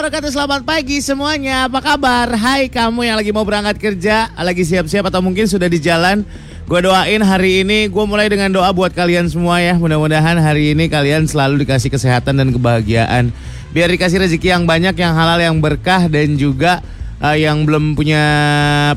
wabarakatuh. 0.00 0.32
Selamat 0.32 0.62
pagi 0.64 1.04
semuanya. 1.04 1.68
Apa 1.68 1.84
kabar? 1.84 2.32
Hai 2.32 2.72
kamu 2.72 3.04
yang 3.04 3.20
lagi 3.20 3.36
mau 3.36 3.44
berangkat 3.44 3.76
kerja, 3.76 4.32
lagi 4.32 4.64
siap-siap 4.64 5.12
atau 5.12 5.20
mungkin 5.20 5.44
sudah 5.44 5.68
di 5.68 5.76
jalan. 5.76 6.24
Gue 6.64 6.80
doain 6.80 7.20
hari 7.20 7.60
ini, 7.60 7.84
gue 7.84 8.04
mulai 8.08 8.32
dengan 8.32 8.48
doa 8.48 8.72
buat 8.72 8.96
kalian 8.96 9.28
semua 9.28 9.60
ya. 9.60 9.76
Mudah-mudahan 9.76 10.40
hari 10.40 10.72
ini 10.72 10.88
kalian 10.88 11.28
selalu 11.28 11.68
dikasih 11.68 11.92
kesehatan 11.92 12.40
dan 12.40 12.48
kebahagiaan. 12.48 13.28
Biar 13.76 13.92
dikasih 13.92 14.24
rezeki 14.24 14.48
yang 14.56 14.64
banyak, 14.64 14.96
yang 14.96 15.12
halal, 15.12 15.36
yang 15.36 15.60
berkah 15.60 16.08
dan 16.08 16.32
juga 16.32 16.80
uh, 17.20 17.36
yang 17.36 17.68
belum 17.68 17.92
punya 17.92 18.24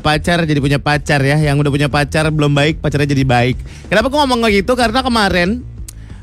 pacar 0.00 0.48
jadi 0.48 0.56
punya 0.56 0.80
pacar 0.80 1.20
ya. 1.20 1.36
Yang 1.36 1.68
udah 1.68 1.72
punya 1.84 1.88
pacar 1.92 2.32
belum 2.32 2.56
baik, 2.56 2.80
pacarnya 2.80 3.12
jadi 3.12 3.28
baik. 3.28 3.60
Kenapa 3.92 4.08
gue 4.08 4.20
ngomong 4.24 4.48
gitu? 4.48 4.72
Karena 4.72 5.04
kemarin 5.04 5.73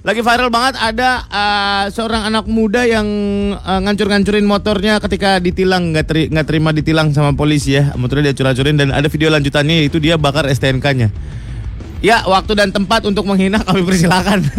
lagi 0.01 0.25
viral 0.25 0.49
banget 0.49 0.81
ada 0.81 1.29
uh, 1.29 1.85
seorang 1.93 2.25
anak 2.25 2.49
muda 2.49 2.81
yang 2.89 3.05
uh, 3.53 3.79
ngancur-ngancurin 3.85 4.41
motornya 4.41 4.97
ketika 4.97 5.37
ditilang 5.37 5.93
nggak 5.93 6.05
teri 6.09 6.23
nggak 6.25 6.47
terima 6.49 6.73
ditilang 6.73 7.13
sama 7.13 7.37
polisi 7.37 7.77
ya 7.77 7.93
motornya 7.93 8.33
dia 8.33 8.35
curi-curin 8.41 8.81
dan 8.81 8.89
ada 8.89 9.05
video 9.13 9.29
lanjutannya 9.29 9.85
yaitu 9.85 10.01
dia 10.01 10.17
bakar 10.17 10.49
STNK-nya. 10.49 11.13
Ya 12.01 12.25
waktu 12.25 12.57
dan 12.57 12.73
tempat 12.73 13.05
untuk 13.05 13.29
menghina 13.29 13.61
kami 13.61 13.85
persilakan. 13.85 14.41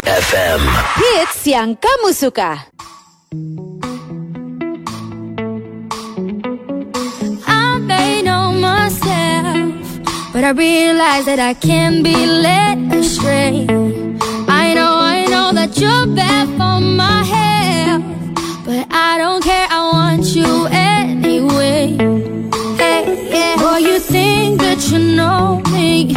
FM. 0.00 0.60
Hits 0.96 1.44
yang 1.44 1.76
kamu 1.76 2.08
suka. 2.16 2.72
But 10.32 10.44
I 10.44 10.50
realize 10.50 11.24
that 11.24 11.40
I 11.40 11.54
can't 11.54 12.04
be 12.04 12.14
led 12.14 12.92
astray. 12.92 13.66
I 14.48 14.74
know, 14.74 14.94
I 15.14 15.26
know 15.28 15.52
that 15.52 15.76
you're 15.76 16.06
bad 16.14 16.46
for 16.58 16.80
my 16.80 17.24
health, 17.24 18.04
but 18.64 18.86
I 18.90 19.18
don't 19.18 19.42
care. 19.42 19.66
I 19.68 19.90
want 19.92 20.26
you 20.36 20.66
anyway. 20.70 21.96
Hey, 22.78 23.28
yeah. 23.30 23.56
Boy, 23.56 23.78
you 23.78 23.98
think 23.98 24.60
that 24.60 24.80
you 24.90 24.98
know 25.16 25.60
me. 25.72 26.14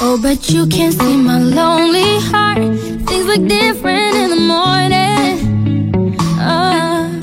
Oh, 0.00 0.18
but 0.22 0.50
you 0.50 0.66
can't 0.68 0.94
see 0.94 1.16
my 1.16 1.40
lonely 1.40 2.20
heart. 2.30 2.58
Things 3.06 3.26
look 3.26 3.48
different 3.48 4.14
in 4.22 4.30
the 4.30 4.42
morning. 4.54 6.04
Uh, 6.38 7.20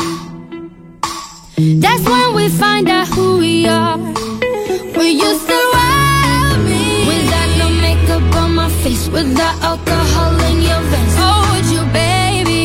that's 1.80 2.04
when 2.04 2.36
we 2.36 2.50
find 2.50 2.90
out 2.90 3.08
who 3.08 3.38
we 3.38 3.68
are. 3.68 3.98
Will 5.02 5.08
you 5.08 5.34
still 5.40 5.72
love 5.74 6.64
me? 6.70 7.08
Without 7.08 7.72
makeup 7.82 8.36
on 8.36 8.54
my 8.54 8.70
face, 8.84 9.08
without 9.10 9.60
alcohol 9.64 10.40
in 10.52 10.62
your 10.62 10.80
veins. 10.92 11.16
Oh, 11.18 11.42
would 11.50 11.68
you, 11.74 11.84
baby? 11.92 12.64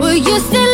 Will 0.00 0.16
you 0.16 0.40
still 0.40 0.65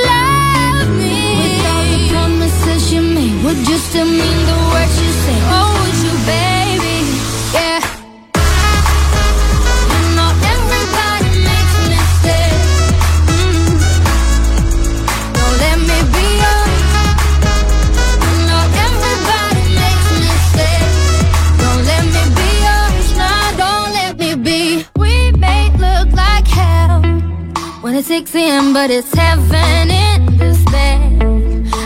when 28.02 28.26
6 28.26 28.34
a.m., 28.34 28.72
but 28.72 28.90
it's 28.90 29.12
heaven 29.14 29.90
in 29.90 30.38
this 30.38 30.64
bed. 30.66 31.22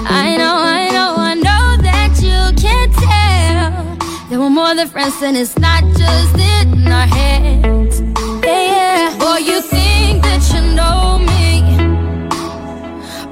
I 0.09 0.37
know, 0.37 0.56
I 0.56 0.88
know, 0.91 1.15
I 1.19 1.34
know 1.34 1.77
that 1.82 2.12
you 2.22 2.54
can't 2.56 2.93
tell 2.93 3.97
that 4.28 4.38
we're 4.38 4.50
more 4.50 4.75
than 4.75 4.88
friends, 4.88 5.21
and 5.22 5.37
it's 5.37 5.59
not 5.59 5.82
just 5.82 6.34
in 6.38 6.87
our 6.88 7.06
heads. 7.06 8.00
Yeah, 8.44 8.62
yeah. 8.72 9.19
Boy, 9.19 9.38
you 9.38 9.60
think 9.60 10.22
that 10.22 10.43
you 10.53 10.60
know 10.75 11.19
me. 11.19 11.62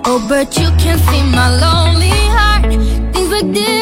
Oh, 0.05 0.25
but 0.29 0.57
you 0.59 0.69
can 0.83 0.99
see 0.99 1.23
my 1.31 1.49
lonely 1.65 2.11
heart. 2.37 2.71
Things 3.15 3.29
look 3.31 3.53
different 3.53 3.74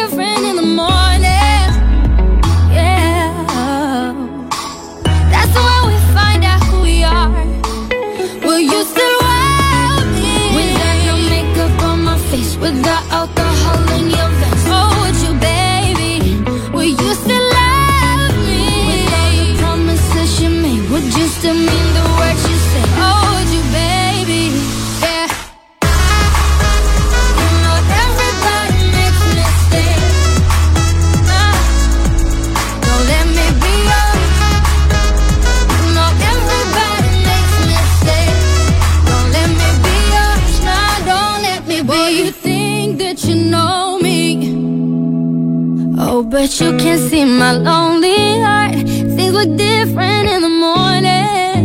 my 47.52 47.60
lonely 47.60 48.40
heart. 48.40 48.72
Things 49.12 49.32
look 49.36 49.52
different 49.60 50.24
in 50.28 50.40
the 50.40 50.48
morning. 50.52 51.60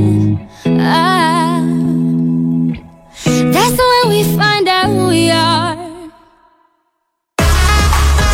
Ah, 0.84 1.64
that's 3.24 3.78
when 3.80 4.04
we 4.12 4.24
find 4.36 4.68
out 4.68 4.92
who 4.92 5.08
we 5.08 5.32
are. 5.32 5.80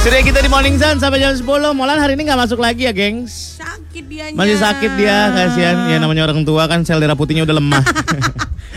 Sudah 0.03 0.19
kita 0.19 0.43
di 0.43 0.49
Morning 0.51 0.75
Sun 0.81 0.99
sampai 0.99 1.21
jam 1.21 1.31
10. 1.31 1.45
Molan 1.77 1.95
hari 2.01 2.17
ini 2.17 2.27
nggak 2.27 2.41
masuk 2.49 2.59
lagi 2.59 2.89
ya, 2.89 2.91
gengs. 2.91 3.61
Sakit 3.61 4.03
dianya. 4.09 4.35
Masih 4.35 4.57
sakit 4.59 4.91
dia, 4.99 5.31
kasihan. 5.31 5.77
Ya 5.87 5.97
namanya 6.01 6.27
orang 6.27 6.43
tua 6.43 6.67
kan 6.67 6.81
sel 6.83 6.99
darah 6.99 7.15
putihnya 7.15 7.45
udah 7.45 7.55
lemah. 7.55 7.83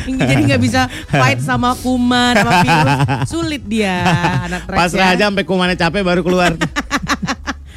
Jadi 0.06 0.42
nggak 0.46 0.62
bisa 0.62 0.86
fight 1.10 1.42
sama 1.42 1.74
kuman, 1.82 2.38
sama 2.38 2.62
virus. 2.62 2.98
Sulit 3.26 3.62
dia 3.66 4.06
anak 4.46 4.70
Pasrah 4.70 5.10
ya. 5.10 5.14
aja 5.18 5.24
sampai 5.26 5.42
kumannya 5.42 5.74
capek 5.74 6.06
baru 6.06 6.22
keluar. 6.22 6.54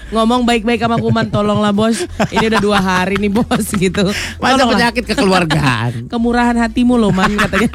Ngomong 0.10 0.42
baik-baik 0.42 0.82
sama 0.82 0.98
kuman, 0.98 1.30
tolonglah 1.30 1.70
bos. 1.70 2.02
Ini 2.30 2.50
udah 2.50 2.62
dua 2.62 2.80
hari 2.80 3.18
nih 3.18 3.30
bos 3.30 3.68
gitu. 3.78 4.10
Masa 4.38 4.58
Tolonglah. 4.58 4.70
penyakit 4.74 5.04
kekeluargaan. 5.06 5.92
Kemurahan 6.12 6.58
hatimu 6.58 6.98
loh 6.98 7.14
man 7.14 7.30
katanya. 7.38 7.70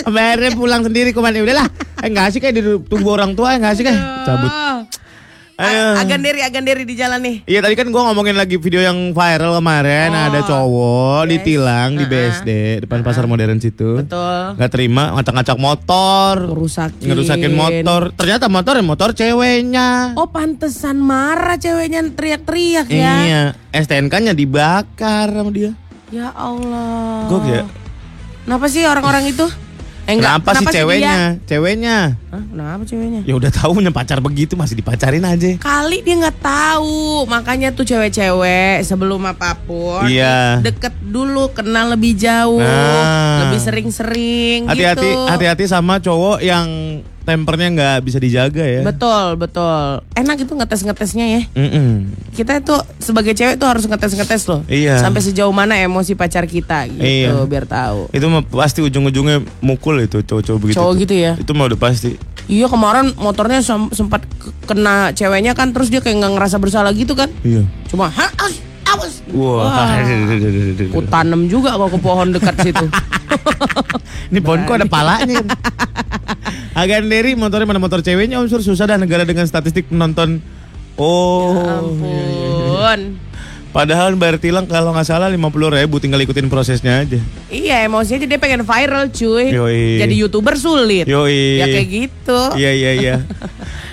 Akhirnya 0.00 0.50
pulang 0.56 0.82
sendiri 0.82 1.14
kuman. 1.14 1.30
Ya 1.30 1.42
udahlah. 1.44 1.66
Eh 2.00 2.08
enggak 2.08 2.32
sih 2.32 2.40
kayak 2.40 2.54
di 2.56 2.62
tubuh 2.88 3.14
orang 3.14 3.36
tua 3.36 3.54
enggak 3.54 3.76
sih 3.76 3.84
kayak 3.84 4.00
cabut. 4.24 4.52
Ayo. 5.60 5.92
A- 5.92 6.00
Aganderi, 6.00 6.40
aganderi 6.40 6.82
di 6.82 6.96
jalan 6.96 7.20
nih. 7.20 7.36
Iya 7.44 7.60
tadi 7.60 7.74
kan 7.74 7.86
gua 7.88 8.08
ngomongin 8.08 8.32
lagi 8.32 8.56
video 8.56 8.80
yang 8.80 9.12
viral 9.12 9.52
kemarin 9.54 10.08
Oh, 10.08 10.26
ada 10.26 10.40
cowok 10.40 11.20
yes. 11.20 11.30
ditilang 11.30 11.88
di 11.92 12.02
Uh-uh. 12.02 12.12
BSD 12.32 12.48
depan 12.80 13.00
pasar 13.00 13.24
modern 13.24 13.60
situ. 13.60 14.00
Betul. 14.00 14.56
Gak 14.56 14.70
terima 14.70 15.12
ngacak-ngacak 15.12 15.58
motor, 15.58 16.34
Ngerusakin. 16.48 17.04
ngerusakin 17.04 17.52
motor. 17.52 18.00
Ternyata 18.14 18.48
motor 18.48 18.74
motor 18.80 19.12
ceweknya. 19.12 20.16
Oh 20.16 20.26
pantesan 20.26 20.96
marah 20.96 21.54
ceweknya 21.54 22.08
teriak-teriak 22.08 22.88
ya. 22.88 23.12
Iya, 23.20 23.42
STNK-nya 23.70 24.32
dibakar 24.32 25.28
sama 25.28 25.52
dia. 25.52 25.76
Ya 26.08 26.32
Allah. 26.32 27.28
Gok 27.28 27.44
ya. 27.44 27.62
Kenapa 28.40 28.66
sih 28.66 28.82
orang-orang 28.82 29.28
itu? 29.28 29.44
Eh, 30.10 30.18
enggak, 30.18 30.42
Kenapa, 30.42 30.50
sih 30.58 30.66
dia? 30.66 30.74
ceweknya? 30.74 31.18
Ceweknya. 31.46 31.96
Hah, 32.28 32.42
kenapa 32.42 32.82
ceweknya? 32.82 33.20
Ya 33.22 33.34
udah 33.38 33.46
tahu 33.48 33.70
punya 33.78 33.94
pacar 33.94 34.18
begitu 34.18 34.58
masih 34.58 34.74
dipacarin 34.74 35.22
aja. 35.22 35.54
Kali 35.56 36.02
dia 36.02 36.18
nggak 36.18 36.38
tahu, 36.42 37.22
makanya 37.24 37.70
tuh 37.70 37.86
cewek-cewek 37.86 38.82
sebelum 38.82 39.22
apa 39.24 39.54
pun 39.56 40.10
Iya. 40.10 40.58
deket 40.58 40.98
dulu, 41.00 41.54
kenal 41.54 41.94
lebih 41.94 42.18
jauh, 42.18 42.58
Nah. 42.58 43.46
lebih 43.46 43.62
sering-sering 43.62 44.66
Hati-hati, 44.66 45.06
gitu. 45.06 45.30
hati-hati 45.30 45.64
sama 45.64 46.02
cowok 46.02 46.42
yang 46.42 46.66
tempernya 47.22 47.68
nggak 47.70 47.98
bisa 48.00 48.16
dijaga 48.16 48.62
ya. 48.62 48.80
Betul, 48.80 49.36
betul. 49.36 50.00
Enak 50.12 50.36
itu 50.38 50.52
ngetes-ngetesnya 50.52 51.26
ya. 51.30 51.42
Mm-mm. 51.52 52.12
Kita 52.30 52.56
itu 52.56 52.72
sebagai 52.98 53.32
cewek 53.32 53.54
tuh 53.54 53.68
harus 53.68 53.84
ngetes-ngetes 53.84 54.42
loh. 54.46 54.60
Iya. 54.66 54.98
Sampai 54.98 55.20
sejauh 55.20 55.50
mana 55.50 55.76
emosi 55.76 56.14
pacar 56.14 56.44
kita 56.44 56.88
gitu, 56.88 57.00
Iya. 57.00 57.44
biar 57.44 57.64
tahu. 57.64 58.08
Itu 58.10 58.26
mah 58.26 58.42
pasti 58.42 58.80
ujung-ujungnya 58.80 59.40
mukul 59.60 60.00
itu 60.00 60.20
cowok-cowok 60.20 60.58
begitu. 60.58 60.76
Cowok 60.76 60.94
gitu 60.98 61.14
ya? 61.14 61.32
Itu 61.36 61.52
mah 61.52 61.68
udah 61.68 61.78
pasti. 61.78 62.16
Iya 62.46 62.66
kemarin 62.66 63.14
motornya 63.14 63.60
sem- 63.60 63.92
sempat 63.92 64.26
ke- 64.26 64.50
kena 64.66 65.14
ceweknya 65.14 65.54
kan 65.54 65.70
terus 65.70 65.86
dia 65.86 66.02
kayak 66.02 66.18
nggak 66.18 66.32
ngerasa 66.34 66.56
bersalah 66.58 66.90
gitu 66.90 67.14
kan. 67.14 67.30
Iya. 67.40 67.62
Cuma 67.86 68.10
"Hah, 68.10 68.26
as- 68.40 68.58
awas. 68.96 69.14
Wah. 69.30 69.66
Wah. 69.66 69.88
Ku 70.94 71.00
tanam 71.06 71.46
juga 71.46 71.76
kok 71.78 71.90
ke 71.94 71.98
pohon 71.98 72.28
dekat 72.34 72.54
situ. 72.62 72.86
Ini 74.30 74.38
pohon 74.42 74.62
kok 74.66 74.76
ada 74.78 74.86
palanya. 74.86 75.42
Agan 76.74 77.10
Derry 77.10 77.34
motornya 77.34 77.66
mana 77.66 77.82
motor 77.82 78.00
ceweknya 78.00 78.38
Om 78.38 78.46
Sur 78.46 78.62
susah 78.62 78.86
dah 78.86 78.98
negara 78.98 79.26
dengan 79.26 79.46
statistik 79.46 79.90
penonton. 79.90 80.38
Oh. 80.94 81.56
Ampun. 81.56 83.18
Padahal 83.70 84.18
bayar 84.18 84.42
tilang 84.42 84.66
kalau 84.66 84.90
nggak 84.90 85.06
salah 85.06 85.30
50 85.30 85.46
ribu 85.78 86.02
tinggal 86.02 86.18
ikutin 86.18 86.50
prosesnya 86.50 87.06
aja. 87.06 87.22
Iya 87.46 87.86
emosinya 87.86 88.26
dia 88.26 88.38
pengen 88.42 88.66
viral 88.66 89.14
cuy. 89.14 89.46
Yoi. 89.54 90.02
Jadi 90.02 90.14
youtuber 90.18 90.58
sulit. 90.58 91.06
Yoi. 91.06 91.62
Ya 91.62 91.66
kayak 91.70 91.86
gitu. 91.86 92.40
Iya 92.58 92.70
iya 92.74 92.90
iya. 92.98 93.14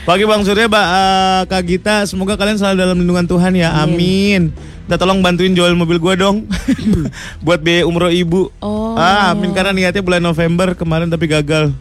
Pagi 0.08 0.24
Bang 0.24 0.42
Surya, 0.48 0.72
Mbak 0.72 0.88
eh, 0.88 1.42
Kak 1.52 1.64
Gita, 1.68 1.96
semoga 2.08 2.40
kalian 2.40 2.56
selalu 2.56 2.78
dalam 2.80 2.98
lindungan 2.98 3.28
Tuhan 3.28 3.54
ya. 3.54 3.76
Amin. 3.76 4.50
Minta 4.88 5.04
tolong 5.04 5.20
bantuin 5.20 5.52
jual 5.52 5.76
mobil 5.76 6.00
gua 6.00 6.16
dong. 6.16 6.48
Buat 7.46 7.60
biaya 7.60 7.84
umroh 7.84 8.08
ibu. 8.08 8.48
Oh. 8.64 8.96
Ah, 8.96 9.36
amin 9.36 9.52
karena 9.52 9.76
niatnya 9.76 10.00
bulan 10.00 10.24
November 10.24 10.72
kemarin 10.80 11.12
tapi 11.12 11.28
gagal. 11.28 11.76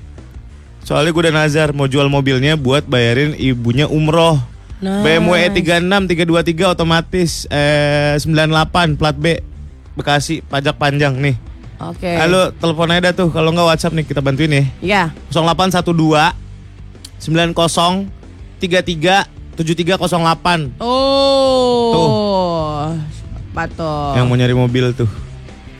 Soalnya 0.82 1.14
gue 1.14 1.22
udah 1.22 1.34
nazar 1.34 1.70
mau 1.70 1.86
jual 1.86 2.10
mobilnya 2.10 2.58
buat 2.58 2.82
bayarin 2.82 3.38
ibunya 3.38 3.86
umroh. 3.86 4.42
Nice. 4.82 5.06
BMW 5.06 5.50
E36 5.54 5.86
323 5.86 6.74
otomatis 6.74 7.46
eh 7.46 8.18
98 8.18 8.98
plat 8.98 9.14
B 9.14 9.38
Bekasi 9.94 10.42
pajak 10.42 10.74
panjang 10.74 11.14
nih. 11.14 11.38
Oke. 11.78 12.10
Halo, 12.10 12.50
telepon 12.58 12.90
aja 12.90 13.10
dah 13.10 13.14
tuh 13.22 13.30
kalau 13.30 13.54
nggak 13.54 13.70
WhatsApp 13.70 13.94
nih 13.94 14.06
kita 14.06 14.18
bantuin 14.18 14.50
ya. 14.50 14.64
Ya. 14.82 15.02
0812 15.30 15.94
90 17.22 17.54
33 17.54 19.35
7308 19.56 20.76
Oh. 20.78 22.92
Patok. 23.50 24.12
yang 24.14 24.28
mau 24.28 24.34
nyari 24.34 24.52
mobil 24.52 24.92
tuh. 24.92 25.08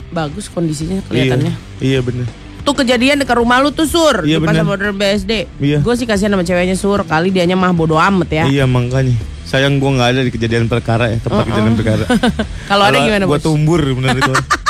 Bagus 0.09 0.49
kondisinya 0.49 1.05
kelihatannya. 1.05 1.53
Iya, 1.77 1.79
iya 1.79 1.99
bener. 2.01 2.25
Tuh 2.65 2.73
kejadian 2.73 3.21
dekat 3.21 3.37
rumah 3.37 3.61
lu 3.61 3.69
tuh 3.71 3.85
sur 3.85 4.25
Iya, 4.25 4.41
di 4.41 4.43
pasar 4.43 4.65
modern 4.65 4.97
BSD. 4.97 5.45
Iya. 5.61 5.79
Gue 5.85 5.95
sih 5.95 6.03
kasihan 6.03 6.33
sama 6.33 6.43
ceweknya 6.43 6.75
sur 6.75 6.99
kali 7.05 7.29
dianya 7.29 7.55
mah 7.55 7.71
bodo 7.71 7.95
amat 7.95 8.29
ya. 8.29 8.45
Iya 8.49 8.65
makanya. 8.65 9.13
Sayang 9.47 9.79
gua 9.79 9.95
nggak 9.95 10.09
ada 10.11 10.21
di 10.25 10.29
kejadian 10.29 10.67
perkara 10.67 11.07
ya, 11.07 11.23
tempat 11.23 11.47
kejadian 11.47 11.77
perkara. 11.77 12.05
Kalau 12.71 12.83
ada 12.83 12.99
gimana 12.99 13.25
Gua 13.25 13.39
bos? 13.39 13.45
tumbur 13.47 13.79
bener 13.79 14.19
itu. 14.19 14.33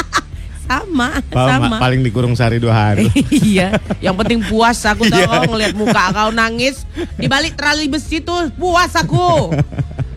Sama, 0.67 1.23
Paling, 1.25 1.63
sama. 1.63 1.77
paling 1.79 2.01
dikurung 2.03 2.33
sehari 2.35 2.59
dua 2.59 2.75
hari. 2.75 3.07
iya, 3.31 3.79
yang 3.99 4.15
penting 4.15 4.43
puas 4.43 4.77
aku 4.83 5.05
tau 5.05 5.17
Iya. 5.17 5.27
kau 5.27 5.43
ngeliat 5.49 5.73
muka 5.73 6.03
kau 6.11 6.29
nangis 6.31 6.83
di 7.15 7.25
balik 7.25 7.55
trali 7.55 7.87
besi 7.87 8.19
tuh 8.19 8.51
puas 8.53 8.91
aku. 8.93 9.55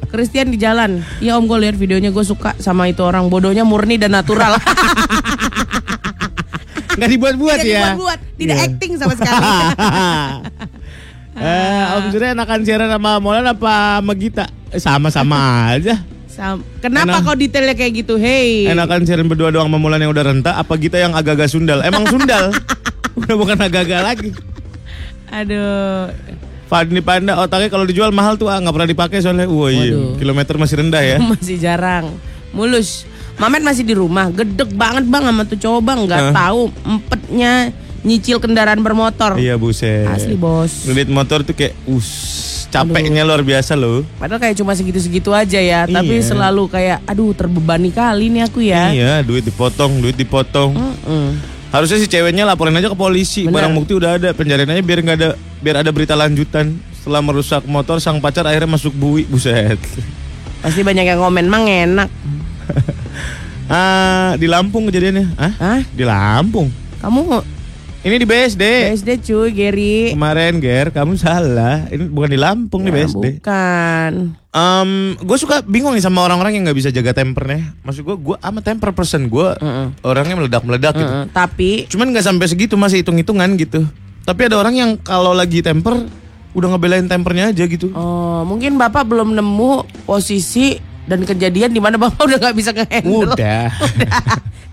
Christian 0.09 0.49
di 0.49 0.57
jalan, 0.57 1.01
iya 1.19 1.37
om 1.37 1.45
gue 1.45 1.57
lihat 1.59 1.73
videonya 1.73 2.09
gue 2.09 2.23
suka 2.23 2.53
sama 2.57 2.85
itu 2.85 2.99
orang 2.99 3.29
bodohnya 3.29 3.61
murni 3.61 3.95
dan 3.95 4.11
natural. 4.11 4.57
Nggak 6.97 7.09
dibuat-buat 7.09 7.55
tidak 7.55 7.69
ya. 7.69 7.79
dibuat-buat, 7.87 8.19
tidak 8.35 8.55
Iya. 8.57 8.65
acting 8.67 8.91
sama 8.97 9.13
sekali. 9.13 9.39
eh, 11.39 11.83
Om 11.95 12.03
Surya 12.09 12.29
enakan 12.33 12.59
siaran 12.65 12.89
sama 12.89 13.11
Molan 13.21 13.45
apa 13.47 14.01
sama 14.01 14.13
Gita? 14.17 14.45
Eh, 14.69 14.81
sama-sama 14.81 15.37
aja. 15.71 15.95
Sam- 16.29 16.63
Kenapa 16.79 17.19
Enak. 17.19 17.25
kau 17.25 17.35
detailnya 17.35 17.73
kayak 17.73 18.05
gitu? 18.05 18.15
Hey, 18.15 18.69
Enakan 18.69 19.03
siaran 19.03 19.25
berdua 19.25 19.49
doang 19.49 19.67
Molan 19.67 19.99
yang 19.99 20.13
udah 20.13 20.23
renta 20.23 20.55
apa 20.55 20.77
Gita 20.77 20.95
yang 20.95 21.17
agak-agak 21.17 21.49
sundal? 21.49 21.81
Emang 21.81 22.05
sundal. 22.05 22.53
udah 23.19 23.33
bukan 23.35 23.57
agak-agak 23.57 24.01
lagi. 24.05 24.29
aduh, 25.29 26.09
Fadni 26.65 27.01
Panda 27.01 27.37
otaknya 27.37 27.69
kalau 27.69 27.85
dijual 27.85 28.09
mahal 28.09 28.37
tuh 28.37 28.49
ah 28.49 28.57
nggak 28.57 28.73
pernah 28.73 28.89
dipakai 28.89 29.17
soalnya. 29.19 29.49
Wah 29.49 29.69
iya, 29.69 30.15
kilometer 30.15 30.55
masih 30.55 30.85
rendah 30.85 31.01
ya. 31.01 31.17
masih 31.33 31.57
jarang. 31.57 32.13
Mulus. 32.53 33.09
Mamet 33.39 33.63
masih 33.63 33.87
di 33.87 33.95
rumah, 33.95 34.27
gedek 34.29 34.75
banget 34.75 35.07
bang 35.07 35.23
sama 35.23 35.47
tuh 35.47 35.55
cowok 35.55 35.81
bang, 35.81 35.99
nggak 36.03 36.21
Hah? 36.27 36.33
tahu 36.35 36.61
empetnya 36.83 37.71
nyicil 38.03 38.37
kendaraan 38.43 38.83
bermotor. 38.83 39.39
Iya 39.39 39.55
buset. 39.55 40.11
Asli 40.11 40.35
bos. 40.35 40.83
Ngeliat 40.83 41.07
motor 41.07 41.47
tuh 41.47 41.55
kayak 41.55 41.71
us 41.87 42.58
capeknya 42.69 43.25
luar 43.25 43.41
biasa 43.41 43.73
loh. 43.73 44.05
Padahal 44.15 44.39
kayak 44.39 44.55
cuma 44.55 44.71
segitu-segitu 44.71 45.33
aja 45.33 45.57
ya, 45.57 45.83
tapi 45.83 46.21
Iya. 46.21 46.29
selalu 46.29 46.69
kayak 46.69 47.01
aduh 47.03 47.33
terbebani 47.33 47.89
kali 47.89 48.29
nih 48.29 48.45
aku 48.45 48.61
ya. 48.61 48.93
Iya, 48.93 49.13
duit 49.21 49.43
dipotong, 49.43 49.99
duit 49.99 50.13
dipotong. 50.13 50.77
Mm-mm. 50.77 51.27
Harusnya 51.69 52.01
si 52.01 52.09
ceweknya 52.09 52.45
laporin 52.45 52.73
aja 52.73 52.89
ke 52.89 52.97
polisi. 52.97 53.45
Bener. 53.45 53.61
Barang 53.61 53.73
bukti 53.77 53.93
udah 53.93 54.17
ada, 54.17 54.29
penjarain 54.33 54.65
aja 54.65 54.81
biar 54.81 54.99
nggak 55.01 55.17
ada 55.17 55.29
biar 55.61 55.75
ada 55.81 55.89
berita 55.89 56.13
lanjutan. 56.13 56.77
Setelah 56.97 57.21
merusak 57.21 57.65
motor 57.65 58.01
sang 58.01 58.17
pacar 58.17 58.45
akhirnya 58.45 58.73
masuk 58.73 58.93
bui, 58.93 59.25
buset. 59.25 59.77
Pasti 60.59 60.81
banyak 60.81 61.05
yang 61.05 61.19
komen 61.19 61.45
mang 61.45 61.65
enak. 61.65 62.09
Ah, 63.69 64.33
di 64.41 64.49
Lampung 64.49 64.89
kejadiannya. 64.89 65.37
Hah? 65.37 65.85
Di 65.93 66.01
Lampung. 66.01 66.73
Kamu 67.05 67.37
Ini 67.99 68.15
di 68.15 68.23
BSD. 68.23 68.63
BSD 68.95 69.09
cuy, 69.21 69.51
Gary. 69.51 70.15
Kemarin 70.15 70.63
Ger, 70.63 70.87
kamu 70.87 71.19
salah. 71.19 71.83
Ini 71.91 72.07
bukan 72.07 72.31
di 72.31 72.39
Lampung 72.39 72.87
nih 72.87 72.91
Ya, 72.91 72.97
BSD. 73.03 73.25
bukan. 73.35 74.13
Em, 74.49 74.91
gue 75.19 75.37
suka 75.37 75.59
bingung 75.61 75.91
nih 75.91 75.99
sama 75.99 76.23
orang-orang 76.23 76.55
yang 76.55 76.63
nggak 76.63 76.79
bisa 76.79 76.89
jaga 76.89 77.11
tempernya. 77.11 77.75
Maksud 77.83 78.07
gue, 78.07 78.15
gue 78.15 78.35
ama 78.39 78.63
temper 78.63 78.95
person 78.95 79.27
gue 79.27 79.47
orangnya 79.99 80.39
meledak-meledak 80.39 80.95
gitu. 80.95 81.11
Mm-mm. 81.11 81.27
Tapi 81.29 81.91
Cuman 81.91 82.15
nggak 82.15 82.23
sampai 82.23 82.47
segitu 82.47 82.79
masih 82.79 83.03
hitung-hitungan 83.03 83.51
gitu. 83.59 83.83
Tapi 84.23 84.47
ada 84.47 84.55
orang 84.55 84.79
yang 84.79 84.89
kalau 84.95 85.35
lagi 85.35 85.59
temper 85.59 85.99
udah 86.49 86.67
ngebelain 86.71 87.05
tempernya 87.05 87.51
aja 87.51 87.61
gitu. 87.61 87.91
oh, 87.93 88.41
mungkin 88.41 88.73
bapak 88.73 89.05
belum 89.05 89.37
nemu 89.37 89.71
posisi 90.07 90.79
dan 91.09 91.25
kejadian 91.25 91.73
di 91.73 91.81
mana 91.81 91.97
bapak 91.97 92.21
udah 92.21 92.37
nggak 92.37 92.55
bisa 92.55 92.69
ngehandle. 92.69 93.33
Udah. 93.33 93.73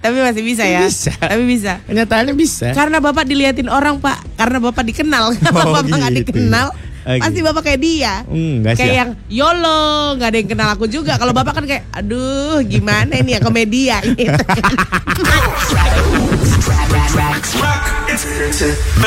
Tapi 0.05 0.17
masih 0.21 0.45
bisa 0.45 0.63
ya. 0.63 0.85
Bisa. 0.85 1.17
Tapi 1.17 1.43
bisa. 1.49 1.81
Kenyataannya 1.89 2.35
bisa. 2.37 2.77
Karena 2.77 3.01
bapak 3.01 3.25
diliatin 3.25 3.73
orang 3.73 3.97
pak, 3.99 4.21
karena 4.37 4.61
bapak 4.61 4.85
dikenal. 4.85 5.33
Kalau 5.41 5.65
Oh, 5.67 5.75
bapak 5.81 5.97
nggak 5.97 6.13
gitu. 6.13 6.21
dikenal, 6.37 6.67
Oh, 7.07 7.17
pasti 7.17 7.41
gitu. 7.41 7.49
bapak 7.49 7.63
kayak 7.65 7.81
dia. 7.81 8.15
Enggak 8.29 8.77
sih. 8.77 8.81
kayak 8.85 8.93
ya. 8.93 8.99
yang 9.01 9.11
YOLO 9.33 9.81
nggak 10.15 10.29
ada 10.29 10.39
yang 10.39 10.51
kenal 10.53 10.69
aku 10.77 10.85
juga. 10.87 11.17
Kalau 11.17 11.33
bapak 11.33 11.57
kan 11.57 11.65
kayak, 11.65 11.89
aduh 11.91 12.61
gimana 12.63 13.17
ini 13.17 13.35
ya 13.35 13.41
komedia 13.41 13.97
gitu. 14.05 14.37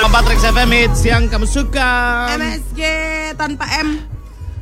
Patrick 0.10 0.42
FM 0.42 0.70
Hits 0.74 1.02
yang 1.06 1.30
kamu 1.30 1.46
suka. 1.46 1.90
MSG 2.34 2.82
tanpa 3.38 3.66
M, 3.78 4.02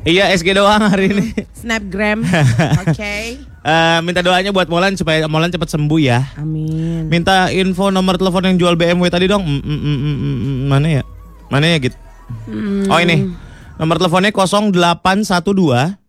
Iya 0.08 0.32
SG 0.32 0.56
doang 0.56 0.80
hari 0.80 1.12
ini. 1.12 1.36
Snapgram, 1.52 2.24
oke. 2.82 3.14
Eh, 3.44 3.98
minta 4.00 4.24
doanya 4.24 4.56
buat 4.56 4.64
Molan 4.64 4.96
supaya 4.96 5.28
Molan 5.28 5.52
cepat 5.52 5.68
sembuh 5.68 6.00
ya. 6.00 6.24
Amin. 6.40 7.12
Minta 7.12 7.52
info 7.52 7.92
nomor 7.92 8.16
telepon 8.16 8.48
yang 8.48 8.56
jual 8.56 8.72
BMW 8.72 9.12
tadi 9.12 9.28
dong. 9.28 9.44
Mm, 9.44 9.60
mm, 9.60 9.80
mm, 9.84 9.98
mm, 10.00 10.16
mm, 10.40 10.58
mana 10.64 10.88
ya? 10.88 11.02
Mana 11.52 11.68
ya 11.68 11.76
gitu? 11.76 11.96
Oh 12.88 12.96
ini. 12.96 13.28
Nomor 13.76 14.00
teleponnya 14.00 14.32
0812. 14.32 16.00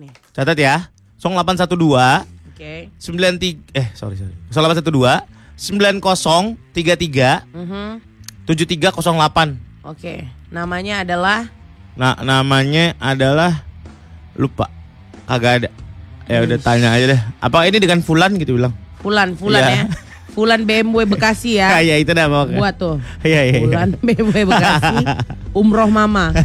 Nih. 0.00 0.10
Catat 0.32 0.56
ya. 0.56 0.88
0812 1.20 2.24
Oke. 2.56 2.88
93 2.96 3.76
eh 3.76 3.92
sorry 3.92 4.16
sorry. 4.16 4.32
0812 4.48 5.28
9033 5.60 7.44
Mhm. 7.52 8.00
7308. 8.48 9.60
Oke. 9.84 10.24
Namanya 10.48 11.04
adalah 11.04 11.52
Nah, 11.96 12.12
namanya 12.20 12.92
adalah 12.96 13.64
lupa. 14.32 14.68
Kagak 15.24 15.52
ada. 15.58 15.68
Ya 16.26 16.42
udah 16.42 16.58
tanya 16.60 16.92
aja 16.92 17.06
deh. 17.08 17.20
Apa 17.38 17.64
ini 17.64 17.78
dengan 17.78 18.02
Fulan 18.02 18.36
gitu 18.36 18.54
bilang? 18.54 18.74
Fulan, 19.00 19.32
Fulan 19.32 19.62
Iya. 19.62 19.72
ya. 19.72 19.84
Fulan 20.30 20.60
BMW 20.62 21.08
Bekasi 21.12 21.56
ya. 21.56 21.72
Kayak 21.72 21.96
itu 22.04 22.12
dah 22.12 22.26
mau. 22.28 22.44
Buat 22.44 22.76
tuh. 22.76 22.96
Iya 23.22 23.40
iya. 23.42 23.56
iya. 23.56 23.60
Bulan 23.64 23.88
BMW 23.96 24.44
Bekasi 24.44 24.96
Umroh 25.56 25.88
Mama 25.88 26.36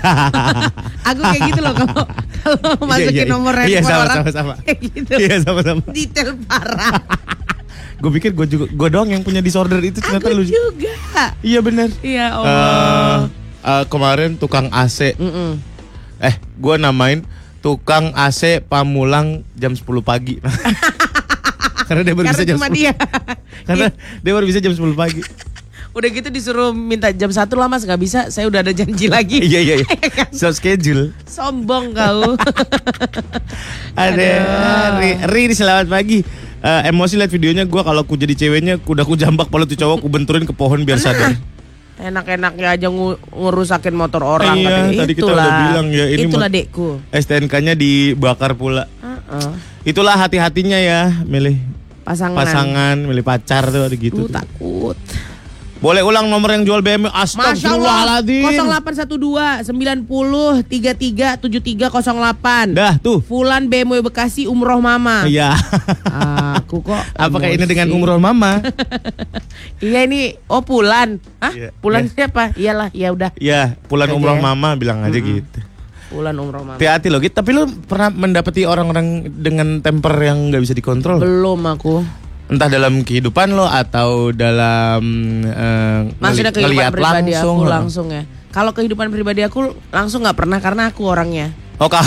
Aku 1.11 1.19
kayak 1.19 1.51
gitu 1.51 1.59
loh 1.59 1.75
Kalau 1.75 2.07
kalau 2.39 2.87
masukin 2.87 3.11
iya, 3.11 3.23
iya. 3.27 3.27
nomor 3.27 3.53
Iya, 3.59 3.83
handphone 3.83 3.91
sama, 3.91 4.03
orang 4.07 4.15
sama, 4.15 4.31
sama. 4.31 4.53
Kayak 4.63 4.79
gitu 4.87 5.11
Iya 5.19 5.35
sama-sama. 5.43 5.83
Detail 5.91 6.29
parah 6.47 6.95
Gue 7.99 8.11
pikir 8.15 8.31
gue 8.31 8.47
juga 8.47 8.65
gue 8.71 8.87
doang 8.87 9.09
yang 9.11 9.19
punya 9.19 9.43
disorder 9.43 9.83
itu 9.83 9.99
ternyata 9.99 10.31
Aku 10.31 10.39
lu. 10.39 10.43
juga 10.47 10.95
Iya 11.43 11.59
benar. 11.59 11.89
Iya 11.99 12.25
Allah 12.31 13.27
eh, 13.65 13.83
kemarin 13.89 14.37
tukang 14.37 14.67
AC. 14.73 15.17
Mm-mm. 15.17 15.61
Eh, 16.21 16.35
gue 16.37 16.75
namain 16.77 17.25
tukang 17.61 18.13
AC 18.13 18.61
Pamulang 18.65 19.45
jam 19.57 19.73
10 19.73 19.85
pagi. 20.01 20.41
Karena 21.91 22.07
dia 22.07 22.15
baru 22.15 22.31
Karena 22.31 22.39
bisa 22.39 22.47
jam 22.47 22.55
cuma 22.55 22.69
10. 22.71 22.77
dia 22.79 22.91
Karena 23.67 23.87
dia 24.23 24.31
baru 24.31 24.45
bisa 24.47 24.59
jam 24.63 24.71
10 24.71 24.95
pagi. 24.95 25.21
Udah 25.97 26.07
gitu 26.07 26.31
disuruh 26.31 26.71
minta 26.71 27.11
jam 27.11 27.27
satu 27.27 27.59
lah 27.59 27.67
mas 27.67 27.83
Gak 27.83 27.99
bisa 27.99 28.31
Saya 28.31 28.47
udah 28.47 28.63
ada 28.63 28.71
janji 28.71 29.11
lagi 29.11 29.43
iya 29.43 29.59
iya 29.59 29.75
iya. 29.83 29.87
So 30.31 30.47
schedule. 30.55 31.11
Sombong 31.27 31.91
kau 31.91 32.39
Ada. 33.99 34.31
Ri, 35.03 35.19
Ri 35.27 35.51
selamat 35.51 35.91
pagi. 35.91 36.23
Eh, 36.63 36.81
emosi 36.87 37.19
lihat 37.19 37.27
videonya 37.33 37.67
gue 37.67 37.81
kalau 37.83 38.07
aku 38.07 38.15
jadi 38.15 38.37
ceweknya 38.39 38.79
kuda 38.79 39.03
ku 39.03 39.19
jambak 39.19 39.51
kalau 39.51 39.67
tuh 39.67 39.75
cowok 39.75 39.97
ku 39.99 40.07
benturin 40.07 40.47
ke 40.47 40.55
pohon 40.55 40.87
biar 40.87 41.01
sadar. 41.01 41.35
Enak-enaknya 42.01 42.67
aja 42.73 42.87
ngerusakin 43.29 43.93
motor 43.93 44.25
orang 44.25 44.57
Iya, 44.57 44.69
katanya. 44.73 44.99
tadi 45.05 45.13
kita 45.13 45.21
Itulah. 45.21 45.45
udah 45.45 45.61
bilang 45.61 45.87
ya, 45.93 46.05
ini 46.09 46.25
Itulah 46.25 46.49
dekku 46.49 46.87
STNK-nya 47.13 47.73
dibakar 47.73 48.57
pula. 48.57 48.89
Heeh. 48.99 49.21
Heeh. 49.37 49.53
Itulah 49.85 50.17
hati-hatinya 50.17 50.77
ya 50.77 51.13
milih 51.23 51.61
Pasangan. 52.01 52.37
pasangan, 52.37 52.95
milih 53.05 53.21
pacar 53.21 53.69
tuh 53.69 53.85
ada 53.85 53.93
gitu. 53.93 54.25
Tuh 54.25 54.33
takut. 54.33 54.97
Boleh 55.77 56.05
ulang 56.05 56.29
nomor 56.29 56.53
yang 56.53 56.61
jual 56.61 56.81
BMW. 56.81 57.09
Astagfirullahaladzim 57.09 58.45
0812 58.53 59.65
90 59.65 60.61
33 60.69 61.41
7308. 61.41 62.77
Dah 62.77 63.01
tuh 63.01 63.17
Fulan 63.25 63.65
BMW 63.65 64.05
Bekasi 64.05 64.45
umroh 64.45 64.77
mama. 64.77 65.25
Iya 65.25 65.57
Aku 66.71 66.79
kok. 66.87 67.03
Apakah 67.19 67.51
ini 67.51 67.67
emosi. 67.67 67.71
dengan 67.75 67.91
umroh 67.91 68.15
mama? 68.15 68.63
Iya 69.83 70.07
ini 70.07 70.39
oh 70.47 70.63
Pulan. 70.63 71.19
Hah? 71.43 71.51
Iya, 71.51 71.69
Pulan 71.83 72.07
iya. 72.07 72.11
siapa? 72.15 72.55
Iyalah, 72.55 72.87
ya 72.95 73.11
udah. 73.11 73.35
Ya 73.35 73.75
pulang 73.91 74.07
Aja 74.07 74.15
umroh 74.15 74.37
ya. 74.39 74.41
mama 74.41 74.69
bilang 74.79 75.03
aja 75.03 75.19
gitu 75.19 75.59
Pulan 76.07 76.31
umroh 76.39 76.63
mama. 76.63 76.79
Hati-hati 76.79 77.11
loh 77.11 77.19
gitu 77.19 77.35
Tapi 77.35 77.51
lu 77.51 77.67
pernah 77.83 78.07
mendapati 78.07 78.63
orang-orang 78.63 79.27
dengan 79.35 79.83
temper 79.83 80.15
yang 80.23 80.47
nggak 80.47 80.63
bisa 80.63 80.71
dikontrol? 80.71 81.19
Belum 81.19 81.59
aku. 81.67 82.07
Entah 82.47 82.71
dalam 82.71 83.03
kehidupan 83.03 83.51
lo 83.51 83.67
atau 83.67 84.31
dalam 84.31 85.03
eh, 85.43 85.99
Maksudnya 86.23 86.55
kehidupan 86.55 86.87
pribadi 86.95 87.35
langsung 87.35 87.57
aku 87.59 87.67
langsung 87.67 88.07
ya. 88.15 88.23
Kalau 88.55 88.71
kehidupan 88.71 89.11
pribadi 89.11 89.43
aku 89.43 89.75
langsung 89.91 90.23
nggak 90.23 90.39
pernah 90.39 90.63
karena 90.63 90.87
aku 90.87 91.03
orangnya. 91.03 91.51
Oh 91.81 91.89
kau 91.89 91.97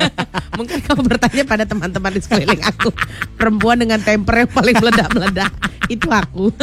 Mungkin 0.58 0.78
kamu 0.82 1.02
bertanya 1.06 1.42
pada 1.46 1.62
teman-teman 1.62 2.10
di 2.14 2.20
sekeliling 2.22 2.62
aku. 2.66 2.90
Perempuan 3.38 3.78
dengan 3.78 4.02
temper 4.02 4.42
yang 4.46 4.50
paling 4.50 4.74
meledak-meledak. 4.78 5.50
Itu 5.86 6.10
aku. 6.10 6.50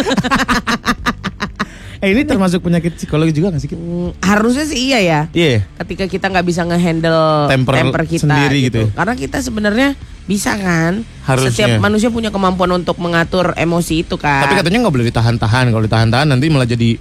Eh 2.01 2.17
ini 2.17 2.25
termasuk 2.25 2.65
penyakit 2.65 2.98
psikologi 2.98 3.29
juga 3.29 3.53
gak 3.53 3.62
sih? 3.62 3.70
Hmm, 3.77 4.10
Harusnya 4.25 4.65
sih 4.65 4.89
iya 4.89 5.05
ya. 5.05 5.20
Iya 5.38 5.70
Ketika 5.86 6.10
kita 6.10 6.34
nggak 6.34 6.50
bisa 6.50 6.65
ngehandle 6.65 7.46
Temper 7.46 7.77
temper, 7.77 8.01
kita 8.10 8.25
sendiri 8.25 8.58
gitu 8.65 8.77
ya? 8.81 8.88
Karena 8.98 9.13
kita 9.13 9.38
sebenarnya 9.38 9.93
bisa 10.25 10.58
kan. 10.58 11.05
Harusnya. 11.29 11.53
Setiap 11.53 11.77
manusia 11.77 12.10
punya 12.10 12.34
kemampuan 12.34 12.74
untuk 12.74 12.98
mengatur 12.98 13.53
emosi 13.53 14.01
itu 14.01 14.17
kan. 14.17 14.50
Tapi 14.50 14.58
katanya 14.65 14.81
nggak 14.81 14.93
boleh 14.98 15.08
ditahan-tahan 15.13 15.70
Kalau 15.70 15.84
ditahan-tahan 15.86 16.25
nanti 16.25 16.50
malah 16.50 16.65
jadi 16.65 16.98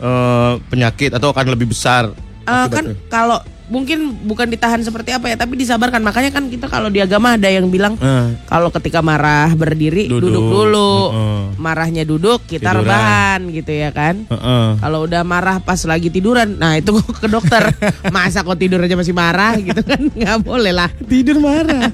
eh, 0.00 0.52
penyakit 0.72 1.12
Atau 1.12 1.28
akan 1.28 1.52
lebih 1.52 1.68
besar 1.68 2.08
Eh, 2.48 2.66
kan 2.72 2.96
kalau 3.12 3.44
mungkin 3.68 3.98
bukan 4.24 4.48
ditahan 4.48 4.80
seperti 4.80 5.12
apa 5.12 5.28
ya, 5.28 5.36
tapi 5.36 5.54
disabarkan. 5.54 6.00
Makanya 6.00 6.28
kan 6.28 6.48
kita 6.48 6.66
kalau 6.66 6.88
di 6.88 6.98
agama 6.98 7.36
ada 7.36 7.46
yang 7.46 7.68
bilang 7.68 7.94
Eh, 7.94 8.26
kalau 8.44 8.68
ketika 8.68 9.00
marah 9.00 9.52
berdiri 9.52 10.08
Duduk. 10.08 10.28
duduk, 10.28 10.44
dulu, 10.44 10.92
Heeh. 11.10 11.40
marahnya 11.56 12.02
duduk 12.02 12.44
kita 12.44 12.70
Tiduran. 12.70 12.82
rebahan 12.82 13.40
gitu 13.50 13.72
ya 13.72 13.90
kan. 13.90 14.24
heeh. 14.24 14.66
Kalau 14.78 15.04
udah 15.04 15.22
marah 15.22 15.56
pas 15.58 15.78
lagi 15.82 16.08
tiduran, 16.08 16.56
nah 16.56 16.74
itu 16.74 16.92
ke 17.14 17.26
dokter. 17.26 17.68
Masa 18.14 18.40
kok 18.40 18.56
tidur 18.56 18.80
aja 18.80 18.94
masih 18.94 19.12
marah 19.12 19.54
gitu 19.56 19.80
kan? 19.80 20.00
Nggak 20.18 20.38
boleh 20.40 20.72
lah. 20.72 20.88
Tidur 21.04 21.38
marah 21.38 21.88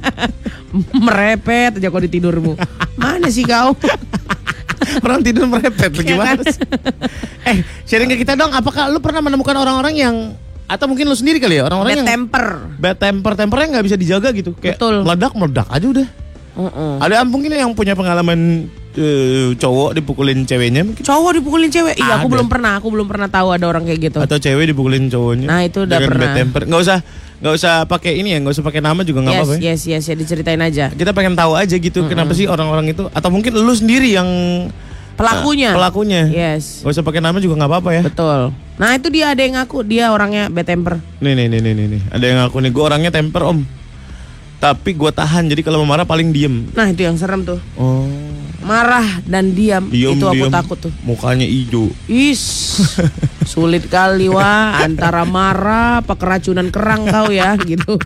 Merepet 1.06 1.78
aja 1.78 1.88
kok 1.88 2.02
di 2.02 2.10
tidurmu. 2.12 2.54
Mana 2.94 3.28
sih 3.28 3.42
kau? 3.42 3.74
Orang 5.00 5.24
tidur 5.24 5.48
merepet 5.48 5.90
Iya 5.92 6.02
Gimana 6.06 6.38
kan? 6.38 6.54
Eh 7.44 7.56
sharing 7.82 8.06
ke 8.06 8.20
kita 8.20 8.36
dong 8.36 8.52
Apakah 8.52 8.86
lu 8.86 9.00
pernah 9.00 9.24
menemukan 9.24 9.56
orang-orang 9.56 9.94
yang 9.96 10.14
Atau 10.74 10.90
mungkin 10.90 11.06
lu 11.06 11.14
sendiri 11.14 11.38
kali 11.38 11.56
ya 11.56 11.64
Orang-orang 11.64 12.02
yang 12.02 12.06
temper. 12.06 12.46
bad 12.76 12.98
temper 12.98 13.32
tempernya 13.32 13.78
nggak 13.78 13.84
bisa 13.86 13.96
dijaga 13.96 14.34
gitu 14.34 14.50
kayak 14.58 14.74
Betul. 14.76 15.06
meledak 15.06 15.32
meledak 15.32 15.68
aja 15.70 15.86
udah 15.86 16.08
Heeh. 16.54 16.92
ada 16.98 17.22
mungkin 17.22 17.50
yang 17.50 17.70
punya 17.72 17.94
pengalaman 17.94 18.66
eh, 18.94 19.54
cowok 19.54 19.90
dipukulin 19.94 20.42
ceweknya 20.42 20.82
mungkin 20.82 21.02
Cowok 21.02 21.30
dipukulin 21.34 21.66
cewek? 21.66 21.94
Iya, 21.94 22.18
aku 22.18 22.30
belum 22.30 22.46
pernah. 22.46 22.78
Aku 22.78 22.94
belum 22.94 23.06
pernah 23.06 23.26
tahu 23.26 23.50
ada 23.50 23.66
orang 23.66 23.82
kayak 23.82 24.00
gitu. 24.06 24.18
atau 24.18 24.38
cewek 24.38 24.70
dipukulin 24.70 25.06
cowoknya 25.06 25.46
Nah, 25.46 25.60
itu 25.62 25.82
udah 25.82 25.98
Dengan 25.98 26.10
bad 26.10 26.18
pernah. 26.18 26.34
temper 26.34 26.62
nggak 26.66 26.82
usah 26.82 26.98
nggak 27.34 27.54
usah 27.54 27.74
pakai 27.84 28.12
ini 28.16 28.32
ya 28.32 28.38
nggak 28.40 28.54
usah 28.54 28.64
pakai 28.64 28.80
nama 28.80 29.02
juga 29.02 29.20
nggak 29.20 29.34
yes, 29.34 29.42
apa-apa 29.42 29.54
ya 29.58 29.70
yes, 29.74 29.82
yes, 29.84 30.04
ya 30.06 30.14
diceritain 30.14 30.62
aja. 30.62 30.84
kita 30.90 31.10
pengen 31.10 31.34
tahu 31.34 31.52
aja 31.52 31.76
gitu 31.76 32.06
kenapa 32.06 32.32
sih 32.32 32.46
orang-orang 32.46 32.94
itu 32.94 33.04
atau 33.10 33.28
mungkin 33.28 33.52
lu 33.52 33.74
sendiri 33.74 34.08
yang 34.08 34.24
Pelakunya. 35.14 35.70
eh, 35.70 35.76
pelakunya 35.76 36.20
Yes. 36.26 36.80
nggak 36.80 36.92
usah 36.92 37.02
pakai 37.02 37.20
nama 37.20 37.38
juga 37.38 37.54
nggak 37.56 37.70
apa-apa 37.70 37.90
ya 37.92 38.02
Betul. 38.02 38.40
Nah 38.74 38.90
itu 38.92 39.06
dia 39.08 39.30
ada 39.30 39.38
yang 39.38 39.54
ngaku 39.54 39.82
dia 39.82 40.10
orangnya 40.10 40.46
bad 40.48 40.64
temper. 40.64 40.98
nih 41.18 41.32
nih 41.32 41.46
nih 41.46 41.60
nih 41.60 41.72
nih, 41.72 41.86
nih. 41.88 42.02
ada 42.08 42.24
yang 42.24 42.38
ngaku 42.40 42.56
nih 42.58 42.70
gue 42.70 42.82
orangnya 42.82 43.10
temper 43.10 43.42
om 43.44 43.60
tapi 44.56 44.90
gue 44.90 45.10
tahan 45.10 45.44
jadi 45.46 45.60
kalau 45.62 45.82
marah 45.82 46.02
paling 46.02 46.30
diem 46.30 46.66
Nah 46.72 46.88
itu 46.88 47.02
yang 47.02 47.14
serem 47.14 47.42
tuh. 47.42 47.60
oh 47.74 48.08
Marah 48.60 49.04
dan 49.22 49.52
diam. 49.52 49.92
itu 49.92 50.16
aku 50.18 50.32
diem. 50.34 50.48
takut 50.48 50.78
tuh. 50.80 50.92
mukanya 51.00 51.44
hijau 51.44 51.92
Is 52.06 52.80
sulit 53.46 53.86
kali 53.86 54.26
wah 54.26 54.80
antara 54.80 55.22
marah 55.22 56.00
apa 56.00 56.16
keracunan 56.16 56.66
kerang 56.68 57.04
kau 57.04 57.28
ya 57.28 57.52
gitu. 57.62 58.00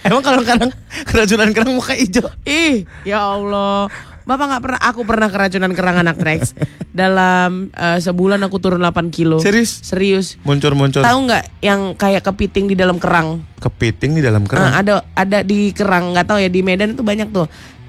Emang 0.00 0.20
kalau 0.20 0.40
kadang 0.42 0.72
keracunan 1.04 1.48
kerang 1.50 1.72
muka 1.74 1.92
hijau. 1.92 2.28
Ih 2.42 2.84
ya 3.02 3.20
Allah. 3.26 3.88
Bapak 4.24 4.44
nggak 4.46 4.62
pernah, 4.62 4.80
aku 4.80 5.00
pernah 5.04 5.28
keracunan 5.28 5.68
kerang 5.70 6.00
anak 6.00 6.16
Rex. 6.16 6.56
Dalam 6.94 7.68
eh, 7.70 7.98
sebulan 7.98 8.40
aku 8.40 8.56
turun 8.56 8.80
8 8.80 9.08
kilo. 9.08 9.36
Serius? 9.38 9.80
Serius. 9.80 10.40
Muncul-muncul. 10.42 11.00
Tahu 11.00 11.18
nggak 11.24 11.44
yang 11.60 11.92
kayak 11.92 12.24
kepiting 12.24 12.66
di 12.66 12.74
dalam 12.74 12.96
kerang? 12.96 13.44
Kepiting 13.58 14.16
di 14.16 14.22
dalam 14.22 14.44
kerang. 14.44 14.72
ada 14.72 15.04
ada 15.12 15.40
di 15.40 15.70
kerang 15.70 16.12
nggak 16.12 16.26
tahu 16.26 16.38
ya 16.38 16.48
di 16.48 16.60
Medan 16.60 16.92
itu 16.92 17.00
banyak 17.00 17.28
tuh 17.30 17.48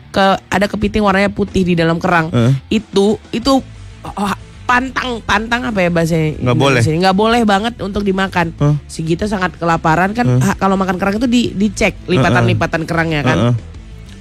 ke 0.10 0.26
ada 0.42 0.66
kepiting 0.66 1.04
warnanya 1.04 1.28
putih 1.28 1.62
di 1.62 1.76
dalam 1.76 2.00
kerang 2.00 2.32
Eh. 2.32 2.56
itu 2.74 3.20
itu 3.30 3.60
oh, 4.02 4.34
pantang 4.66 5.20
pantang 5.22 5.62
apa 5.66 5.78
ya 5.78 5.90
bahasanya 5.90 6.40
Nggak 6.40 6.56
boleh. 6.58 6.82
Nggak 6.82 7.16
boleh 7.16 7.42
banget 7.44 7.74
untuk 7.80 8.02
dimakan 8.02 8.56
Eh. 8.56 8.76
si 8.88 9.04
Gita 9.04 9.28
sangat 9.28 9.56
kelaparan 9.56 10.12
kan 10.12 10.40
ah, 10.40 10.56
kalau 10.56 10.74
makan 10.74 10.96
kerang 10.96 11.16
itu 11.16 11.28
di 11.28 11.52
dicek 11.52 12.00
lipatan-lipatan 12.08 12.84
kerangnya 12.84 13.22
kan 13.22 13.38
Heeh. 13.38 13.54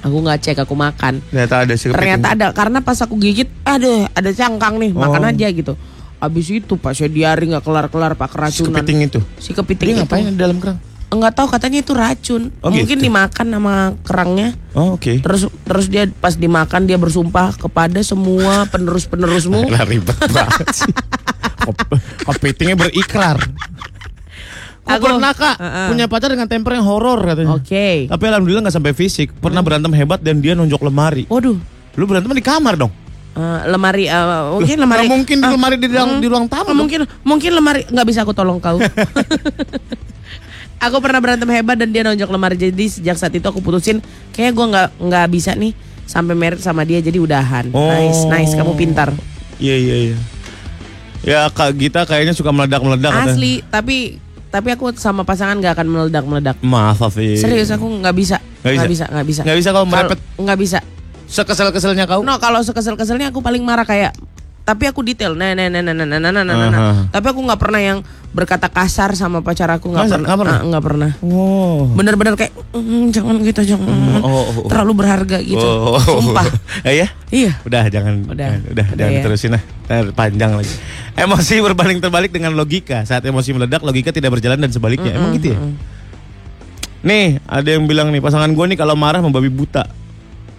Aku 0.04 0.16
nggak 0.20 0.38
cek 0.38 0.58
aku 0.61 0.75
makan 0.75 1.25
Ternyata 1.25 1.54
ada 1.58 1.73
si 1.73 1.84
kepiting. 1.84 1.96
ternyata 1.96 2.26
ada 2.30 2.46
karena 2.52 2.78
pas 2.78 2.99
aku 2.99 3.16
gigit 3.16 3.49
ada 3.62 3.88
ada 4.11 4.30
cangkang 4.30 4.76
nih 4.76 4.92
makan 4.92 5.23
Oh. 5.23 5.30
aja 5.30 5.49
gitu 5.49 5.75
Abis 6.16 6.46
itu 6.49 6.75
pas 6.75 6.92
saya 6.92 7.08
diari 7.08 7.49
nggak 7.49 7.61
kelar-kelar 7.61 8.12
pak 8.14 8.28
Si 8.28 8.34
keracunan 8.61 8.80
kepiting 8.80 8.99
itu. 9.02 9.20
si 9.37 9.50
kepiting 9.50 9.87
Dia 9.87 9.94
itu 9.94 10.02
ngapain 10.04 10.25
di 10.26 10.37
dalam 10.37 10.56
kerang? 10.56 10.78
nggak 11.06 11.30
tahu 11.32 11.46
katanya 11.49 11.78
itu 11.78 11.92
racun 11.92 12.42
Oh, 12.58 12.68
mungkin 12.68 12.96
gitu. 12.96 13.06
dimakan 13.06 13.46
sama 13.49 13.75
kerangnya 14.02 14.49
Oh, 14.73 14.94
oke. 14.94 15.20
terus 15.20 15.46
terus 15.62 15.87
dia 15.87 16.11
pas 16.11 16.34
dimakan 16.34 16.84
dia 16.84 16.96
bersumpah 16.96 17.54
kepada 17.54 18.00
semua 18.00 18.66
penerus 18.66 19.04
penerusmu 19.04 19.68
ribet 19.84 20.18
banget 20.28 20.66
sih. 20.75 20.90
Kepitingnya 22.26 22.76
berikrar. 22.76 23.38
Aku 24.86 24.92
Aku- 24.94 25.04
pernah 25.10 25.32
kak 25.32 25.56
Heeh. 25.56 25.86
punya 25.88 26.04
pacar 26.04 26.28
dengan 26.28 26.44
temper 26.44 26.72
yang 26.74 26.84
horor 26.84 27.16
katanya. 27.18 27.54
oke 27.54 27.88
Tapi 28.06 28.22
alhamdulillah 28.22 28.62
nggak 28.62 28.74
sampai 28.74 28.92
fisik. 28.92 29.32
Pernah 29.34 29.60
berantem 29.60 29.88
hebat 29.90 30.18
dan 30.18 30.38
dia 30.38 30.52
nonjok 30.52 30.80
lemari. 30.82 31.24
waduh 31.26 31.56
Lu 31.94 32.04
berantem 32.04 32.28
di 32.28 32.40
kamar 32.40 32.76
dong. 32.76 32.92
eh, 33.32 33.60
lemari 33.66 34.04
eh, 34.04 34.24
mungkin 34.52 34.76
Loh, 34.76 34.82
lemari 34.84 35.00
nggak 35.00 35.10
mungkin 35.10 35.36
di 35.36 35.42
Ah, 35.42 35.50
lemari 35.50 35.76
di 35.76 35.86
ruang 35.88 36.10
mm, 36.10 36.20
di 36.20 36.28
ruang 36.28 36.46
tamu. 36.46 36.68
dong. 36.68 36.78
mungkin 36.78 37.00
mungkin 37.22 37.50
lemari 37.52 37.82
nggak 37.84 38.06
bisa 38.06 38.22
aku 38.22 38.30
tolong 38.30 38.58
kau 38.58 38.78
aku 40.80 40.96
pernah 40.98 41.18
berantem 41.18 41.48
hebat 41.48 41.74
dan 41.74 41.88
dia 41.88 42.04
nonjok 42.04 42.28
lemari 42.28 42.54
jadi 42.54 42.84
sejak 42.84 43.16
saat 43.16 43.32
itu 43.32 43.42
aku 43.42 43.58
putusin 43.58 43.98
kayaknya 44.30 44.52
gue 44.52 44.66
nggak 44.68 44.88
nggak 45.00 45.26
bisa 45.28 45.50
nih 45.52 45.72
sampai 46.04 46.34
merit 46.34 46.60
sama 46.60 46.82
dia 46.82 47.00
jadi 47.00 47.16
udahan 47.16 47.70
nice 47.70 48.20
Oh. 48.20 48.30
nice 48.30 48.52
kamu 48.52 48.72
pintar 48.74 49.10
Iya 49.54 49.76
iya 49.78 49.96
iya. 50.04 50.16
Ya 51.24 51.40
kak 51.48 51.72
Gita 51.74 52.02
kayaknya 52.02 52.34
suka 52.34 52.50
meledak-meledak. 52.50 53.08
katanya. 53.08 53.32
asli 53.32 53.52
tapi 53.64 54.18
tapi 54.54 54.70
aku 54.70 54.94
sama 54.94 55.26
pasangan 55.26 55.58
nggak 55.58 55.75
akan 55.75 55.87
meledak 55.88 56.23
meledak 56.23 56.56
Maaf 56.62 57.02
Afi. 57.02 57.34
serius 57.34 57.75
aku 57.75 57.90
nggak 57.99 58.14
bisa 58.14 58.38
Nggak 58.62 58.87
bisa? 58.87 58.87
bisa 58.87 59.04
nggak 59.11 59.26
bisa 59.26 59.40
Nggak 59.42 59.56
bisa 59.58 59.68
kau 59.68 59.76
Kalau- 59.76 59.90
merepet? 59.90 60.18
nggak 60.38 60.58
bisa 60.58 60.78
Sekesel-keselnya 61.25 62.04
kau. 62.06 62.23
No, 62.23 62.38
kalau 62.38 62.62
sekesel-keselnya 62.62 63.34
aku 63.34 63.40
paling 63.40 63.58
marah 63.61 63.82
kayak 63.82 64.14
tapi 64.64 64.88
aku 64.88 65.04
detail. 65.04 65.37
Nah, 65.37 65.52
nah, 65.52 65.68
nah, 65.68 65.85
nah, 65.85 65.92
nah, 65.92 66.09
nah, 66.09 66.18
nah, 66.18 66.30
nah, 66.33 66.42
nah, 66.42 66.56
nah. 66.56 66.68
Aha. 66.73 67.02
Tapi 67.12 67.26
aku 67.28 67.40
nggak 67.44 67.61
pernah 67.61 67.80
yang 67.85 67.99
berkata 68.35 68.66
kasar 68.66 69.12
sama 69.14 69.44
pacar 69.44 69.68
aku 69.71 69.92
nggak 69.92 70.09
pernah. 70.09 70.25
Nggak 70.25 70.38
pernah? 70.40 70.56
Ah, 70.56 70.64
nggak 70.64 70.85
pernah. 70.88 71.11
Oh. 71.21 71.85
Bener-bener 71.92 72.35
kayak 72.35 72.52
"Mm, 72.73 73.12
jangan 73.12 73.37
gitu, 73.44 73.61
jangan. 73.62 73.92
Oh, 74.25 74.26
oh, 74.26 74.44
oh. 74.64 74.68
Terlalu 74.73 74.92
berharga 75.04 75.38
gitu. 75.44 75.61
Oh. 75.62 76.00
Sumpah. 76.00 76.49
Eh, 76.88 77.04
ya? 77.04 77.09
Iya. 77.28 77.52
Udah 77.62 77.85
jangan 77.92 78.25
Udah. 78.25 78.49
eh, 78.50 78.59
udah, 78.73 78.87
Udah 78.88 78.97
jangan 78.97 79.12
ya. 79.14 79.23
terusin 79.23 79.50
lah. 79.52 79.62
Panjang 80.16 80.56
lagi. 80.56 80.75
Emosi 81.14 81.54
berbanding 81.61 82.00
terbalik 82.00 82.33
dengan 82.33 82.56
logika. 82.56 83.04
Saat 83.04 83.28
emosi 83.28 83.52
meledak, 83.52 83.85
logika 83.85 84.11
tidak 84.11 84.33
berjalan 84.33 84.59
dan 84.59 84.73
sebaliknya. 84.73 85.12
Emang 85.14 85.37
gitu 85.37 85.52
ya? 85.52 85.59
Nih, 87.04 87.37
ada 87.44 87.68
yang 87.68 87.85
bilang 87.85 88.09
nih, 88.09 88.25
pasangan 88.25 88.49
gue 88.49 88.64
nih 88.64 88.80
kalau 88.80 88.97
marah 88.97 89.21
membabi 89.21 89.52
buta. 89.52 89.85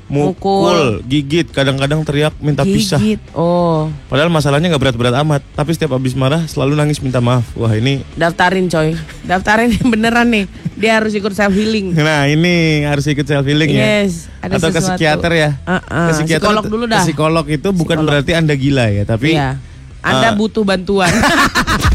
Mukul, 0.06 0.30
Mukul. 0.30 0.82
gigit, 1.04 1.50
kadang-kadang 1.50 2.02
teriak 2.02 2.38
minta 2.38 2.62
pisah. 2.62 2.98
Gigit. 2.98 3.18
Oh, 3.32 3.90
Padahal 4.06 4.30
masalahnya 4.30 4.70
nggak 4.70 4.78
berat-berat 4.80 5.18
amat, 5.20 5.42
tapi 5.52 5.72
setiap 5.72 5.92
habis 5.92 6.14
marah 6.14 6.46
selalu 6.46 6.74
nangis 6.76 7.00
minta 7.00 7.18
maaf. 7.18 7.42
Wah 7.54 7.72
ini, 7.72 8.06
daftarin 8.14 8.68
coy. 8.68 8.94
Daftarin 9.24 9.74
beneran 9.84 10.30
nih. 10.30 10.46
Dia 10.76 11.00
harus 11.00 11.10
ikut 11.12 11.32
self 11.32 11.52
healing. 11.52 11.96
nah 11.96 12.26
ini 12.26 12.54
harus 12.84 13.04
ikut 13.04 13.24
self 13.24 13.42
healing 13.44 13.72
ya. 13.72 14.06
Yes, 14.06 14.30
ada 14.40 14.56
Atau 14.56 14.70
ke 14.70 14.78
sesuatu. 14.78 14.94
psikiater 14.94 15.32
ya. 15.32 15.50
Uh-uh, 15.64 15.82
Ke 15.82 16.12
psikiater, 16.16 16.42
psikolog 16.44 16.64
dulu 16.68 16.86
dah. 16.86 17.00
ke 17.00 17.06
Psikolog 17.06 17.46
itu 17.48 17.70
bukan 17.72 17.82
Psikolog. 17.96 18.06
berarti 18.06 18.32
anda 18.32 18.54
gila 18.54 18.86
ya, 18.88 19.04
tapi 19.04 19.34
Iya. 19.34 19.58
Anda 20.00 20.28
Ah. 20.28 20.34
butuh 20.36 20.62
bantuan. 20.62 21.10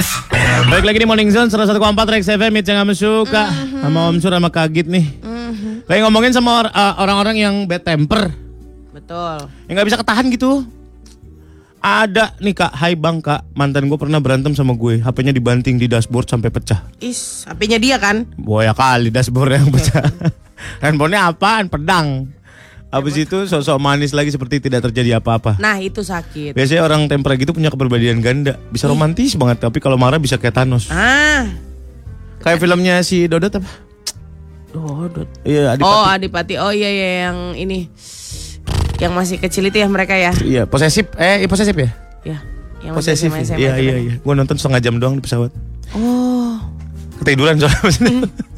This. 0.00 0.16
Baik 0.72 0.88
lagi 0.88 0.96
di 0.96 1.04
Morning 1.04 1.28
Zone 1.28 1.52
101,4 1.52 1.76
Rex 2.08 2.24
FM 2.24 2.56
Hits 2.56 2.72
yang 2.72 2.80
kamu 2.80 2.96
suka 2.96 3.52
Mhm. 3.52 3.84
Sama 3.84 4.00
Om 4.08 4.16
Sur 4.16 4.32
sama 4.32 4.48
Kagit 4.48 4.88
nih 4.88 5.04
Lagi 5.84 6.00
ngomongin 6.00 6.32
sama 6.32 6.64
uh, 6.64 6.96
orang-orang 6.96 7.36
yang 7.36 7.54
bad 7.68 7.84
temper 7.84 8.32
Betul. 8.96 9.44
Yang 9.68 9.74
gak 9.76 9.88
bisa 9.92 10.00
ketahan 10.00 10.32
gitu 10.32 10.64
Ada 11.78 12.32
nih 12.40 12.56
kak, 12.56 12.72
hai 12.72 12.96
bang 12.96 13.20
kak 13.20 13.44
Mantan 13.52 13.92
gue 13.92 13.98
pernah 14.00 14.24
berantem 14.24 14.56
sama 14.56 14.72
gue 14.72 15.04
HP-nya 15.04 15.36
dibanting 15.36 15.76
di 15.76 15.84
dashboard 15.84 16.32
sampai 16.32 16.48
pecah 16.48 16.80
Is, 16.96 17.44
HP-nya 17.44 17.76
dia 17.76 18.00
kan? 18.00 18.24
Boya 18.40 18.72
kali 18.72 19.12
dashboard 19.12 19.52
yang 19.52 19.68
pecah 19.68 20.00
Handphonenya 20.80 21.28
apaan? 21.28 21.68
Pedang 21.68 22.24
Habis 22.90 23.14
itu 23.16 23.36
sosok 23.46 23.78
manis 23.78 24.10
lagi 24.10 24.28
seperti 24.28 24.58
tidak 24.58 24.90
terjadi 24.90 25.16
apa-apa 25.16 25.54
Nah, 25.56 25.78
itu 25.78 26.02
sakit. 26.02 26.52
Biasanya 26.52 26.82
orang 26.82 27.06
temper 27.06 27.38
gitu 27.38 27.54
punya 27.54 27.70
kepribadian 27.70 28.18
ganda 28.18 28.58
Bisa 28.66 28.84
romantis 28.84 29.34
banget 29.34 29.62
Tapi 29.62 29.78
kalau 29.78 29.94
marah 29.94 30.18
bisa 30.18 30.34
kayak 30.34 30.58
Thanos 30.58 30.90
Ah. 30.90 31.46
Kayak 32.40 32.58
filmnya 32.58 32.98
si 33.00 33.30
Dodot 33.30 33.52
apa? 33.52 33.70
Dodot. 34.70 35.28
Iya 35.42 35.72
Adipati 35.72 35.86
Oh, 35.86 36.04
Adipati. 36.04 36.54
Oh 36.56 36.70
iya 36.70 36.88
iya 36.88 37.08
yang 37.24 37.38
ini. 37.54 37.86
Yang 38.96 39.12
masih 39.12 39.36
kecil 39.38 39.64
itu 39.64 39.76
ya 39.76 39.86
mereka 39.86 40.14
ya. 40.14 40.34
Iya 40.34 40.62
posesif 40.64 41.10
Eh 41.14 41.42
iya, 41.42 41.48
posesif 41.48 41.74
ya? 41.74 41.90
Ya. 42.20 42.38
Yang 42.80 42.94
Posesif 42.96 43.28
ya? 43.30 43.44
Iya 43.54 43.72
iya 43.76 43.94
iya 44.00 44.14
Gue 44.18 44.32
nonton 44.32 44.56
setengah 44.56 44.80
jam 44.80 44.96
doang 44.96 45.14
di 45.14 45.22
pesawat 45.22 45.52
Oh. 45.92 46.56
Ketiduran 47.20 47.60
soalnya. 47.60 48.24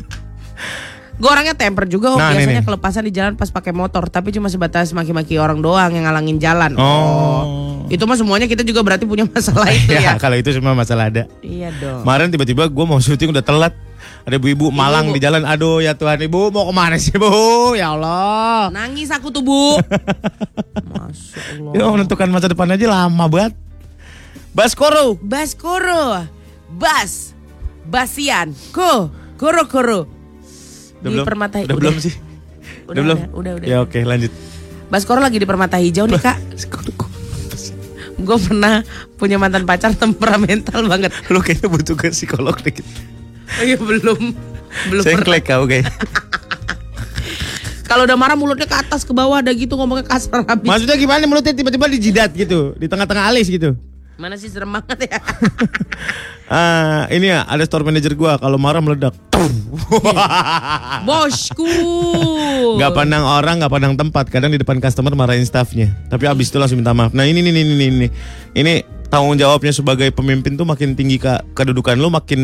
Gue 1.23 1.31
orangnya 1.31 1.55
temper 1.55 1.87
juga, 1.87 2.11
Om. 2.11 2.19
Nah, 2.19 2.35
biasanya 2.35 2.59
nih. 2.59 2.67
kelepasan 2.67 3.03
di 3.07 3.13
jalan 3.13 3.33
pas 3.33 3.47
pakai 3.47 3.71
motor, 3.71 4.11
tapi 4.11 4.35
cuma 4.35 4.51
sebatas 4.51 4.91
maki-maki 4.91 5.39
orang 5.39 5.63
doang 5.63 5.95
yang 5.95 6.03
ngalangin 6.03 6.37
jalan. 6.37 6.75
Oh 6.75 7.87
Itu 7.87 8.03
mah 8.05 8.17
semuanya 8.17 8.45
kita 8.45 8.63
juga 8.63 8.83
berarti 8.83 9.05
punya 9.05 9.23
masalah 9.25 9.69
itu 9.69 9.93
Ya 9.95 10.03
ya. 10.05 10.13
kalau 10.17 10.35
itu 10.35 10.51
semua 10.51 10.73
masalah 10.73 11.07
ada 11.07 11.31
Iya 11.39 11.71
dong. 11.73 12.03
Kemarin 12.03 12.27
tiba-tiba 12.29 12.67
gue 12.67 12.85
mau 12.85 12.99
syuting 12.99 13.31
udah 13.31 13.41
telat 13.41 13.71
Ada 14.23 14.35
ibu-ibu 14.35 14.71
malang 14.71 15.07
Ibu. 15.07 15.15
di 15.15 15.21
jalan 15.21 15.43
Aduh 15.45 15.79
ya 15.79 15.93
Tuhan 15.93 16.17
ibu 16.23 16.49
mau 16.49 16.65
ke 16.65 16.73
mana 16.73 16.97
sih 16.97 17.13
bu 17.13 17.29
Ya 17.75 17.93
Allah 17.93 18.73
Nangis 18.73 19.11
aku 19.11 19.29
tuh, 19.29 19.45
Bu. 19.45 19.77
Masya 20.97 21.41
Allah. 21.55 21.73
Ya 21.73 21.85
menentukan 21.87 22.29
masa 22.29 22.49
depan 22.49 22.67
aja 22.67 22.87
lama 22.87 23.25
banget 23.27 23.53
Baskoro 24.51 25.17
Baskoro. 25.17 26.27
Bas. 26.73 27.37
Basian. 27.85 28.57
Ko. 28.71 29.13
Koro 29.35 29.65
koro. 29.67 30.01
Udah 31.03 31.11
di 31.11 31.17
belum? 31.19 31.27
Permata 31.27 31.57
Udah, 31.59 31.77
belum 31.77 31.97
sih? 31.99 32.15
Udah, 32.87 32.95
Udah, 32.95 33.03
belum? 33.03 33.19
udah, 33.19 33.29
udah, 33.35 33.53
udah. 33.59 33.67
Ya 33.67 33.77
oke 33.83 33.99
lanjut 34.07 34.31
Baskoro 34.87 35.25
lagi 35.25 35.41
di 35.41 35.49
Permata 35.49 35.81
Hijau 35.81 36.05
nih, 36.05 36.21
Kak. 36.21 36.37
Gue 38.23 38.39
pernah 38.39 38.87
punya 39.19 39.41
mantan 39.41 39.67
pacar 39.67 39.97
temperamental 40.03 40.85
banget. 40.87 41.11
Lu 41.33 41.43
kayaknya 41.43 41.67
butuh 41.67 41.97
ke 41.99 42.13
psikolog 42.15 42.55
dikit 42.63 42.87
Oh 43.59 43.65
iya 43.67 43.75
belum. 43.75 44.21
Belum 44.93 45.03
pernah. 45.03 45.19
Sengklek 45.27 45.49
kau 45.49 45.65
kayak 45.67 45.91
Kalau 47.89 48.09
udah 48.09 48.17
marah 48.17 48.39
mulutnya 48.39 48.65
ke 48.65 48.73
atas 48.73 49.05
ke 49.05 49.13
bawah 49.13 49.45
ada 49.45 49.53
gitu 49.53 49.77
ngomongnya 49.77 50.09
kasar 50.09 50.49
habis. 50.49 50.65
Maksudnya 50.65 50.97
gimana 50.97 51.29
mulutnya 51.29 51.53
tiba-tiba 51.53 51.93
dijidat 51.93 52.33
gitu 52.33 52.73
Di 52.81 52.89
tengah-tengah 52.89 53.29
alis 53.29 53.53
gitu 53.53 53.77
Mana 54.23 54.39
sih 54.39 54.47
serem 54.47 54.71
banget 54.71 55.11
ya. 55.11 55.19
Ah, 56.53 57.09
ini 57.09 57.33
ya 57.33 57.49
ada 57.49 57.65
store 57.65 57.81
manager 57.81 58.13
gua 58.13 58.37
kalau 58.37 58.61
marah 58.61 58.85
meledak. 58.85 59.17
Bosku. 61.09 61.65
Gak 62.77 62.93
pandang 62.93 63.25
orang, 63.25 63.57
gak 63.65 63.73
pandang 63.73 63.97
tempat. 63.97 64.29
Kadang 64.29 64.53
di 64.53 64.61
depan 64.61 64.77
customer 64.77 65.17
marahin 65.17 65.49
staffnya. 65.49 65.97
Tapi 66.13 66.29
abis 66.29 66.53
itu 66.53 66.61
langsung 66.61 66.85
minta 66.85 66.93
maaf. 66.93 67.17
Nah 67.17 67.25
ini 67.25 67.41
nih, 67.41 67.57
ini, 67.57 67.63
ini, 67.65 67.87
ini. 67.89 68.09
Ini 68.53 68.75
tanggung 69.09 69.41
jawabnya 69.41 69.73
sebagai 69.73 70.13
pemimpin 70.13 70.53
tuh 70.53 70.69
makin 70.69 70.93
tinggi 70.93 71.17
kak. 71.17 71.57
Kedudukan 71.57 71.97
lu 71.97 72.13
makin 72.13 72.41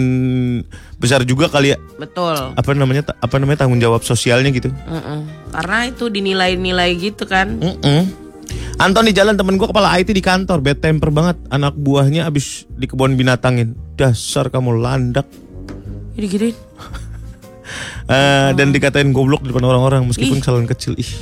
besar 0.97 1.21
juga 1.29 1.53
kali 1.53 1.77
ya. 1.77 1.79
Betul. 2.01 2.57
Apa 2.57 2.71
namanya? 2.73 3.05
Apa 3.21 3.37
namanya 3.37 3.69
tanggung 3.69 3.83
jawab 3.83 4.01
sosialnya 4.09 4.49
gitu. 4.57 4.73
Mm-mm. 4.89 5.53
Karena 5.53 5.85
itu 5.85 6.09
dinilai-nilai 6.09 6.97
gitu 6.97 7.29
kan. 7.29 7.61
Mm-mm. 7.61 8.28
Anton 8.79 9.05
di 9.07 9.13
jalan 9.13 9.35
temen 9.35 9.59
gua 9.59 9.69
kepala 9.75 9.99
IT 9.99 10.15
di 10.15 10.23
kantor 10.23 10.63
bad 10.63 10.79
temper 10.79 11.11
banget 11.11 11.37
anak 11.51 11.75
buahnya 11.75 12.31
abis 12.31 12.65
di 12.71 12.87
kebun 12.87 13.19
binatangin 13.19 13.75
dasar 13.99 14.49
kamu 14.49 14.79
landak 14.79 15.27
Ini 16.19 16.27
gituin. 16.27 16.57
Eh, 18.09 18.51
dan 18.57 18.73
dikatain 18.73 19.13
goblok 19.13 19.45
di 19.45 19.53
depan 19.53 19.69
orang-orang 19.69 20.01
meskipun 20.09 20.41
Ih. 20.41 20.41
kesalahan 20.41 20.65
kecil 20.65 20.97
ih 20.97 21.13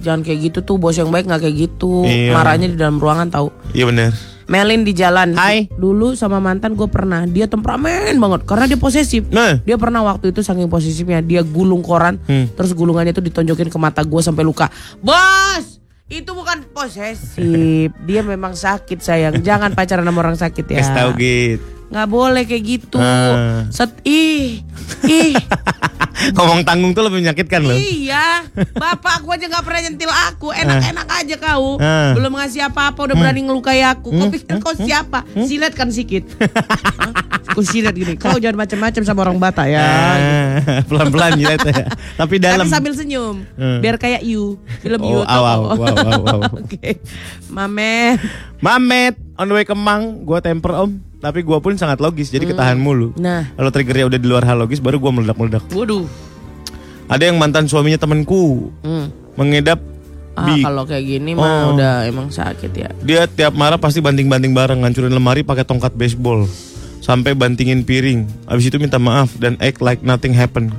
Jangan 0.00 0.24
kayak 0.24 0.40
gitu 0.48 0.58
tuh 0.64 0.80
bos 0.80 0.96
yang 0.96 1.12
baik 1.12 1.28
nggak 1.28 1.44
kayak 1.44 1.56
gitu. 1.68 2.08
Iya. 2.08 2.32
Marahnya 2.32 2.72
di 2.72 2.76
dalam 2.80 2.96
ruangan 2.96 3.28
tahu. 3.28 3.52
iya 3.76 3.84
bener 3.84 4.16
Melin 4.46 4.84
di 4.84 4.92
jalan. 4.92 5.32
Hai. 5.36 5.68
Dulu 5.72 6.12
sama 6.14 6.38
mantan 6.38 6.76
gue 6.76 6.88
pernah. 6.88 7.24
Dia 7.24 7.48
temperamen 7.48 8.16
banget 8.16 8.40
karena 8.44 8.64
dia 8.68 8.78
posesif. 8.78 9.28
Nah. 9.32 9.60
Dia 9.62 9.76
pernah 9.76 10.04
waktu 10.04 10.30
itu 10.32 10.44
saking 10.44 10.68
posesifnya 10.68 11.24
dia 11.24 11.40
gulung 11.40 11.80
koran, 11.80 12.20
Hmm. 12.24 12.48
terus 12.52 12.72
gulungannya 12.72 13.12
itu 13.12 13.22
ditonjokin 13.24 13.68
ke 13.68 13.78
mata 13.80 14.00
gue 14.04 14.20
sampai 14.20 14.44
luka. 14.44 14.68
Bos, 15.00 15.80
itu 16.08 16.30
bukan 16.32 16.64
posesif. 16.72 17.88
dia 18.08 18.20
memang 18.20 18.52
sakit 18.52 18.98
sayang. 19.00 19.40
Jangan 19.40 19.72
pacaran 19.72 20.04
sama 20.04 20.20
orang 20.20 20.36
sakit 20.36 20.64
ya. 20.68 20.80
Kasih 20.80 20.94
tau 20.94 21.10
gitu 21.16 21.74
Nggak 21.88 22.08
boleh 22.08 22.42
kayak 22.44 22.64
gitu. 22.64 22.98
Ah. 22.98 23.68
Set 23.68 23.92
ih, 24.02 24.64
ih. 25.04 25.34
Ngomong 26.34 26.64
tanggung 26.64 26.94
tuh 26.94 27.04
lebih 27.04 27.20
menyakitkan 27.20 27.60
loh. 27.60 27.74
Iya, 27.74 28.48
bapak 28.72 29.20
aku 29.20 29.34
aja 29.34 29.44
nggak 29.44 29.60
pernah 29.60 29.80
nyentil 29.82 30.08
aku, 30.08 30.48
enak-enak 30.50 31.06
aja 31.10 31.34
kau. 31.36 31.76
Ah. 31.76 32.14
Belum 32.16 32.32
ngasih 32.32 32.64
apa-apa, 32.64 33.10
udah 33.10 33.14
berani 33.14 33.44
ngelukai 33.44 33.82
aku. 33.82 34.08
Kau 34.08 34.28
pikir 34.30 34.56
kau 34.58 34.72
siapa? 34.72 35.26
Silet 35.44 35.74
kan 35.74 35.90
sikit. 35.90 36.24
Kau 37.44 37.60
silet 37.60 37.92
gini. 37.92 38.14
Kau 38.16 38.38
jangan 38.38 38.64
macam-macam 38.64 39.02
sama 39.04 39.20
orang 39.22 39.36
Batak 39.36 39.66
ya. 39.68 39.82
Ah, 39.82 40.54
Pelan-pelan 40.88 41.36
jilat 41.36 41.60
ya. 41.60 41.84
Tapi 42.16 42.34
dalam. 42.40 42.64
Tapi 42.64 42.72
sambil 42.72 42.92
senyum, 42.94 43.44
Hmm. 43.54 43.78
biar 43.78 44.00
kayak 44.00 44.24
you, 44.24 44.56
film 44.80 44.98
Oh, 44.98 45.10
you. 45.10 45.20
aw, 45.22 45.42
aw, 45.44 45.60
wow, 45.70 45.76
wow, 45.76 46.20
wow. 46.24 46.40
Oke, 46.62 46.98
Mamet. 47.46 48.18
Mamet 48.58 49.14
on 49.36 49.46
the 49.46 49.54
way 49.54 49.62
ke 49.62 49.74
Mang, 49.74 50.24
gua 50.24 50.40
temper 50.40 50.72
om. 50.74 50.90
Tapi 51.24 51.40
gua 51.40 51.56
pun 51.56 51.72
sangat 51.72 52.04
logis, 52.04 52.28
jadi 52.28 52.44
ketahan 52.44 52.76
mulu. 52.76 53.16
Nah, 53.16 53.48
Kalau 53.56 53.72
triggernya 53.72 54.12
udah 54.12 54.18
di 54.20 54.28
luar 54.28 54.44
hal 54.44 54.60
logis, 54.60 54.76
baru 54.76 55.00
gua 55.00 55.08
meledak-meledak. 55.10 55.64
waduh. 55.72 56.04
Ada 57.04 57.32
yang 57.32 57.40
mantan 57.40 57.64
suaminya 57.64 57.96
temenku 57.96 58.68
Hmm. 58.80 59.08
mengedap 59.34 59.80
Ah, 60.34 60.50
kalau 60.50 60.82
kayak 60.82 61.04
gini 61.06 61.30
mah 61.30 61.70
Oh. 61.70 61.78
udah 61.78 62.04
emang 62.04 62.26
sakit 62.26 62.72
ya. 62.74 62.90
Dia 63.00 63.24
tiap 63.24 63.54
marah 63.54 63.78
pasti 63.78 64.02
banting-banting 64.02 64.50
barang, 64.50 64.82
ngancurin 64.82 65.14
lemari 65.14 65.46
pakai 65.46 65.62
tongkat 65.62 65.94
baseball, 65.94 66.50
sampai 66.98 67.32
bantingin 67.32 67.86
piring. 67.86 68.26
Abis 68.44 68.66
itu 68.66 68.76
minta 68.76 68.98
maaf 68.98 69.30
dan 69.38 69.54
act 69.62 69.78
like 69.78 70.02
nothing 70.02 70.34
happened. 70.34 70.74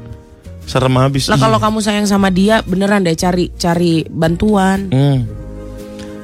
Serem 0.67 0.99
abis. 0.99 1.31
Lah 1.31 1.39
kalau 1.39 1.55
kamu 1.55 1.79
sayang 1.79 2.03
sama 2.03 2.27
dia, 2.27 2.67
beneran 2.67 3.07
deh 3.07 3.15
cari 3.15 3.47
cari 3.55 4.03
bantuan. 4.05 4.91
Hmm. 4.91 5.23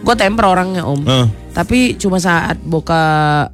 Gue 0.02 0.16
temper 0.18 0.46
orangnya 0.46 0.84
om. 0.84 1.02
Eh. 1.06 1.28
Tapi 1.52 1.96
cuma 1.96 2.18
saat 2.18 2.58
buka 2.60 3.02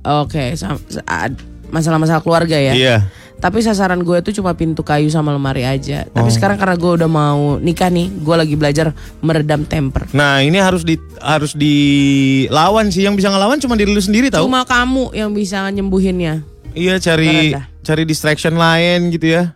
oke 0.02 0.54
saat 0.56 1.32
masalah-masalah 1.70 2.24
keluarga 2.24 2.56
ya. 2.56 2.74
Iya. 2.74 2.98
Tapi 3.38 3.62
sasaran 3.62 4.02
gue 4.02 4.18
itu 4.18 4.42
cuma 4.42 4.58
pintu 4.58 4.82
kayu 4.82 5.14
sama 5.14 5.30
lemari 5.30 5.62
aja. 5.62 6.10
Tapi 6.10 6.26
Oh. 6.26 6.34
sekarang 6.34 6.58
karena 6.58 6.74
gue 6.74 6.92
udah 6.98 7.06
mau 7.06 7.62
nikah 7.62 7.86
nih, 7.86 8.10
gue 8.10 8.34
lagi 8.36 8.56
belajar 8.58 8.98
meredam 9.22 9.62
temper. 9.62 10.10
Nah 10.10 10.42
ini 10.42 10.58
harus 10.58 10.82
di 10.82 10.98
harus 11.22 11.54
dilawan 11.54 12.90
sih. 12.90 13.06
Yang 13.06 13.22
bisa 13.22 13.30
ngelawan 13.30 13.62
cuma 13.62 13.78
diri 13.78 13.94
lu 13.94 14.02
sendiri 14.02 14.34
tahu. 14.34 14.50
Cuma 14.50 14.66
kamu 14.66 15.14
yang 15.14 15.30
bisa 15.38 15.70
nyembuhinnya. 15.70 16.42
Iya 16.74 16.98
cari 16.98 17.54
cari 17.82 18.04
distraction 18.06 18.58
lain 18.58 19.14
gitu 19.14 19.30
ya. 19.38 19.54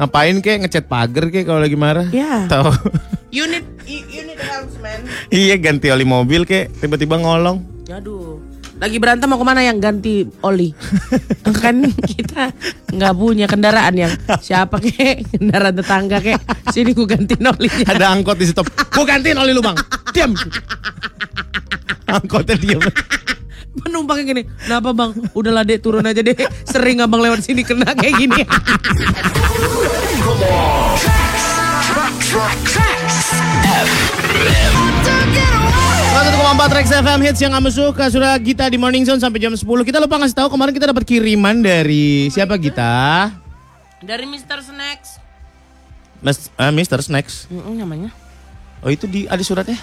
Ngapain 0.00 0.40
kek 0.40 0.64
ngecat 0.64 0.88
pagar 0.88 1.28
kek 1.28 1.44
kalau 1.44 1.60
lagi 1.60 1.76
marah? 1.76 2.08
Ya. 2.08 2.48
Tahu. 2.48 2.72
You 3.28 3.44
need 3.44 3.68
you 3.84 4.24
need 4.24 4.40
help 4.40 4.72
man. 4.80 5.04
iya 5.28 5.60
ganti 5.60 5.92
oli 5.92 6.08
mobil 6.08 6.48
kek 6.48 6.72
tiba-tiba 6.80 7.20
ngolong. 7.20 7.60
Aduh. 7.92 8.40
Lagi 8.80 8.96
berantem 8.96 9.28
mau 9.28 9.36
ke 9.36 9.44
mana 9.44 9.60
yang 9.60 9.76
ganti 9.76 10.24
oli? 10.40 10.72
kan 11.60 11.84
kita 11.84 12.48
nggak 12.96 13.12
punya 13.12 13.44
kendaraan 13.44 13.92
yang 13.92 14.12
siapa 14.40 14.80
kek 14.80 15.36
kendaraan 15.36 15.76
tetangga 15.76 16.16
kek 16.24 16.40
sini 16.72 16.96
ku 16.96 17.04
gantiin 17.04 17.44
olinya. 17.44 17.92
Ada 17.92 18.16
angkot 18.16 18.40
di 18.40 18.48
stop. 18.48 18.72
Gua 18.72 19.04
gantiin 19.04 19.36
oli 19.36 19.52
lu 19.52 19.60
bang. 19.60 19.76
Diam. 20.16 20.32
Angkotnya 22.16 22.56
diam. 22.56 22.80
Penumpangnya 23.70 24.24
gini, 24.26 24.42
kenapa 24.58 24.90
bang? 24.90 25.10
Udahlah 25.30 25.62
dek 25.62 25.78
turun 25.78 26.02
aja 26.02 26.18
deh. 26.18 26.34
Sering 26.66 26.98
abang 26.98 27.22
lewat 27.22 27.46
sini 27.46 27.62
kena 27.62 27.94
kayak 27.94 28.18
gini. 28.18 28.42
101,4 36.10 36.76
Rex 36.76 36.86
FM 36.90 37.20
hits 37.22 37.40
yang 37.40 37.52
kamu 37.54 37.70
suka 37.70 38.10
sudah 38.10 38.34
Gita 38.36 38.66
di 38.66 38.76
Morning 38.76 39.06
Zone 39.06 39.16
sampai 39.16 39.38
jam 39.38 39.54
10 39.54 39.62
Kita 39.62 39.98
lupa 39.98 40.18
ngasih 40.18 40.36
tahu 40.36 40.48
kemarin 40.50 40.72
kita 40.74 40.90
dapat 40.90 41.04
kiriman 41.04 41.62
dari 41.62 42.26
siapa 42.28 42.58
Gita? 42.58 43.30
Dari 44.00 44.24
Mr. 44.24 44.64
Snacks. 44.64 45.20
Mas, 46.20 46.48
eh, 46.50 46.72
Mr. 46.72 47.00
Snacks 47.00 47.46
Mm, 47.48 47.76
namanya. 47.78 48.10
Oh 48.80 48.88
itu 48.88 49.04
di 49.04 49.28
ada 49.28 49.40
suratnya? 49.40 49.76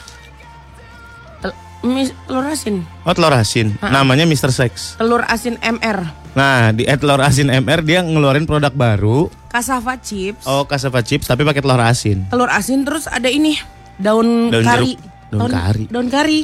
Mis- 1.79 2.13
telur 2.23 2.43
asin. 2.43 2.81
Oh 3.03 3.13
telur 3.13 3.31
asin. 3.31 3.77
Namanya 3.79 4.23
Mr. 4.23 4.49
Sex. 4.49 4.97
Telur 4.97 5.21
asin 5.23 5.55
MR. 5.59 6.09
Nah 6.33 6.69
di 6.69 6.83
at 6.83 6.97
telur 6.97 7.19
asin 7.19 7.47
MR 7.47 7.81
dia 7.81 8.01
ngeluarin 8.01 8.43
produk 8.43 8.71
baru. 8.71 9.29
Cassava 9.47 9.93
chips. 9.95 10.43
Oh 10.43 10.63
cassava 10.63 10.99
chips 10.99 11.25
tapi 11.25 11.41
pakai 11.41 11.61
telur 11.61 11.79
asin. 11.79 12.25
Telur 12.27 12.49
asin 12.49 12.81
terus 12.81 13.05
ada 13.05 13.27
ini 13.27 13.55
daun, 13.95 14.49
Daun 14.49 14.63
kari. 14.63 14.91
jeruk. 14.93 14.99
Daun 15.29 15.49
kari. 15.49 15.83
Daun 15.87 16.07
kari. 16.07 16.39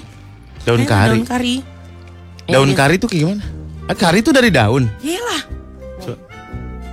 Daun 0.63 0.79
Eh, 0.79 0.87
kari. 0.87 1.09
Daun 1.11 1.25
kari. 1.25 1.55
Daun 2.45 2.69
Eh, 2.69 2.75
kari 2.75 2.95
tuh 2.95 3.07
kayak 3.07 3.21
gimana? 3.21 3.43
Ah, 3.83 3.95
kari 3.95 4.19
tuh 4.19 4.31
dari 4.31 4.47
daun. 4.47 4.87
Iyalah. 4.99 5.41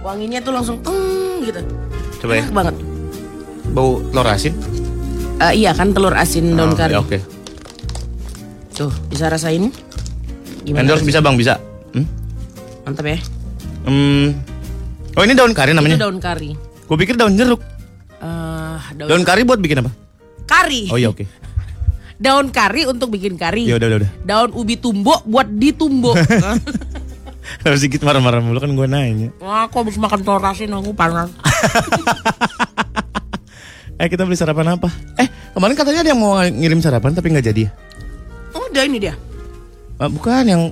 Wanginya 0.00 0.40
tuh 0.40 0.50
langsung 0.50 0.80
teng 0.80 0.96
gitu. 1.42 1.60
coba 2.18 2.32
ya. 2.34 2.42
Enak 2.42 2.52
banget. 2.52 2.74
Bau 3.70 4.00
telur 4.02 4.26
asin. 4.26 4.52
Eh, 5.40 5.52
iya 5.56 5.70
kan 5.70 5.90
telur 5.90 6.12
asin 6.12 6.52
daun 6.52 6.72
Oh, 6.72 6.76
kari. 6.76 6.92
ya, 6.92 7.00
Oke. 7.00 7.18
Tuh, 8.80 8.88
bisa 9.12 9.28
rasain? 9.28 9.68
Gimana? 10.64 10.88
Endorse 10.88 11.04
bisa 11.04 11.20
bang 11.20 11.36
bisa. 11.36 11.60
Hmm? 11.92 12.08
Mantap 12.88 13.04
ya. 13.04 13.20
Hmm. 13.84 14.32
Oh 15.12 15.22
ini 15.28 15.36
daun 15.36 15.52
kari 15.52 15.76
Itu 15.76 15.84
namanya. 15.84 16.00
daun 16.00 16.16
kari. 16.16 16.56
Gue 16.88 16.96
pikir 16.96 17.12
daun 17.20 17.36
jeruk. 17.36 17.60
Eh, 18.24 18.78
daun, 18.96 19.08
Daun 19.12 19.24
kari 19.28 19.44
buat 19.44 19.60
bikin 19.60 19.84
apa? 19.84 19.92
kari. 20.48 20.88
Oh 20.88 20.96
iya 20.96 21.12
oke. 21.12 21.28
Daun 22.24 22.48
kari 22.48 22.88
untuk 22.88 23.12
bikin 23.12 23.36
kari. 23.36 23.68
Ya 23.68 23.76
udah 23.76 23.86
udah 23.86 23.98
udah. 24.00 24.10
Daun 24.24 24.50
ubi 24.56 24.80
tumbuk 24.80 25.28
buat 25.28 25.48
ditumbuk. 25.48 26.16
Harus 27.64 27.84
sedikit 27.84 28.00
marah-marah 28.04 28.40
mulu 28.40 28.64
kan 28.64 28.72
gue 28.72 28.86
nanya. 28.88 29.28
Wah, 29.40 29.68
aku 29.68 29.84
habis 29.84 30.00
makan 30.00 30.24
telur 30.24 30.40
asin 30.40 30.72
aku 30.72 30.96
panas. 30.96 31.28
Eh 34.00 34.08
kita 34.08 34.24
beli 34.24 34.32
sarapan 34.32 34.80
apa? 34.80 34.88
Eh 35.20 35.28
kemarin 35.52 35.76
katanya 35.76 36.00
ada 36.00 36.10
yang 36.16 36.20
mau 36.24 36.40
ngirim 36.40 36.80
sarapan 36.80 37.12
tapi 37.12 37.36
nggak 37.36 37.52
jadi 37.52 37.68
ya? 37.68 37.70
Udah 38.54 38.82
ini 38.86 38.98
dia. 39.02 39.14
Ah, 40.00 40.08
bukan 40.08 40.44
yang 40.46 40.62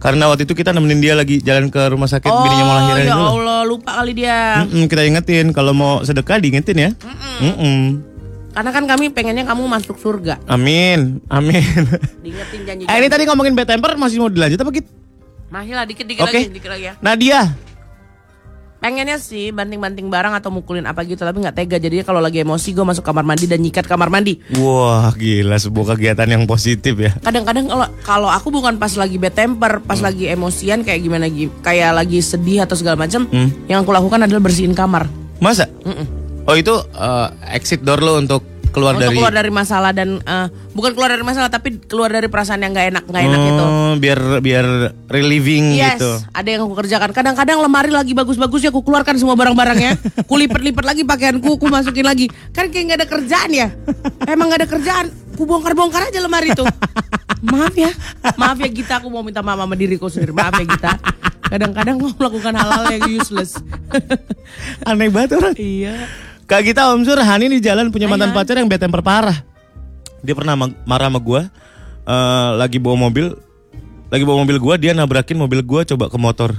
karena 0.00 0.28
waktu 0.28 0.44
itu 0.44 0.52
kita 0.52 0.76
nemenin 0.76 1.00
dia 1.00 1.14
lagi 1.16 1.40
jalan 1.40 1.72
ke 1.72 1.80
rumah 1.88 2.04
sakit 2.04 2.28
bininya 2.28 2.64
mau 2.68 2.76
lahiran 2.76 3.04
ya 3.08 3.14
loh. 3.16 3.28
Allah, 3.40 3.60
lupa 3.64 3.90
kali 4.00 4.12
dia. 4.12 4.64
Mm-mm, 4.64 4.84
kita 4.84 5.02
ingetin 5.08 5.48
kalau 5.56 5.72
mau 5.72 6.04
sedekah 6.04 6.36
diingetin 6.40 6.76
ya. 6.76 6.90
Mm-mm. 7.40 8.04
Karena 8.54 8.70
kan 8.70 8.84
kami 8.86 9.10
pengennya 9.10 9.48
kamu 9.48 9.64
masuk 9.66 9.96
surga. 9.98 10.38
Amin, 10.44 11.24
amin. 11.32 11.64
Diingetin 12.22 12.60
janji. 12.68 12.82
eh 12.84 12.96
ini 13.00 13.08
tadi 13.08 13.24
ngomongin 13.24 13.56
bad 13.56 13.66
temper 13.66 13.96
masih 13.96 14.20
mau 14.20 14.28
dilanjut 14.28 14.60
apa 14.60 14.70
gitu? 14.76 14.90
Masih 15.48 15.72
lah 15.72 15.84
dikit-dikit 15.86 16.22
Oke. 16.22 16.38
lagi, 16.38 16.50
dikit 16.52 16.70
lagi 16.70 16.84
ya. 16.90 16.94
Nadia. 17.00 17.40
Pengennya 18.84 19.16
sih 19.16 19.48
banting-banting 19.48 20.12
barang 20.12 20.36
atau 20.36 20.52
mukulin 20.52 20.84
apa 20.84 21.08
gitu 21.08 21.24
tapi 21.24 21.40
nggak 21.40 21.56
tega. 21.56 21.80
Jadi 21.80 22.04
kalau 22.04 22.20
lagi 22.20 22.44
emosi 22.44 22.76
gue 22.76 22.84
masuk 22.84 23.00
kamar 23.00 23.24
mandi 23.24 23.48
dan 23.48 23.64
nyikat 23.64 23.88
kamar 23.88 24.12
mandi. 24.12 24.36
Wah 24.60 25.08
gila 25.16 25.56
sebuah 25.56 25.96
kegiatan 25.96 26.28
yang 26.28 26.44
positif 26.44 26.92
ya. 26.94 27.16
Kadang-kadang 27.16 27.64
kalau 27.64 27.88
kalau 28.04 28.28
aku 28.28 28.52
bukan 28.52 28.76
pas 28.76 28.92
lagi 28.92 29.16
bad 29.16 29.32
temper, 29.32 29.80
pas 29.80 29.96
Hmm. 29.96 30.04
lagi 30.04 30.28
emosian 30.28 30.84
kayak 30.84 31.00
gimana 31.00 31.32
gi- 31.32 31.48
kayak 31.64 31.96
lagi 31.96 32.20
sedih 32.20 32.60
atau 32.60 32.76
segala 32.76 33.00
macam, 33.00 33.24
Hmm. 33.24 33.48
yang 33.64 33.80
aku 33.80 33.88
lakukan 33.88 34.20
adalah 34.20 34.44
bersihin 34.44 34.76
kamar. 34.76 35.08
Masa? 35.40 35.64
Oh 36.44 36.52
itu 36.52 36.76
eh, 36.76 37.28
exit 37.50 37.80
door 37.80 38.04
lo 38.04 38.20
untuk 38.20 38.44
keluar 38.74 38.98
Untuk 38.98 39.06
dari. 39.06 39.14
keluar 39.14 39.30
dari 39.30 39.48
masalah 39.48 39.94
dan 39.94 40.18
eh, 40.18 40.46
bukan 40.74 40.90
keluar 40.92 41.14
dari 41.14 41.22
masalah 41.22 41.46
tapi 41.46 41.78
keluar 41.78 42.10
dari 42.10 42.26
perasaan 42.26 42.58
yang 42.58 42.74
nggak 42.74 42.86
enak 42.90 43.04
nggak 43.06 43.22
enak 43.22 43.40
gitu. 43.40 43.64
Oh, 43.64 43.92
biar 43.94 44.18
biar 44.42 44.66
relieving 45.06 45.78
Yes, 45.78 46.02
gitu. 46.02 46.10
ada 46.28 46.48
yang 46.50 46.66
aku 46.66 46.74
kerjakan. 46.76 47.14
Kadang-kadang 47.14 47.62
lemari 47.62 47.94
lagi 47.94 48.10
bagus-bagusnya 48.12 48.74
aku 48.74 48.82
keluarkan 48.82 49.14
semua 49.14 49.38
barang-barangnya. 49.38 49.94
Ku 50.28 50.34
lipat-lipat 50.34 50.84
lagi 50.84 51.02
pakaianku, 51.06 51.56
ku 51.56 51.66
masukin 51.70 52.02
lagi. 52.02 52.26
Kan 52.50 52.68
kayak 52.68 52.84
nggak 52.84 52.98
ada 52.98 53.08
kerjaan 53.08 53.50
ya. 53.54 53.68
Emang 54.26 54.50
nggak 54.50 54.66
ada 54.66 54.68
kerjaan. 54.68 55.06
Ku 55.34 55.46
bongkar-bongkar 55.46 56.10
aja 56.10 56.18
lemari 56.18 56.50
itu. 56.50 56.66
Maaf 57.44 57.76
ya, 57.76 57.92
maaf 58.34 58.56
ya 58.56 58.66
Gita. 58.66 58.98
Aku 58.98 59.06
mau 59.06 59.20
minta 59.20 59.38
maaf 59.38 59.60
sama 59.60 59.74
diriku 59.74 60.08
sendiri. 60.08 60.32
Maaf 60.32 60.56
ya 60.56 60.66
Gita. 60.66 60.92
Kadang-kadang 61.44 62.00
mau 62.00 62.10
melakukan 62.10 62.56
hal-hal 62.56 62.84
yang 62.90 63.04
useless. 63.14 63.60
Aneh 64.82 65.12
banget 65.12 65.36
orang. 65.36 65.54
iya. 65.54 66.08
Kak 66.54 66.62
kita 66.62 66.94
Om 66.94 67.02
Sur, 67.02 67.18
Hani 67.18 67.50
di 67.50 67.58
jalan 67.58 67.90
punya 67.90 68.06
mantan 68.06 68.30
Han. 68.30 68.38
pacar 68.38 68.54
yang 68.54 68.70
bad 68.70 68.78
temper 68.78 69.02
parah. 69.02 69.42
Dia 70.22 70.38
pernah 70.38 70.54
ma- 70.54 70.70
marah 70.86 71.10
sama 71.10 71.18
gua 71.18 71.50
eh, 72.06 72.50
lagi 72.54 72.78
bawa 72.78 72.94
mobil, 72.94 73.34
lagi 74.06 74.22
bawa 74.22 74.46
mobil 74.46 74.62
gua 74.62 74.78
dia 74.78 74.94
nabrakin 74.94 75.34
mobil 75.34 75.66
gua 75.66 75.82
coba 75.82 76.06
ke 76.06 76.14
motor. 76.14 76.54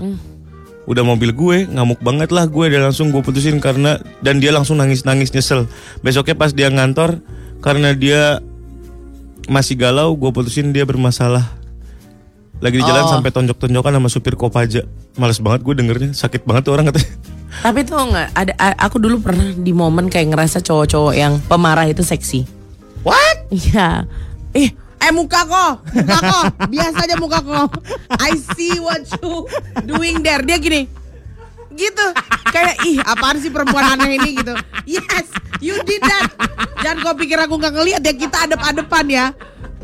Udah 0.83 0.99
mobil 1.01 1.31
gue 1.31 1.65
ngamuk 1.71 2.03
banget 2.03 2.29
lah 2.29 2.45
gue 2.45 2.69
dan 2.69 2.85
langsung 2.85 3.09
gue 3.09 3.17
putusin 3.17 3.57
karena 3.57 3.97
dan 4.21 4.37
dia 4.37 4.53
langsung 4.53 4.77
nangis 4.77 5.01
nangis 5.01 5.33
nyesel. 5.33 5.65
Besoknya 6.03 6.37
pas 6.37 6.53
dia 6.53 6.69
ngantor 6.69 7.23
karena 7.57 7.95
dia 7.97 8.37
masih 9.49 9.79
galau 9.79 10.13
gue 10.13 10.29
putusin 10.29 10.69
dia 10.75 10.85
bermasalah. 10.85 11.41
Lagi 12.61 12.77
di 12.77 12.85
jalan 12.85 13.07
Oh. 13.07 13.17
sampai 13.17 13.33
tonjok-tonjokan 13.33 13.97
sama 13.97 14.09
supir 14.13 14.37
Kopaja. 14.37 14.85
Males 15.17 15.41
banget 15.41 15.65
gue 15.65 15.73
dengernya, 15.73 16.13
sakit 16.13 16.45
banget 16.45 16.69
tuh 16.69 16.77
orang 16.77 16.91
katanya. 16.93 17.09
Tapi 17.61 17.79
tuh 17.87 17.95
nggak 17.95 18.27
ada. 18.35 18.53
Aku 18.81 18.99
dulu 18.99 19.21
pernah 19.23 19.53
di 19.55 19.71
momen 19.71 20.11
kayak 20.11 20.35
ngerasa 20.35 20.59
cowok-cowok 20.59 21.13
yang 21.15 21.39
pemarah 21.45 21.87
itu 21.87 22.03
seksi. 22.03 22.43
What? 23.05 23.47
Iya. 23.53 24.09
Eh, 24.55 24.73
eh 24.73 25.11
muka 25.13 25.45
kok, 25.45 25.85
muka 25.93 26.19
kok, 26.23 26.45
biasa 26.71 26.97
aja 27.05 27.15
muka 27.21 27.39
kok. 27.43 27.69
I 28.17 28.33
see 28.55 28.79
what 28.81 29.05
you 29.21 29.45
doing 29.85 30.23
there. 30.25 30.41
Dia 30.41 30.57
gini, 30.57 30.89
gitu. 31.75 32.07
Kayak 32.49 32.81
ih 32.87 32.97
apaan 33.03 33.37
sih 33.37 33.53
perempuan 33.53 33.99
aneh 33.99 34.17
ini 34.17 34.39
gitu. 34.39 34.55
Yes, 34.87 35.27
you 35.59 35.77
did 35.83 36.01
that. 36.01 36.31
Jangan 36.81 37.03
kau 37.03 37.13
pikir 37.19 37.37
aku 37.37 37.59
nggak 37.59 37.73
ngelihat 37.75 38.01
ya. 38.01 38.13
Kita 38.15 38.47
adep-adepan 38.49 39.05
ya. 39.11 39.25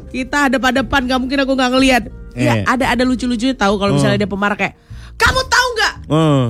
Kita 0.10 0.48
adep-adepan, 0.50 1.06
nggak 1.06 1.20
mungkin 1.20 1.40
aku 1.44 1.54
nggak 1.54 1.72
ngelihat. 1.78 2.04
Eh. 2.34 2.48
Ya 2.48 2.64
ada 2.64 2.96
ada 2.96 3.04
lucu-lucunya 3.04 3.54
tahu 3.54 3.76
kalau 3.76 4.00
misalnya 4.00 4.24
dia 4.24 4.30
pemarah 4.32 4.56
kayak, 4.56 4.80
kamu 5.20 5.42
tahu 5.52 5.68
nggak? 5.76 5.94
Oh. 6.08 6.46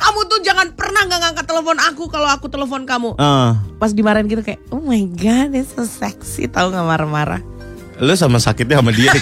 Kamu 0.00 0.20
tuh 0.26 0.40
jangan 0.40 0.72
pernah 0.72 1.04
nggak 1.04 1.20
ngangkat 1.20 1.46
telepon 1.46 1.76
aku 1.76 2.08
kalau 2.08 2.28
aku 2.32 2.48
telepon 2.48 2.88
kamu. 2.88 3.20
Ah. 3.20 3.60
Pas 3.76 3.92
dimarahin 3.92 4.26
gitu 4.26 4.40
kayak, 4.40 4.58
oh 4.72 4.80
my 4.80 5.04
god, 5.14 5.52
it's 5.52 5.76
so 5.76 5.84
sexy. 5.84 6.48
Tahu 6.48 6.72
nggak 6.72 6.86
marah-marah? 6.88 7.40
Lu 8.00 8.16
sama 8.16 8.40
sakitnya 8.40 8.80
sama 8.80 8.96
dia. 8.96 9.12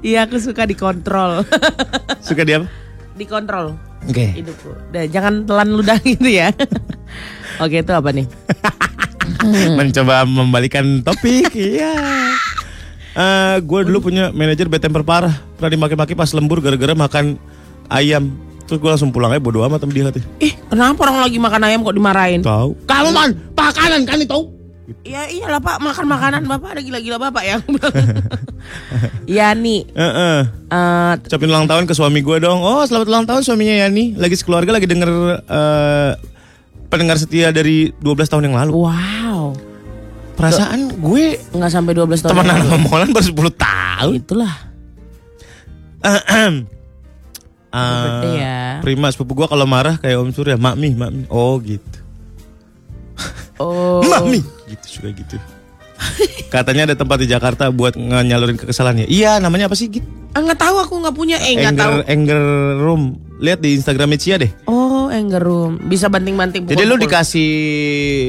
Iya 0.00 0.24
aku 0.24 0.40
suka 0.40 0.64
dikontrol 0.64 1.44
Suka 2.26 2.40
dia 2.44 2.64
apa? 2.64 2.68
Dikontrol 3.20 3.76
Oke. 4.08 4.32
hidupku 4.32 4.72
Dan 4.88 5.12
jangan 5.12 5.44
telan 5.44 5.76
ludah 5.76 6.00
gitu 6.08 6.24
ya 6.24 6.48
Oke 7.60 7.84
itu 7.84 7.92
apa 7.92 8.08
nih? 8.08 8.24
Mencoba 9.76 10.24
membalikan 10.24 11.04
topik. 11.04 11.52
Iya. 11.52 11.92
Eh, 13.12 13.56
gue 13.60 13.80
dulu 13.84 14.08
punya 14.08 14.32
manajer 14.32 14.64
bad 14.64 14.80
temper 14.80 15.04
parah. 15.04 15.36
Pernah 15.60 15.76
dimaki-maki 15.76 16.16
pas 16.16 16.32
lembur 16.32 16.64
gara-gara 16.64 16.96
makan 16.96 17.36
ayam. 17.90 18.32
Terus 18.64 18.78
gue 18.78 18.90
langsung 18.90 19.10
pulang 19.10 19.34
aja 19.34 19.42
bodo 19.42 19.66
amat 19.66 19.82
sama 19.82 19.90
dia 19.90 20.06
katanya. 20.06 20.26
Ih 20.38 20.54
kenapa 20.70 20.98
orang 21.10 21.26
lagi 21.26 21.38
makan 21.42 21.62
ayam 21.66 21.82
kok 21.82 21.96
dimarahin? 21.98 22.40
Tahu. 22.40 22.70
Kamu 22.86 23.10
man, 23.10 23.30
pakanan 23.58 24.06
kan 24.06 24.22
itu. 24.22 24.60
Ya 25.06 25.26
iyalah 25.30 25.62
pak 25.62 25.78
makan 25.78 26.06
makanan 26.06 26.42
bapak 26.50 26.74
ada 26.74 26.82
gila-gila 26.82 27.14
bapak 27.22 27.46
ya 27.46 27.56
Ya 29.38 29.54
nih 29.54 29.86
Heeh. 29.86 30.38
eh, 30.66 31.12
Ucapin 31.30 31.46
ulang 31.46 31.70
tahun 31.70 31.86
ke 31.86 31.94
suami 31.94 32.26
gue 32.26 32.42
dong. 32.42 32.58
Oh, 32.58 32.82
selamat 32.82 33.06
ulang 33.06 33.26
tahun 33.26 33.46
suaminya 33.46 33.86
Yani. 33.86 34.18
Lagi 34.18 34.34
sekeluarga 34.34 34.74
lagi 34.74 34.90
denger 34.90 35.10
eh, 35.46 36.10
pendengar 36.90 37.22
setia 37.22 37.54
dari 37.54 37.94
12 38.02 38.26
tahun 38.26 38.50
yang 38.50 38.56
lalu. 38.58 38.82
Wow 38.82 39.54
Perasaan 40.34 40.98
gue 40.98 41.38
nggak 41.54 41.70
sampai 41.70 41.92
12 41.94 42.26
tahun 42.26 42.30
temenan 42.34 42.50
yang 42.50 42.58
sama 42.66 42.74
lalu. 42.74 42.86
Molan 42.90 43.08
baru 43.14 43.26
10 43.30 43.62
tahun. 43.62 44.12
Itulah 44.26 44.54
Ahem. 46.00 46.64
Ah, 47.70 48.26
ya. 48.26 48.58
Prima 48.80 49.06
sepupu 49.08 49.34
gua 49.34 49.46
kalau 49.46 49.62
marah 49.62 49.94
kayak 49.94 50.18
Om 50.18 50.30
Surya, 50.30 50.54
makmi, 50.54 50.90
makmi. 50.92 51.24
Oh 51.28 51.54
gitu. 51.58 51.86
Oh 53.56 54.00
Mami, 54.00 54.40
gitu 54.66 54.86
juga 54.98 55.12
gitu. 55.12 55.36
Katanya 56.48 56.88
ada 56.88 56.96
tempat 56.96 57.20
di 57.20 57.28
Jakarta 57.28 57.68
buat 57.68 57.92
nyalurin 57.94 58.56
kekesalannya. 58.56 59.04
Iya, 59.04 59.36
namanya 59.36 59.68
apa 59.68 59.76
sih? 59.76 59.86
Git? 59.86 60.00
Ah, 60.32 60.40
Nggak 60.40 60.56
tahu 60.58 60.76
aku 60.78 60.94
nggak 60.96 61.12
punya 61.12 61.36
Eh 61.36 61.58
nggak 61.58 61.76
tahu 61.76 61.92
Anger, 62.06 62.40
room. 62.78 63.02
Lihat 63.36 63.60
di 63.60 63.76
Instagramnya 63.76 64.16
Cia 64.16 64.36
deh. 64.36 64.48
Oh 64.64 65.08
anger 65.08 65.40
room 65.40 65.80
Bisa 65.82 66.06
banting-banting 66.06 66.64
Jadi 66.64 66.84
lu 66.84 66.94
dikasih 66.96 67.50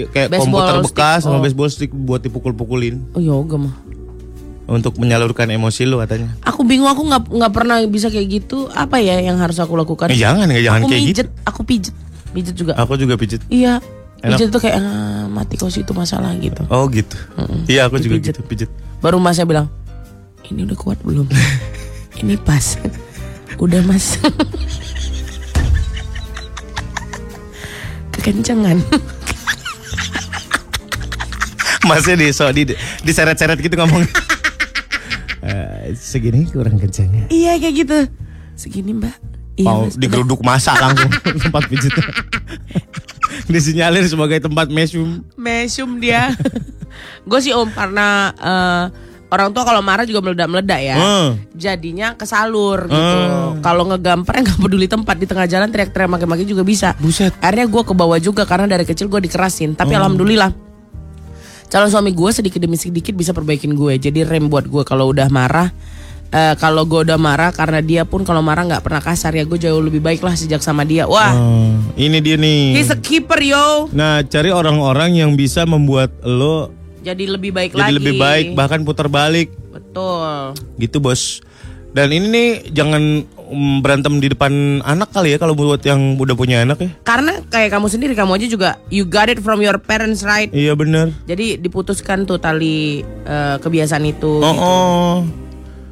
kayak 0.10 0.28
Baseball 0.30 0.48
komputer 0.66 0.74
stick. 0.74 0.86
bekas 0.90 1.20
sama 1.22 1.36
Oh. 1.38 1.42
baseball 1.42 1.70
stick 1.70 1.92
buat 1.92 2.20
dipukul-pukulin 2.20 2.96
Oh 3.14 3.22
yoga 3.22 3.56
mah 3.60 3.76
untuk 4.72 4.96
menyalurkan 4.96 5.52
emosi 5.52 5.84
lu 5.84 6.00
katanya. 6.00 6.32
Aku 6.48 6.64
bingung 6.64 6.88
aku 6.88 7.04
nggak 7.04 7.28
nggak 7.28 7.52
pernah 7.52 7.84
bisa 7.92 8.08
kayak 8.08 8.28
gitu. 8.32 8.72
Apa 8.72 9.04
ya 9.04 9.20
yang 9.20 9.36
harus 9.36 9.60
aku 9.60 9.76
lakukan? 9.76 10.08
Eh, 10.08 10.16
jangan, 10.16 10.48
jangan 10.48 10.88
aku 10.88 10.88
kayak 10.88 11.04
pijet, 11.12 11.28
gitu. 11.28 11.44
aku 11.44 11.62
pijet, 11.68 11.96
pijet 12.32 12.56
juga. 12.56 12.72
Aku 12.80 12.96
juga 12.96 13.20
pijit. 13.20 13.44
Iya, 13.52 13.84
Enak. 14.24 14.40
pijet 14.40 14.48
tuh 14.48 14.62
kayak 14.64 14.80
ah, 14.80 15.28
mati 15.28 15.60
kau 15.60 15.68
itu 15.68 15.92
masalah 15.92 16.32
gitu. 16.40 16.64
Oh 16.72 16.88
gitu. 16.88 17.20
Iya, 17.68 17.92
aku 17.92 18.00
juga 18.00 18.16
Dipijit. 18.16 18.40
gitu, 18.40 18.42
pijit. 18.48 18.70
Baru 19.04 19.20
masnya 19.20 19.44
bilang, 19.44 19.68
ini 20.48 20.64
udah 20.64 20.78
kuat 20.80 21.04
belum? 21.04 21.28
ini 22.24 22.40
pas. 22.40 22.80
udah 23.60 23.84
mas. 23.84 24.16
Kekencangan. 28.16 28.80
Masnya 31.82 32.14
di 32.14 32.30
so 32.30 32.46
di 32.54 32.72
diseret-seret 33.04 33.60
gitu 33.60 33.76
ngomong. 33.76 34.06
Eh, 35.42 35.98
segini 35.98 36.46
kurang 36.46 36.78
kencangnya. 36.78 37.26
Iya 37.28 37.58
kayak 37.58 37.76
gitu. 37.76 38.00
Segini 38.54 38.94
mbak. 38.94 39.16
Iya, 39.58 39.68
Mau 39.68 39.90
Mas. 39.90 39.98
digeruduk 39.98 40.40
masa 40.42 40.78
langsung 40.78 41.10
tempat 41.44 41.66
pijitnya. 41.68 42.08
Disinyalir 43.46 44.06
sebagai 44.06 44.40
tempat 44.40 44.70
mesum. 44.70 45.26
mesum 45.36 45.98
dia. 45.98 46.32
gue 47.22 47.40
sih 47.40 47.54
om 47.54 47.68
karena 47.68 48.32
eh, 48.34 48.84
orang 49.28 49.50
tua 49.50 49.64
kalau 49.64 49.82
marah 49.82 50.06
juga 50.06 50.22
meledak-meledak 50.22 50.80
ya. 50.80 50.96
Hmm. 50.96 51.30
Jadinya 51.54 52.14
kesalur 52.14 52.86
gitu. 52.86 53.18
Hmm. 53.18 53.60
Kalau 53.60 53.90
ngegamper 53.90 54.46
nggak 54.46 54.60
peduli 54.62 54.86
tempat 54.86 55.16
di 55.18 55.26
tengah 55.26 55.50
jalan 55.50 55.68
teriak-teriak 55.68 56.10
maki-maki 56.10 56.46
juga 56.46 56.62
bisa. 56.62 56.94
Buset. 57.02 57.34
Akhirnya 57.42 57.66
gue 57.66 57.84
ke 57.84 57.94
bawah 57.94 58.22
juga 58.22 58.46
karena 58.46 58.70
dari 58.70 58.86
kecil 58.86 59.10
gue 59.10 59.26
dikerasin. 59.26 59.74
Tapi 59.74 59.98
alhamdulillah 59.98 60.71
calon 61.72 61.88
suami 61.88 62.12
gue 62.12 62.30
sedikit 62.30 62.60
demi 62.60 62.76
sedikit 62.76 63.16
bisa 63.16 63.32
perbaikin 63.32 63.72
gue. 63.72 63.96
Jadi 63.96 64.22
rem 64.22 64.46
buat 64.46 64.66
gue 64.66 64.84
kalau 64.84 65.10
udah 65.10 65.28
marah. 65.28 65.72
eh, 66.30 66.56
kalau 66.56 66.84
gue 66.84 67.04
udah 67.04 67.16
marah 67.16 67.52
karena 67.52 67.80
dia 67.80 68.04
pun 68.04 68.24
kalau 68.24 68.40
marah 68.40 68.64
nggak 68.64 68.80
pernah 68.82 69.00
kasar 69.00 69.32
ya 69.32 69.44
gue 69.44 69.56
jauh 69.58 69.80
lebih 69.80 70.00
baik 70.00 70.20
lah 70.20 70.32
sejak 70.32 70.60
sama 70.60 70.84
dia. 70.84 71.04
Wah, 71.04 71.32
Oh, 71.32 71.76
ini 71.94 72.20
dia 72.20 72.36
nih. 72.36 72.72
he's 72.74 72.88
a 72.88 72.96
keeper 72.96 73.36
yo. 73.38 73.92
Nah, 73.92 74.24
cari 74.24 74.48
orang-orang 74.48 75.16
yang 75.18 75.32
bisa 75.34 75.64
membuat 75.66 76.12
lo 76.22 76.72
Jadi 77.02 77.26
lebih 77.26 77.52
baik 77.52 77.74
jadi 77.74 77.84
lagi. 77.84 77.96
lebih 77.98 78.14
baik, 78.16 78.46
bahkan 78.54 78.80
putar 78.82 79.08
balik. 79.08 79.52
Betul. 79.72 80.56
Gitu, 80.78 81.00
Bos. 81.00 81.44
Dan 81.92 82.08
ini 82.16 82.28
nih 82.32 82.50
jangan 82.72 83.28
um, 83.52 83.84
berantem 83.84 84.24
di 84.24 84.32
depan 84.32 84.80
anak 84.80 85.12
kali 85.12 85.36
ya 85.36 85.38
kalau 85.38 85.52
buat 85.52 85.84
yang 85.84 86.16
udah 86.16 86.36
punya 86.40 86.64
anak 86.64 86.80
ya. 86.80 86.90
Karena 87.04 87.44
kayak 87.52 87.76
kamu 87.76 87.88
sendiri, 87.92 88.14
kamu 88.16 88.40
aja 88.40 88.48
juga 88.48 88.70
you 88.88 89.04
got 89.04 89.28
it 89.28 89.44
from 89.44 89.60
your 89.60 89.76
parents, 89.76 90.24
right? 90.24 90.48
Iya 90.56 90.72
bener. 90.80 91.12
Jadi 91.28 91.60
diputuskan 91.60 92.24
tuh 92.24 92.40
tali 92.40 93.04
eh, 93.28 93.56
kebiasaan 93.60 94.08
itu. 94.08 94.40
Oh, 94.40 94.52
gitu. 94.56 94.64
oh. 94.64 95.16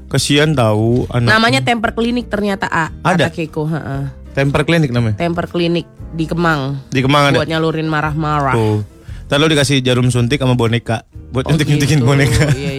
Kasihan 0.09 0.55
tahu 0.57 1.05
anak. 1.13 1.29
Namanya 1.29 1.61
temper 1.61 1.93
klinik 1.93 2.31
ternyata 2.31 2.65
A. 2.65 2.89
Ada? 3.05 3.29
Kata 3.29 3.35
Keiko, 3.35 3.69
heeh. 3.69 4.03
Temper 4.33 4.65
klinik 4.65 4.89
namanya. 4.89 5.19
Temper 5.19 5.45
klinik 5.51 5.85
di 6.15 6.25
Kemang. 6.25 6.79
Di 6.89 7.03
Kemang 7.03 7.29
ada. 7.29 7.37
Buat 7.43 7.51
nyalurin 7.51 7.85
marah-marah. 7.85 8.55
Tuh. 8.55 8.81
Ntar 9.29 9.37
lo 9.37 9.45
dikasih 9.45 9.85
jarum 9.85 10.09
suntik 10.09 10.41
sama 10.41 10.57
boneka 10.57 11.05
buat 11.29 11.45
Oh, 11.45 11.53
nyuntik-nyuntikin 11.53 12.01
gitu. 12.01 12.07
boneka. 12.09 12.49
Iya 12.57 12.71
iya 12.73 12.78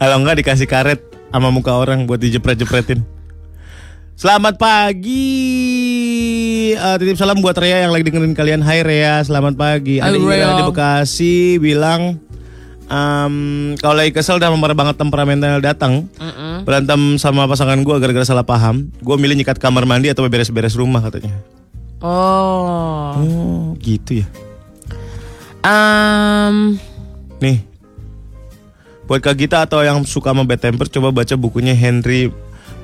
Kalau 0.00 0.16
enggak 0.16 0.40
dikasih 0.40 0.64
karet 0.64 1.00
sama 1.28 1.52
muka 1.52 1.76
orang 1.76 2.08
buat 2.08 2.16
dijepret-jepretin. 2.16 3.04
Selamat 4.16 4.56
pagi. 4.56 5.28
Eh, 6.72 6.96
titip 6.96 7.20
salam 7.20 7.44
buat 7.44 7.52
Rea 7.52 7.84
yang 7.84 7.92
lagi 7.92 8.08
dengerin 8.08 8.32
kalian. 8.32 8.64
Hai 8.64 8.80
Rea, 8.80 9.20
selamat 9.20 9.60
pagi. 9.60 10.00
Ada 10.00 10.16
Ira 10.16 10.56
di 10.56 10.64
Bekasi 10.64 11.60
bilang 11.60 12.16
em, 12.88 13.34
kalau 13.76 14.00
lagi 14.00 14.16
kesel 14.16 14.40
dan 14.40 14.56
marah 14.56 14.72
banget 14.72 14.96
temperamental 14.96 15.60
datang. 15.60 16.08
Mm-mm. 16.16 16.64
Berantem 16.64 17.20
sama 17.20 17.44
pasangan 17.44 17.76
gue 17.84 17.96
gara-gara 18.00 18.24
salah 18.24 18.44
paham. 18.48 18.88
Gue 19.04 19.20
milih 19.20 19.36
nyikat 19.36 19.60
kamar 19.60 19.84
mandi 19.84 20.08
atau 20.08 20.24
beres-beres 20.24 20.80
rumah 20.80 21.04
katanya. 21.04 21.36
Oh. 22.00 23.20
Oh, 23.20 23.64
gitu 23.84 24.24
ya. 24.24 24.26
Em, 25.60 26.80
Nih. 27.44 27.69
Buat 29.10 29.26
Kak 29.26 29.42
Gita 29.42 29.66
atau 29.66 29.82
yang 29.82 30.06
suka 30.06 30.30
sama 30.30 30.46
bad 30.46 30.62
temper 30.62 30.86
coba 30.86 31.10
baca 31.10 31.34
bukunya 31.34 31.74
Henry 31.74 32.30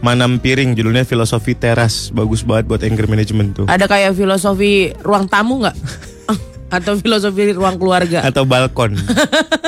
Manam 0.03 0.43
Piring 0.43 0.75
judulnya 0.75 1.07
Filosofi 1.07 1.55
Teras. 1.55 2.11
Bagus 2.11 2.43
banget 2.43 2.67
buat 2.67 2.83
anger 2.83 3.07
management 3.07 3.63
tuh. 3.63 3.67
ada 3.71 3.87
kayak 3.87 4.19
filosofi 4.19 4.91
ruang 5.07 5.31
tamu 5.31 5.63
nggak? 5.63 5.79
Atau 6.83 6.99
filosofi 6.99 7.55
ruang 7.55 7.79
keluarga? 7.79 8.27
Atau 8.27 8.43
balkon. 8.43 8.99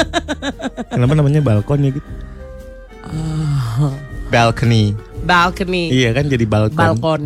Kenapa 0.91 1.15
namanya 1.15 1.39
balkon 1.47 1.79
ya 1.87 1.91
gitu? 1.95 2.11
Balcony. 4.35 4.99
Balcony. 5.23 5.95
Iya 5.95 6.11
kan 6.11 6.27
jadi 6.27 6.43
balkon. 6.43 6.75
Balkon. 6.75 7.23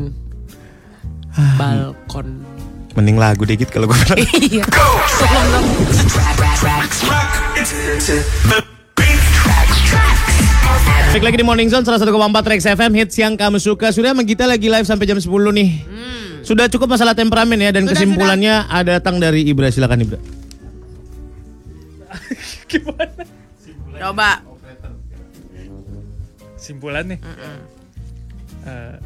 Balkon. 1.57 2.29
Mending 3.01 3.16
lagu 3.16 3.49
deh 3.49 3.57
gitu 3.57 3.73
kalau 3.73 3.88
gue. 3.88 3.97
Iya. 4.45 4.68
Balik 11.12 11.29
lagi 11.29 11.44
di 11.44 11.44
Morning 11.44 11.68
Zone 11.68 11.85
101,4 11.85 12.09
Rex 12.57 12.64
FM 12.72 12.92
hits 12.96 13.20
yang 13.20 13.37
kamu 13.37 13.61
suka. 13.61 13.92
Sudah 13.92 14.16
sama 14.16 14.25
kita 14.25 14.48
lagi 14.48 14.72
live 14.72 14.88
sampai 14.88 15.05
jam 15.05 15.20
10 15.20 15.29
nih. 15.29 15.85
Sudah 16.40 16.72
cukup 16.72 16.96
masalah 16.96 17.12
temperamen 17.12 17.61
ya 17.61 17.68
dan 17.68 17.85
Sudah, 17.85 18.01
kesimpulannya 18.01 18.64
ada 18.64 18.96
datang 18.96 19.20
dari 19.20 19.44
Ibra. 19.44 19.68
Silakan 19.68 20.09
Ibra. 20.09 20.16
Coba. 24.01 24.40
simpulan 26.57 27.05
nih 27.12 27.20
Eh, 28.64 28.96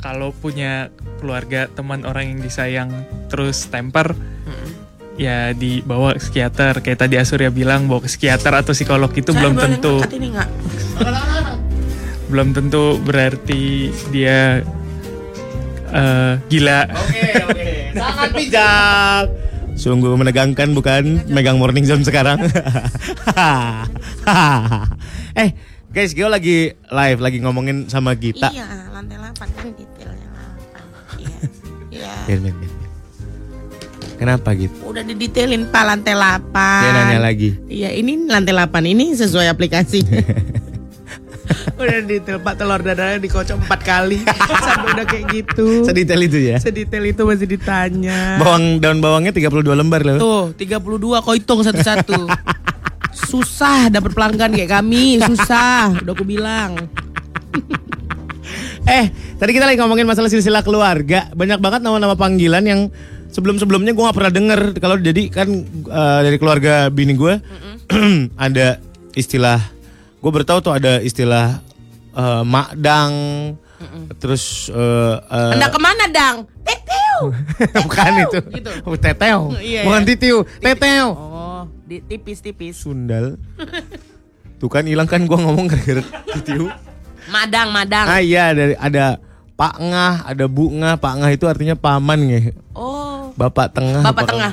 kalau 0.00 0.32
punya 0.32 0.88
keluarga 1.20 1.68
teman 1.68 2.08
orang 2.08 2.32
yang 2.32 2.40
disayang 2.40 2.88
terus 3.28 3.68
temper 3.68 4.16
ya 5.14 5.54
dibawa 5.54 6.18
ke 6.18 6.20
psikiater 6.22 6.82
kayak 6.82 6.98
tadi 7.06 7.14
Asurya 7.18 7.50
bilang 7.54 7.86
bawa 7.86 8.02
ke 8.02 8.10
psikiater 8.10 8.50
atau 8.50 8.74
psikolog 8.74 9.10
itu 9.14 9.30
Saya 9.30 9.38
belum 9.40 9.54
tentu 9.54 9.94
ini 10.10 10.28
belum 12.30 12.48
tentu 12.50 12.98
berarti 12.98 13.94
dia 14.10 14.64
eh, 15.94 16.32
gila 16.50 16.80
Oke, 16.90 17.22
oke. 17.46 17.68
Sangat 17.94 18.30
bijak. 18.34 19.26
Sungguh 19.74 20.14
menegangkan 20.14 20.70
bukan 20.70 21.26
megang 21.30 21.58
morning 21.58 21.82
zone 21.82 22.06
sekarang. 22.06 22.38
eh, 25.42 25.50
guys, 25.90 26.14
Gio 26.14 26.30
lagi 26.30 26.74
live 26.74 27.20
lagi 27.22 27.38
ngomongin 27.42 27.90
sama 27.90 28.14
Gita. 28.14 28.54
Iya, 28.54 28.66
lantai 28.94 29.18
8 29.18 29.34
kan 29.50 29.66
detailnya 29.74 30.28
8. 31.10 31.22
Iya. 31.90 32.14
Iya. 32.38 32.73
Kenapa 34.14 34.54
gitu? 34.54 34.74
Udah 34.86 35.02
didetailin 35.02 35.66
Pak 35.68 35.82
lantai 35.84 36.14
8. 36.14 36.54
Dia 36.54 36.90
nanya 36.94 37.20
lagi. 37.20 37.58
Iya, 37.66 37.90
ini 37.94 38.30
lantai 38.30 38.54
8 38.54 38.70
ini 38.86 39.14
sesuai 39.18 39.50
aplikasi. 39.50 40.00
udah 41.74 42.00
detail 42.06 42.38
Pak 42.40 42.54
telur 42.56 42.80
dadanya 42.80 43.18
dikocok 43.20 43.66
empat 43.66 43.80
kali 43.84 44.22
sampai 44.62 44.90
udah 44.96 45.06
kayak 45.06 45.24
gitu. 45.28 45.84
Sedetail 45.84 46.22
itu 46.24 46.38
ya. 46.40 46.56
Sedetail 46.62 47.04
itu 47.10 47.22
masih 47.26 47.48
ditanya. 47.50 48.38
Bawang 48.40 48.78
daun 48.80 49.02
bawangnya 49.02 49.34
32 49.34 49.60
lembar 49.74 50.00
loh. 50.06 50.18
Tuh, 50.22 50.44
32 50.56 51.24
kau 51.24 51.34
hitung 51.34 51.60
satu-satu. 51.66 52.30
susah 53.30 53.90
dapat 53.90 54.10
pelanggan 54.14 54.54
kayak 54.54 54.70
kami, 54.70 55.18
susah. 55.22 55.94
Udah 56.02 56.12
aku 56.14 56.24
bilang. 56.26 56.78
Eh, 58.84 59.08
tadi 59.40 59.56
kita 59.56 59.64
lagi 59.64 59.80
ngomongin 59.80 60.04
masalah 60.04 60.28
silsilah 60.28 60.60
keluarga. 60.60 61.32
Banyak 61.32 61.56
banget 61.56 61.80
nama-nama 61.80 62.20
panggilan 62.20 62.60
yang 62.68 62.80
sebelum-sebelumnya 63.34 63.90
gue 63.90 64.04
nggak 64.06 64.16
pernah 64.16 64.32
denger. 64.32 64.60
Kalau 64.78 64.96
jadi 65.02 65.22
kan 65.26 65.48
eh, 65.90 66.20
dari 66.30 66.36
keluarga 66.38 66.86
bini 66.88 67.18
gue 67.18 67.34
ada 68.46 68.78
istilah. 69.18 69.58
Gue 70.22 70.30
bertahu 70.30 70.62
tuh 70.62 70.72
ada 70.78 71.02
istilah 71.02 71.58
eh, 72.14 72.42
makdang. 72.46 73.12
Terus 74.22 74.70
eh, 74.70 75.16
eh, 75.18 75.52
Anda 75.58 75.68
ke 75.68 75.80
mana, 75.82 76.06
Dang? 76.08 76.46
Tetew. 76.62 77.18
bukan 77.84 78.12
itu. 78.22 78.38
gitu. 78.54 78.70
Oh, 78.86 78.96
teteo. 78.96 79.52
Iya, 79.58 79.82
bukan 79.84 80.02
iya. 80.06 80.08
titiu, 80.14 80.38
teteo. 80.62 81.08
Oh, 81.12 81.62
di 81.84 82.00
tipis-tipis. 82.00 82.80
Sundal. 82.80 83.36
Tuh 84.62 84.70
kan 84.70 84.86
hilang 84.86 85.10
kan 85.10 85.26
gue 85.26 85.36
ngomong 85.36 85.66
gara-gara 85.68 86.00
titiu. 86.38 86.70
Madang, 87.28 87.72
madang. 87.72 88.04
Ah 88.04 88.20
iya 88.20 88.52
dari 88.52 88.76
ada 88.76 89.16
Pak 89.54 89.74
Ngah, 89.80 90.14
ada 90.28 90.44
Bu 90.50 90.68
Ngah. 90.70 91.00
Pak 91.00 91.14
Ngah 91.20 91.30
itu 91.32 91.44
artinya 91.48 91.76
paman 91.78 92.20
ya. 92.26 92.40
Oh, 92.74 92.93
Bapak 93.34 93.70
tengah. 93.70 94.02
Bapak 94.02 94.24
Tengah. 94.26 94.52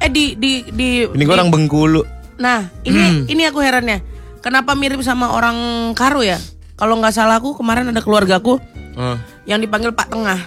Eh 0.00 0.08
di 0.08 0.34
di 0.34 0.64
di 0.66 0.88
Ini 1.04 1.16
di- 1.16 1.28
orang 1.28 1.48
Bengkulu. 1.48 2.02
Nah, 2.34 2.66
ini 2.82 3.24
ini 3.26 3.42
aku 3.44 3.60
herannya. 3.60 4.00
Kenapa 4.40 4.74
mirip 4.74 5.00
sama 5.00 5.30
orang 5.30 5.56
Karo 5.92 6.20
ya? 6.20 6.36
Kalau 6.74 6.98
nggak 6.98 7.14
salah 7.14 7.38
aku 7.38 7.54
kemarin 7.54 7.88
ada 7.88 8.02
keluargaku 8.02 8.58
Oh. 8.94 9.16
yang 9.44 9.58
dipanggil 9.58 9.90
Pak 9.90 10.08
Tengah. 10.08 10.40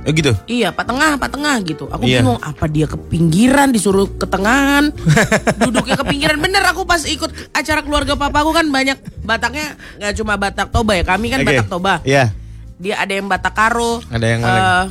Eh 0.00 0.12
gitu. 0.12 0.32
Iya, 0.46 0.72
Pak 0.72 0.86
Tengah, 0.86 1.16
Pak 1.16 1.30
Tengah 1.30 1.56
gitu. 1.60 1.84
Aku 1.86 2.04
Iya. 2.04 2.20
bingung 2.20 2.40
apa 2.40 2.64
dia 2.64 2.86
ke 2.86 2.96
pinggiran 2.96 3.68
disuruh 3.68 4.08
ke 4.08 4.24
tengahan. 4.24 4.88
Duduknya 5.60 5.96
ke 5.96 6.04
pinggiran. 6.06 6.38
Bener 6.38 6.64
aku 6.64 6.84
pas 6.84 7.02
ikut 7.02 7.28
acara 7.52 7.80
keluarga 7.80 8.14
papaku 8.14 8.52
kan 8.52 8.66
banyak 8.66 8.96
Bataknya 9.20 9.76
nggak 9.98 10.14
cuma 10.14 10.34
Batak 10.34 10.68
Toba 10.70 10.92
ya. 10.94 11.04
Kami 11.04 11.26
kan 11.28 11.40
Oke. 11.40 11.48
Batak 11.52 11.68
Toba. 11.68 11.94
Iya. 12.02 12.32
Dia 12.80 12.94
ada 12.96 13.12
yang 13.12 13.28
Batak 13.28 13.52
Karo. 13.52 14.00
Ada 14.08 14.26
yang 14.26 14.40
mana? 14.40 14.88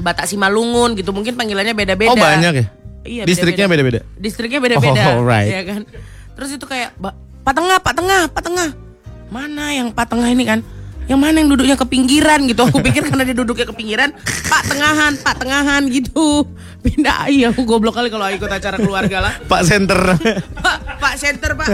Batak 0.00 0.28
Simalungun 0.28 0.96
gitu. 0.96 1.10
Mungkin 1.10 1.36
panggilannya 1.36 1.72
beda-beda. 1.72 2.12
Oh 2.12 2.18
banyak 2.18 2.52
ya. 2.52 2.66
Iya, 3.06 3.22
Distriknya 3.22 3.70
beda-beda. 3.70 4.00
Distriknya 4.18 4.58
beda-beda. 4.58 5.02
Oh, 5.14 5.22
right. 5.22 5.46
ya 5.46 5.62
kan. 5.62 5.82
Terus 6.34 6.50
itu 6.58 6.66
kayak 6.66 6.98
"Ba- 6.98 7.14
Pak 7.46 7.54
Tengah, 7.54 7.78
Pak 7.78 7.94
Tengah, 7.94 8.22
Pak 8.34 8.42
Tengah. 8.42 8.68
Mana 9.30 9.70
yang 9.70 9.94
Pak 9.94 10.10
Tengah 10.10 10.28
ini 10.30 10.44
kan? 10.44 10.60
yang 11.06 11.22
mana 11.22 11.38
yang 11.38 11.50
duduknya 11.50 11.78
ke 11.78 11.86
pinggiran 11.86 12.50
gitu. 12.50 12.66
Aku 12.66 12.82
pikir 12.82 13.06
karena 13.06 13.22
dia 13.22 13.36
duduknya 13.38 13.66
ke 13.70 13.74
pinggiran, 13.74 14.10
Pak 14.50 14.62
tengahan, 14.66 15.12
Pak 15.22 15.34
tengahan 15.38 15.82
gitu. 15.86 16.42
Pindah, 16.82 17.30
iya 17.30 17.50
aku 17.50 17.62
goblok 17.62 17.98
kali 17.98 18.10
kalau 18.10 18.26
ikut 18.30 18.50
acara 18.50 18.74
keluarga 18.78 19.18
lah. 19.22 19.34
Pak 19.46 19.62
Center. 19.66 19.98
Pak, 20.66 20.76
Pak 20.98 21.14
center 21.18 21.50
Pak, 21.54 21.68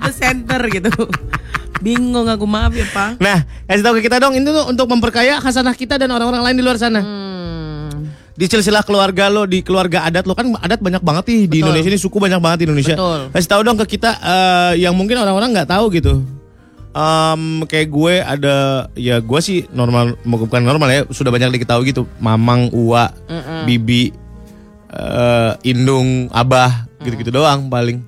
udah 0.00 0.12
center 0.12 0.60
gitu. 0.72 0.92
Bingung 1.82 2.30
aku 2.30 2.46
maaf 2.46 2.70
ya 2.70 2.86
Pak. 2.86 3.18
Nah, 3.18 3.42
kasih 3.66 3.82
tahu 3.82 3.98
ke 3.98 4.06
kita 4.06 4.22
dong, 4.22 4.38
itu 4.38 4.46
tuh 4.46 4.70
untuk 4.70 4.86
memperkaya 4.86 5.42
khasanah 5.42 5.74
kita 5.74 5.98
dan 5.98 6.08
orang-orang 6.14 6.46
lain 6.46 6.56
di 6.56 6.64
luar 6.64 6.78
sana. 6.78 7.02
Hmm, 7.02 8.06
Di 8.32 8.46
silsilah 8.46 8.86
keluarga 8.86 9.26
lo, 9.28 9.44
di 9.44 9.60
keluarga 9.60 10.06
adat 10.06 10.24
lo 10.24 10.32
kan 10.32 10.48
adat 10.62 10.78
banyak 10.78 11.02
banget 11.02 11.24
nih 11.28 11.40
di. 11.50 11.58
Indonesia 11.60 11.90
ini 11.90 12.00
suku 12.00 12.16
banyak 12.16 12.38
banget 12.38 12.58
di 12.62 12.66
Indonesia. 12.70 12.94
Betul. 12.96 13.20
Kasih 13.34 13.50
tahu 13.50 13.62
dong 13.66 13.76
ke 13.82 13.98
kita 13.98 14.10
eh, 14.16 14.72
yang 14.80 14.94
mungkin 14.94 15.18
orang-orang 15.18 15.52
nggak 15.52 15.68
tahu 15.68 15.90
gitu. 15.92 16.22
Em, 16.92 17.64
kayak 17.64 17.88
gue 17.88 18.14
ada 18.20 18.56
ya 18.92 19.16
gue 19.16 19.40
sih 19.40 19.64
normal 19.72 20.12
bukan 20.28 20.60
normal 20.60 20.88
ya 20.92 21.00
sudah 21.08 21.32
banyak 21.32 21.56
diketahui 21.56 21.88
gitu 21.88 22.04
mamang 22.20 22.68
uwa 22.68 23.08
bibi 23.64 24.12
eh, 24.92 25.52
indung 25.64 26.28
abah 26.30 26.86
gitu-gitu 27.02 27.32
doang 27.32 27.66
paling. 27.66 28.04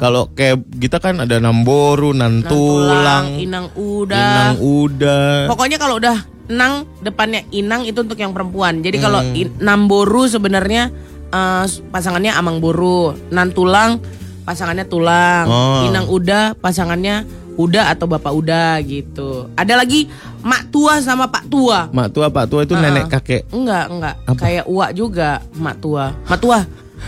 Kalau 0.00 0.32
kayak 0.32 0.64
kita 0.80 0.96
kan 0.96 1.20
ada 1.20 1.36
namboru 1.36 2.16
nantulang 2.16 3.36
inang 3.36 3.68
udah. 3.76 4.16
inang 4.16 4.56
uda 4.56 5.20
Pokoknya 5.44 5.76
kalau 5.76 6.00
udah 6.00 6.16
nang 6.48 6.88
depannya 6.98 7.44
inang 7.52 7.84
itu 7.84 8.00
untuk 8.00 8.16
yang 8.16 8.32
perempuan. 8.32 8.80
Jadi 8.80 8.96
kalau 8.98 9.20
Hmm. 9.20 9.60
namboru 9.60 10.24
sebenarnya 10.26 10.88
eh, 11.30 11.64
pasangannya 11.92 12.34
amang 12.34 12.58
boru, 12.58 13.14
nan 13.28 13.52
tulang 13.52 14.00
pasangannya 14.42 14.82
tulang, 14.82 15.46
Oh. 15.46 15.86
inang 15.86 16.10
uda 16.10 16.58
pasangannya 16.58 17.22
uda 17.54 17.92
atau 17.92 18.08
bapak 18.08 18.32
uda 18.32 18.80
gitu. 18.82 19.46
Ada 19.54 19.78
lagi 19.78 20.10
mak 20.40 20.72
tua 20.72 20.98
sama 20.98 21.28
pak 21.28 21.46
tua. 21.46 21.86
mak 21.92 22.10
tua 22.10 22.32
pak 22.32 22.48
tua 22.48 22.64
itu 22.64 22.72
Ah. 22.72 22.82
nenek 22.82 23.06
kakek 23.06 23.46
Enggak, 23.52 23.86
enggak. 23.86 24.14
Apa? 24.26 24.40
Kayak 24.40 24.64
uak 24.66 24.90
juga 24.90 25.28
mak 25.54 25.76
tua. 25.78 26.10
Mak 26.26 26.40
tua. 26.40 26.58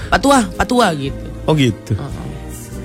Pak 0.08 0.20
tua, 0.20 0.38
pak 0.46 0.66
tua 0.66 0.86
gitu. 0.94 1.26
oh 1.42 1.52
gitu 1.52 1.92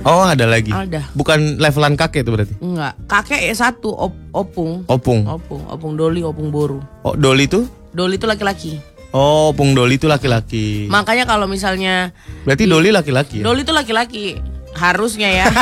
oh 0.07 0.23
ada 0.23 0.47
lagi 0.47 0.71
Ada. 0.71 1.11
bukan 1.11 1.59
levelan 1.59 1.93
kakek 1.93 2.23
itu 2.23 2.31
berarti 2.31 2.55
Enggak. 2.57 2.95
Kakek 3.05 3.41
ya 3.43 3.53
satu 3.53 3.91
op- 3.91 4.15
opung. 4.31 4.87
opung 4.87 5.27
Opung, 5.27 5.61
opung 5.67 5.93
doli, 5.93 6.23
opung 6.23 6.47
boru. 6.47 6.79
oh 7.03 7.13
doli 7.13 7.45
itu 7.45 7.67
Doli 7.89 8.15
itu 8.15 8.23
laki-laki. 8.23 8.79
oh 9.11 9.51
opung 9.51 9.73
doli 9.73 9.95
itu 9.95 10.05
laki-laki 10.05 10.87
Makanya 10.87 11.25
kalau 11.25 11.45
misalnya 11.45 12.15
berarti 12.41 12.63
doli 12.63 12.89
laki-laki 12.89 13.41
ya? 13.41 13.45
Doli 13.45 13.61
itu 13.61 13.71
laki-laki 13.71 14.39
harusnya 14.73 15.27
ya. 15.27 15.45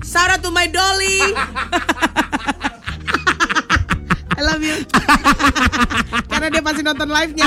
Shout 0.00 0.30
out 0.30 0.40
to 0.40 0.48
my 0.48 0.64
Dolly. 0.64 1.20
I 4.32 4.40
love 4.40 4.62
you. 4.62 4.78
Karena 6.30 6.48
dia 6.48 6.62
pasti 6.62 6.80
nonton 6.80 7.10
live-nya. 7.10 7.44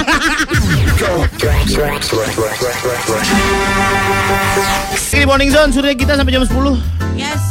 Ini 5.11 5.29
Morning 5.29 5.53
Zone 5.53 5.69
surya 5.69 5.93
kita 5.93 6.17
sampai 6.17 6.33
jam 6.33 6.43
10 6.43 6.55
yes. 7.13 7.41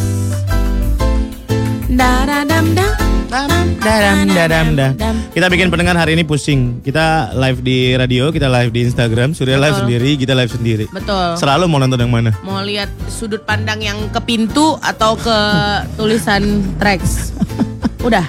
Dadadam 1.90 2.74
dam. 2.74 2.94
Dadam, 3.30 4.26
dadam, 4.34 4.66
dah. 4.74 4.90
Kita 5.30 5.46
bikin 5.46 5.70
pendengar 5.70 5.94
hari 5.94 6.18
ini 6.18 6.26
pusing. 6.26 6.82
Kita 6.82 7.30
live 7.30 7.62
di 7.62 7.94
radio, 7.94 8.34
kita 8.34 8.50
live 8.50 8.74
di 8.74 8.90
Instagram, 8.90 9.38
Surya 9.38 9.54
live 9.54 9.86
sendiri, 9.86 10.18
kita 10.18 10.34
live 10.34 10.50
sendiri. 10.50 10.84
Betul. 10.90 11.38
Selalu 11.38 11.70
mau 11.70 11.78
nonton 11.78 12.02
yang 12.02 12.10
mana? 12.10 12.34
Mau 12.42 12.58
lihat 12.58 12.90
sudut 13.06 13.46
pandang 13.46 13.78
yang 13.78 14.10
ke 14.10 14.18
pintu 14.26 14.74
atau 14.82 15.14
ke 15.14 15.38
tulisan 15.98 16.66
tracks. 16.82 17.30
Udah. 18.02 18.26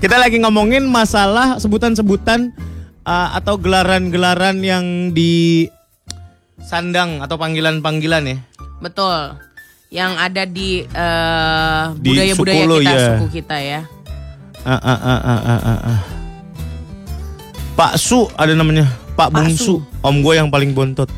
Kita 0.00 0.16
lagi 0.16 0.40
ngomongin 0.40 0.88
masalah 0.88 1.60
sebutan-sebutan 1.60 2.56
uh, 3.04 3.36
atau 3.36 3.60
gelaran-gelaran 3.60 4.64
yang 4.64 5.12
di 5.12 5.68
sandang 6.62 7.20
atau 7.24 7.36
panggilan-panggilan 7.36 8.22
ya. 8.24 8.36
Betul. 8.80 9.36
Yang 9.90 10.12
ada 10.16 10.42
di 10.46 10.70
eh, 10.86 11.82
Di 11.98 12.08
budaya-budaya 12.14 12.62
suku 12.62 12.70
lo, 12.70 12.76
kita, 12.78 12.92
ya. 12.94 13.08
suku 13.10 13.26
kita 13.32 13.56
ya. 13.58 13.80
Ah, 14.60 14.72
ah, 14.76 15.00
ah, 15.00 15.20
ah, 15.24 15.40
ah, 15.40 15.60
ah, 15.64 15.80
ah. 15.96 16.00
Pak 17.74 17.96
Su 17.96 18.28
ada 18.36 18.52
namanya, 18.52 18.84
Pak, 19.16 19.32
Pak 19.32 19.40
Bungsu, 19.40 19.80
Su. 19.80 20.04
om 20.04 20.20
gue 20.20 20.36
yang 20.36 20.52
paling 20.52 20.76
bontot. 20.76 21.08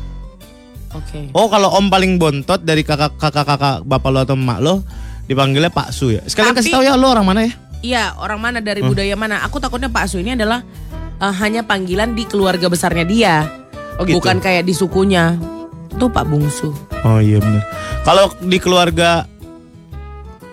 Oke. 0.93 1.27
Oh 1.33 1.49
kalau 1.49 1.73
om 1.73 1.89
paling 1.89 2.15
bontot 2.15 2.61
dari 2.61 2.85
kakak 2.85 3.17
kakak 3.17 3.43
kakak 3.43 3.81
bapak 3.83 4.09
lo 4.13 4.19
atau 4.23 4.37
emak 4.37 4.59
lo 4.61 4.85
dipanggilnya 5.25 5.73
Pak 5.73 5.91
Su 5.91 6.13
ya. 6.13 6.21
Sekalian 6.23 6.53
Tapi- 6.53 6.63
kasih 6.63 6.73
tahu 6.77 6.83
ya 6.85 6.93
lo 6.95 7.09
orang 7.09 7.25
mana 7.27 7.41
ya? 7.45 7.53
Iya, 7.83 8.03
orang 8.15 8.39
mana 8.39 8.57
dari 8.63 8.79
budaya 8.79 9.11
mana? 9.19 9.43
Aku 9.43 9.59
takutnya 9.59 9.91
Pak 9.91 10.07
Su 10.07 10.15
ini 10.17 10.39
adalah 10.39 10.63
eh, 11.19 11.33
hanya 11.43 11.67
panggilan 11.67 12.15
di 12.15 12.23
keluarga 12.23 12.71
besarnya 12.71 13.03
dia. 13.03 13.35
Oh, 13.97 14.03
gitu? 14.05 14.17
Bukan 14.21 14.41
kayak 14.41 14.65
di 14.65 14.73
sukunya. 14.73 15.37
Itu 15.93 16.09
Pak 16.09 16.25
Bungsu. 16.25 16.73
Oh 17.05 17.21
iya 17.21 17.37
benar. 17.37 17.63
Kalau 18.01 18.33
di 18.41 18.57
keluarga 18.57 19.29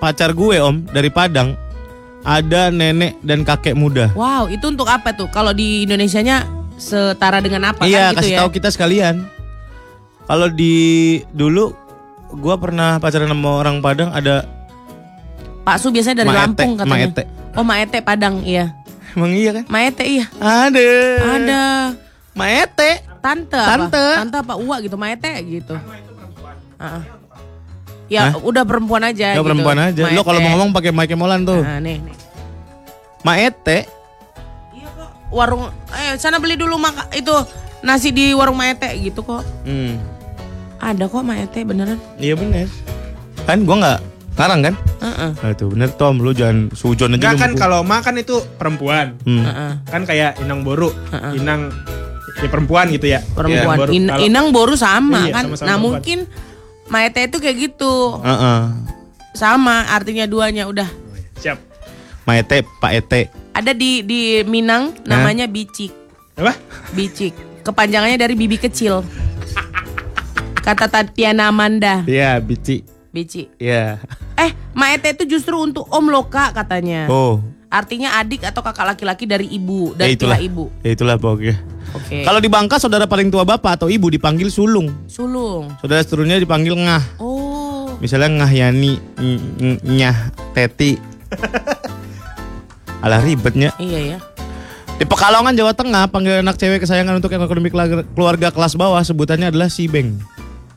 pacar 0.00 0.32
gue 0.36 0.56
om 0.60 0.84
dari 0.92 1.08
Padang 1.08 1.56
ada 2.24 2.68
nenek 2.68 3.16
dan 3.24 3.44
kakek 3.44 3.72
muda. 3.72 4.12
Wow, 4.12 4.52
itu 4.52 4.68
untuk 4.68 4.88
apa 4.88 5.16
tuh? 5.16 5.28
Kalau 5.32 5.56
di 5.56 5.88
Indonesianya 5.88 6.44
setara 6.80 7.44
dengan 7.44 7.72
apa 7.72 7.84
iya 7.84 8.08
kan 8.08 8.16
gitu 8.16 8.18
kasih 8.24 8.32
ya? 8.32 8.38
tahu 8.44 8.50
kita 8.56 8.68
sekalian. 8.72 9.14
Kalau 10.24 10.48
di 10.48 10.74
dulu 11.32 11.72
gue 12.30 12.54
pernah 12.60 12.96
pacaran 13.02 13.28
sama 13.28 13.50
orang 13.60 13.82
Padang 13.82 14.14
ada 14.14 14.46
Pak 15.60 15.76
Su 15.76 15.92
biasanya 15.92 16.24
dari 16.24 16.30
Maete, 16.32 16.40
Lampung 16.40 16.72
katanya. 16.80 16.96
Maete. 16.96 17.22
Oh, 17.58 17.64
Maete 17.66 17.98
Padang, 18.00 18.34
iya. 18.46 18.72
emang 19.12 19.32
iya 19.34 19.50
kan? 19.52 19.64
Maete 19.68 20.04
iya. 20.06 20.24
Ada. 20.40 20.88
Ada. 21.36 21.62
Maete. 22.40 22.90
Tante, 23.20 23.52
Tante. 23.52 24.00
apa? 24.00 24.18
Tante 24.24 24.36
apa 24.40 24.54
Uwa 24.56 24.76
gitu, 24.80 24.96
Maete 24.96 25.32
gitu. 25.44 25.76
Ah. 26.80 27.04
Ya, 28.10 28.34
udah 28.34 28.66
perempuan 28.66 29.06
aja 29.06 29.36
Ya 29.36 29.38
gitu. 29.38 29.46
perempuan 29.46 29.78
aja. 29.78 30.02
Lo 30.10 30.24
kalau 30.24 30.40
mau 30.42 30.50
ngomong 30.56 30.72
pakai 30.72 30.90
Mike 30.90 31.14
Molan 31.14 31.46
tuh. 31.46 31.60
Nah, 31.62 31.78
nih, 31.78 32.00
nih. 32.02 32.16
Maete. 33.22 33.78
Iya 34.72 34.88
kok. 34.96 35.10
Warung 35.30 35.68
eh 35.94 36.16
sana 36.16 36.40
beli 36.40 36.56
dulu 36.56 36.74
maka 36.74 37.06
itu 37.12 37.30
nasi 37.84 38.10
di 38.10 38.32
warung 38.32 38.56
Maete 38.56 38.88
gitu 38.98 39.20
kok. 39.20 39.44
Hmm. 39.62 40.00
Ada 40.80 41.06
kok 41.06 41.22
Maete 41.22 41.60
beneran. 41.62 42.00
Iya 42.16 42.34
bener. 42.34 42.66
Kan 43.44 43.62
gua 43.62 43.76
nggak 43.78 43.98
ngarang 44.40 44.60
kan? 44.64 44.74
Heeh. 45.04 45.30
Nah 45.36 45.50
itu 45.52 45.64
bener 45.68 45.90
Tom, 45.94 46.16
lu 46.18 46.32
jangan 46.32 46.72
sujon 46.72 47.14
aja 47.14 47.30
Enggak 47.30 47.34
kan 47.36 47.52
kalau 47.54 47.84
makan 47.84 48.18
itu 48.18 48.40
perempuan. 48.56 49.14
Hmm. 49.22 49.44
Heeh. 49.44 49.72
Kan 49.86 50.02
kayak 50.02 50.40
inang 50.40 50.64
boru, 50.64 50.90
Heeh. 51.12 51.38
inang 51.38 51.68
ya 52.36 52.48
perempuan 52.48 52.86
gitu 52.88 53.06
ya. 53.06 53.20
Perempuan. 53.32 53.76
Boru. 53.76 53.90
In- 53.90 54.06
Kalau- 54.06 54.22
Inang 54.22 54.46
boru 54.50 54.74
sama 54.74 55.26
Iya, 55.26 55.34
kan. 55.34 55.44
sama-sama 55.50 55.66
nah, 55.66 55.74
perempuan. 55.74 55.82
mungkin 55.98 56.18
Maete 56.86 57.20
itu 57.22 57.36
kayak 57.38 57.56
gitu. 57.60 57.94
Heeh. 58.18 58.60
Sama 59.32 59.86
artinya 59.88 60.26
duanya 60.26 60.66
udah. 60.66 60.90
Siap. 61.38 61.58
Maete, 62.26 62.66
Pak 62.78 62.92
Ete. 62.92 63.20
Ada 63.50 63.70
di 63.70 64.02
di 64.02 64.42
Minang 64.42 64.94
namanya 65.02 65.46
bicik. 65.46 65.94
Apa? 66.34 66.54
Bicik. 66.90 67.34
Kepanjangannya 67.62 68.16
dari 68.16 68.34
bibi 68.34 68.56
kecil. 68.56 69.06
Kata 70.60 70.86
Tatiana 70.86 71.48
Amanda. 71.48 72.02
Iya, 72.04 72.36
Bici. 72.38 72.84
Bicik. 73.10 73.54
Iya. 73.56 73.98
Eh, 74.34 74.50
Maete 74.70 75.10
itu 75.12 75.24
justru 75.28 75.58
untuk 75.58 75.86
om 75.90 76.06
loka 76.06 76.50
katanya. 76.50 77.06
Oh. 77.06 77.42
Artinya 77.70 78.18
adik 78.18 78.42
atau 78.42 78.60
kakak 78.60 78.82
laki-laki 78.84 79.24
dari 79.24 79.46
ibu, 79.46 79.94
Ya 79.94 80.04
dari 80.04 80.18
itulah. 80.18 80.38
ibu. 80.38 80.74
Ya 80.82 80.90
itulah 80.90 81.14
pokoknya. 81.14 81.54
Oke. 81.90 82.22
Kalau 82.22 82.38
di 82.38 82.46
Bangka 82.46 82.76
saudara 82.76 83.06
paling 83.06 83.30
tua 83.30 83.42
bapak 83.42 83.78
atau 83.78 83.86
ibu 83.86 84.10
dipanggil 84.10 84.50
sulung. 84.50 84.90
sulung. 85.06 85.70
Saudara 85.78 86.02
seterusnya 86.02 86.36
dipanggil 86.36 86.74
ngah. 86.74 87.02
Oh. 87.16 87.94
Misalnya 87.98 88.42
ngah 88.42 88.50
Yani, 88.50 88.98
nyah 89.84 90.18
Teti. 90.50 90.98
Alah 93.00 93.22
ribetnya. 93.22 93.70
Iya 93.76 94.00
ya. 94.08 94.18
Di 94.98 95.08
Pekalongan 95.08 95.54
Jawa 95.54 95.72
Tengah 95.72 96.04
panggil 96.06 96.44
anak 96.44 96.58
cewek 96.58 96.82
kesayangan 96.82 97.16
untuk 97.16 97.30
yang 97.30 97.40
ekonomi 97.40 97.70
keluarga- 97.70 98.52
kelas 98.52 98.74
bawah 98.74 99.00
sebutannya 99.00 99.48
adalah 99.48 99.72
si 99.72 99.86
Beng. 99.86 100.20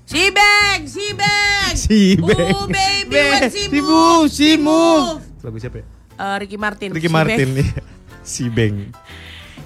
Si 0.05 0.29
Beng, 0.29 0.81
si 0.85 1.05
Beng. 1.11 1.41
Si 1.73 2.15
Oh 2.15 2.29
Beng. 2.69 2.69
baby, 2.69 3.17
when 3.17 3.49
she 3.49 3.65
Si 3.65 3.79
move, 3.81 4.25
si 4.29 4.49
move. 4.55 5.25
Lagu 5.41 5.57
siapa 5.57 5.81
ya? 5.81 5.85
Eh, 6.13 6.35
Ricky 6.39 6.57
Martin. 6.57 6.89
Ricky 6.93 7.09
Si 7.09 7.13
Martin 7.13 7.47
nih. 7.53 7.67
Si 8.23 8.43
Beng. 8.47 8.93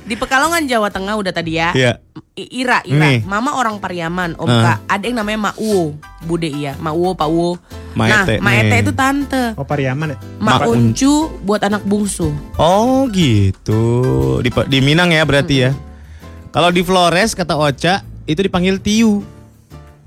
Di 0.07 0.15
Pekalongan 0.15 0.63
Jawa 0.63 0.87
Tengah 0.87 1.19
udah 1.19 1.35
tadi 1.35 1.59
ya. 1.59 1.75
Iya. 1.75 1.99
Ira, 2.33 2.79
Ira. 2.87 3.03
Nih. 3.03 3.27
Mama 3.27 3.59
orang 3.59 3.75
Pariaman, 3.83 4.39
Om 4.39 4.47
Ah. 4.47 4.61
Kak. 4.63 4.77
Ada 4.87 5.03
yang 5.03 5.17
namanya 5.19 5.51
Mak 5.51 5.55
Uwo. 5.59 5.99
Bude 6.23 6.47
iya. 6.47 6.79
Mak 6.79 6.95
Uwo, 6.95 7.11
Pak 7.11 7.27
Uwo. 7.27 7.59
Maete, 7.91 8.39
nah, 8.39 8.45
Maete 8.45 8.71
nih. 8.71 8.83
itu 8.87 8.91
tante. 8.95 9.43
Oh 9.59 9.67
Pariaman 9.67 10.15
ya? 10.15 10.17
Mak 10.39 10.69
Uncu 10.69 11.27
buat 11.43 11.59
anak 11.59 11.83
bungsu. 11.83 12.31
Oh 12.55 13.09
gitu. 13.11 13.83
Di, 14.39 14.47
di 14.69 14.79
Minang 14.79 15.11
ya 15.11 15.27
berarti 15.27 15.55
ya. 15.59 15.71
Kalau 16.55 16.71
di 16.71 16.81
Flores 16.81 17.35
kata 17.35 17.59
Ocha 17.59 17.99
itu 18.23 18.39
dipanggil 18.39 18.79
Tiu. 18.79 19.25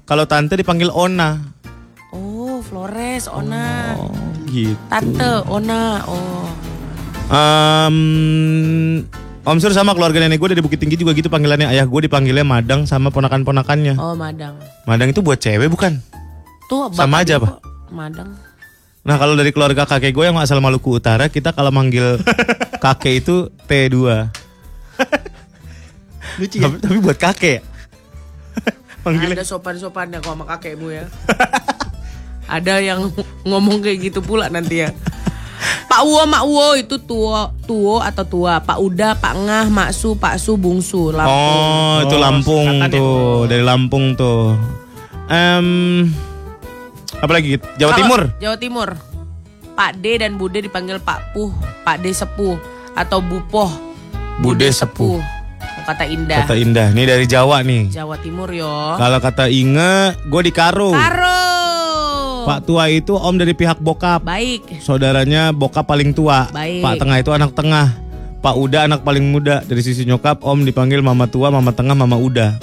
Kalau 0.08 0.24
tante 0.24 0.56
dipanggil 0.56 0.88
Ona. 0.88 1.38
Oh, 2.10 2.64
Flores, 2.64 3.28
Ona. 3.28 3.94
Oh 4.00 4.29
gitu. 4.50 4.74
Tante, 4.90 5.30
Ona, 5.46 6.02
oh. 6.10 6.50
Em, 7.30 7.96
Om 9.46 9.58
Sur 9.62 9.70
sama 9.70 9.94
keluarga 9.94 10.18
nenek 10.18 10.42
gue 10.42 10.50
dari 10.52 10.60
Bukit 10.60 10.82
Tinggi 10.82 10.98
juga 10.98 11.14
gitu 11.14 11.30
panggilannya. 11.30 11.70
Ayah 11.70 11.86
gue 11.86 12.10
dipanggilnya 12.10 12.42
Madang 12.42 12.90
sama 12.90 13.14
ponakan-ponakannya. 13.14 13.94
Oh, 13.96 14.18
Madang. 14.18 14.58
Madang 14.84 15.14
itu 15.14 15.22
buat 15.22 15.38
cewek 15.38 15.70
bukan? 15.70 16.02
Tuh, 16.66 16.90
Sama 16.92 17.22
aja, 17.22 17.38
apa? 17.38 17.62
Madang. 17.90 18.34
Nah 19.00 19.16
kalau 19.16 19.32
dari 19.32 19.48
keluarga 19.50 19.88
kakek 19.88 20.12
gue 20.12 20.28
yang 20.28 20.36
asal 20.36 20.60
Maluku 20.60 21.00
Utara, 21.00 21.32
kita 21.32 21.56
kalau 21.56 21.72
manggil 21.72 22.20
kakek 22.84 23.24
itu 23.24 23.48
T2. 23.64 23.96
Lucu 26.38 26.56
ya. 26.60 26.68
Tapi, 26.68 26.76
tapi 26.84 26.96
buat 27.00 27.16
kakek. 27.16 27.58
ya? 27.58 27.62
Panggilnya 29.00 29.40
Ada 29.40 29.48
sopan-sopannya 29.48 30.20
kok 30.20 30.36
sama 30.36 30.44
kakekmu 30.44 30.92
ya. 30.92 31.08
Ada 32.50 32.82
yang 32.82 33.14
ngomong 33.48 33.78
kayak 33.80 34.10
gitu 34.10 34.20
pula 34.20 34.50
nanti 34.50 34.82
ya. 34.82 34.90
Pak 35.86 36.02
Uwo, 36.02 36.22
Mak 36.24 36.42
Uwo 36.46 36.66
itu 36.74 36.96
tua, 36.98 37.50
tuo 37.62 37.98
atau 38.00 38.24
tua. 38.24 38.58
Pak 38.58 38.78
Uda, 38.78 39.14
Pak 39.14 39.34
Ngah, 39.36 39.66
Mak 39.68 39.90
Su, 39.90 40.14
Pak 40.14 40.38
Su, 40.38 40.54
Bungsu, 40.54 41.10
Lampung. 41.10 41.30
Oh, 41.30 41.96
itu 42.00 42.16
Oh, 42.16 42.20
Lampung 42.20 42.68
ya. 42.78 42.86
tuh, 42.88 43.46
dari 43.46 43.62
Lampung 43.62 44.04
tuh. 44.14 44.54
Em 45.26 45.66
apa 47.20 47.30
lagi? 47.30 47.60
Jawa 47.76 47.92
Kalau 47.92 47.98
Timur. 48.00 48.20
Jawa 48.38 48.56
Timur. 48.56 48.88
Pak 49.76 49.90
D 49.96 50.18
dan 50.18 50.36
Bude 50.36 50.58
dipanggil 50.58 50.98
Pak 50.98 51.32
Puh, 51.32 51.52
Pak 51.82 52.00
D 52.00 52.10
Sepuh 52.10 52.56
atau 52.92 53.20
Bupoh. 53.20 53.70
Bude 54.40 54.68
Sepuh. 54.70 55.20
Kata 55.80 56.06
Indah. 56.06 56.44
Kata 56.44 56.54
Indah. 56.54 56.92
Ini 56.92 57.02
dari 57.04 57.26
Jawa 57.26 57.60
nih. 57.60 57.90
Jawa 57.90 58.16
Timur 58.16 58.48
yo. 58.48 58.94
Kalau 58.94 59.18
kata 59.18 59.50
Inge, 59.50 60.14
gue 60.22 60.42
di 60.44 60.52
Karo. 60.52 60.92
Karo. 60.92 61.39
Pak 62.46 62.60
tua 62.68 62.88
itu 62.92 63.12
om 63.16 63.34
dari 63.36 63.52
pihak 63.56 63.80
bokap. 63.80 64.24
Baik. 64.24 64.80
Saudaranya 64.80 65.50
bokap 65.50 65.88
paling 65.88 66.12
tua. 66.12 66.48
Baik. 66.52 66.82
Pak 66.84 66.94
tengah 67.00 67.16
itu 67.20 67.30
anak 67.32 67.52
tengah. 67.56 67.86
Pak 68.40 68.54
Uda 68.56 68.88
anak 68.88 69.04
paling 69.04 69.28
muda. 69.28 69.60
Dari 69.64 69.82
sisi 69.84 70.08
nyokap 70.08 70.44
om 70.44 70.64
dipanggil 70.64 71.04
mama 71.04 71.28
tua, 71.28 71.52
mama 71.52 71.72
tengah, 71.76 71.92
mama 71.92 72.16
Uda. 72.16 72.56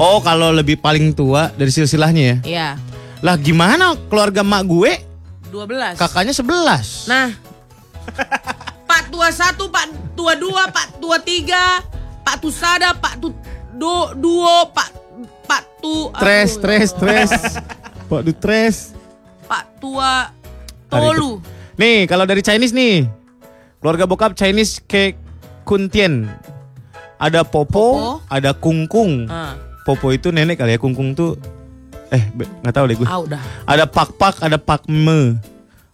Oh, 0.00 0.18
kalau 0.24 0.50
lebih 0.50 0.80
paling 0.80 1.12
tua 1.12 1.52
dari 1.54 1.70
silsilahnya 1.70 2.22
ya. 2.22 2.36
Iya. 2.42 2.68
Lah 3.22 3.38
gimana 3.38 3.94
keluarga 4.10 4.42
mak 4.42 4.66
gue 4.66 4.92
12. 5.52 6.00
kakaknya 6.00 6.34
11. 6.34 7.06
Nah. 7.06 7.28
Pak 8.88 9.02
tua 9.12 9.28
satu, 9.30 9.68
Pak 9.70 10.16
tua 10.18 10.34
dua, 10.34 10.68
Pak 10.72 10.98
tua 10.98 11.20
tiga, 11.22 11.80
Pak 12.26 12.42
Tusada, 12.42 12.92
Pak 12.96 13.20
tu 13.20 13.30
do, 13.76 14.10
duo, 14.16 14.68
Pak 14.74 14.90
Pak 15.46 15.62
tu 15.80 16.08
Tres, 16.16 16.56
aduh, 16.56 16.62
tres, 16.64 16.88
tres. 16.96 17.30
Pak 18.08 18.20
du 18.24 18.32
tres. 18.34 18.76
Pak 19.52 19.64
tua 19.84 20.32
Tolu. 20.88 21.44
Nih, 21.76 22.08
kalau 22.08 22.24
dari 22.24 22.40
Chinese 22.40 22.72
nih. 22.72 23.04
Keluarga 23.84 24.08
bokap 24.08 24.32
Chinese 24.32 24.80
ke 24.80 25.12
Kuntien. 25.68 26.24
Ada 27.20 27.44
Popo, 27.44 27.68
Popo. 27.68 28.24
ada 28.32 28.56
Kungkung. 28.56 29.28
Ah, 29.28 29.60
Popo 29.84 30.08
itu 30.08 30.32
nenek 30.32 30.56
kali 30.56 30.72
ya, 30.72 30.80
Kungkung 30.80 31.12
tuh 31.12 31.36
eh 32.12 32.28
nggak 32.32 32.74
tahu 32.76 32.84
deh 32.88 32.96
gue. 32.96 33.08
ah 33.08 33.20
udah. 33.24 33.40
Ada 33.68 33.84
Pak-Pak, 33.88 34.40
ada 34.40 34.56
Pakme. 34.56 35.36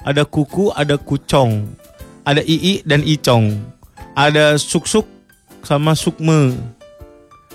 Ada 0.06 0.22
Kuku, 0.22 0.70
ada 0.74 0.94
Kucong. 0.94 1.66
Ada 2.22 2.42
Ii 2.46 2.86
dan 2.86 3.02
Icong. 3.02 3.58
Ada 4.14 4.54
Suk-Suk 4.54 5.06
sama 5.66 5.98
Sukme. 5.98 6.54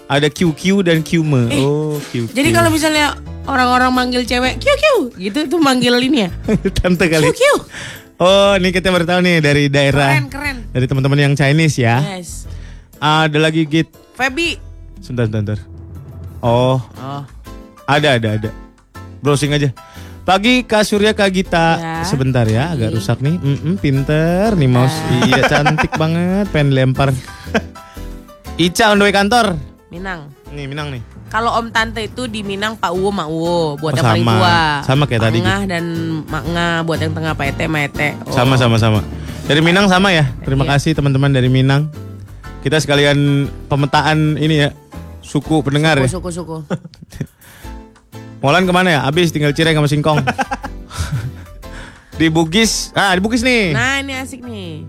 Ada 0.05 0.27
QQ 0.27 0.83
dan 0.83 0.99
Qme. 0.99 1.47
oh, 1.57 1.97
QQ. 2.05 2.29
Eh, 2.29 2.35
Jadi 2.35 2.49
kalau 2.51 2.69
misalnya 2.69 3.15
orang-orang 3.43 3.89
manggil 3.89 4.23
cewek 4.23 4.55
kiu 4.57 5.09
gitu 5.13 5.37
itu 5.41 5.57
manggil 5.57 5.95
ini 5.97 6.27
ya. 6.27 6.29
tante 6.77 7.07
kali. 7.07 7.27
Kiu. 7.29 7.55
Oh, 8.15 8.53
ini 8.55 8.69
kita 8.69 8.87
baru 8.87 9.03
tahu 9.03 9.19
nih 9.19 9.39
dari 9.39 9.67
daerah 9.67 10.13
Keren 10.13 10.27
keren. 10.29 10.57
dari 10.69 10.85
teman-teman 10.85 11.19
yang 11.19 11.33
Chinese 11.33 11.75
ya. 11.75 11.99
Yes. 11.99 12.45
Ada 12.97 13.35
lagi 13.35 13.65
git. 13.65 13.89
Febi. 14.13 14.55
Sebentar, 14.99 15.27
sebentar. 15.27 15.59
Oh, 16.39 16.79
Oh. 16.95 17.23
ada, 17.83 18.15
ada, 18.15 18.29
ada. 18.37 18.49
Browsing 19.19 19.51
aja. 19.51 19.71
Pagi 20.23 20.63
Kak 20.63 20.83
Surya 20.83 21.11
Kak 21.11 21.31
Gita. 21.31 21.67
Ya. 21.75 21.95
Sebentar 22.03 22.47
ya, 22.47 22.71
agak 22.71 22.95
rusak 22.95 23.19
nih. 23.19 23.35
Mm-mm, 23.35 23.75
pinter 23.75 24.55
nih 24.55 24.67
mouse. 24.67 24.95
Ya. 24.95 25.19
Iya, 25.25 25.39
cantik 25.49 25.91
banget. 25.95 26.47
Pengen 26.47 26.71
lempar. 26.71 27.11
Ica 28.55 28.93
on 28.93 28.99
the 28.99 29.07
way 29.07 29.11
kantor. 29.11 29.57
Minang. 29.93 30.25
Nih, 30.49 30.65
Minang 30.65 30.89
nih. 30.89 31.05
Kalau 31.29 31.53
om 31.53 31.69
tante 31.69 32.01
itu 32.01 32.25
di 32.25 32.41
Minang 32.41 32.73
Pak 32.73 32.89
Uwo 32.89 33.13
Mak 33.13 33.29
Uwo 33.29 33.77
buat 33.77 33.93
Oh, 33.93 33.97
yang 34.01 34.05
paling 34.09 34.25
sama. 34.25 34.33
tua. 34.33 34.57
Sama 34.81 35.03
kayak 35.05 35.21
tadi 35.21 35.37
Ngah 35.37 35.61
dan 35.69 35.83
Mak 36.25 36.43
Ngah 36.49 36.75
buat 36.81 36.97
yang 36.97 37.13
tengah 37.13 37.33
Pak 37.37 37.45
Ete, 37.53 37.65
Mak 37.69 37.81
Ete. 37.87 38.07
Oh. 38.25 38.33
Sama, 38.33 38.57
sama, 38.57 38.81
sama. 38.81 39.05
Dari 39.45 39.61
Minang 39.61 39.85
sama 39.85 40.09
ya. 40.09 40.25
Terima 40.41 40.65
Iya. 40.65 40.71
kasih 40.73 40.97
teman-teman 40.97 41.29
dari 41.29 41.45
Minang. 41.45 41.93
Kita 42.65 42.81
sekalian 42.81 43.45
pemetaan 43.69 44.33
ini 44.35 44.65
ya. 44.65 44.69
Suku 45.21 45.61
pendengar 45.61 46.01
ya. 46.01 46.09
Suku 46.09 46.33
suku. 46.33 46.57
Molan 48.41 48.65
ke 48.65 48.73
mana 48.73 48.89
ya? 48.89 48.99
Abis 49.05 49.29
tinggal 49.29 49.53
cireng 49.53 49.77
sama 49.77 49.85
singkong. 49.85 50.19
di 52.19 52.27
Bugis. 52.27 52.89
Ah, 52.91 53.13
di 53.13 53.21
Bugis 53.21 53.45
nih. 53.45 53.71
Nah 53.71 54.01
ini 54.01 54.13
asik 54.17 54.41
nih. 54.41 54.83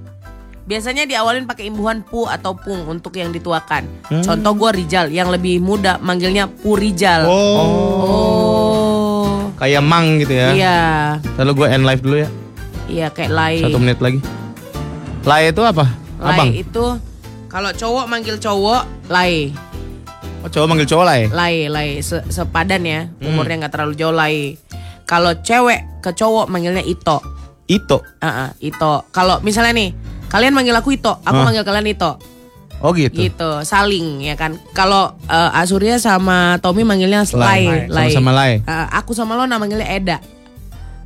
Biasanya 0.65 1.05
diawalin 1.05 1.45
pakai 1.45 1.69
imbuhan 1.69 2.01
pu 2.01 2.25
atau 2.25 2.57
pung 2.57 2.89
untuk 2.89 3.13
yang 3.15 3.29
dituakan. 3.29 3.85
Hmm. 4.09 4.25
Contoh 4.25 4.53
gue 4.57 4.71
Rijal, 4.81 5.13
yang 5.13 5.29
lebih 5.29 5.61
muda 5.61 6.01
manggilnya 6.01 6.49
Pu 6.49 6.73
Rijal. 6.73 7.29
Oh. 7.29 7.61
Oh. 8.01 9.29
Kayak 9.61 9.85
mang 9.85 10.17
gitu 10.17 10.33
ya. 10.33 10.49
Iya, 10.57 10.79
Lalu 11.37 11.51
gue 11.53 11.67
end 11.69 11.85
live 11.85 12.03
dulu 12.03 12.17
ya. 12.17 12.29
iya 12.85 13.07
kayak 13.09 13.31
Lai. 13.33 13.61
Satu 13.61 13.77
menit 13.77 14.01
lagi. 14.01 14.21
Lai 15.25 15.53
itu 15.53 15.61
apa? 15.61 15.85
Lai 16.21 16.37
Abang. 16.37 16.51
itu 16.53 16.85
kalau 17.49 17.71
cowok 17.73 18.05
manggil 18.09 18.37
cowok 18.37 18.83
Lai. 19.09 19.53
Oh, 20.41 20.49
cowok 20.49 20.67
manggil 20.69 20.89
cowok 20.89 21.05
Lai. 21.05 21.21
Lai, 21.29 21.55
Lai 21.69 21.89
Se- 22.01 22.25
sepadan 22.29 22.83
ya. 22.85 23.01
Hmm. 23.21 23.37
Umurnya 23.37 23.65
nggak 23.65 23.73
terlalu 23.73 23.95
jauh 23.97 24.13
Lai. 24.13 24.57
Kalau 25.05 25.37
cewek 25.37 26.01
ke 26.01 26.13
cowok 26.13 26.49
manggilnya 26.49 26.81
Ito. 26.81 27.21
Ito. 27.65 28.01
Ah, 28.21 28.29
ah, 28.29 28.49
Ito. 28.61 29.09
Kalau 29.09 29.41
misalnya 29.41 29.73
nih, 29.77 29.93
kalian 30.35 30.51
manggil 30.51 30.75
aku 30.75 30.91
Ito, 30.91 31.23
aku 31.23 31.31
Hah? 31.33 31.47
manggil 31.47 31.63
kalian 31.63 31.87
Ito. 31.89 32.19
Oh 32.83 32.91
gitu. 32.91 33.15
Gitu, 33.17 33.51
saling 33.63 34.21
ya 34.21 34.35
kan. 34.35 34.59
Kalau 34.75 35.15
eh, 35.25 35.51
Asurya 35.55 35.97
sama 35.97 36.59
Tommy 36.59 36.83
manggilnya 36.83 37.23
Lai. 37.31 37.63
Lai, 37.65 37.65
Lai. 37.87 38.11
Sama-sama 38.11 38.33
Lai. 38.35 38.53
Eh, 38.59 38.87
aku 38.93 39.15
sama 39.15 39.39
lo 39.39 39.47
nama 39.47 39.57
manggilnya 39.57 39.87
Eda. 39.87 40.19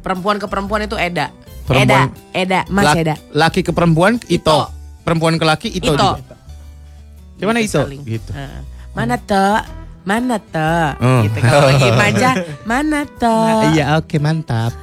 Perempuan 0.01 0.41
ke 0.41 0.49
perempuan 0.49 0.83
itu 0.83 0.97
Eda. 0.97 1.29
Perempuan- 1.69 2.09
Eda, 2.33 2.65
Eda, 2.65 2.73
Mas 2.73 2.97
Eda. 2.97 3.15
Laki 3.31 3.61
ke 3.61 3.71
perempuan 3.71 4.17
Ito. 4.27 4.33
Ito. 4.33 4.59
Perempuan 5.05 5.37
ke 5.37 5.45
laki 5.45 5.69
Ito. 5.71 5.93
Ito. 5.93 6.11
juga. 6.17 6.37
Gimana 7.37 7.61
Ito? 7.61 7.85
Saling. 7.85 8.03
Gitu. 8.03 8.31
Eh, 8.33 8.59
mana 8.97 9.21
tuh? 9.21 9.61
Mana 10.03 10.41
tuh? 10.41 10.89
Oh. 10.99 11.21
Gitu 11.21 11.37
kalau 11.37 11.69
lagi 11.69 11.89
manja, 12.01 12.31
mana 12.65 13.05
tuh? 13.05 13.71
Iya, 13.71 14.01
oke 14.01 14.17
mantap. 14.17 14.73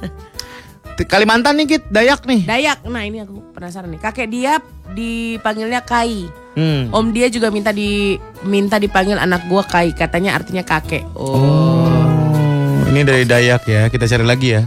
Kalimantan 1.04 1.60
nih 1.60 1.76
Git, 1.76 1.84
Dayak 1.92 2.24
nih. 2.24 2.48
Dayak. 2.48 2.80
Nah, 2.88 3.04
ini 3.04 3.20
aku 3.20 3.52
penasaran 3.52 3.92
nih. 3.92 4.00
Kakek 4.00 4.28
dia 4.32 4.56
dipanggilnya 4.96 5.84
Kai. 5.84 6.24
Hmm. 6.56 6.88
Om 6.88 7.12
dia 7.12 7.28
juga 7.28 7.52
minta 7.52 7.68
di 7.68 8.16
minta 8.48 8.80
dipanggil 8.80 9.20
anak 9.20 9.44
gua 9.44 9.60
Kai, 9.60 9.92
katanya 9.92 10.40
artinya 10.40 10.64
kakek. 10.64 11.04
Oh. 11.12 11.36
Oh, 11.36 12.80
ini 12.88 13.04
dari 13.04 13.28
Dayak 13.28 13.68
ya. 13.68 13.92
Kita 13.92 14.08
cari 14.08 14.24
lagi 14.24 14.56
ya. 14.56 14.64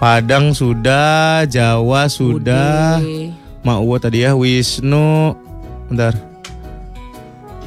Padang 0.00 0.56
sudah, 0.56 1.44
Jawa 1.44 2.08
sudah. 2.08 3.00
Uwo 3.66 3.96
tadi 4.00 4.24
ya, 4.24 4.32
Wisnu. 4.32 5.36
Bentar. 5.92 6.16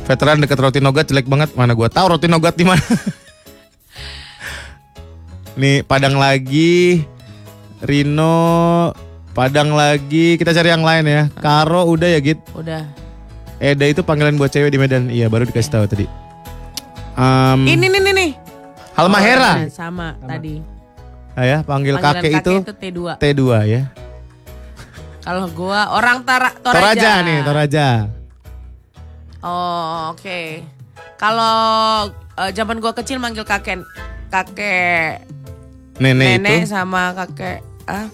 Veteran 0.09 0.41
dekat 0.41 0.57
roti 0.57 0.79
nogat 0.81 1.05
jelek 1.05 1.29
banget. 1.29 1.53
Mana 1.53 1.77
gua 1.77 1.93
tahu 1.93 2.17
roti 2.17 2.25
nogat 2.25 2.57
di 2.57 2.65
mana. 2.65 2.81
Nih, 5.59 5.85
Padang 5.85 6.17
lagi. 6.17 7.05
Rino, 7.79 8.91
Padang 9.39 9.71
lagi. 9.71 10.35
Kita 10.35 10.51
cari 10.51 10.67
yang 10.67 10.83
lain 10.83 11.05
ya. 11.07 11.23
Karo 11.39 11.87
udah 11.87 12.11
ya, 12.11 12.19
Git. 12.19 12.43
Udah. 12.51 12.83
Eda 13.59 13.85
itu 13.87 14.03
panggilan 14.03 14.35
buat 14.35 14.51
cewek 14.51 14.71
di 14.73 14.79
Medan. 14.79 15.07
Iya, 15.07 15.31
baru 15.31 15.47
dikasih 15.47 15.71
tahu 15.71 15.85
tadi. 15.87 16.05
Um, 17.15 17.63
Ini 17.63 17.87
nih 17.87 17.99
nih 18.03 18.13
nih. 18.15 18.31
Halmahera. 18.99 19.63
Nah, 19.63 19.71
sama, 19.71 20.19
tadi. 20.23 20.59
Ah 21.39 21.47
ya, 21.47 21.57
panggil 21.63 21.95
Panggilan 21.95 22.19
kakek, 22.19 22.31
itu 22.43 22.53
T2. 22.67 22.99
T2 23.15 23.41
ya. 23.63 23.81
Kalau 25.23 25.47
gua 25.55 25.95
orang 25.95 26.27
Tara, 26.27 26.51
Toraja. 26.59 26.75
Toraja 26.75 27.11
nih, 27.23 27.37
Toraja. 27.47 27.87
Oh, 29.39 30.11
oke. 30.11 30.63
Kalau 31.15 31.55
eh, 32.11 32.51
zaman 32.51 32.83
gua 32.83 32.91
kecil 32.91 33.23
manggil 33.23 33.47
kakek 33.47 33.83
kakek 34.31 35.23
Nenek, 35.99 36.39
nenek 36.39 36.63
itu 36.63 36.71
sama 36.71 37.11
kakek 37.11 37.68
ah 37.89 38.07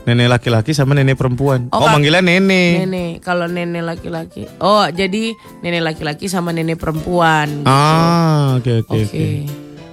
nenek 0.00 0.26
laki-laki 0.28 0.72
sama 0.72 0.96
nenek 0.96 1.14
perempuan. 1.14 1.68
Oh, 1.70 1.78
Oh, 1.78 1.86
manggilnya 1.86 2.18
nenek. 2.18 2.82
nenek. 2.82 3.12
Kalau 3.20 3.44
nenek 3.44 3.84
laki-laki. 3.84 4.48
Oh, 4.56 4.88
jadi 4.88 5.32
nenek 5.60 5.82
laki-laki 5.84 6.24
sama 6.24 6.50
nenek 6.50 6.76
perempuan. 6.76 7.62
Ah, 7.62 8.56
oke 8.56 8.80
oke 8.80 8.96
Oke. 9.06 9.26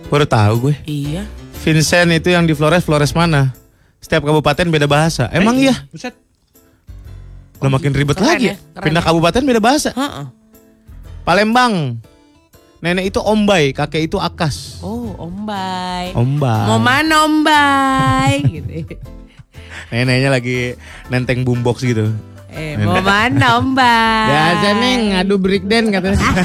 Baru 0.08 0.24
tahu 0.24 0.54
gue. 0.64 0.76
Iya. 0.84 1.28
Vincent 1.60 2.10
itu 2.14 2.32
yang 2.32 2.48
di 2.48 2.56
Flores, 2.56 2.82
Flores 2.82 3.12
mana? 3.12 3.52
Setiap 4.00 4.24
kabupaten 4.24 4.64
beda 4.66 4.88
bahasa. 4.88 5.28
Emang 5.30 5.60
iya? 5.60 5.76
Buset. 5.90 6.16
Lo 7.60 7.68
makin 7.68 7.92
ribet 7.92 8.16
Keren 8.16 8.30
lagi. 8.32 8.48
ya, 8.48 8.54
ya. 8.54 8.58
keren 8.72 8.84
Pindah 8.88 9.04
ya. 9.04 9.08
kabupaten 9.12 9.42
beda 9.44 9.60
bahasa. 9.60 9.90
Heeh. 9.92 10.26
Palembang. 11.22 12.00
Nenek 12.78 13.10
itu 13.10 13.18
ombay, 13.18 13.74
kakek 13.74 14.06
itu 14.06 14.22
akas. 14.22 14.78
Oh, 14.86 15.10
Ombay. 15.18 16.14
Ombay. 16.14 16.66
Mau 16.70 16.78
mana 16.78 17.26
Ombay? 17.26 18.34
gitu. 18.54 18.94
Neneknya 19.90 20.30
lagi 20.30 20.78
nenteng 21.10 21.42
boombox 21.42 21.82
gitu. 21.82 22.14
Eh, 22.54 22.78
mau 22.78 23.02
mana 23.02 23.58
Ombay? 23.58 24.30
Biasa 24.30 24.68
nih 24.78 24.94
ngadu 25.10 25.36
breakdance 25.42 25.90
katanya. 25.90 26.22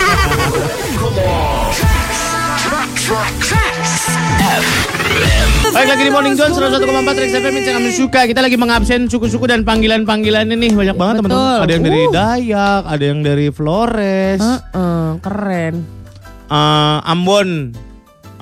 Baik 5.72 5.88
lagi 5.88 6.02
di 6.04 6.12
Morning 6.12 6.36
Zone 6.36 6.52
101,4 6.52 7.16
Rex 7.16 7.30
FM 7.32 7.54
yang 7.60 7.76
kami 7.80 7.90
suka. 7.92 8.20
Kita 8.24 8.40
lagi 8.44 8.56
mengabsen 8.60 9.08
suku-suku 9.08 9.48
dan 9.48 9.64
panggilan-panggilan 9.64 10.48
ini 10.48 10.72
banyak 10.72 10.96
banget 10.96 11.14
teman-teman. 11.20 11.64
Ada 11.64 11.72
yang 11.72 11.84
dari 11.84 12.00
Uh. 12.02 12.12
Dayak, 12.12 12.82
ada 12.88 13.04
yang 13.04 13.20
dari 13.20 13.46
Flores, 13.48 14.40
Heeh, 14.40 15.04
keren. 15.20 16.01
Eh, 16.53 16.98
Ambon. 17.09 17.72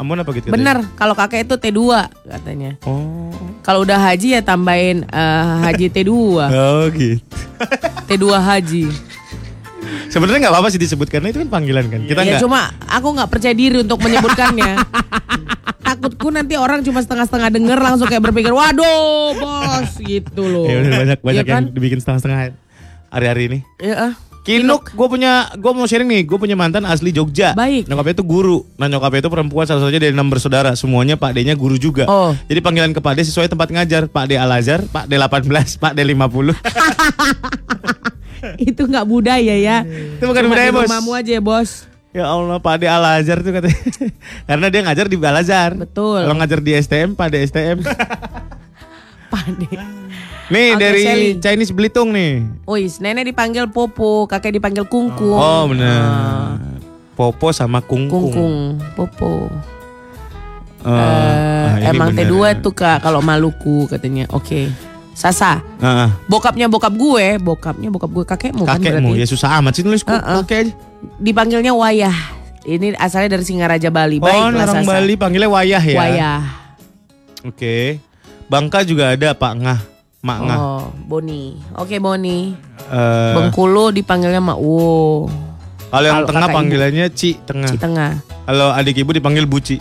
Ambon 0.00 0.16
apa 0.16 0.32
gitu? 0.32 0.48
katanya? 0.48 0.56
Bener, 0.56 0.78
kalau 0.96 1.12
kakek 1.12 1.44
itu 1.44 1.54
T2 1.60 1.80
katanya. 2.24 2.80
Oh. 2.88 3.30
Kalau 3.60 3.84
udah 3.84 4.00
haji 4.00 4.34
ya 4.34 4.40
tambahin 4.40 5.04
eh, 5.04 5.54
haji 5.68 5.86
T2. 5.92 6.10
Oh 6.50 6.88
gitu. 6.90 7.20
T2 8.08 8.26
haji. 8.34 8.84
Sebenarnya 10.10 10.48
nggak 10.48 10.54
apa-apa 10.56 10.68
sih 10.74 10.80
disebut 10.80 11.06
karena 11.06 11.30
itu 11.30 11.38
kan 11.44 11.48
panggilan 11.52 11.86
kan. 11.86 12.00
Kita 12.02 12.26
ya 12.26 12.42
cuma 12.42 12.74
aku 12.90 13.14
nggak 13.14 13.30
percaya 13.30 13.54
diri 13.54 13.84
untuk 13.84 14.02
menyebutkannya. 14.02 14.74
Takutku 15.86 16.30
nanti 16.30 16.54
orang 16.54 16.86
cuma 16.86 17.02
setengah-setengah 17.02 17.50
denger 17.50 17.78
langsung 17.78 18.06
kayak 18.06 18.22
berpikir, 18.30 18.54
waduh 18.54 19.34
bos 19.34 19.92
gitu 19.98 20.42
loh. 20.46 20.66
Ya 20.66 20.82
banyak 20.86 21.18
banyak 21.20 21.44
Iya 21.46 21.50
kan? 21.50 21.62
yang 21.66 21.74
dibikin 21.74 21.98
setengah-setengah 21.98 22.54
hari-hari 23.10 23.42
ini. 23.50 23.58
Ya, 23.82 24.10
ah. 24.10 24.12
Kinuk, 24.40 24.96
gue 24.96 25.06
punya, 25.06 25.52
gue 25.52 25.72
mau 25.76 25.84
sharing 25.84 26.08
nih, 26.08 26.22
gue 26.24 26.38
punya 26.40 26.56
mantan 26.56 26.88
asli 26.88 27.12
Jogja. 27.12 27.52
Baik. 27.52 27.84
Nyokapnya 27.92 28.14
itu 28.16 28.24
guru. 28.24 28.64
Nah 28.80 28.88
nyokapnya 28.88 29.28
itu 29.28 29.30
perempuan 29.30 29.68
salah 29.68 29.84
satunya 29.84 30.00
dari 30.00 30.16
enam 30.16 30.32
bersaudara. 30.32 30.72
Semuanya 30.72 31.20
Pak 31.20 31.36
D-nya 31.36 31.52
guru 31.52 31.76
juga. 31.76 32.08
Oh. 32.08 32.32
Jadi 32.48 32.56
panggilan 32.64 32.96
ke 32.96 33.04
Pak 33.04 33.20
D 33.20 33.28
sesuai 33.28 33.52
tempat 33.52 33.68
ngajar. 33.68 34.08
Pak 34.08 34.32
D 34.32 34.40
Al 34.40 34.48
Azhar, 34.48 34.80
Pak 34.88 35.12
D 35.12 35.20
18, 35.20 35.44
Pak 35.76 35.92
D 35.92 36.08
50. 36.08 36.56
Itu 38.72 38.88
nggak 38.88 39.04
budaya 39.04 39.54
ya. 39.60 39.84
Itu 39.84 40.24
bukan 40.24 40.48
Cuma 40.48 40.56
budaya, 40.56 40.70
Bos. 40.72 40.88
rumahmu 40.88 41.12
aja 41.12 41.30
ya 41.36 41.42
bos. 41.44 41.70
ya 42.10 42.24
Allah, 42.24 42.56
Pak 42.56 42.74
D 42.80 42.88
Al 42.88 43.04
Azhar 43.20 43.44
tuh 43.44 43.52
katanya. 43.52 43.76
Karena 44.48 44.66
dia 44.72 44.80
ngajar 44.88 45.04
di 45.04 45.20
Al 45.20 45.36
Azhar. 45.36 45.76
Betul. 45.76 46.24
Kalau 46.24 46.36
ngajar 46.40 46.64
di 46.64 46.72
STM, 46.80 47.12
Pak 47.12 47.28
D 47.28 47.44
STM. 47.44 47.84
Pade. 49.30 49.99
Nih 50.50 50.68
Oke, 50.70 50.80
dari 50.80 51.02
Sally. 51.02 51.28
Chinese 51.38 51.72
Belitung 51.72 52.10
nih. 52.10 52.42
Wis, 52.64 52.98
nenek 52.98 53.24
dipanggil 53.24 53.66
Popo, 53.66 54.26
kakek 54.26 54.52
dipanggil 54.52 54.84
Kungkung. 54.84 55.32
Oh 55.32 55.64
benar. 55.66 56.58
Popo 57.12 57.50
sama 57.50 57.78
kungkung. 57.78 58.28
Kungkung, 58.28 58.56
Popo. 58.92 59.48
Eh, 60.80 60.88
Eh, 60.88 61.84
ah, 61.84 61.92
emang 61.92 62.08
bener. 62.10 62.24
T2 62.26 62.34
tuh 62.60 62.72
kak 62.72 63.00
kalau 63.00 63.20
Maluku 63.20 63.84
katanya. 63.86 64.24
Oke. 64.30 64.72
Sasa, 65.12 65.60
Ah, 65.76 66.08
ah. 66.08 66.10
bokapnya 66.24 66.64
bokap 66.64 66.90
gue, 66.90 67.36
bokapnya 67.36 67.88
bokap 67.88 68.08
gue 68.10 68.24
kakekmu 68.24 68.64
kan 68.64 68.80
kakekmu 68.80 69.12
berarti. 69.12 69.20
ya 69.20 69.26
susah 69.28 69.60
amat 69.60 69.72
sih 69.74 69.84
nulis 69.84 70.00
kok 70.00 70.16
Uh-uh. 70.16 70.40
kakek 70.40 70.58
aja. 70.58 70.72
Dipanggilnya 71.18 71.70
Wayah. 71.70 72.16
Ini 72.60 72.96
asalnya 72.96 73.36
dari 73.36 73.44
Singaraja 73.44 73.88
Bali. 73.88 74.16
oh, 74.16 74.24
Baiklah 74.24 74.64
orang 74.64 74.80
Sasa. 74.80 74.88
Bali 74.88 75.14
panggilnya 75.14 75.48
wayah 75.48 75.82
ya. 75.82 75.96
Wayah. 75.98 76.40
Oke. 77.44 78.00
Bangka 78.46 78.80
juga 78.80 79.12
ada 79.12 79.30
Pak 79.30 79.52
Ngah, 79.54 79.80
Mak 80.20 80.38
Ngah. 80.38 80.58
Oh, 80.58 80.84
Boni. 81.02 81.56
Oke, 81.74 81.96
Boni. 81.96 82.52
Eh, 82.86 83.32
Bengkulu 83.32 83.90
dipanggilnya 83.90 84.38
Mak 84.38 84.58
Wo. 84.58 85.26
kalau 85.90 86.06
yang 86.06 86.22
kalau 86.22 86.28
tengah 86.28 86.40
kakak 86.40 86.46
ibu. 86.46 86.58
panggilannya 86.60 87.06
Ci 87.10 87.30
Tengah. 87.40 87.66
Ci 87.66 87.76
Tengah. 87.76 88.10
Kalau 88.44 88.68
adik 88.70 88.96
ibu 88.96 89.10
dipanggil 89.10 89.42
Buci. 89.42 89.76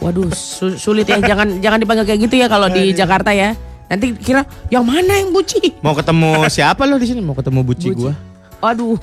Waduh, 0.00 0.26
su- 0.32 0.74
sulit 0.74 1.04
ya. 1.04 1.18
jangan 1.18 1.56
jangan 1.64 1.78
dipanggil 1.78 2.02
kayak 2.02 2.20
gitu 2.20 2.34
ya 2.34 2.46
kalau 2.48 2.66
di 2.66 2.90
Jakarta 2.90 3.30
ya. 3.30 3.54
Nanti 3.86 4.10
kira 4.16 4.42
yang 4.68 4.82
mana 4.82 5.12
yang 5.12 5.30
buci? 5.30 5.78
Mau 5.84 5.92
ketemu 5.92 6.48
siapa 6.48 6.82
lo 6.82 6.96
di 6.96 7.04
sini? 7.04 7.20
Mau 7.20 7.36
ketemu 7.36 7.60
Buci, 7.60 7.86
Buci. 7.86 7.98
gua. 8.00 8.12
Waduh. 8.58 8.96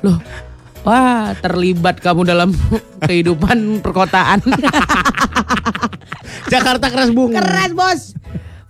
Loh. 0.00 0.18
Wah, 0.82 1.36
terlibat 1.36 2.00
kamu 2.00 2.24
dalam 2.24 2.48
kehidupan 3.04 3.78
perkotaan. 3.78 4.40
Jakarta 6.48 6.86
keras 6.88 7.10
bung. 7.10 7.30
Keras, 7.30 7.70
Bos. 7.70 8.00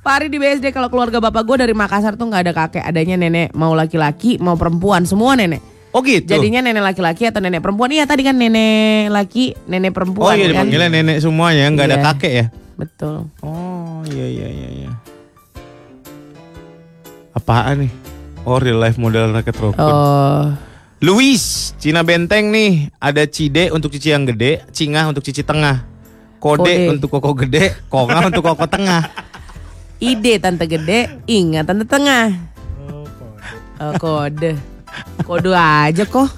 Pari 0.07 0.31
di 0.31 0.39
BSD 0.39 0.71
kalau 0.71 0.87
keluarga 0.87 1.19
bapak 1.19 1.43
gue 1.43 1.67
dari 1.67 1.75
Makassar 1.75 2.15
tuh 2.15 2.31
nggak 2.31 2.43
ada 2.47 2.53
kakek, 2.55 2.79
adanya 2.87 3.19
nenek 3.19 3.51
mau 3.59 3.75
laki-laki 3.75 4.39
mau 4.39 4.55
perempuan 4.55 5.03
semua 5.03 5.35
nenek. 5.35 5.59
Oh 5.91 5.99
gitu. 5.99 6.31
Jadinya 6.31 6.63
nenek 6.63 6.95
laki-laki 6.95 7.27
atau 7.27 7.43
nenek 7.43 7.59
perempuan? 7.59 7.91
Iya 7.91 8.07
tadi 8.07 8.23
kan 8.23 8.39
nenek 8.39 9.11
laki, 9.11 9.59
nenek 9.67 9.91
Oh 9.91 9.95
perempuan. 9.99 10.39
iya 10.39 10.47
kan? 10.55 10.71
dipanggilnya 10.71 10.91
nenek 10.95 11.17
semuanya, 11.19 11.65
nggak 11.75 11.87
ada 11.91 11.99
Iya. 11.99 12.05
kakek 12.07 12.33
ya? 12.39 12.47
Betul. 12.79 13.27
Oh 13.43 14.07
iya 14.07 14.27
iya 14.31 14.47
iya 14.47 14.69
iya. 14.79 14.91
Apaan 17.35 17.83
nih? 17.83 17.93
Oh 18.47 18.63
real 18.63 18.79
life 18.79 19.03
model 19.03 19.35
raket 19.35 19.59
rokun. 19.59 19.75
Oh, 19.83 20.55
Luis, 21.03 21.75
Cina 21.83 22.07
Benteng 22.07 22.55
nih. 22.55 22.95
Ada 23.03 23.27
Cide 23.27 23.75
untuk 23.75 23.91
cici 23.91 24.15
yang 24.15 24.23
gede, 24.23 24.63
Cingah 24.71 25.11
untuk 25.11 25.27
cici 25.27 25.43
tengah. 25.43 25.83
Kode, 26.39 26.63
Kode. 26.63 26.95
untuk 26.95 27.11
koko 27.11 27.35
gede, 27.35 27.75
Konga 27.91 28.23
untuk 28.31 28.47
koko 28.47 28.71
tengah. 28.71 29.03
ide 30.01 30.39
tante 30.41 30.65
gede, 30.69 31.23
ingat 31.25 31.67
tante 31.67 31.85
tengah. 31.89 32.33
Oh, 33.77 33.93
kode. 34.01 34.57
Kode 35.25 35.53
aja 35.53 36.05
kok. 36.09 36.29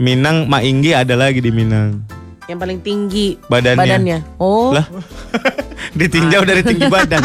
Minang, 0.00 0.48
Mak 0.48 0.62
Inggi 0.64 0.96
ada 0.96 1.12
lagi 1.16 1.44
di 1.44 1.52
Minang. 1.52 2.00
Yang 2.48 2.58
paling 2.58 2.80
tinggi 2.82 3.38
Badannya. 3.46 4.18
Oh, 4.40 4.72
Lah, 4.74 4.88
ditinjau 5.98 6.42
dari 6.42 6.64
tinggi 6.64 6.88
badan. 6.88 7.22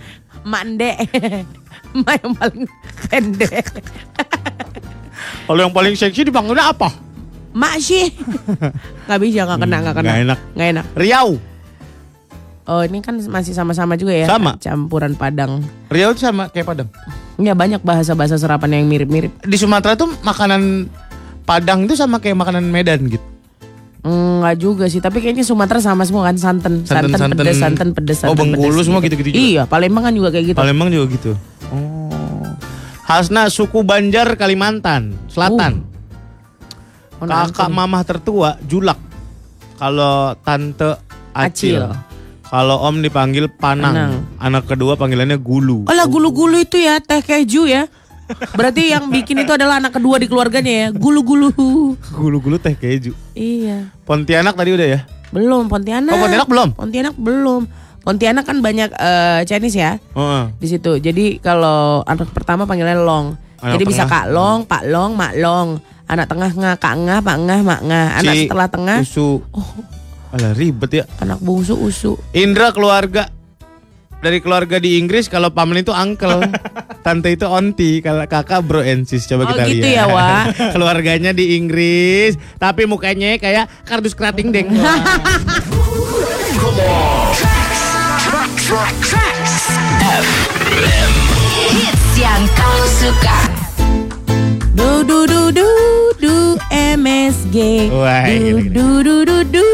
Mande. 0.50 0.92
Mak 1.94 2.16
yang 2.20 2.34
paling 2.36 2.64
pendek. 3.06 3.64
Kalau 5.44 5.60
yang 5.60 5.72
paling 5.72 5.94
seksi 5.94 6.28
dipanggilnya 6.28 6.72
apa? 6.74 6.90
Mak 7.54 7.76
sih. 7.78 8.10
Gak 9.06 9.20
bisa, 9.22 9.46
gak 9.46 9.62
kena, 9.62 9.76
gak 9.84 9.94
kena. 10.00 10.10
Nggak 10.10 10.20
enak. 10.26 10.38
Nggak 10.52 10.68
enak. 10.74 10.86
Riau. 10.98 11.28
Oh 12.64 12.80
ini 12.80 13.04
kan 13.04 13.20
masih 13.28 13.52
sama-sama 13.52 13.92
juga 14.00 14.16
ya. 14.16 14.24
Sama. 14.24 14.56
Campuran 14.56 15.12
Padang. 15.12 15.60
Riau 15.92 16.16
itu 16.16 16.24
sama 16.24 16.48
kayak 16.48 16.64
Padang. 16.64 16.88
Ya 17.36 17.52
banyak 17.52 17.84
bahasa-bahasa 17.84 18.40
serapan 18.40 18.80
yang 18.80 18.88
mirip-mirip. 18.88 19.36
Di 19.44 19.56
Sumatera 19.60 19.92
tuh 20.00 20.08
makanan 20.24 20.88
Padang 21.44 21.84
itu 21.84 21.92
sama 21.92 22.24
kayak 22.24 22.40
makanan 22.40 22.64
Medan 22.72 23.04
gitu. 23.04 23.20
Enggak 24.04 24.56
juga 24.60 24.84
sih, 24.88 25.00
tapi 25.00 25.20
kayaknya 25.20 25.44
Sumatera 25.44 25.80
sama 25.80 26.04
semua 26.04 26.28
kan 26.28 26.36
santan, 26.36 26.84
santan, 26.84 27.08
Santan-santan. 27.16 27.36
pedes, 27.40 27.56
santan 27.56 27.88
pedes, 27.96 28.18
Oh, 28.20 28.32
santan 28.32 28.52
Bengkulu 28.52 28.76
pedes 28.76 28.84
semua 28.88 29.00
gitu-gitu 29.00 29.28
juga? 29.32 29.40
Iya, 29.40 29.62
Palembang 29.64 30.04
kan 30.04 30.12
juga 30.12 30.28
kayak 30.28 30.44
gitu. 30.52 30.56
Palembang 30.60 30.88
juga 30.92 31.06
gitu. 31.12 31.32
Oh. 31.72 32.44
Hasna 33.04 33.48
suku 33.52 33.80
Banjar 33.84 34.36
Kalimantan 34.40 35.16
Selatan. 35.28 35.84
Oh, 37.20 37.28
Kakak 37.28 37.68
mamah 37.72 38.04
tertua 38.04 38.56
Julak. 38.64 39.00
Kalau 39.80 40.36
tante 40.44 41.00
Acil. 41.32 41.80
Acil. 41.80 42.13
Kalau 42.54 42.86
om 42.86 43.02
dipanggil 43.02 43.50
Panang. 43.50 43.90
Panang. 43.90 44.12
Anak 44.38 44.70
kedua 44.70 44.94
panggilannya 44.94 45.42
Gulu. 45.42 45.90
Oh 45.90 45.94
lah 45.94 46.06
gulu-gulu 46.06 46.54
itu 46.62 46.78
ya, 46.78 47.02
teh 47.02 47.18
keju 47.18 47.66
ya. 47.66 47.90
Berarti 48.54 48.94
yang 48.94 49.10
bikin 49.10 49.42
itu 49.42 49.50
adalah 49.50 49.82
anak 49.82 49.98
kedua 49.98 50.22
di 50.22 50.30
keluarganya 50.30 50.70
ya, 50.70 50.88
gulu-gulu. 50.94 51.50
Gulu-gulu 52.14 52.56
teh 52.62 52.78
keju. 52.78 53.10
Iya, 53.34 53.90
Pontianak 54.06 54.54
tadi 54.54 54.70
udah 54.70 54.86
ya? 54.86 55.00
belum 55.34 55.66
Pontianak. 55.66 56.14
Oh, 56.14 56.22
Pontianak 56.22 56.46
belum? 56.46 56.68
Pontianak 56.78 57.14
belum. 57.18 57.62
Pontianak 58.06 58.44
kan 58.46 58.62
banyak 58.62 58.94
eh, 58.94 59.40
Chinese 59.48 59.74
ya 59.74 59.92
Heeh. 59.98 60.42
di 60.60 60.66
situ. 60.70 61.02
Jadi 61.02 61.42
kalau 61.42 62.06
anak 62.06 62.30
pertama 62.30 62.70
panggilannya 62.70 63.02
Long. 63.02 63.26
Anak 63.58 63.80
Jadi 63.80 63.84
bisa 63.88 64.06
tengah? 64.06 64.14
Kak 64.14 64.26
Long, 64.30 64.58
Pak 64.62 64.82
Long, 64.86 65.10
Mak 65.18 65.32
Long. 65.42 65.68
Anak 66.06 66.28
tengah 66.30 66.52
ngah, 66.52 66.76
Kak 66.78 66.94
ngah, 67.00 67.18
Pak 67.18 67.36
ngah, 67.48 67.60
Mak 67.64 67.80
ngah. 67.82 68.06
Anak 68.20 68.34
Si 68.36 68.44
setelah 68.46 68.68
tengah, 68.70 68.98
Usu. 69.02 69.42
Alah 70.34 70.50
ribet 70.52 70.90
ya. 70.92 71.04
anak 71.18 71.38
bungsu 71.38 71.78
usu. 71.78 72.18
Indra 72.34 72.74
keluarga 72.74 73.30
dari 74.18 74.40
keluarga 74.40 74.80
di 74.80 74.96
Inggris 74.96 75.28
kalau 75.28 75.52
paman 75.52 75.78
itu 75.78 75.92
uncle, 75.92 76.42
tante 77.04 77.28
itu 77.30 77.44
onti, 77.44 78.00
kalau 78.00 78.24
kakak 78.24 78.64
bro 78.64 78.80
and 78.80 79.04
sis. 79.04 79.28
Coba 79.28 79.44
Oh, 79.44 79.48
kita 79.52 79.62
gitu 79.68 79.84
lihat. 79.84 79.94
ya, 79.94 80.04
Wak. 80.08 80.44
Keluarganya 80.74 81.30
di 81.30 81.54
Inggris, 81.54 82.34
tapi 82.56 82.82
mukanya 82.84 83.36
kayak 83.36 83.68
kardus 83.84 84.16
kerating 84.16 84.50
deng. 84.50 84.72
Hits 91.70 92.12
yang 92.18 92.42
kamu 92.52 92.86
suka. 93.00 93.38
Du 94.74 95.00
du 95.02 95.24
du 95.24 95.42
du 95.54 95.68
du 96.18 96.34
MSG. 96.70 97.88
Wah, 97.94 98.26
du, 98.26 98.68
du 98.68 98.86
du 99.00 99.16
du 99.24 99.38
du. 99.48 99.66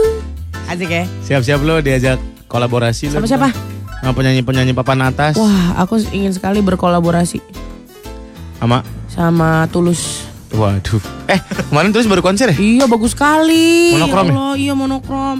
Asik 0.71 0.87
ya? 0.89 1.03
Siap-siap 1.27 1.61
lo 1.61 1.83
diajak 1.83 2.19
kolaborasi 2.47 3.11
Sama 3.11 3.27
lu. 3.27 3.27
siapa? 3.27 3.51
Sama 3.99 4.15
penyanyi-penyanyi 4.15 4.71
papan 4.71 5.03
atas. 5.05 5.35
Wah, 5.35 5.75
aku 5.77 5.99
ingin 6.11 6.31
sekali 6.31 6.63
berkolaborasi 6.63 7.43
Sama 8.57 8.87
sama 9.11 9.67
Tulus. 9.69 10.31
Waduh. 10.51 11.03
Eh, 11.27 11.39
kemarin 11.67 11.91
terus 11.91 12.07
baru 12.07 12.23
konser 12.23 12.51
ya? 12.51 12.57
Iya, 12.57 12.85
bagus 12.87 13.13
sekali. 13.13 13.95
Monokrom 13.95 14.25
ya? 14.25 14.31
ya? 14.31 14.33
Allah, 14.33 14.53
iya 14.57 14.73
monokrom. 14.73 15.37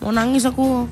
Mau 0.00 0.10
nangis 0.10 0.44
aku. 0.44 0.88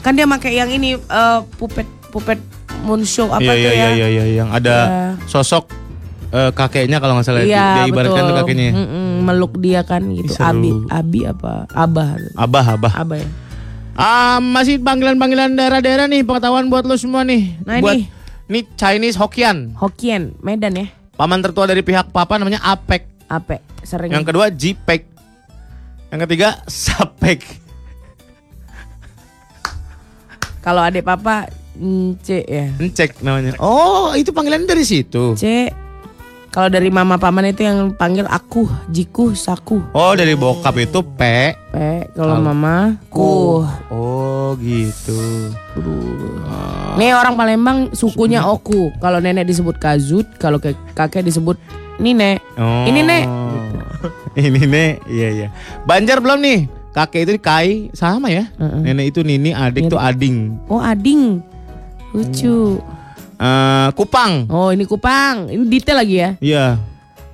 Kan 0.00 0.16
dia 0.16 0.24
pakai 0.24 0.56
yang 0.56 0.68
ini 0.68 0.96
eh, 0.96 1.38
pupet 1.56 1.84
pupet 2.08 2.40
moon 2.80 3.02
show 3.02 3.28
apa 3.28 3.42
iya, 3.42 3.52
tuh 3.52 3.56
iya, 3.58 3.70
ya? 3.72 3.88
iya, 3.90 4.06
iya, 4.06 4.24
yang 4.34 4.48
ada 4.48 4.76
Iya. 4.76 5.10
sosok 5.26 5.68
eh, 6.36 6.50
kakeknya 6.52 7.00
kalau 7.00 7.16
nggak 7.16 7.26
salah 7.26 7.40
itu. 7.40 7.56
Iya, 7.56 7.66
dia 7.72 7.84
ibaratkan 7.88 8.20
betul. 8.20 8.28
tuh 8.28 8.36
kakeknya. 8.44 8.68
Mm-mm, 8.76 9.08
meluk 9.24 9.54
dia 9.56 9.80
kan 9.82 10.02
gitu. 10.12 10.28
Ih, 10.28 10.36
seru. 10.36 10.44
Abi, 10.44 10.70
Abi 10.92 11.20
apa? 11.24 11.64
Abah. 11.72 12.08
Abah, 12.36 12.64
abah. 12.76 12.92
Abah 13.00 13.16
ya. 13.16 13.28
Ah, 13.96 14.44
masih 14.44 14.76
panggilan-panggilan 14.84 15.56
daerah-daerah 15.56 16.04
nih, 16.04 16.20
pengetahuan 16.20 16.68
buat 16.68 16.84
lo 16.84 17.00
semua 17.00 17.24
nih. 17.24 17.56
Nah, 17.64 17.80
buat 17.80 17.96
ini. 17.96 18.12
ini 18.52 18.60
Chinese 18.76 19.16
Hokkien. 19.16 19.72
Hokkien, 19.72 20.36
Medan 20.44 20.76
ya. 20.76 20.92
Paman 21.16 21.40
tertua 21.40 21.64
dari 21.64 21.80
pihak 21.80 22.12
papa 22.12 22.36
namanya 22.36 22.60
Apek. 22.60 23.08
Ape, 23.26 23.64
sering. 23.82 24.12
Yang 24.12 24.24
kedua 24.28 24.52
Jipek. 24.52 25.08
Yang 26.12 26.20
ketiga 26.28 26.60
Sapek. 26.68 27.40
Kalau 30.60 30.84
adik 30.84 31.06
papa 31.06 31.48
C 32.20 32.44
ya. 32.44 32.68
Cek 32.76 33.24
namanya. 33.24 33.56
Oh, 33.62 34.12
itu 34.12 34.28
panggilannya 34.34 34.68
dari 34.68 34.84
situ. 34.84 35.32
C. 35.40 35.72
Kalau 36.56 36.72
dari 36.72 36.88
mama 36.88 37.20
paman 37.20 37.52
itu 37.52 37.68
yang 37.68 37.92
panggil 37.92 38.24
aku, 38.24 38.64
Jiku, 38.88 39.36
Saku. 39.36 39.92
Oh, 39.92 40.16
dari 40.16 40.32
bokap 40.32 40.72
itu 40.80 41.04
P. 41.04 41.52
P. 41.52 41.76
Kalau 42.16 42.40
mama 42.40 42.96
Ku. 43.12 43.60
Oh, 43.92 44.56
gitu. 44.56 45.52
Nih 46.96 47.12
orang 47.12 47.36
Palembang 47.36 47.92
sukunya 47.92 48.40
Oku. 48.40 48.88
Kalau 48.96 49.20
nenek 49.20 49.44
disebut 49.44 49.76
Kazut, 49.76 50.24
kalau 50.40 50.56
ke- 50.56 50.72
kakek 50.96 51.28
disebut 51.28 51.60
Nine. 52.00 52.40
Oh. 52.56 52.88
Ini, 52.88 53.04
Nek. 53.04 53.24
Ini 54.48 54.62
Nek. 54.64 55.04
Iya, 55.04 55.28
iya. 55.28 55.48
Banjar 55.84 56.24
belum 56.24 56.40
nih? 56.40 56.72
Kakek 56.96 57.28
itu 57.28 57.32
Kai 57.36 57.92
sama 57.92 58.32
ya? 58.32 58.48
Heeh. 58.56 58.80
Nenek 58.80 59.12
itu 59.12 59.20
Nini, 59.20 59.52
adik 59.52 59.92
tuh 59.92 60.00
Ading. 60.00 60.56
Oh 60.72 60.80
Ading. 60.80 61.44
Lucu. 62.16 62.80
Eh, 63.36 63.88
Kupang. 63.92 64.48
Oh 64.48 64.72
ini 64.72 64.84
Kupang. 64.84 65.52
Ini 65.52 65.64
detail 65.68 66.00
lagi 66.00 66.16
ya. 66.16 66.30
Iya. 66.40 66.66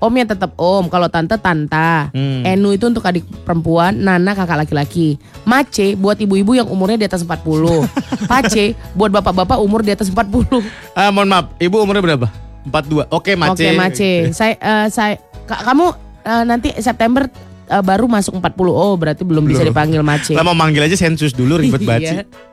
Omnya 0.03 0.35
tetap 0.35 0.59
om, 0.59 0.91
kalau 0.91 1.07
tante 1.07 1.39
tanta. 1.39 2.11
Hmm. 2.11 2.43
Enu 2.43 2.75
itu 2.75 2.91
untuk 2.91 3.07
adik 3.07 3.23
perempuan, 3.47 3.95
Nana 3.95 4.35
kakak 4.35 4.67
laki-laki. 4.67 5.15
Mace 5.47 5.95
buat 5.95 6.19
ibu-ibu 6.19 6.59
yang 6.59 6.67
umurnya 6.67 6.99
di 6.99 7.07
atas 7.07 7.23
40. 7.23 7.87
Pace 8.31 8.75
buat 8.99 9.15
bapak-bapak 9.15 9.63
umur 9.63 9.87
di 9.87 9.95
atas 9.95 10.11
40. 10.11 10.59
Ah, 10.99 11.15
mohon 11.15 11.31
maaf, 11.31 11.55
ibu 11.63 11.79
umurnya 11.79 12.03
berapa? 12.03 12.27
42. 12.67 13.15
Oke, 13.15 13.39
Mace. 13.39 13.63
Oke, 13.63 13.67
Mace. 13.79 14.11
Saya 14.35 14.59
eh, 14.59 14.87
saya 14.91 15.23
Ka- 15.47 15.71
kamu 15.71 15.87
eh, 16.27 16.45
nanti 16.51 16.69
September 16.83 17.31
eh, 17.71 17.83
baru 17.87 18.11
masuk 18.11 18.35
40. 18.43 18.59
Oh, 18.75 18.99
berarti 18.99 19.23
belum, 19.23 19.47
bisa 19.47 19.63
Belum. 19.63 19.71
dipanggil 19.71 20.03
Mace. 20.03 20.35
Lah 20.35 20.43
mau 20.43 20.59
manggil 20.59 20.83
aja 20.83 20.99
sensus 20.99 21.31
dulu 21.31 21.63
ribet 21.63 21.79
banget. 21.79 22.27
Iya. 22.27 22.51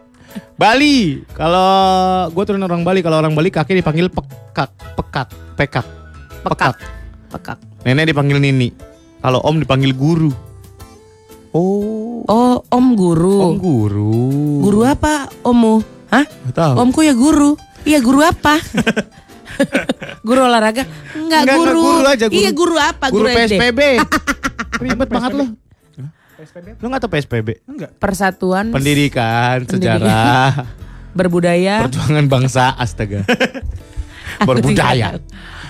Bali. 0.56 1.24
Kalau 1.32 1.70
gue 2.30 2.44
turun 2.44 2.62
orang 2.62 2.82
Bali, 2.82 3.00
kalau 3.00 3.18
orang 3.18 3.34
Bali 3.34 3.50
kakek 3.50 3.80
dipanggil 3.80 4.08
pekak, 4.08 4.70
pekak, 4.96 5.28
pekak, 5.56 5.86
Pekak. 6.40 6.76
Pekak. 7.30 7.58
Nenek 7.84 8.16
dipanggil 8.16 8.40
Nini. 8.40 8.72
Kalau 9.20 9.44
Om 9.44 9.60
dipanggil 9.60 9.92
guru. 9.92 10.32
Oh, 11.52 12.24
Oh, 12.30 12.62
Om 12.70 12.86
guru. 12.96 13.38
Om 13.42 13.56
guru. 13.58 14.14
Guru 14.64 14.80
apa, 14.86 15.28
Omu? 15.44 15.82
Hah? 16.10 16.26
Nggak 16.26 16.56
tahu. 16.56 16.74
Omku 16.80 17.00
ya 17.04 17.14
guru. 17.14 17.54
Iya, 17.86 18.00
guru 18.02 18.22
apa? 18.22 18.58
guru 20.28 20.40
olahraga? 20.42 20.86
Enggak, 21.16 21.42
Enggak, 21.46 21.58
guru. 21.58 21.82
enggak, 21.82 21.98
guru 21.98 22.08
aja, 22.08 22.26
guru. 22.28 22.38
Iya, 22.40 22.52
guru 22.54 22.76
apa? 22.78 23.06
Guru 23.10 23.26
SD. 23.28 23.36
PSPB. 23.58 23.80
Ribet 24.84 25.10
banget 25.10 25.32
lo. 25.36 25.46
PSPB? 26.40 26.80
Lu 26.80 26.88
nggak 26.88 27.02
tahu 27.04 27.12
PSPB? 27.12 27.48
Enggak. 27.68 27.92
Persatuan 28.00 28.72
Pendidikan, 28.72 29.68
Pendidikan. 29.68 30.00
sejarah, 30.00 30.52
berbudaya. 31.18 31.84
perjuangan 31.84 32.26
bangsa, 32.32 32.72
astaga. 32.80 33.28
Berbudaya. 34.48 35.20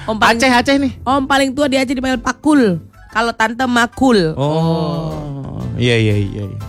Om 0.06 0.22
paling, 0.22 0.38
Aceh, 0.38 0.52
Aceh 0.54 0.76
nih. 0.78 0.94
Om 1.02 1.26
paling 1.26 1.50
tua 1.58 1.66
di 1.66 1.82
Aceh 1.82 1.96
dipanggil 1.98 2.22
Pakul. 2.22 2.78
Kalau 3.10 3.34
tante 3.34 3.66
Makul. 3.66 4.38
Oh, 4.38 5.58
iya 5.74 5.98
iya 5.98 6.14
iya. 6.22 6.44
iya. 6.46 6.60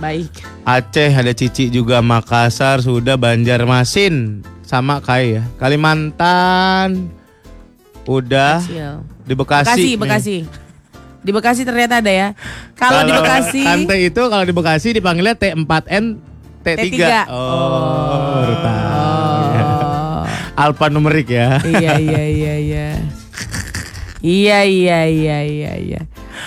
Baik. 0.00 0.32
Aceh 0.64 1.12
ada 1.12 1.36
Cici 1.36 1.68
juga 1.68 2.00
Makassar 2.00 2.80
sudah 2.80 3.20
Banjarmasin 3.20 4.40
sama 4.64 5.04
Kai 5.04 5.36
ya. 5.36 5.42
Kalimantan 5.60 7.12
udah 8.08 8.64
Kecil. 8.64 9.04
di 9.28 9.34
Bekasi. 9.36 9.66
Bekasi, 9.68 9.84
nih. 9.84 9.96
Bekasi. 10.00 10.36
Di 11.22 11.30
Bekasi 11.30 11.62
ternyata 11.62 12.02
ada 12.02 12.10
ya. 12.10 12.28
Kalau 12.74 13.06
di 13.06 13.14
Bekasi 13.14 13.62
Tante 13.62 13.96
itu 13.98 14.22
kalau 14.26 14.42
di 14.42 14.50
Bekasi 14.54 14.98
dipanggilnya 14.98 15.38
T4N 15.38 16.18
T3. 16.66 16.78
T3. 16.78 17.02
Oh. 17.30 18.42
Oh. 18.90 20.22
Alphanumerik 20.58 21.30
ya. 21.30 21.62
iya 21.64 21.98
iya 21.98 22.22
iya 22.26 22.54
iya. 22.58 22.88
Iya 24.22 24.58
iya 24.62 24.98
iya 25.10 25.38
iya 25.42 25.72
iya. 25.78 26.00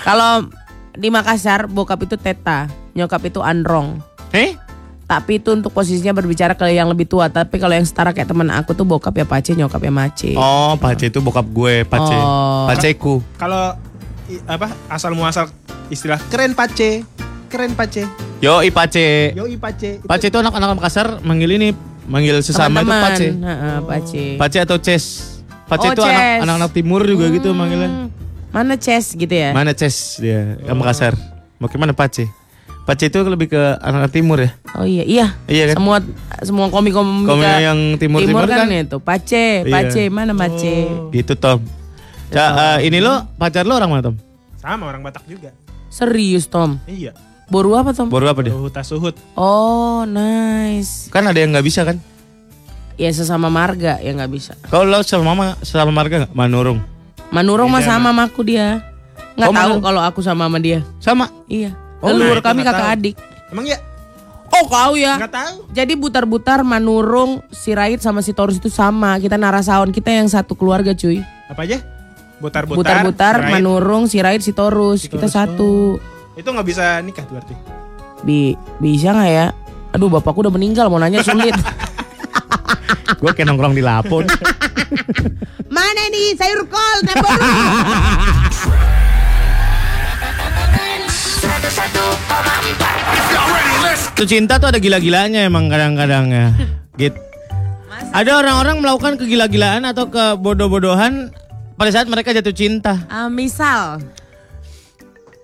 Kalau 0.08 0.48
di 0.96 1.12
Makassar 1.12 1.68
bokap 1.68 2.08
itu 2.08 2.16
Teta, 2.16 2.72
nyokap 2.96 3.28
itu 3.28 3.44
Androng. 3.44 4.00
Eh? 4.32 4.56
Tapi 5.06 5.38
itu 5.38 5.54
untuk 5.54 5.70
posisinya 5.70 6.18
berbicara 6.18 6.58
ke 6.58 6.66
yang 6.72 6.90
lebih 6.90 7.06
tua. 7.06 7.30
Tapi 7.30 7.62
kalau 7.62 7.78
yang 7.78 7.86
setara 7.86 8.10
kayak 8.16 8.32
teman 8.32 8.50
aku 8.50 8.74
tuh 8.74 8.88
bokap 8.88 9.14
ya 9.14 9.28
Pace, 9.28 9.54
nyokap 9.54 9.84
ya 9.84 9.94
Mace. 9.94 10.34
Oh, 10.34 10.74
Pace 10.80 11.12
itu 11.12 11.20
bokap 11.22 11.46
gue, 11.46 11.86
Pace. 11.86 12.16
Oh. 12.16 12.66
Paceku. 12.66 13.22
Kalau 13.38 13.78
apa 14.44 14.68
asal 14.88 15.14
muasal 15.14 15.46
istilah 15.88 16.18
keren 16.28 16.52
pace, 16.52 17.06
keren 17.48 17.74
pace, 17.74 18.06
Yo, 18.38 18.60
Pace. 18.68 19.32
yoi 19.34 19.56
pace. 19.56 19.98
Itu 19.98 20.06
Pace 20.06 20.26
itu 20.28 20.38
anak-anak 20.38 20.76
Makassar 20.76 21.08
manggil 21.22 21.50
ini, 21.52 21.72
manggil 22.06 22.38
sesama 22.40 22.80
itu 22.80 22.86
Teman-teman. 22.86 23.02
Pace. 23.08 23.28
Heeh, 23.32 23.78
Pace. 23.82 24.24
Pace 24.36 24.58
atau 24.60 24.78
Ces? 24.78 25.06
Pace 25.66 25.82
Oh, 25.82 25.92
itu 25.92 26.04
anak- 26.04 26.44
anak-anak 26.44 26.72
timur 26.72 27.02
juga 27.02 27.26
gitu 27.28 27.50
Hmm, 27.50 27.58
manggilnya. 27.58 27.90
Mana 28.52 28.76
Ces 28.76 29.14
gitu 29.14 29.32
ya? 29.32 29.50
Mana 29.50 29.72
Ces 29.72 30.20
dia? 30.20 30.60
Yang 30.60 30.78
Makassar. 30.78 31.14
Mau 31.58 31.66
gimana 31.66 31.92
Pace? 31.92 32.28
Pace 32.84 33.10
itu 33.10 33.18
lebih 33.20 33.50
ke 33.50 33.62
anak-anak 33.80 34.12
timur 34.12 34.38
ya? 34.38 34.52
Oh 34.74 34.86
iya, 34.86 35.02
iya. 35.02 35.26
Iya 35.48 35.74
kan? 35.74 35.76
Semua 35.76 35.98
semua 36.40 36.66
komik-komik 36.68 37.26
Komik 37.26 37.50
yang 37.60 37.80
timur-timur 37.98 38.46
kan, 38.46 38.68
kan? 38.68 38.70
itu. 38.76 38.98
Pace, 39.00 39.64
Iya. 39.64 39.72
Pace, 39.72 40.04
mana 40.08 40.34
Pace? 40.34 40.86
Gitu 41.10 41.34
Tom. 41.34 41.64
Ca, 42.32 42.46
eh, 42.78 42.88
ini 42.88 42.98
lo 43.00 43.26
pacar 43.36 43.64
lo 43.64 43.76
orang 43.76 43.90
mana 43.90 44.04
Tom? 44.04 44.16
sama 44.56 44.90
orang 44.90 45.06
Batak 45.06 45.30
juga. 45.30 45.54
Serius 45.94 46.50
Tom. 46.50 46.82
Iya. 46.90 47.14
Boru 47.46 47.78
apa 47.78 47.94
Tom? 47.94 48.10
Baru 48.10 48.26
apa 48.26 48.42
dia? 48.42 48.50
Suhut 48.50 48.74
suhut. 48.82 49.16
Oh, 49.38 50.02
nice. 50.04 51.06
Kan 51.14 51.30
ada 51.30 51.38
yang 51.38 51.54
nggak 51.54 51.62
bisa 51.62 51.86
kan? 51.86 52.02
Ya 52.98 53.14
sesama 53.14 53.54
marga 53.54 54.02
ya 54.02 54.10
nggak 54.10 54.32
bisa. 54.34 54.58
Kalau 54.66 54.90
lo 54.90 55.06
sama 55.06 55.36
mama 55.36 55.54
sama 55.62 55.94
marga 55.94 56.26
nggak? 56.26 56.34
Manurung. 56.34 56.82
Manurung 57.30 57.70
mah 57.70 57.86
sama 57.86 58.10
sama 58.10 58.26
aku 58.26 58.42
dia. 58.42 58.82
Nggak 59.38 59.50
Oh, 59.50 59.54
tahu 59.54 59.74
kalau 59.86 60.02
aku 60.02 60.20
sama 60.26 60.50
sama 60.50 60.58
dia. 60.58 60.82
Sama. 60.98 61.30
Iya. 61.46 61.78
Oh, 62.02 62.10
Leluhur 62.10 62.42
nah, 62.42 62.44
kami 62.50 62.66
nggak 62.66 62.74
kakak 62.74 62.88
tahu. 62.90 62.96
adik. 62.98 63.16
Emang 63.54 63.66
ya? 63.70 63.78
Oh 64.50 64.66
kau 64.66 64.94
ya. 64.98 65.20
Enggak 65.20 65.36
tahu. 65.36 65.56
Jadi 65.76 65.94
butar-butar 65.94 66.64
Manurung, 66.64 67.44
Sirait 67.52 68.00
sama 68.00 68.24
si 68.24 68.32
Torus 68.34 68.58
itu 68.58 68.72
sama. 68.72 69.20
Kita 69.20 69.36
narasawan 69.38 69.92
kita 69.94 70.10
yang 70.10 70.26
satu 70.32 70.56
keluarga 70.58 70.96
cuy. 70.96 71.22
Apa 71.52 71.68
aja? 71.68 71.84
Butar-butar. 72.40 72.80
Butar-butar 72.80 73.36
Sirait. 73.40 73.54
Manurung, 73.56 74.04
Sirait, 74.12 74.42
si 74.44 74.52
Torus. 74.52 75.06
Si 75.06 75.08
Kita 75.08 75.32
satu. 75.32 75.96
Itu 76.36 76.48
nggak 76.52 76.68
bisa 76.68 77.00
nikah 77.00 77.24
tuh 77.24 77.40
berarti. 77.40 77.56
Bi 78.28 78.58
bisa 78.84 79.16
nggak 79.16 79.32
ya? 79.32 79.48
Aduh 79.96 80.12
bapakku 80.12 80.44
udah 80.44 80.52
meninggal 80.52 80.92
mau 80.92 81.00
nanya 81.00 81.24
sulit. 81.24 81.56
Gue 83.22 83.32
kayak 83.32 83.48
nongkrong 83.48 83.72
di 83.72 83.84
Lapon. 83.84 84.28
Mana 85.76 86.04
nih 86.12 86.36
sayur 86.36 86.68
kol? 86.68 86.98
Tuh 94.16 94.28
cinta 94.28 94.56
tuh 94.60 94.72
ada 94.72 94.80
gila-gilanya 94.80 95.44
emang 95.48 95.68
kadang-kadang 95.68 96.32
ya. 96.32 96.48
Gitu. 96.96 97.20
Ada 98.16 98.40
orang-orang 98.40 98.80
melakukan 98.80 99.20
kegila-gilaan 99.20 99.84
atau 99.84 100.08
kebodoh-bodohan 100.08 101.36
pada 101.76 101.92
saat 101.92 102.08
mereka 102.08 102.32
jatuh 102.32 102.52
cinta. 102.52 103.04
Ah, 103.08 103.28
misal. 103.28 104.00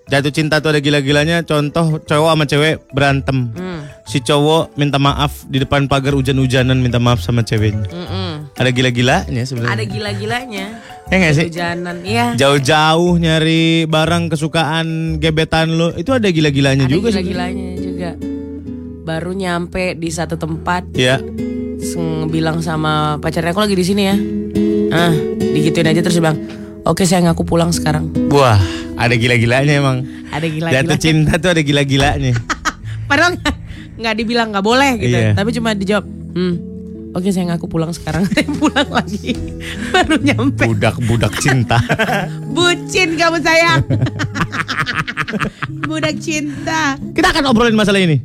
Jatuh 0.04 0.28
cinta 0.28 0.60
tuh 0.60 0.68
ada 0.68 0.80
gila-gilanya. 0.80 1.40
Contoh 1.40 1.96
cowok 1.98 2.30
sama 2.30 2.44
cewek 2.44 2.84
berantem. 2.92 3.48
Hmm. 3.50 3.80
Si 4.04 4.20
cowok 4.20 4.76
minta 4.76 5.00
maaf 5.00 5.48
di 5.48 5.56
depan 5.56 5.88
pagar 5.88 6.12
hujan-hujanan 6.12 6.76
minta 6.76 7.00
maaf 7.00 7.24
sama 7.24 7.40
ceweknya. 7.40 7.88
Mm-mm. 7.88 8.52
Ada 8.52 8.68
gila-gilanya 8.68 9.42
sebenarnya. 9.42 9.72
Ada 9.72 9.84
gila-gilanya. 9.88 10.66
Ya 11.08 11.14
nggak 11.16 11.32
sih? 11.32 11.46
Hujanan, 11.48 11.96
iya. 12.04 12.26
Jauh-jauh 12.36 13.16
nyari 13.16 13.88
barang 13.88 14.28
kesukaan 14.28 15.16
gebetan 15.16 15.72
lo 15.72 15.92
itu 15.92 16.12
ada 16.12 16.28
gila-gilanya 16.28 16.84
Ada 16.84 16.92
juga 16.92 17.08
sih. 17.08 17.24
gila-gilanya 17.24 17.68
juga. 17.78 18.10
baru 19.02 19.34
nyampe 19.34 19.98
di 19.98 20.14
satu 20.14 20.38
tempat 20.38 20.86
Ya. 20.94 21.18
terus 21.18 21.98
bilang 22.30 22.62
sama 22.62 23.18
pacarnya 23.18 23.50
aku 23.50 23.58
lagi 23.58 23.74
di 23.74 23.82
sini 23.82 24.02
ya. 24.04 24.14
Ah, 24.92 25.12
digituin 25.38 25.88
aja 25.88 26.00
terus 26.00 26.14
dia 26.14 26.22
bilang, 26.22 26.38
"Oke, 26.84 27.02
saya 27.02 27.24
ngaku 27.24 27.42
pulang 27.42 27.70
sekarang." 27.70 28.12
Wah, 28.28 28.60
ada 28.94 29.14
gila-gilanya 29.14 29.72
emang. 29.74 30.04
Ada 30.28 30.44
Jatuh 30.44 30.54
gila-gila. 30.54 30.96
cinta 30.98 31.32
tuh 31.36 31.50
ada 31.50 31.60
gila-gilanya. 31.60 32.32
Padahal 33.08 33.34
nggak- 33.34 33.58
nggak 33.94 34.14
dibilang 34.14 34.48
nggak 34.50 34.62
boleh 34.62 34.92
gitu, 34.96 35.12
Iya. 35.14 35.32
tapi 35.32 35.50
cuma 35.50 35.72
dijawab, 35.72 36.04
"Hmm, 36.04 36.54
oke 37.12 37.28
saya 37.28 37.44
ngaku 37.48 37.66
pulang 37.66 37.90
sekarang." 37.90 38.24
Saya 38.30 38.44
pulang 38.50 38.88
lagi, 38.88 39.32
baru 39.92 40.16
nyampe. 40.18 40.64
Budak-budak 40.66 41.32
cinta. 41.38 41.80
Bucin 42.48 43.16
kamu 43.16 43.38
sayang. 43.38 43.80
Budak 45.82 46.16
cinta. 46.18 46.96
Kita 47.10 47.28
akan 47.30 47.44
obrolin 47.46 47.72
masalah 47.72 48.00
ini. 48.00 48.20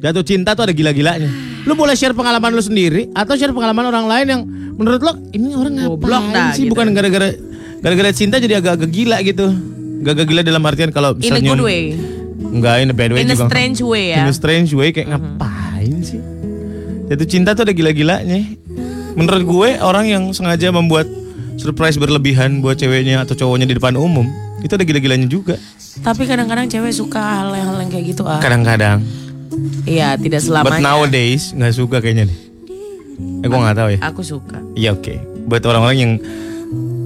Jatuh 0.00 0.24
cinta 0.24 0.56
tuh 0.56 0.64
ada 0.64 0.72
gila-gilanya. 0.72 1.28
Lu 1.68 1.76
boleh 1.76 1.92
share 1.92 2.16
pengalaman 2.16 2.56
lu 2.56 2.64
sendiri 2.64 3.12
atau 3.12 3.36
share 3.36 3.52
pengalaman 3.52 3.84
orang 3.84 4.08
lain 4.08 4.26
yang 4.32 4.40
menurut 4.80 5.00
lo 5.04 5.12
ini 5.36 5.52
orang 5.52 5.76
ngapain 5.76 6.32
dah, 6.32 6.56
sih 6.56 6.64
gitu. 6.64 6.72
bukan 6.72 6.96
gara-gara 6.96 7.36
gara-gara 7.84 8.10
cinta 8.16 8.40
jadi 8.40 8.64
agak-agak 8.64 8.88
gila 8.88 9.20
gitu. 9.20 9.52
Agak 10.00 10.24
gila 10.24 10.40
dalam 10.40 10.64
artian 10.64 10.88
kalau 10.88 11.12
In 11.12 11.36
a 11.36 11.36
misalnya 11.36 11.52
good 11.52 11.64
way. 11.68 11.92
Enggak, 12.40 12.74
in 12.80 12.88
a 12.88 12.96
bad 12.96 13.12
way 13.12 13.20
In 13.20 13.28
a 13.28 13.36
juga. 13.36 13.52
strange 13.52 13.78
way 13.84 14.16
ya. 14.16 14.24
In 14.24 14.32
a 14.32 14.34
strange 14.34 14.72
way 14.72 14.88
kayak 14.88 15.12
ngapain 15.12 15.92
sih? 16.00 16.20
Jatuh 17.12 17.28
cinta 17.28 17.52
tuh 17.52 17.68
ada 17.68 17.76
gila-gilanya. 17.76 18.40
Menurut 19.20 19.44
gue 19.44 19.68
orang 19.84 20.08
yang 20.08 20.24
sengaja 20.32 20.72
membuat 20.72 21.04
surprise 21.60 22.00
berlebihan 22.00 22.64
buat 22.64 22.80
ceweknya 22.80 23.28
atau 23.28 23.36
cowoknya 23.36 23.68
di 23.68 23.76
depan 23.76 24.00
umum 24.00 24.24
itu 24.64 24.72
ada 24.72 24.84
gila-gilanya 24.88 25.28
juga. 25.28 25.60
Tapi 26.00 26.24
kadang-kadang 26.24 26.72
cewek 26.72 26.96
suka 26.96 27.20
hal-hal 27.20 27.76
yang 27.76 27.92
kayak 27.92 28.16
gitu 28.16 28.24
ah. 28.24 28.40
Kadang-kadang. 28.40 29.04
Iya, 29.82 30.14
tidak 30.14 30.40
But 30.40 30.46
selamanya. 30.46 30.82
nowadays 30.84 31.50
nggak 31.50 31.74
suka 31.74 31.96
kayaknya 31.98 32.30
deh. 32.30 32.38
Eh 33.40 33.46
gue 33.46 33.58
nggak 33.58 33.76
tahu 33.76 33.88
ya. 33.92 33.98
Aku 34.06 34.22
suka. 34.22 34.58
Iya 34.74 34.94
oke. 34.94 35.14
Buat 35.44 35.62
orang-orang 35.66 35.98
yang 35.98 36.12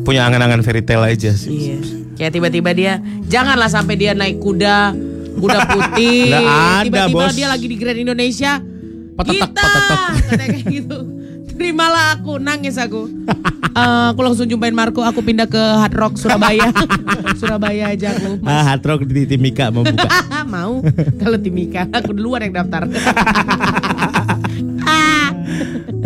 punya 0.05 0.28
angan-angan 0.28 0.61
fairy 0.61 0.84
tale 0.84 1.09
aja 1.09 1.32
sih. 1.32 1.51
Iya. 1.51 1.78
Kayak 2.14 2.32
tiba-tiba 2.32 2.70
dia, 2.70 2.92
janganlah 3.26 3.66
sampai 3.66 3.97
dia 3.97 4.12
naik 4.14 4.38
kuda, 4.38 4.95
kuda 5.34 5.59
putih. 5.66 6.20
Nggak 6.30 6.45
ada, 6.47 6.84
tiba-tiba 6.86 7.24
Bos. 7.26 7.34
dia 7.34 7.47
lagi 7.49 7.66
di 7.66 7.76
Grand 7.76 7.99
Indonesia. 7.99 8.53
Petetek. 9.14 9.55
katanya 10.26 10.47
kayak 10.51 10.66
gitu. 10.68 10.99
Terimalah 11.55 12.19
aku, 12.19 12.43
nangis 12.43 12.77
aku. 12.77 13.11
Eh, 13.75 14.07
aku 14.15 14.21
langsung 14.23 14.47
jumpain 14.47 14.71
Marco, 14.71 15.03
aku 15.03 15.19
pindah 15.19 15.51
ke 15.51 15.59
Hard 15.59 15.99
Rock 15.99 16.15
Surabaya. 16.15 16.71
Surabaya 17.43 17.91
aja 17.91 18.15
aku. 18.15 18.39
Ah, 18.47 18.63
hard 18.63 18.87
rock 18.87 19.03
di 19.11 19.27
Timika 19.27 19.75
mau 19.75 19.83
buka. 19.83 20.07
mau 20.55 20.79
kalau 21.19 21.35
Timika 21.43 21.91
aku 21.91 22.15
duluan 22.15 22.47
yang 22.47 22.55
daftar. 22.55 22.87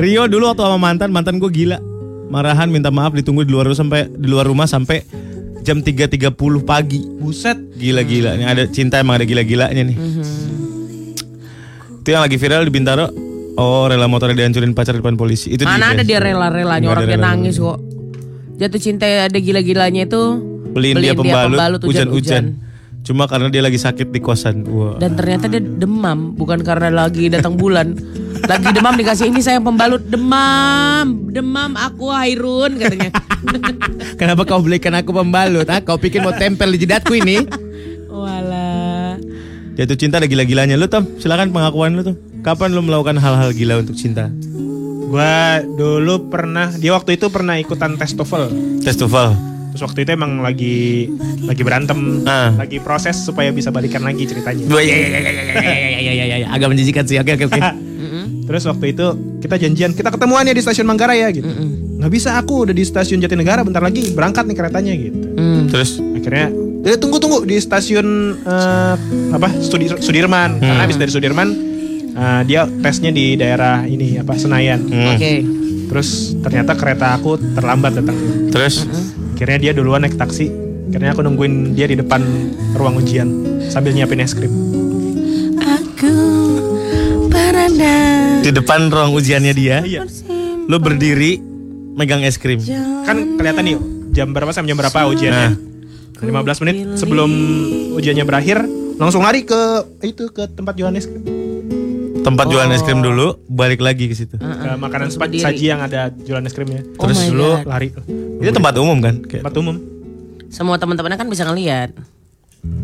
Rio 0.01 0.25
dulu 0.31 0.49
waktu 0.49 0.65
sama 0.65 0.79
mantan, 0.81 1.13
mantan 1.13 1.37
gue 1.37 1.51
gila. 1.53 1.77
Marahan 2.33 2.73
minta 2.73 2.89
maaf 2.89 3.13
ditunggu 3.13 3.45
di 3.45 3.53
luar 3.53 3.69
rumah 3.69 3.77
sampai 3.77 4.09
di 4.09 4.29
luar 4.33 4.49
rumah 4.49 4.65
sampai 4.65 5.05
jam 5.61 5.85
3.30 5.85 6.33
pagi. 6.65 7.05
Buset. 7.21 7.61
Gila-gila 7.77 8.41
nih 8.41 8.49
ada 8.49 8.65
cinta 8.65 8.97
emang 8.97 9.21
ada 9.21 9.29
gila-gilanya 9.29 9.85
nih. 9.93 9.97
Itu 12.01 12.09
yang 12.09 12.25
lagi 12.25 12.41
viral 12.41 12.65
di 12.65 12.73
Bintaro. 12.73 13.28
Oh, 13.59 13.91
rela 13.91 14.07
motornya 14.07 14.39
dihancurin 14.39 14.71
pacar 14.71 14.95
di 14.95 15.03
depan 15.03 15.19
polisi. 15.19 15.51
Itu 15.51 15.67
Mana 15.67 15.91
ada 15.91 16.01
di 16.01 16.07
dia 16.07 16.23
rela-relanya 16.23 16.87
orang 16.87 17.03
ada 17.03 17.11
dia 17.11 17.19
rela-relanya. 17.19 17.43
nangis 17.43 17.59
kok. 17.59 17.79
Jatuh 18.55 18.81
cinta 18.81 19.07
ada 19.07 19.35
gila-gilanya 19.35 20.03
itu 20.05 20.23
Beliin, 20.69 20.95
dia 20.99 21.15
pembalut, 21.15 21.83
hujan-hujan. 21.83 22.07
hujan-hujan. 22.15 22.45
Cuma 23.03 23.25
karena 23.25 23.49
dia 23.49 23.59
lagi 23.59 23.75
sakit 23.75 24.11
di 24.11 24.21
kosan. 24.21 24.63
Wah. 24.63 24.95
Dan 24.99 25.17
ternyata 25.17 25.49
dia 25.49 25.59
demam, 25.59 26.35
bukan 26.35 26.61
karena 26.61 26.93
lagi 26.93 27.27
datang 27.27 27.55
bulan. 27.55 27.95
Lagi 28.39 28.71
demam 28.71 28.95
dikasih 28.95 29.29
ini 29.29 29.43
saya 29.43 29.59
pembalut 29.59 29.99
demam, 30.07 31.27
demam 31.29 31.75
aku 31.75 32.07
Hairun 32.07 32.79
katanya. 32.79 33.11
Kenapa 34.21 34.47
kau 34.47 34.63
belikan 34.63 34.95
aku 34.95 35.11
pembalut? 35.11 35.67
Ah, 35.67 35.83
kau 35.83 35.99
pikir 35.99 36.23
mau 36.23 36.31
tempel 36.31 36.71
di 36.71 36.79
jidatku 36.79 37.19
ini? 37.19 37.43
Walah. 38.09 39.19
Jatuh 39.75 39.99
cinta 39.99 40.23
ada 40.23 40.31
gila-gilanya. 40.31 40.79
Lu 40.79 40.87
Tom, 40.87 41.19
silakan 41.19 41.51
pengakuan 41.51 41.99
lu 41.99 42.07
Tom. 42.07 42.17
Kapan 42.49 42.73
lo 42.73 42.81
melakukan 42.81 43.21
hal-hal 43.21 43.53
gila 43.53 43.85
untuk 43.85 43.93
cinta? 43.93 44.33
Gua 45.13 45.61
dulu 45.61 46.33
pernah, 46.33 46.73
dia 46.73 46.97
waktu 46.97 47.21
itu 47.21 47.29
pernah 47.29 47.61
ikutan 47.61 48.01
tes 48.01 48.17
TOEFL. 48.17 48.49
Tes 48.81 48.97
TOEFL. 48.97 49.37
Terus 49.77 49.83
waktu 49.85 50.09
itu 50.09 50.11
emang 50.17 50.41
lagi 50.41 51.13
lagi 51.45 51.61
berantem, 51.61 52.25
uh. 52.25 52.57
lagi 52.57 52.81
proses 52.81 53.21
supaya 53.21 53.53
bisa 53.53 53.69
balikan 53.69 54.01
lagi 54.01 54.25
ceritanya. 54.25 54.65
Iya 54.65 54.81
iya 54.81 54.97
iya, 54.97 55.09
iya 55.13 55.21
iya 55.21 55.21
iya 55.21 55.61
iya 55.61 56.01
iya 56.01 56.13
iya 56.25 56.37
iya 56.41 56.49
agak 56.49 56.73
menjijikan 56.73 57.05
sih. 57.05 57.21
Oke 57.21 57.37
oke 57.37 57.53
oke. 57.53 57.61
Terus 58.49 58.65
waktu 58.65 58.97
itu 58.97 59.07
kita 59.45 59.61
janjian, 59.61 59.93
kita 59.93 60.09
ketemuannya 60.09 60.57
di 60.57 60.65
stasiun 60.65 60.89
Manggarai 60.89 61.21
ya 61.21 61.29
gitu. 61.29 61.53
Mm-mm. 61.53 62.01
Nggak 62.01 62.13
bisa 62.17 62.41
aku 62.41 62.65
udah 62.65 62.73
di 62.73 62.81
stasiun 62.81 63.21
Jatinegara 63.21 63.61
bentar 63.61 63.85
lagi 63.85 64.09
berangkat 64.17 64.49
nih 64.49 64.57
keretanya 64.57 64.93
gitu. 64.97 65.21
Mm. 65.37 65.69
Terus 65.69 66.01
akhirnya 66.01 66.49
eh, 66.81 66.97
tunggu 66.97 67.21
tunggu 67.21 67.45
di 67.45 67.61
stasiun 67.61 68.41
uh, 68.49 68.97
apa 69.37 69.53
Sudir 69.61 70.01
Sudirman. 70.01 70.57
hmm. 70.57 70.65
Karena 70.65 70.81
habis 70.89 70.97
dari 70.97 71.13
Sudirman 71.13 71.68
eh, 72.19 72.41
dia 72.45 72.67
tesnya 72.83 73.15
di 73.15 73.39
daerah 73.39 73.87
ini 73.87 74.19
apa 74.19 74.35
Senayan. 74.35 74.83
Hmm. 74.83 75.15
Oke. 75.15 75.33
Terus 75.89 76.37
ternyata 76.43 76.75
kereta 76.75 77.17
aku 77.17 77.39
terlambat 77.55 78.03
datang. 78.03 78.19
Terus 78.51 78.85
Akhirnya 79.39 79.71
dia 79.71 79.73
duluan 79.73 80.03
naik 80.03 80.19
taksi. 80.19 80.51
Akhirnya 80.91 81.15
aku 81.15 81.23
nungguin 81.23 81.79
dia 81.79 81.87
di 81.87 81.95
depan 81.95 82.19
ruang 82.75 82.99
ujian 82.99 83.31
sambil 83.71 83.95
nyiapin 83.95 84.19
es 84.19 84.35
krim. 84.35 84.51
Aku 85.63 86.11
berada 87.31 87.95
di 88.43 88.51
depan 88.51 88.91
ruang 88.91 89.15
ujiannya 89.15 89.55
dia, 89.55 89.87
Iya. 89.87 90.11
lu 90.67 90.83
berdiri 90.83 91.39
megang 91.95 92.27
es 92.27 92.35
krim. 92.35 92.59
Kan 93.07 93.39
kelihatan 93.39 93.63
nih 93.63 93.77
jam 94.11 94.35
berapa 94.35 94.51
sampai 94.51 94.75
jam 94.75 94.79
berapa 94.83 95.07
ujiannya. 95.07 95.51
15 96.19 96.63
menit 96.67 96.99
sebelum 96.99 97.31
ujiannya 97.95 98.27
berakhir 98.27 98.59
langsung 98.99 99.23
lari 99.23 99.47
ke 99.47 99.87
itu 100.03 100.35
ke 100.35 100.51
tempat 100.51 100.75
jualan 100.75 100.99
Tempat 102.29 102.45
jualan 102.47 102.69
es 102.71 102.85
krim 102.85 103.01
dulu, 103.01 103.41
balik 103.47 103.81
lagi 103.81 104.05
ke 104.05 104.13
situ. 104.13 104.37
Ke 104.37 104.77
makanan 104.77 105.09
sepat 105.09 105.33
saji 105.33 105.65
yang 105.67 105.81
ada 105.81 106.13
jualan 106.13 106.45
es 106.45 106.53
krimnya. 106.53 106.85
Oh 106.97 107.09
Terus 107.09 107.25
dulu 107.27 107.57
God. 107.57 107.65
Lari. 107.67 107.89
itu 108.39 108.53
tempat 108.53 108.75
umum 108.77 109.01
kan? 109.01 109.15
Kayak- 109.23 109.43
Tempat 109.43 109.57
umum. 109.57 109.77
Semua 110.49 110.77
teman-temannya 110.77 111.17
kan 111.17 111.25
bisa 111.27 111.43
ngelihat. 111.43 111.97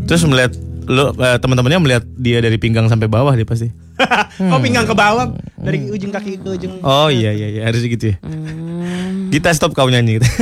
Terus 0.05 0.25
melihat 0.25 0.53
lu 0.85 1.13
eh, 1.15 1.39
teman-temannya 1.39 1.79
melihat 1.79 2.05
dia 2.15 2.41
dari 2.41 2.57
pinggang 2.57 2.89
sampai 2.89 3.05
bawah 3.05 3.33
dia 3.33 3.45
pasti. 3.45 3.69
Oh 4.51 4.59
pinggang 4.59 4.83
ke 4.83 4.93
bawah 4.93 5.31
dari 5.55 5.87
ujung 5.87 6.11
kaki 6.11 6.41
ke 6.41 6.49
ujung. 6.51 6.81
Oh 6.81 7.07
iya 7.07 7.31
iya 7.31 7.47
iya 7.49 7.63
harus 7.65 7.81
gitu 7.81 8.11
ya. 8.11 8.17
Hmm. 8.19 9.29
Kita 9.29 9.53
stop 9.53 9.71
kau 9.73 9.87
nyanyi. 9.87 10.19
gitu. 10.19 10.27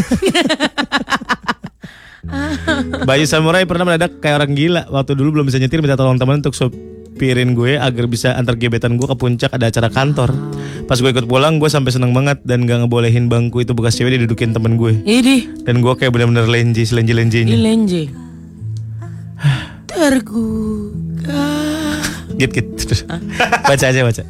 Bayu 3.03 3.27
Samurai 3.27 3.67
pernah 3.67 3.85
mendadak 3.85 4.23
kayak 4.23 4.37
orang 4.39 4.53
gila 4.55 4.83
waktu 4.89 5.13
dulu 5.13 5.37
belum 5.37 5.47
bisa 5.47 5.59
nyetir 5.59 5.83
minta 5.83 5.99
tolong 5.99 6.17
teman 6.17 6.39
untuk 6.39 6.55
sopirin 7.23 7.55
gue 7.55 7.79
agar 7.79 8.11
bisa 8.11 8.35
antar 8.35 8.59
gebetan 8.59 8.99
gue 8.99 9.07
ke 9.07 9.15
puncak 9.15 9.55
ada 9.55 9.71
acara 9.71 9.87
kantor. 9.87 10.35
Pas 10.91 10.99
gue 10.99 11.07
ikut 11.07 11.31
pulang 11.31 11.63
gue 11.63 11.71
sampai 11.71 11.95
seneng 11.95 12.11
banget 12.11 12.43
dan 12.43 12.67
gak 12.67 12.83
ngebolehin 12.83 13.31
bangku 13.31 13.63
itu 13.63 13.71
bekas 13.79 13.95
cewek 13.95 14.19
didudukin 14.19 14.51
temen 14.51 14.75
gue. 14.75 14.99
Ini 15.07 15.63
Dan 15.63 15.87
gue 15.87 15.95
kayak 15.95 16.11
bener-bener 16.11 16.51
lenji, 16.51 16.83
selenji 16.83 17.15
lenjinya. 17.15 17.55
Ilenje. 17.55 18.11
Tergugah. 19.87 21.23
Git 22.43 22.51
git. 22.51 22.67
Baca 23.71 23.85
aja 23.87 24.03
baca. 24.03 24.27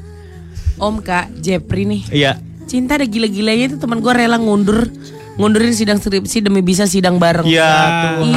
Om 0.76 1.00
Kak 1.00 1.32
Jepri 1.40 1.88
nih. 1.88 2.02
Iya. 2.12 2.36
Cinta 2.68 3.00
ada 3.00 3.08
gila-gilanya 3.08 3.72
itu 3.72 3.80
teman 3.80 4.04
gue 4.04 4.12
rela 4.12 4.36
ngundur 4.36 4.84
ngundurin 5.40 5.72
sidang 5.72 5.96
skripsi 5.96 6.44
demi 6.44 6.60
bisa 6.60 6.84
sidang 6.84 7.16
bareng. 7.16 7.48
Ya 7.48 7.56
Iya. 7.56 8.20
Tuhan. 8.20 8.28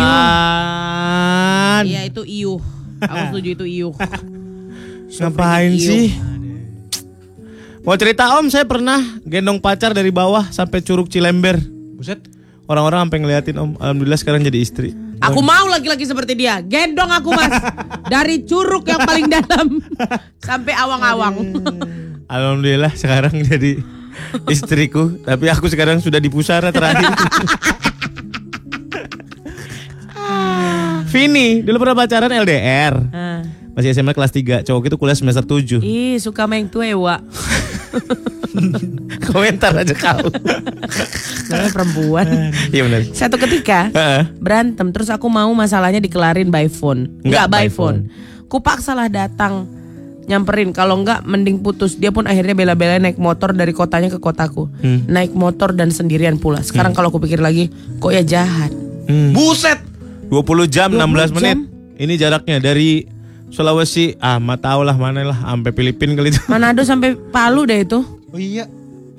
Iya 1.92 2.02
itu 2.08 2.24
iuh. 2.24 2.64
Aku 3.04 3.36
setuju 3.36 3.50
itu 3.60 3.68
iuh. 3.68 3.92
Ngapain 5.10 5.74
sih? 5.78 6.16
Mau 7.86 7.94
cerita 8.02 8.34
om, 8.42 8.50
saya 8.50 8.66
pernah 8.66 8.98
gendong 9.22 9.62
pacar 9.62 9.94
dari 9.94 10.10
bawah 10.10 10.50
sampai 10.50 10.82
Curug 10.82 11.06
Cilember. 11.06 11.62
Buset. 11.96 12.18
Orang-orang 12.66 13.06
sampai 13.06 13.20
ngeliatin 13.22 13.58
om. 13.62 13.78
Alhamdulillah 13.78 14.18
sekarang 14.18 14.42
jadi 14.42 14.58
istri. 14.58 14.90
Aku 15.22 15.40
mau 15.46 15.70
laki-laki 15.70 16.04
seperti 16.04 16.34
dia. 16.36 16.60
Gendong 16.66 17.14
aku 17.14 17.30
mas. 17.32 17.54
Dari 18.14 18.44
curug 18.46 18.86
yang 18.86 19.02
paling 19.06 19.26
dalam 19.32 19.80
sampai 20.44 20.74
awang-awang. 20.76 21.56
Alhamdulillah 22.36 22.92
sekarang 22.98 23.38
jadi 23.46 23.80
istriku. 24.50 25.22
Tapi 25.24 25.46
aku 25.50 25.70
sekarang 25.72 26.02
sudah 26.02 26.20
di 26.20 26.28
pusara 26.28 26.74
terakhir. 26.74 27.10
Vini, 31.16 31.64
dulu 31.64 31.80
pernah 31.80 31.96
pacaran 31.96 32.28
LDR. 32.28 32.94
Ah. 33.16 33.40
Masih 33.76 33.92
SMA 33.92 34.12
kelas 34.12 34.32
3, 34.32 34.64
cowok 34.64 34.88
itu 34.88 34.96
kuliah 34.96 35.14
semester 35.14 35.44
7. 35.44 35.80
Ih 35.80 36.16
suka 36.18 36.48
main 36.48 36.66
tuewa. 36.66 37.20
Komentar 39.26 39.76
aja 39.76 39.92
kau. 39.92 40.32
Namanya 41.52 41.72
perempuan. 41.72 42.26
Iya 42.72 42.82
benar. 42.88 43.00
Satu 43.12 43.36
ketika 43.36 43.92
berantem 44.40 44.90
terus 44.90 45.12
aku 45.12 45.28
mau 45.28 45.52
masalahnya 45.52 46.00
dikelarin 46.00 46.48
by 46.48 46.66
phone. 46.66 47.12
Nggak 47.20 47.22
Enggak 47.22 47.48
by 47.48 47.58
by 47.58 47.68
phone. 47.68 47.98
Kupaksalah 48.48 49.12
datang 49.12 49.68
nyamperin 50.26 50.72
kalau 50.72 50.98
enggak 50.98 51.22
mending 51.22 51.62
putus 51.62 51.96
dia 51.96 52.10
pun 52.10 52.26
akhirnya 52.26 52.58
bela-belain 52.58 52.98
naik 52.98 53.20
motor 53.20 53.54
dari 53.54 53.70
kotanya 53.70 54.10
ke 54.10 54.18
kotaku 54.18 54.66
Hmm. 54.82 55.06
naik 55.06 55.38
motor 55.38 55.70
dan 55.70 55.94
sendirian 55.94 56.42
pula 56.42 56.66
sekarang 56.66 56.98
kalau 56.98 57.14
aku 57.14 57.22
pikir 57.22 57.38
lagi 57.38 57.70
kok 58.02 58.10
ya 58.10 58.26
jahat 58.26 58.74
Buset. 59.06 59.78
20 60.34 60.66
jam 60.66 60.90
16 60.90 61.30
20 61.30 61.38
menit. 61.38 61.46
jam. 61.46 61.60
Ini 61.96 62.14
jaraknya 62.18 62.58
dari 62.58 63.06
Sulawesi, 63.48 64.18
ah 64.18 64.36
mah 64.36 64.58
tau 64.58 64.82
lah 64.82 64.94
mana 64.94 65.22
lah, 65.22 65.38
sampai 65.38 65.72
Filipina 65.72 66.14
kali 66.14 66.30
itu. 66.30 66.42
Manado 66.46 66.82
sampai 66.88 67.14
Palu 67.16 67.64
deh 67.64 67.82
itu 67.82 68.00
Oh 68.28 68.38
iya. 68.38 68.66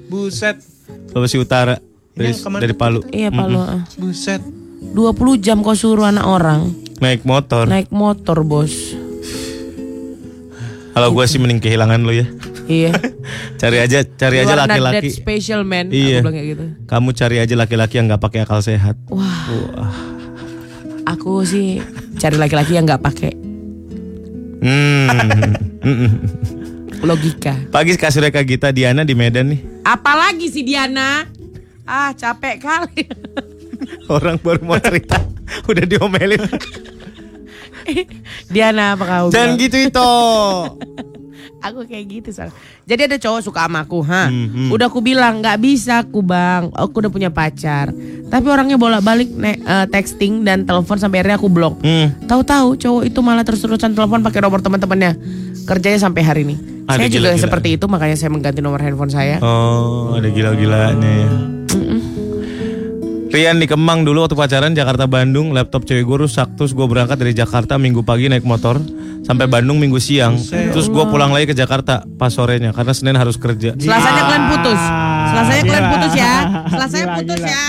Buset. 0.06 0.60
Sulawesi 1.08 1.36
Utara 1.36 1.78
dari, 2.12 2.30
Iya, 2.30 2.36
ke 2.36 2.48
mana? 2.48 2.60
dari 2.60 2.74
Palu. 2.74 3.00
iya 3.08 3.28
Palu 3.28 3.56
ah. 3.56 3.82
Buset. 3.94 4.42
20 4.86 4.94
jam 5.38 5.60
kau 5.60 5.72
suruh 5.72 6.06
anak 6.06 6.22
orang 6.22 6.68
Naik 6.96 7.22
motor. 7.22 7.64
naik 7.64 7.88
motor 7.88 8.40
bos 8.40 8.94
Kalau 10.90 11.08
gue 11.10 11.24
sih 11.24 11.36
mending 11.36 11.58
kehilangan 11.58 12.00
lo 12.00 12.10
ya. 12.10 12.24
iya 12.66 12.92
Cari 13.60 13.78
aja, 13.78 14.00
cari 14.02 14.36
You 14.36 14.42
aja 14.42 14.54
laki-laki. 14.58 15.08
special 15.10 15.60
man 15.62 15.88
Iya. 15.88 16.20
aku 16.20 16.24
bilang 16.24 16.34
kayak 16.34 16.48
gitu 16.50 16.64
Kamu 16.84 17.08
cari 17.12 17.36
aja 17.38 17.54
laki-laki 17.54 17.94
yang 17.94 18.06
nggak 18.06 18.20
pakai 18.20 18.40
akal 18.42 18.60
sehat. 18.60 18.96
wah 19.06 19.48
aku 21.04 21.40
sih 21.42 21.78
cari 22.16 22.34
laki-laki 22.34 22.74
yang 22.74 22.84
nggak 22.84 22.98
pakai 23.00 23.32
Hmm. 24.66 25.54
Logika 27.06 27.54
Pagi 27.70 27.94
kasih 27.94 28.18
Reka 28.20 28.42
Gita 28.42 28.74
Diana 28.74 29.06
di 29.06 29.14
Medan 29.14 29.54
nih. 29.54 29.60
apalagi 29.86 30.50
si 30.50 30.66
Diana 30.66 31.22
ah 31.84 32.10
capek 32.10 32.58
kali 32.58 33.06
Orang 34.08 34.40
baru 34.40 34.64
mau 34.64 34.80
cerita, 34.80 35.20
udah 35.70 35.84
diomelin. 35.84 36.40
Diana 38.52 38.94
apa 38.94 39.04
kamu 39.04 39.26
Jangan 39.30 39.50
bilang? 39.54 39.62
gitu 39.62 39.76
itu. 39.86 40.10
Aku 41.56 41.82
kayak 41.82 42.04
gitu 42.06 42.28
soalnya. 42.30 42.54
Jadi 42.84 43.00
ada 43.10 43.16
cowok 43.18 43.40
suka 43.42 43.66
sama 43.66 43.82
aku, 43.82 43.98
ha. 44.06 44.28
Hmm, 44.28 44.70
Udah 44.70 44.86
aku 44.86 45.00
bilang 45.00 45.40
nggak 45.42 45.58
bisa 45.58 46.04
aku 46.04 46.20
bang. 46.22 46.70
Aku 46.70 47.00
udah 47.02 47.10
punya 47.10 47.30
pacar. 47.32 47.90
Tapi 48.26 48.46
orangnya 48.46 48.76
bolak-balik 48.76 49.34
eh, 49.40 49.86
texting 49.88 50.44
dan 50.44 50.62
telepon 50.62 51.00
sampai 51.00 51.24
akhirnya 51.24 51.40
aku 51.40 51.48
blok. 51.50 51.80
Hmm. 51.82 52.12
Tahu-tahu 52.28 52.76
cowok 52.76 53.02
itu 53.08 53.18
malah 53.24 53.42
terus-terusan 53.42 53.96
telepon 53.96 54.22
pakai 54.22 54.40
nomor 54.44 54.60
teman-temannya. 54.62 55.16
Kerjanya 55.66 55.98
sampai 55.98 56.22
hari 56.22 56.40
ini. 56.46 56.56
Ada 56.86 57.02
saya 57.02 57.08
juga 57.10 57.34
gila-gilaan. 57.34 57.42
seperti 57.42 57.68
itu 57.74 57.84
makanya 57.90 58.14
saya 58.14 58.30
mengganti 58.30 58.60
nomor 58.62 58.78
handphone 58.78 59.10
saya. 59.10 59.42
Oh, 59.42 60.14
ada 60.14 60.30
gila-gilanya 60.30 61.10
ya. 61.26 61.55
Rian 63.26 63.58
di 63.58 63.66
Kemang 63.66 64.02
dulu 64.02 64.22
waktu 64.22 64.32
pacaran 64.32 64.72
Jakarta 64.72 65.04
Bandung 65.04 65.50
laptop 65.50 65.84
cewek 65.84 66.02
gue 66.02 66.18
rusak 66.22 66.54
terus 66.54 66.72
gue 66.72 66.82
berangkat 66.82 67.16
dari 67.16 67.32
Jakarta 67.32 67.76
minggu 67.76 68.00
pagi 68.00 68.26
naik 68.26 68.42
motor 68.42 68.78
sampai 69.22 69.44
Bandung 69.44 69.76
minggu 69.76 69.98
siang 69.98 70.38
terus 70.70 70.86
gue 70.86 71.04
pulang 71.04 71.30
lagi 71.30 71.46
ke 71.46 71.54
Jakarta 71.54 72.06
pas 72.16 72.30
sorenya 72.30 72.70
karena 72.70 72.92
Senin 72.92 73.14
harus 73.14 73.36
kerja 73.36 73.74
Selasanya 73.74 74.22
kalian 74.22 74.44
putus. 74.48 74.80
Selasanya 75.26 75.62
kalian 75.62 75.86
putus 75.90 76.12
ya. 76.14 76.32
Selasanya 76.66 77.06
putus 77.12 77.36
gila. 77.36 77.48
ya. 77.48 77.64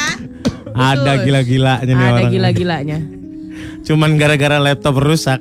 ada 0.74 1.12
Putus. 1.12 1.24
gila-gilanya 1.26 1.84
nih 1.84 1.96
Ada 1.96 2.06
orang 2.08 2.30
gila-gilanya. 2.30 2.98
cuman 3.82 4.10
gara-gara 4.16 4.58
laptop 4.62 4.96
rusak 4.98 5.40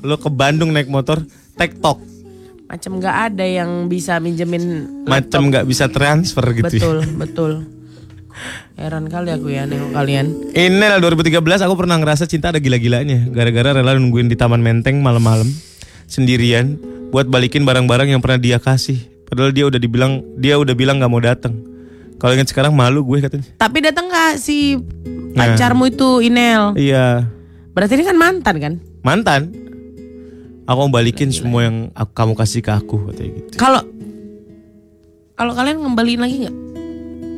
lo 0.00 0.16
ke 0.16 0.30
Bandung 0.30 0.70
naik 0.70 0.86
motor 0.86 1.20
tektok 1.54 1.98
Macam 2.64 2.92
nggak 2.96 3.16
ada 3.28 3.42
yang 3.42 3.70
bisa 3.86 4.16
minjemin 4.16 4.86
macam 5.02 5.50
nggak 5.50 5.66
bisa 5.66 5.90
transfer 5.90 6.44
gitu 6.54 6.70
ya. 6.70 6.78
Betul, 6.78 6.98
betul. 7.18 7.52
Heran 8.80 9.12
kali 9.12 9.28
aku 9.34 9.52
ya 9.52 9.68
nengok 9.68 9.92
kalian. 9.92 10.26
Ini 10.56 10.80
lah 10.80 10.98
2013 11.02 11.36
aku 11.40 11.74
pernah 11.76 12.00
ngerasa 12.00 12.24
cinta 12.24 12.48
ada 12.48 12.60
gila-gilanya. 12.60 13.28
Gara-gara 13.28 13.76
rela 13.76 13.92
nungguin 13.96 14.28
di 14.28 14.36
Taman 14.38 14.64
Menteng 14.64 15.04
malam-malam 15.04 15.48
Sendirian 16.10 16.80
Buat 17.10 17.26
balikin 17.26 17.66
barang-barang 17.66 18.10
yang 18.14 18.22
pernah 18.22 18.38
dia 18.38 18.58
kasih. 18.62 18.98
Padahal 19.26 19.50
dia 19.54 19.66
udah 19.66 19.78
dibilang 19.78 20.22
Dia 20.38 20.56
udah 20.56 20.74
bilang 20.74 20.98
gak 20.98 21.10
mau 21.10 21.22
datang 21.22 21.54
Kalau 22.20 22.36
inget 22.36 22.52
sekarang 22.52 22.76
malu 22.76 23.00
gue 23.04 23.24
katanya. 23.24 23.48
Tapi 23.56 23.80
datang 23.80 24.12
nggak 24.12 24.36
si 24.36 24.76
pacarmu 25.32 25.88
itu 25.88 26.20
Inel? 26.20 26.76
Iya. 26.76 27.24
Berarti 27.72 27.96
ini 27.96 28.04
kan 28.04 28.16
mantan 28.20 28.56
kan? 28.60 28.74
Mantan. 29.00 29.40
Aku 30.68 30.86
mau 30.86 31.00
balikin 31.00 31.32
semua 31.32 31.66
yang 31.66 31.88
aku, 31.96 32.12
kamu 32.12 32.32
kasih 32.36 32.60
ke 32.60 32.70
aku 32.70 33.10
katanya 33.10 33.30
gitu. 33.40 33.56
Kalau 33.56 33.80
kalau 35.34 35.56
kalian 35.56 35.80
ngembaliin 35.80 36.20
lagi 36.20 36.36
nggak? 36.44 36.56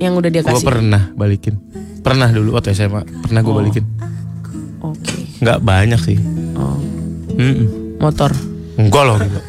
Yang 0.02 0.14
udah 0.18 0.30
dia 0.30 0.42
Gue 0.42 0.50
kasih? 0.52 0.66
pernah 0.66 1.02
balikin 1.14 1.54
Pernah 2.02 2.28
dulu 2.28 2.58
waktu 2.58 2.74
SMA 2.74 3.06
Pernah 3.22 3.40
gue 3.40 3.54
balikin 3.54 3.84
Oke. 4.82 5.14
Nggak 5.38 5.58
banyak 5.62 6.00
sih 6.02 6.18
Oh, 6.52 6.76
Mm-mm. 7.32 7.96
motor. 7.96 8.28
Enggak 8.74 9.02
loh 9.02 9.16
gila. 9.16 9.40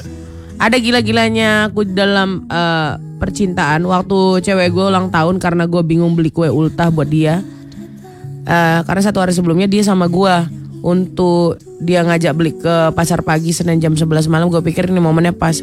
Ada 0.64 0.76
gila-gilanya 0.76 1.50
aku 1.68 1.86
dalam 1.86 2.44
eh, 2.44 2.92
percintaan 3.16 3.84
waktu 3.84 4.18
cewek 4.42 4.68
gue 4.70 4.84
ulang 4.86 5.08
tahun 5.08 5.38
karena 5.38 5.64
gue 5.64 5.80
bingung 5.80 6.12
beli 6.12 6.28
kue 6.28 6.48
ultah 6.48 6.88
buat 6.88 7.06
dia. 7.06 7.40
Eh, 8.42 8.80
karena 8.82 9.02
satu 9.02 9.20
hari 9.20 9.30
sebelumnya 9.30 9.64
dia 9.64 9.80
sama 9.80 10.04
gue 10.04 10.34
untuk 10.80 11.54
dia 11.78 12.00
ngajak 12.02 12.32
beli 12.34 12.52
ke 12.52 12.92
pasar 12.92 13.20
pagi 13.20 13.52
Senin 13.52 13.78
jam 13.78 13.92
11 13.92 14.04
malam 14.26 14.48
gue 14.48 14.60
pikir 14.60 14.88
ini 14.88 14.98
momennya 14.98 15.32
pas. 15.32 15.60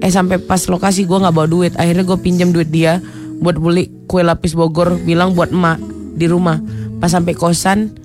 Eh 0.00 0.08
sampai 0.08 0.40
pas 0.40 0.62
lokasi 0.64 1.04
gue 1.04 1.14
nggak 1.14 1.34
bawa 1.36 1.46
duit. 1.46 1.76
Akhirnya 1.76 2.02
gue 2.02 2.18
pinjam 2.18 2.50
duit 2.50 2.70
dia 2.70 2.98
buat 3.40 3.56
beli 3.56 3.88
kue 4.04 4.20
lapis 4.20 4.52
Bogor 4.52 5.00
bilang 5.02 5.32
buat 5.32 5.50
emak 5.50 5.80
di 6.14 6.28
rumah. 6.28 6.60
Pas 7.00 7.08
sampai 7.08 7.32
kosan, 7.32 7.96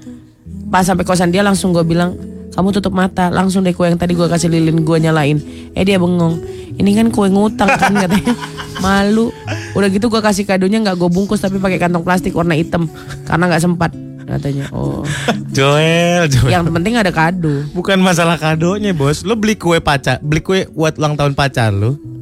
pas 0.71 0.87
sampai 0.87 1.03
kosan 1.03 1.29
dia 1.29 1.43
langsung 1.43 1.75
gue 1.75 1.83
bilang 1.83 2.15
kamu 2.55 2.71
tutup 2.79 2.95
mata. 2.95 3.27
Langsung 3.27 3.67
deh 3.67 3.75
kue 3.75 3.91
yang 3.91 3.99
tadi 3.99 4.15
gue 4.15 4.25
kasih 4.25 4.47
lilin 4.47 4.87
gue 4.87 4.97
nyalain. 4.97 5.37
Eh 5.75 5.83
dia 5.83 5.99
bengong. 5.99 6.39
Ini 6.79 6.89
kan 6.95 7.07
kue 7.11 7.27
ngutang 7.27 7.67
kan 7.75 7.91
katanya. 8.07 8.33
Malu. 8.79 9.35
Udah 9.75 9.91
gitu 9.91 10.07
gue 10.07 10.23
kasih 10.23 10.47
kadonya 10.47 10.79
nggak 10.79 10.95
gue 10.95 11.09
bungkus 11.11 11.43
tapi 11.43 11.59
pakai 11.59 11.77
kantong 11.77 12.07
plastik 12.07 12.31
warna 12.31 12.55
hitam 12.55 12.87
karena 13.27 13.43
nggak 13.51 13.61
sempat 13.61 13.91
katanya. 14.25 14.71
Oh. 14.71 15.03
Joel, 15.51 16.31
Joel. 16.31 16.51
Yang 16.55 16.71
penting 16.71 16.95
ada 16.95 17.11
kado. 17.11 17.67
Bukan 17.75 17.99
masalah 17.99 18.39
kadonya 18.39 18.95
bos. 18.95 19.27
Lo 19.27 19.35
beli 19.35 19.59
kue 19.59 19.83
pacar 19.83 20.23
Beli 20.23 20.39
kue 20.39 20.59
buat 20.71 20.95
ulang 20.95 21.19
tahun 21.19 21.35
pacar 21.35 21.75
lo 21.75 22.14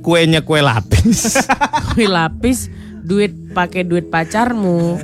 Kuenya 0.00 0.40
kue 0.40 0.64
lapis. 0.64 1.36
Kue 1.92 2.08
lapis 2.08 2.72
duit 3.04 3.32
pakai 3.52 3.84
duit 3.84 4.08
pacarmu. 4.08 4.96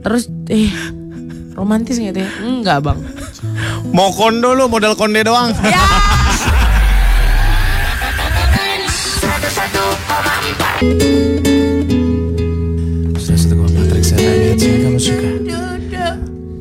Terus 0.00 0.30
eh 0.48 0.72
romantis 1.52 2.00
nggak 2.00 2.16
ya 2.16 2.28
enggak 2.40 2.78
bang. 2.80 2.98
Mau 3.92 4.12
kondo 4.16 4.56
lo 4.56 4.72
modal 4.72 4.96
konde 4.96 5.20
doang. 5.24 5.52
Satu 13.16 13.52
koma 13.52 13.68
empat 13.68 13.90
Reksadana 13.92 14.54
Hits 14.54 14.64
yang 14.64 14.80
kamu 14.86 15.00
suka? 15.00 15.28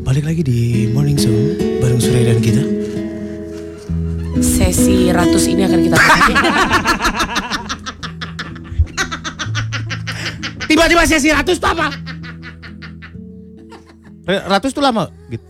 Balik 0.04 0.24
lagi 0.28 0.42
di 0.44 0.60
Morning 0.92 1.20
Show 1.20 1.36
Bareng 1.84 2.00
Surya 2.00 2.32
dan 2.34 2.40
kita 2.40 2.85
sesi 4.76 5.08
ratus 5.08 5.44
ini 5.48 5.64
akan 5.64 5.80
kita 5.80 5.98
Tiba-tiba 10.66 11.08
sesi 11.08 11.32
ratus 11.32 11.56
tuh 11.56 11.72
apa? 11.72 11.88
Ratus 14.28 14.76
tuh 14.76 14.84
lama 14.84 15.08
gitu. 15.32 15.46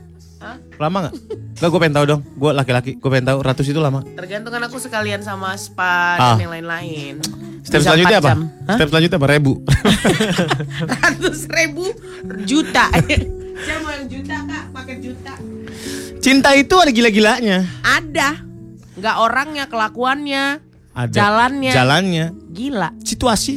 Lama 0.78 1.10
gak? 1.10 1.14
Gak 1.58 1.70
gue 1.72 1.80
pengen 1.80 1.96
tahu 1.96 2.06
dong 2.06 2.22
Gue 2.36 2.52
laki-laki 2.52 3.00
Gue 3.00 3.10
pengen 3.10 3.26
tahu 3.26 3.40
ratus 3.42 3.66
itu 3.66 3.80
lama 3.80 4.04
tergantung 4.14 4.52
kan 4.52 4.62
aku 4.62 4.76
sekalian 4.76 5.24
sama 5.24 5.56
spa 5.56 6.20
Ah. 6.20 6.36
dan 6.36 6.46
yang 6.46 6.54
lain-lain 6.54 7.24
Step 7.64 7.80
Bisa 7.80 7.88
selanjutnya 7.90 8.20
apa? 8.20 8.30
jam. 8.30 8.40
Hah? 8.68 8.76
Step 8.78 8.88
selanjutnya 8.92 9.18
apa? 9.18 9.28
Rebu 9.32 9.54
ratus 10.94 11.40
ribu 11.50 11.86
juta 12.44 12.92
saya 13.66 13.78
mau 13.82 13.90
yang 13.90 14.06
juta 14.06 14.36
kak 14.44 14.64
pakai 14.70 14.96
juta 15.00 15.34
Cinta 16.20 16.50
itu 16.54 16.76
ada 16.76 16.92
gila-gilanya 16.92 17.64
ada 17.82 18.45
nggak 19.06 19.22
orangnya 19.22 19.70
kelakuannya 19.70 20.44
Ada 20.98 21.14
Jalannya. 21.14 21.74
Jalannya. 21.76 22.26
Gila. 22.50 22.90
Situasi. 23.06 23.54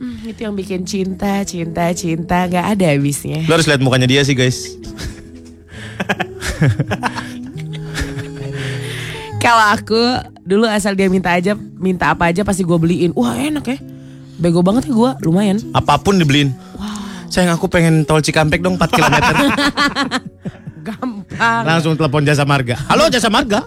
Hmm, 0.00 0.16
itu 0.24 0.40
yang 0.48 0.56
bikin 0.56 0.88
cinta 0.88 1.44
cinta 1.44 1.92
cinta. 1.92 2.48
Nggak 2.48 2.66
ada 2.72 2.86
habisnya. 2.96 3.44
Lo 3.44 3.60
harus 3.60 3.68
lihat 3.68 3.84
mukanya 3.84 4.08
dia 4.08 4.24
sih 4.24 4.32
guys. 4.32 4.80
Kalau 9.44 9.64
aku 9.76 10.00
dulu 10.40 10.64
asal 10.70 10.96
dia 10.96 11.12
minta 11.12 11.36
aja 11.36 11.52
minta 11.76 12.08
apa 12.08 12.32
aja 12.32 12.40
pasti 12.40 12.64
gue 12.64 12.78
beliin. 12.80 13.12
Wah 13.12 13.36
enak 13.36 13.66
ya. 13.66 13.76
Bego 14.40 14.64
banget 14.64 14.88
ya 14.88 14.96
gue 14.96 15.10
lumayan. 15.28 15.60
Apa 15.76 16.00
pun 16.00 16.16
dibeliin. 16.16 16.56
Sayang 17.28 17.60
aku 17.60 17.68
pengen 17.68 18.08
tol 18.08 18.24
Cikampek 18.24 18.64
dong 18.64 18.80
4 18.80 18.88
km 18.88 19.14
gampang. 20.88 21.62
Langsung 21.66 21.92
telepon 21.98 22.24
jasa 22.24 22.48
marga. 22.48 22.78
Halo 22.88 23.12
jasa 23.12 23.28
marga 23.28 23.66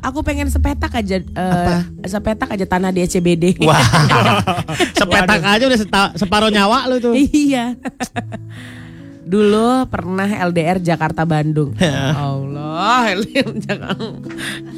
aku 0.00 0.20
pengen 0.20 0.48
sepetak 0.48 0.92
aja 0.92 1.20
eh, 1.20 1.78
sepetak 2.04 2.48
aja 2.48 2.64
tanah 2.64 2.90
di 2.90 3.02
SCBD 3.02 3.60
Wah 3.60 3.80
Sepetak 4.98 5.42
aja 5.42 5.64
udah 5.64 5.78
seta- 5.78 6.14
separuh 6.14 6.48
nyawa 6.48 6.86
lo 6.86 6.96
tuh 6.98 7.14
iya 7.14 7.72
Dulu 9.26 9.90
pernah 9.90 10.30
LDR 10.30 10.78
Jakarta 10.78 11.26
Bandung. 11.26 11.74
Allah, 11.82 13.10
LDR 13.10 13.58
Jakarta. 13.58 14.06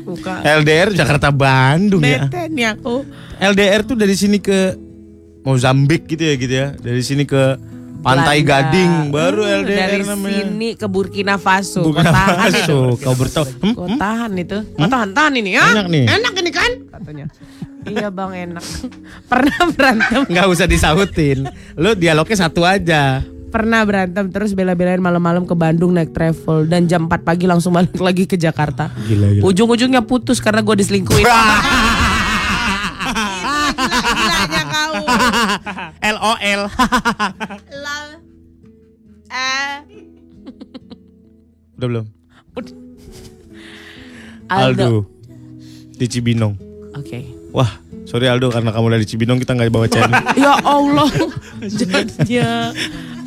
Suka. 0.00 0.40
LDR 0.40 0.88
Jakarta 0.96 1.28
Bandung 1.28 2.00
ya. 2.00 2.24
Bete 2.24 2.48
nih 2.48 2.72
aku. 2.72 3.04
LDR 3.36 3.84
tuh 3.84 4.00
dari 4.00 4.16
sini 4.16 4.40
ke 4.40 4.72
Mozambik 5.44 6.08
gitu 6.08 6.24
ya 6.24 6.34
gitu 6.40 6.54
ya. 6.64 6.68
Dari 6.72 7.04
sini 7.04 7.28
ke 7.28 7.60
Pantai 7.98 8.40
Belanda. 8.40 8.70
Gading 8.70 8.92
baru 9.10 9.42
Hmm, 9.42 9.58
LDR 9.60 9.78
Dari 9.90 9.98
namanya. 10.02 10.42
sini 10.44 10.68
ke 10.72 10.86
Burkina 10.86 11.34
Faso. 11.36 11.82
Burkina 11.82 12.10
itu. 12.46 12.62
Faso. 12.62 12.78
Kau 12.96 13.14
bertahu. 13.14 13.44
Hmm? 13.58 13.74
Kau 13.74 13.88
tahan 13.90 14.32
itu. 14.34 14.58
Kau 14.72 14.86
tahan, 14.86 15.08
tahan 15.10 15.32
ini 15.34 15.50
ya. 15.52 15.66
Enak 15.68 15.86
nih. 15.88 16.04
Enak 16.06 16.32
ini 16.34 16.50
kan? 16.50 16.70
Katanya. 16.88 17.26
iya 17.84 18.08
bang 18.08 18.32
enak. 18.50 18.64
Pernah 19.30 19.60
berantem. 19.72 20.20
Nggak 20.26 20.46
usah 20.46 20.66
disautin. 20.66 21.48
Lu 21.74 21.94
dialognya 21.94 22.36
satu 22.38 22.62
aja. 22.62 23.24
Pernah 23.48 23.80
berantem 23.82 24.28
terus 24.28 24.52
bela-belain 24.52 25.00
malam-malam 25.00 25.42
ke 25.42 25.56
Bandung 25.56 25.90
naik 25.90 26.12
travel 26.12 26.68
dan 26.68 26.84
jam 26.84 27.08
4 27.08 27.24
pagi 27.24 27.48
langsung 27.48 27.72
balik 27.72 27.96
lagi 27.96 28.28
ke 28.28 28.36
Jakarta. 28.36 28.92
Gila, 29.00 29.26
gila. 29.32 29.42
Ujung-ujungnya 29.42 30.04
putus 30.04 30.36
karena 30.38 30.60
gue 30.60 30.76
diselingkuhin. 30.76 31.24
Gila-gilanya 33.78 34.62
kau. 34.68 34.94
LOL. 36.16 36.60
Lol. 37.68 38.06
Eh. 39.28 39.74
Udah 41.76 41.86
belum? 41.88 42.06
Aldo. 44.48 44.84
Aldo. 44.88 44.90
Di 45.98 46.06
Cibinong. 46.08 46.54
Oke. 46.96 47.20
Wah, 47.52 47.68
sorry 48.04 48.28
Aldo 48.28 48.48
karena 48.48 48.72
kamu 48.72 48.84
udah 48.92 49.00
di 49.00 49.08
Cibinong 49.08 49.38
kita 49.40 49.52
nggak 49.56 49.68
bawa 49.72 49.86
channel. 49.88 50.16
Ya 50.40 50.54
Allah. 50.64 51.08
Jadinya. 51.64 52.72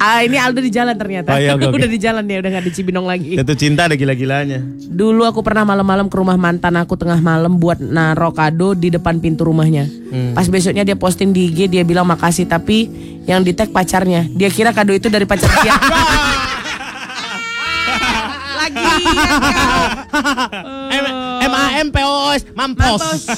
Ah 0.02 0.26
ini 0.26 0.34
Aldo 0.34 0.66
di 0.66 0.74
jalan 0.74 0.98
ternyata. 0.98 1.30
Oh, 1.30 1.38
iya, 1.38 1.54
oke, 1.54 1.62
oke. 1.70 1.78
udah 1.78 1.86
di 1.86 2.02
jalan 2.02 2.26
dia 2.26 2.42
udah 2.42 2.58
nggak 2.58 2.66
di 2.66 2.74
Cibinong 2.74 3.06
lagi. 3.06 3.38
Itu 3.38 3.54
cinta 3.54 3.86
ada 3.86 3.94
gila-gilanya. 3.94 4.58
Dulu 4.90 5.22
aku 5.30 5.46
pernah 5.46 5.62
malam-malam 5.62 6.10
ke 6.10 6.18
rumah 6.18 6.42
mantan 6.42 6.74
aku 6.82 6.98
tengah 6.98 7.22
malam 7.22 7.62
buat 7.62 7.78
naro 7.78 8.34
kado 8.34 8.74
di 8.74 8.90
depan 8.90 9.22
pintu 9.22 9.46
rumahnya. 9.46 9.86
Hmm. 9.86 10.34
Pas 10.34 10.50
besoknya 10.50 10.82
dia 10.82 10.98
posting 10.98 11.30
di 11.30 11.54
IG 11.54 11.70
dia 11.70 11.86
bilang 11.86 12.10
makasih 12.10 12.50
tapi 12.50 12.90
yang 13.30 13.46
di 13.46 13.54
tag 13.54 13.70
pacarnya. 13.70 14.26
Dia 14.34 14.50
kira 14.50 14.74
kado 14.74 14.90
itu 14.90 15.06
dari 15.06 15.30
pacar 15.30 15.54
dia. 15.62 15.78
Lagi 18.58 18.82
M 21.46 21.54
A 21.54 21.78
M 21.78 21.94
P 21.94 21.98
O 22.02 22.34
S 22.34 22.42
mampos. 22.58 23.30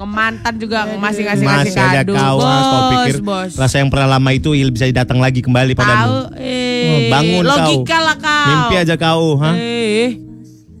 Ke 0.00 0.06
mantan 0.08 0.56
juga 0.56 0.88
masih 0.96 1.28
ngasih 1.28 1.44
ngasih 1.44 1.70
Masih 1.70 1.76
ada 1.76 2.00
kado. 2.00 2.12
kau, 2.16 2.36
Mas. 2.40 2.64
kau 2.64 2.80
pikir 2.90 3.16
bos. 3.20 3.52
rasa 3.52 3.76
yang 3.76 3.92
pernah 3.92 4.16
lama 4.16 4.30
itu 4.32 4.56
il 4.56 4.72
bisa 4.72 4.88
datang 4.88 5.20
lagi 5.20 5.44
kembali 5.44 5.76
padamu. 5.76 6.32
eh, 6.40 6.88
Oh, 6.88 7.00
bangun 7.12 7.44
kau. 7.44 7.52
logika 7.52 7.98
lah 8.00 8.16
kau. 8.16 8.46
Mimpi 8.48 8.74
aja 8.74 8.94
kau, 8.96 9.36
ha? 9.36 9.52
Eh, 9.52 10.16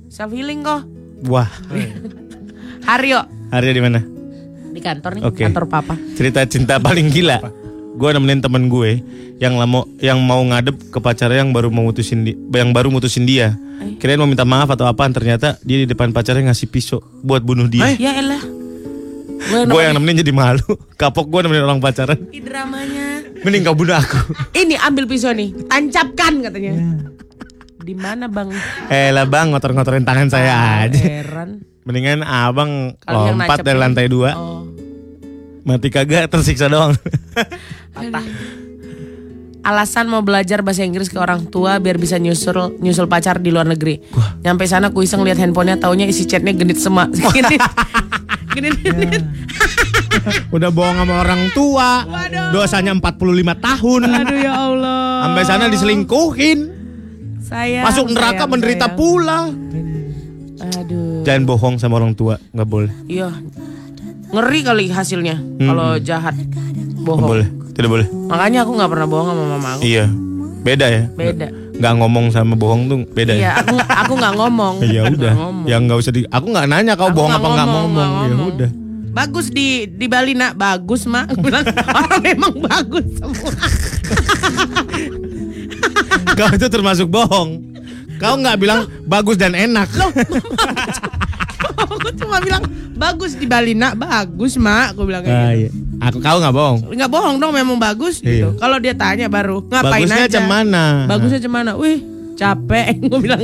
self 0.08 0.32
healing 0.32 0.64
kok. 0.64 0.88
Wah, 1.28 1.52
Haryo 2.88 3.20
hari 3.50 3.70
di 3.70 3.82
mana? 3.82 4.00
di 4.70 4.78
kantor 4.78 5.18
nih, 5.18 5.22
Oke. 5.26 5.42
kantor 5.44 5.68
papa. 5.68 5.94
Cerita 6.16 6.40
cinta 6.46 6.80
paling 6.80 7.10
gila. 7.10 7.44
Gue 7.92 8.14
nemenin 8.14 8.40
temen 8.40 8.70
gue 8.70 9.04
yang 9.36 9.52
lama 9.54 9.82
yang 9.98 10.16
mau 10.16 10.40
ngadep 10.40 10.78
ke 10.88 10.96
pacarnya 10.96 11.42
yang 11.42 11.50
baru 11.50 11.68
mau 11.68 11.84
mutusin 11.84 12.22
di, 12.22 12.32
yang 12.48 12.70
baru 12.70 12.88
mutusin 12.88 13.26
dia. 13.26 13.52
Kirain 13.98 14.16
mau 14.16 14.24
minta 14.24 14.46
maaf 14.46 14.70
atau 14.70 14.86
apaan 14.86 15.10
ternyata 15.10 15.60
dia 15.60 15.76
di 15.76 15.86
depan 15.86 16.08
pacarnya 16.08 16.48
ngasih 16.48 16.70
pisau 16.70 17.02
buat 17.20 17.42
bunuh 17.42 17.66
dia. 17.66 17.92
Ya 17.92 18.14
elah. 18.14 18.40
Gue 19.48 19.80
yang 19.80 19.96
nemenin 19.96 20.20
jadi 20.20 20.32
malu. 20.36 20.76
Kapok 21.00 21.26
gue 21.32 21.40
nemenin 21.48 21.64
orang 21.64 21.80
pacaran. 21.80 22.18
Ih, 22.30 22.44
dramanya. 22.44 23.24
Mending 23.40 23.64
kau 23.64 23.76
bunuh 23.76 23.96
aku. 23.96 24.36
Ini 24.52 24.76
ambil 24.84 25.08
pisau 25.08 25.32
nih, 25.32 25.56
tancapkan 25.64 26.44
katanya. 26.44 26.72
Di 27.80 27.94
mana 27.96 28.28
bang? 28.28 28.52
Eh 28.92 29.08
lah 29.08 29.24
bang 29.24 29.48
ngotor-ngotorin 29.48 30.04
tangan 30.04 30.28
saya 30.28 30.84
aja. 30.84 31.00
Heran. 31.00 31.64
Mendingan 31.88 32.20
abang 32.20 32.92
yang 33.08 33.40
lompat 33.40 33.64
dari 33.64 33.80
ini. 33.80 33.82
lantai 33.82 34.06
dua. 34.12 34.36
Oh. 34.36 34.68
Mati 35.64 35.88
kagak 35.88 36.28
tersiksa 36.28 36.68
doang. 36.68 36.92
Alasan 39.60 40.08
mau 40.08 40.24
belajar 40.24 40.64
bahasa 40.64 40.88
Inggris 40.88 41.12
ke 41.12 41.20
orang 41.20 41.44
tua 41.52 41.76
biar 41.76 42.00
bisa 42.00 42.16
nyusul 42.16 42.80
nyusul 42.80 43.04
pacar 43.08 43.40
di 43.40 43.52
luar 43.52 43.68
negeri. 43.68 44.00
Nyampe 44.40 44.64
sana 44.64 44.88
ku 44.88 45.04
iseng 45.04 45.20
lihat 45.20 45.36
handphonenya 45.36 45.80
taunya 45.84 46.08
isi 46.08 46.24
chatnya 46.24 46.56
genit 46.56 46.80
semak. 46.80 47.12
Genit. 48.60 48.76
genit. 48.84 49.22
Udah 50.56 50.68
bohong 50.68 51.00
sama 51.00 51.14
orang 51.24 51.48
tua. 51.50 52.04
Dosanya 52.52 52.92
45 52.92 53.16
tahun. 53.56 54.00
Aduh 54.04 54.36
ya 54.36 54.52
Allah. 54.52 55.00
Sampai 55.24 55.42
sana 55.48 55.64
diselingkuhin. 55.72 56.58
Sayang. 57.40 57.84
Masuk 57.88 58.06
neraka 58.12 58.44
sayang, 58.44 58.50
menderita 58.52 58.86
sayang. 58.86 58.98
pula. 59.00 59.40
Aduh. 60.60 61.24
Jangan 61.24 61.42
bohong 61.48 61.74
sama 61.80 61.96
orang 61.96 62.12
tua, 62.12 62.36
nggak 62.52 62.68
boleh. 62.68 62.92
Iya. 63.08 63.32
Ngeri 64.30 64.60
kali 64.62 64.84
hasilnya 64.92 65.40
kalau 65.58 65.96
jahat. 65.98 66.36
Nggak 66.36 67.00
Bohong. 67.02 67.26
boleh, 67.26 67.48
tidak 67.72 67.90
boleh. 67.90 68.06
Makanya 68.28 68.62
aku 68.62 68.72
nggak 68.76 68.90
pernah 68.92 69.08
bohong 69.08 69.28
sama 69.32 69.44
mama 69.56 69.68
aku. 69.74 69.82
Iya, 69.82 70.04
beda 70.62 70.86
ya. 70.86 71.02
Beda. 71.10 71.48
Nggak 71.80 71.94
ngomong 71.96 72.26
sama 72.28 72.54
bohong 72.54 72.82
tuh 72.86 72.98
beda 73.08 73.32
Iya, 73.32 73.42
ya. 73.42 73.52
aku 73.58 73.74
aku 73.80 74.12
nggak 74.14 74.34
ngomong. 74.36 74.74
Ya 74.94 75.02
udah, 75.06 75.32
ngomong. 75.34 75.64
ya 75.64 75.76
nggak 75.78 75.96
usah 75.96 76.12
di. 76.12 76.20
Aku 76.26 76.46
nggak 76.46 76.66
nanya 76.66 76.92
kau 76.94 77.08
Aku 77.08 77.16
bohong 77.16 77.32
apa 77.32 77.40
nggak 77.40 77.66
ngomong, 77.66 77.84
ngomong. 77.88 77.90
nggak 77.90 78.08
Ya 78.22 78.28
ngomong. 78.30 78.50
udah. 78.52 78.70
Bagus 79.10 79.46
di 79.48 79.66
di 79.88 80.06
Bali 80.06 80.32
nak, 80.32 80.54
bagus 80.54 81.02
mak. 81.04 81.32
Bilang 81.34 81.64
orang 81.98 82.20
memang 82.20 82.54
bagus 82.60 83.06
semua. 83.16 83.52
Kau 86.30 86.48
itu 86.50 86.66
termasuk 86.68 87.08
bohong. 87.08 87.50
Kau 88.16 88.36
nggak 88.36 88.56
bilang 88.56 88.80
bagus 89.04 89.34
dan 89.34 89.52
enak. 89.52 89.88
Aku 91.82 92.08
cuma 92.14 92.36
bilang 92.38 92.62
bagus 92.92 93.32
di 93.32 93.44
Bali 93.44 93.72
nak, 93.72 93.94
bagus 93.94 94.56
mak. 94.56 94.92
Aku 94.92 95.04
bilang 95.04 95.22
kayak 95.22 95.34
Ah, 95.34 95.50
gitu. 95.50 95.60
iya. 95.62 95.70
Aku 96.02 96.16
kau 96.18 96.38
nggak 96.38 96.52
bohong. 96.52 96.78
Nggak 96.90 97.10
bohong 97.10 97.36
dong, 97.36 97.52
memang 97.52 97.76
bagus 97.76 98.18
gitu. 98.18 98.48
Iya. 98.48 98.56
Kalau 98.56 98.76
dia 98.76 98.92
tanya 98.92 99.26
baru 99.26 99.60
ngapain 99.62 100.04
Bagusnya 100.04 100.24
aja? 100.24 100.34
cemana? 100.36 100.84
Bagusnya 101.06 101.40
cemana? 101.40 101.70
Wih, 101.74 101.98
capek. 102.34 102.96
Gue 103.08 103.20
bilang. 103.20 103.40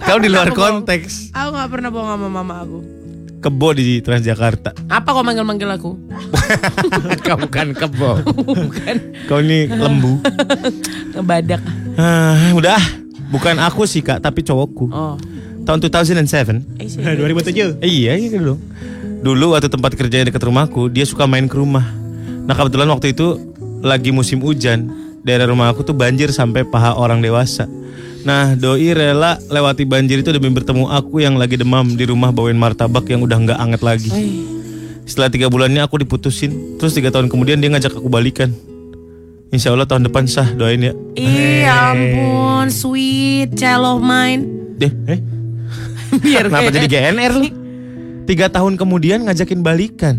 Kau 0.00 0.16
di 0.16 0.26
luar 0.26 0.48
Aku 0.48 0.56
bohong. 0.56 0.82
konteks. 0.82 1.30
Aku 1.30 1.48
nggak 1.52 1.68
pernah 1.68 1.90
bohong 1.90 2.10
sama 2.10 2.28
mama 2.28 2.54
aku. 2.60 2.78
Kebo 3.40 3.72
di 3.72 4.00
Transjakarta. 4.00 4.76
Apa 4.86 5.10
kau 5.10 5.24
manggil-manggil 5.24 5.70
aku? 5.70 5.96
kau 7.26 7.36
bukan 7.38 7.72
kebo. 7.72 8.20
Bukan 8.60 8.96
Kau 9.24 9.40
ini 9.40 9.64
lembu. 9.64 10.20
ngebadak. 11.10 11.62
Ah, 11.94 12.52
udah. 12.52 12.76
Bukan 13.30 13.56
aku 13.56 13.84
sih 13.84 14.00
kak, 14.00 14.18
tapi 14.18 14.42
cowokku. 14.42 14.90
Oh, 14.90 15.14
Tahun 15.64 15.78
2007. 15.78 16.80
eh 16.80 16.88
sih. 16.88 17.00
2007. 17.00 17.78
Eh, 17.80 17.90
iya, 17.90 18.12
iya 18.16 18.28
dulu. 18.36 18.56
Dulu 19.20 19.52
waktu 19.52 19.68
tempat 19.68 19.92
kerja 19.94 20.24
dekat 20.24 20.40
rumahku, 20.40 20.88
dia 20.88 21.04
suka 21.04 21.28
main 21.28 21.44
ke 21.44 21.56
rumah. 21.60 21.84
Nah 22.48 22.56
kebetulan 22.56 22.88
waktu 22.88 23.12
itu 23.12 23.36
lagi 23.84 24.10
musim 24.10 24.40
hujan. 24.40 24.88
Daerah 25.20 25.52
rumah 25.52 25.68
aku 25.68 25.84
tuh 25.84 25.92
banjir 25.92 26.32
sampai 26.32 26.64
paha 26.64 26.96
orang 26.96 27.20
dewasa. 27.20 27.68
Nah 28.24 28.56
doi 28.56 28.96
rela 28.96 29.36
lewati 29.52 29.84
banjir 29.84 30.24
itu 30.24 30.32
demi 30.32 30.48
bertemu 30.48 30.88
aku 30.88 31.20
yang 31.20 31.36
lagi 31.36 31.60
demam 31.60 31.84
di 31.92 32.08
rumah 32.08 32.32
bawain 32.32 32.56
martabak 32.56 33.04
yang 33.12 33.20
udah 33.20 33.36
nggak 33.36 33.58
anget 33.60 33.80
lagi. 33.84 34.08
Setelah 35.04 35.28
tiga 35.28 35.46
bulannya 35.52 35.84
aku 35.84 36.00
diputusin, 36.00 36.80
terus 36.80 36.96
tiga 36.96 37.12
tahun 37.12 37.28
kemudian 37.28 37.60
dia 37.60 37.68
ngajak 37.68 38.00
aku 38.00 38.08
balikan. 38.08 38.52
Insya 39.50 39.74
Allah 39.74 39.84
tahun 39.84 40.06
depan 40.08 40.24
sah 40.30 40.48
doain 40.54 40.80
ya. 40.80 40.92
Iya 41.18 41.92
ampun, 41.92 42.70
sweet 42.72 43.52
child 43.58 43.84
of 43.84 44.00
mine. 44.00 44.46
Deh, 44.80 44.92
eh? 45.10 45.20
Biar 46.18 46.50
Kenapa 46.50 46.70
jadi 46.74 46.86
GNR 46.90 47.32
lu? 47.38 47.46
Tiga 48.26 48.46
tahun 48.50 48.74
kemudian 48.74 49.26
ngajakin 49.26 49.60
balikan. 49.62 50.16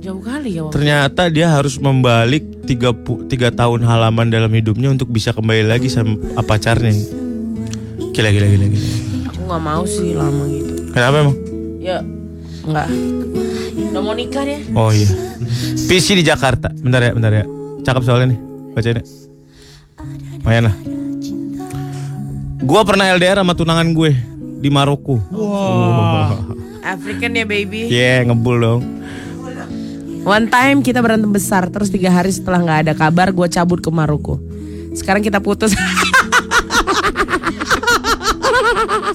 jauh 0.00 0.22
kali 0.22 0.56
ya. 0.56 0.64
Wak. 0.64 0.72
Ternyata 0.72 1.28
dia 1.28 1.52
harus 1.52 1.76
membalik 1.76 2.64
tiga, 2.64 2.94
tiga 3.28 3.52
tahun 3.52 3.84
halaman 3.84 4.32
dalam 4.32 4.48
hidupnya 4.48 4.88
untuk 4.88 5.12
bisa 5.12 5.34
kembali 5.34 5.68
lagi 5.68 5.92
sama 5.92 6.16
pacarnya. 6.40 6.94
Gila, 8.16 8.30
gila, 8.32 8.46
gila, 8.48 8.66
gila. 8.70 8.88
Aku 9.28 9.40
nggak 9.44 9.62
mau 9.62 9.82
sih 9.84 10.16
lama 10.16 10.44
gitu. 10.48 10.72
Kenapa 10.96 11.14
emang? 11.20 11.36
Ya, 11.78 11.98
nggak. 12.64 12.88
Udah 13.92 14.02
mau 14.02 14.14
nikah 14.16 14.42
dia? 14.48 14.58
Oh 14.72 14.88
iya. 14.88 15.10
PC 15.84 16.16
di 16.16 16.24
Jakarta. 16.24 16.72
Bentar 16.72 17.04
ya, 17.04 17.12
bentar 17.12 17.32
ya. 17.34 17.44
Cakep 17.84 18.02
soalnya 18.02 18.32
nih. 18.32 18.40
Bacain 18.72 18.98
ya. 18.98 19.04
Lumayan 20.40 20.64
lah. 20.72 20.76
Gua 22.64 22.80
pernah 22.88 23.04
LDR 23.12 23.40
sama 23.40 23.52
tunangan 23.52 23.88
gue 23.92 24.12
di 24.60 24.68
Maroko. 24.68 25.16
African 26.84 27.32
ya 27.34 27.44
baby. 27.44 27.88
Yeah, 27.88 28.24
ngebul 28.24 28.56
dong. 28.60 28.82
One 30.20 30.52
time 30.52 30.84
kita 30.84 31.00
berantem 31.00 31.32
besar, 31.32 31.72
terus 31.72 31.88
tiga 31.88 32.12
hari 32.12 32.28
setelah 32.28 32.60
nggak 32.60 32.78
ada 32.84 32.92
kabar, 32.92 33.32
gue 33.32 33.48
cabut 33.48 33.80
ke 33.80 33.88
Maroko. 33.88 34.36
Sekarang 34.92 35.24
kita 35.24 35.40
putus. 35.40 35.72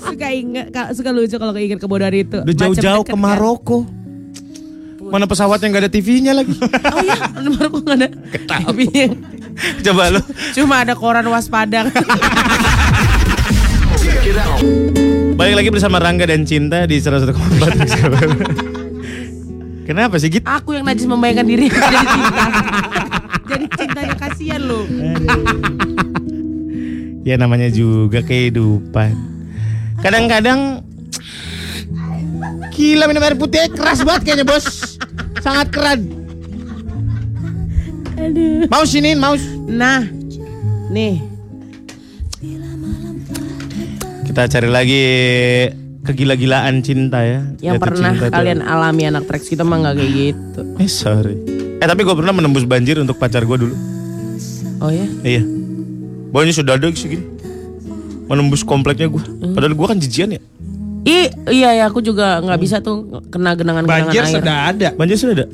suka 0.05 0.27
inget, 0.33 0.73
ka- 0.73 0.93
suka 0.97 1.13
lucu 1.13 1.37
kalau 1.37 1.53
keinget 1.53 1.77
kebodohan 1.77 2.15
itu. 2.15 2.41
Udah 2.41 2.55
jauh-jauh 2.55 3.03
ke 3.05 3.13
kan? 3.13 3.21
Maroko. 3.21 3.85
Mana 5.05 5.29
pesawat 5.29 5.61
yang 5.61 5.77
gak 5.77 5.85
ada 5.85 5.91
TV-nya 5.93 6.33
lagi? 6.33 6.57
Oh 6.57 7.01
iya, 7.05 7.13
aku 7.69 7.77
nggak 7.85 7.97
ada. 8.01 8.07
Tapi 8.49 8.89
Coba 9.85 10.09
lu. 10.09 10.21
cuma 10.57 10.81
ada 10.81 10.97
koran 10.97 11.29
waspada. 11.29 11.85
Balik 15.35 15.59
lagi 15.59 15.67
bersama 15.67 15.99
Rangga 15.99 16.23
dan 16.25 16.47
Cinta 16.47 16.87
di 16.87 16.95
101,4 16.95 17.35
Kenapa 19.87 20.15
sih 20.17 20.31
gitu? 20.31 20.47
aku 20.47 20.73
yang 20.73 20.87
najis 20.87 21.05
membayangkan 21.05 21.45
diri 21.45 21.67
jadi 21.75 22.01
cinta. 22.01 22.45
jadi 23.45 23.65
cintanya 23.77 24.15
kasihan 24.17 24.61
lo. 24.63 24.87
Ya 27.21 27.35
namanya 27.37 27.69
juga 27.69 28.23
kehidupan. 28.23 29.13
Kadang-kadang 30.01 30.81
Gila 32.71 33.07
minum 33.07 33.23
air 33.23 33.35
putih 33.35 33.67
keras 33.71 34.03
banget 34.03 34.21
kayaknya 34.27 34.43
bos 34.43 34.99
Sangat 35.39 35.71
keras 35.71 35.99
Maus 38.67 38.89
sini 38.91 39.15
maus 39.15 39.39
Nah, 39.65 40.03
nih 40.91 41.34
Kita 44.35 44.51
cari 44.51 44.67
lagi 44.67 45.03
kegila-gilaan 46.03 46.83
cinta 46.83 47.23
ya 47.23 47.39
yang 47.63 47.79
Jatuh 47.79 47.87
pernah 47.87 48.11
cinta 48.11 48.27
tuh. 48.27 48.35
kalian 48.35 48.59
alami 48.59 49.07
anak 49.07 49.23
tracks 49.25 49.47
kita 49.47 49.63
mah 49.63 49.79
nggak 49.79 49.95
kayak 49.95 50.11
gitu. 50.11 50.59
Eh 50.75 50.91
sorry 50.91 51.39
Eh 51.79 51.87
tapi 51.87 52.03
gue 52.03 52.11
pernah 52.11 52.35
menembus 52.35 52.67
banjir 52.67 52.99
untuk 52.99 53.15
pacar 53.15 53.47
gue 53.47 53.57
dulu 53.57 53.71
Oh 54.83 54.91
ya? 54.91 55.07
Iya 55.23 55.39
Bawahnya 56.29 56.51
sudah 56.51 56.75
ada 56.75 56.91
segini 56.91 57.23
Menembus 58.27 58.61
kompleknya 58.61 59.07
gue 59.07 59.23
Padahal 59.55 59.71
gue 59.71 59.87
kan 59.87 60.03
jijian 60.03 60.35
ya 60.35 60.41
I, 61.07 61.31
iya 61.47 61.69
ya 61.71 61.83
aku 61.87 62.03
juga 62.03 62.43
nggak 62.43 62.59
bisa 62.59 62.83
tuh 62.83 63.07
kena 63.31 63.55
genangan-genangan 63.55 64.11
Banjir 64.11 64.19
air. 64.19 64.35
sudah 64.35 64.55
ada. 64.67 64.87
Banjir 64.91 65.15
sudah 65.15 65.35
ada 65.37 65.47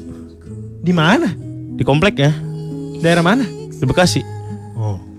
Di 0.82 0.90
mana? 0.90 1.30
Di 1.78 1.86
komplek 1.86 2.18
ya 2.18 2.34
Daerah 2.98 3.22
mana? 3.22 3.46
Di 3.70 3.86
Bekasi 3.86 4.26
Oh 4.74 5.11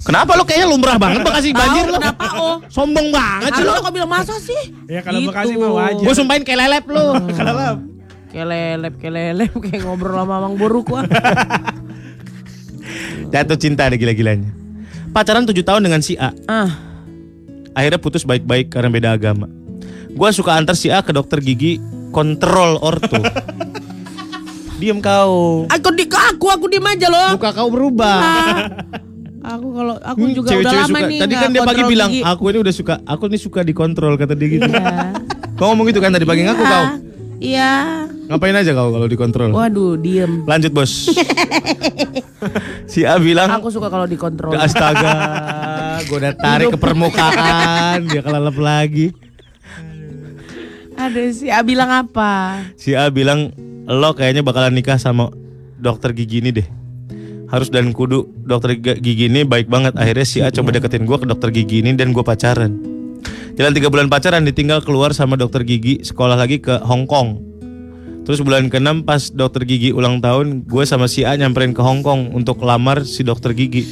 Kenapa 0.00 0.32
lo 0.32 0.48
kayaknya 0.48 0.66
lumrah 0.72 0.96
banget 0.96 1.20
Bekasi? 1.20 1.52
Banjir 1.52 1.84
lo. 1.92 2.00
kenapa 2.00 2.26
oh? 2.40 2.56
Sombong 2.72 3.12
banget 3.12 3.52
sih 3.52 3.64
lo. 3.68 3.72
kau 3.84 3.92
bilang 3.92 4.08
masa 4.08 4.34
sih? 4.40 4.72
Ya 4.88 5.04
kalau 5.04 5.20
Gitu. 5.20 5.28
Bekasi 5.28 5.52
mah 5.60 5.72
wajar. 5.76 6.04
Gue 6.08 6.14
sumpahin 6.16 6.42
kayak 6.42 6.58
lelep 6.64 6.86
lo. 6.88 7.06
Kayak 8.30 8.46
lelep, 8.46 8.94
kayak 9.02 9.14
lelep, 9.18 9.52
kayak 9.58 9.82
ngobrol 9.90 10.22
sama 10.22 10.38
Mang 10.38 10.54
Boruk 10.54 10.86
gua. 10.86 11.02
Jatuh 13.34 13.58
cinta 13.58 13.90
ada 13.90 13.98
gila-gilanya. 13.98 14.54
Pacaran 15.10 15.42
7 15.42 15.58
tahun 15.66 15.82
dengan 15.82 15.98
si 15.98 16.14
A. 16.14 16.30
Ah, 16.46 16.70
Akhirnya 17.74 17.98
putus 17.98 18.22
baik-baik 18.22 18.70
karena 18.70 18.86
beda 18.86 19.18
agama. 19.18 19.50
Gua 20.14 20.30
suka 20.30 20.54
antar 20.54 20.78
si 20.78 20.94
A 20.94 21.02
ke 21.02 21.10
dokter 21.10 21.42
gigi 21.42 21.82
Kontrol 22.14 22.78
orto. 22.78 23.18
Diem 24.78 25.02
kau. 25.02 25.66
Aku 25.66 25.90
di 25.90 26.06
aku 26.06 26.46
aku 26.54 26.70
diem 26.70 26.86
aja 26.86 27.10
loh. 27.10 27.34
Muka 27.34 27.50
kau 27.50 27.66
berubah 27.66 28.22
Aku 29.42 29.66
kalau 29.70 29.94
aku 29.96 30.20
Hmm, 30.20 30.32
juga 30.32 30.48
udah 30.48 30.54
cewek-cewek 30.54 30.82
lama 30.82 30.90
suka. 30.94 31.08
nih. 31.08 31.18
Tadi 31.18 31.34
kan 31.34 31.48
dia 31.48 31.60
pagi 31.60 31.66
kontrol 31.74 31.88
bilang 31.88 32.10
gigi. 32.10 32.22
Aku 32.22 32.42
ini 32.46 32.58
udah 32.60 32.74
suka 32.74 32.94
Aku 33.02 33.22
ini 33.24 33.36
suka 33.36 33.60
dikontrol 33.62 34.14
kata 34.14 34.34
dia 34.34 34.48
gitu 34.50 34.68
Iya. 34.68 34.96
Kau 35.54 35.66
ngomong 35.68 35.86
gitu 35.86 35.98
kan 35.98 36.10
tadi 36.10 36.24
pagi 36.24 36.42
ngaku 36.42 36.60
kau 36.62 36.84
Iya. 37.38 37.72
Ngapain 38.26 38.52
aja 38.54 38.70
kau 38.70 38.88
kalau 38.90 39.06
dikontrol 39.06 39.50
Waduh, 39.50 39.96
diem. 39.96 40.44
Lanjut 40.44 40.70
bos 40.70 40.92
Si 42.86 43.02
A 43.02 43.16
bilang 43.16 43.48
Aku 43.50 43.68
suka 43.68 43.88
kalau 43.88 44.04
dikontrol. 44.04 44.52
Astaga 44.54 45.12
Gue 46.04 46.16
udah 46.16 46.32
tarik 46.32 46.68
ke 46.68 46.78
permukaan 46.78 48.06
Dia 48.06 48.20
kelelep 48.20 48.56
lagi 48.56 49.06
Ada 50.94 51.32
si 51.32 51.48
A 51.48 51.60
bilang 51.60 51.88
apa? 51.88 52.60
Si 52.74 52.92
A 52.92 53.08
bilang 53.08 53.56
Lo 53.84 54.12
kayaknya 54.12 54.40
bakalan 54.40 54.70
nikah 54.70 54.96
sama 54.96 55.32
dokter 55.74 56.12
gigi 56.12 56.38
ini 56.38 56.52
deh 56.52 56.68
Harus 57.50 57.66
dan 57.66 57.90
kudu 57.90 58.30
dokter 58.46 58.78
gi- 58.78 59.02
gigi 59.02 59.26
ini 59.26 59.42
baik 59.42 59.66
banget. 59.66 59.98
Akhirnya 59.98 60.22
si 60.22 60.38
A 60.38 60.54
coba 60.54 60.70
deketin 60.70 61.02
gue 61.02 61.18
ke 61.18 61.26
dokter 61.26 61.50
gigi 61.50 61.82
ini 61.82 61.98
Dan 61.98 62.14
gue 62.14 62.22
pacaran. 62.22 62.78
Jalan 63.58 63.74
tiga 63.74 63.90
bulan 63.90 64.06
pacaran 64.06 64.46
ditinggal 64.46 64.86
keluar 64.86 65.10
sama 65.10 65.34
dokter 65.34 65.66
gigi 65.66 66.00
Sekolah 66.06 66.38
lagi 66.38 66.62
ke 66.62 66.78
Hong 66.86 67.10
Kong. 67.10 67.42
Terus 68.22 68.38
bulan 68.46 68.70
ke-6 68.70 69.02
pas 69.02 69.22
dokter 69.34 69.66
gigi 69.66 69.90
ulang 69.90 70.22
tahun 70.22 70.62
Gue 70.62 70.86
sama 70.86 71.10
si 71.10 71.26
A 71.26 71.34
nyamperin 71.34 71.74
ke 71.74 71.82
Hong 71.82 72.06
Kong 72.06 72.30
Untuk 72.30 72.62
lamar 72.62 73.02
si 73.02 73.26
dokter 73.26 73.50
gigi. 73.50 73.82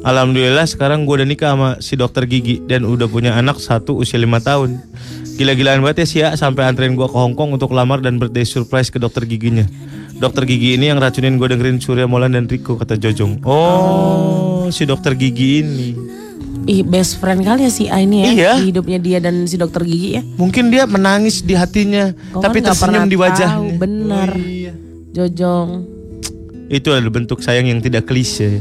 Alhamdulillah 0.00 0.64
sekarang 0.64 1.04
gue 1.04 1.20
udah 1.20 1.28
nikah 1.28 1.52
sama 1.52 1.76
si 1.84 2.00
dokter 2.00 2.24
gigi 2.24 2.64
Dan 2.64 2.88
udah 2.88 3.12
punya 3.12 3.36
anak 3.36 3.60
satu 3.60 4.00
usia 4.00 4.16
lima 4.16 4.40
tahun. 4.40 4.80
Gila-gilaan 5.36 5.84
banget 5.84 6.00
ya 6.00 6.06
si 6.08 6.18
A 6.24 6.32
Sampai 6.32 6.64
anterin 6.64 6.96
gue 6.96 7.04
ke 7.04 7.16
Hong 7.20 7.36
Kong 7.36 7.52
untuk 7.52 7.76
lamar 7.76 8.00
dan 8.00 8.16
birthday 8.16 8.48
surprise 8.48 8.88
ke 8.88 8.96
dokter 8.96 9.28
giginya 9.28 9.68
Dokter 10.20 10.44
gigi 10.44 10.76
ini 10.76 10.92
yang 10.92 11.00
racunin 11.00 11.40
gue 11.40 11.48
dengerin 11.48 11.80
Surya 11.80 12.04
Molan 12.04 12.36
dan 12.36 12.44
Riko 12.44 12.76
kata 12.76 13.00
Jojong 13.00 13.40
Oh 13.48 14.68
si 14.68 14.84
dokter 14.84 15.16
gigi 15.16 15.64
ini 15.64 15.88
Ih, 16.68 16.84
best 16.84 17.16
friend 17.16 17.40
kali 17.40 17.64
ya 17.64 17.72
si 17.72 17.88
A 17.88 18.04
ini 18.04 18.20
ya. 18.20 18.28
Iya. 18.28 18.52
Di 18.60 18.68
hidupnya 18.68 19.00
dia 19.00 19.18
dan 19.18 19.48
si 19.48 19.56
dokter 19.56 19.80
gigi 19.80 20.20
ya. 20.20 20.22
Mungkin 20.36 20.68
dia 20.68 20.84
menangis 20.84 21.40
di 21.40 21.56
hatinya 21.56 22.12
Kau 22.36 22.44
Tapi 22.44 22.60
kan 22.60 22.70
tersenyum 22.70 22.84
pernah 22.84 23.02
di 23.08 23.16
wajahnya 23.16 23.56
tahu, 23.56 23.80
bener. 23.80 24.28
Oh, 24.28 24.44
iya. 24.44 24.72
Jojong. 25.16 25.68
Itu 26.68 26.92
adalah 26.92 27.16
bentuk 27.16 27.40
sayang 27.40 27.64
yang 27.64 27.80
tidak 27.80 28.04
klise 28.04 28.60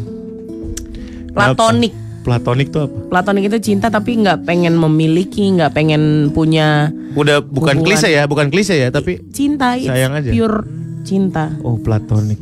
Platonik. 1.35 1.91
Platonik 2.23 2.67
tuh 2.71 2.87
apa? 2.87 2.97
Platonik 3.11 3.51
itu 3.51 3.57
cinta 3.59 3.91
tapi 3.91 4.15
nggak 4.23 4.47
pengen 4.47 4.79
memiliki, 4.79 5.51
nggak 5.59 5.75
pengen 5.75 6.31
punya 6.31 6.95
Udah 7.19 7.43
bukan 7.43 7.83
Hubungan. 7.83 7.99
klise 7.99 8.07
ya, 8.15 8.23
bukan 8.31 8.47
klise 8.47 8.79
ya, 8.79 8.89
tapi 8.95 9.19
cinta. 9.35 9.75
Sayang 9.75 10.15
aja. 10.15 10.31
Pure 10.31 10.79
cinta. 11.09 11.49
oh 11.65 11.81
platonik. 11.81 12.37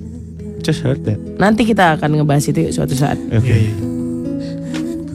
Just 0.60 0.84
heard 0.84 1.00
that. 1.08 1.16
Nanti 1.40 1.64
kita 1.64 1.96
akan 1.96 2.20
ngebahas 2.20 2.44
itu 2.52 2.68
yuk 2.68 2.74
suatu 2.76 2.92
saat. 2.92 3.16
Oke. 3.32 3.72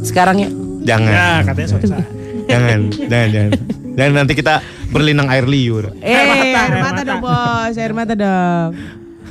Sekarang 0.01 0.41
ya. 0.41 0.49
Jangan. 0.89 1.13
Ya 1.13 1.31
katanya 1.45 1.69
suatu 1.69 1.87
saat. 1.93 2.07
jangan, 2.49 2.81
jangan, 2.89 3.29
jangan. 3.29 3.53
Jangan 3.93 4.13
nanti 4.25 4.33
kita 4.33 4.65
berlinang 4.89 5.29
air 5.29 5.45
liur. 5.45 5.93
Eh, 6.01 6.09
air 6.09 6.81
mata, 6.81 7.01
dong 7.05 7.21
bos, 7.21 7.75
air 7.77 7.93
mata 7.93 8.15
dong. 8.17 8.73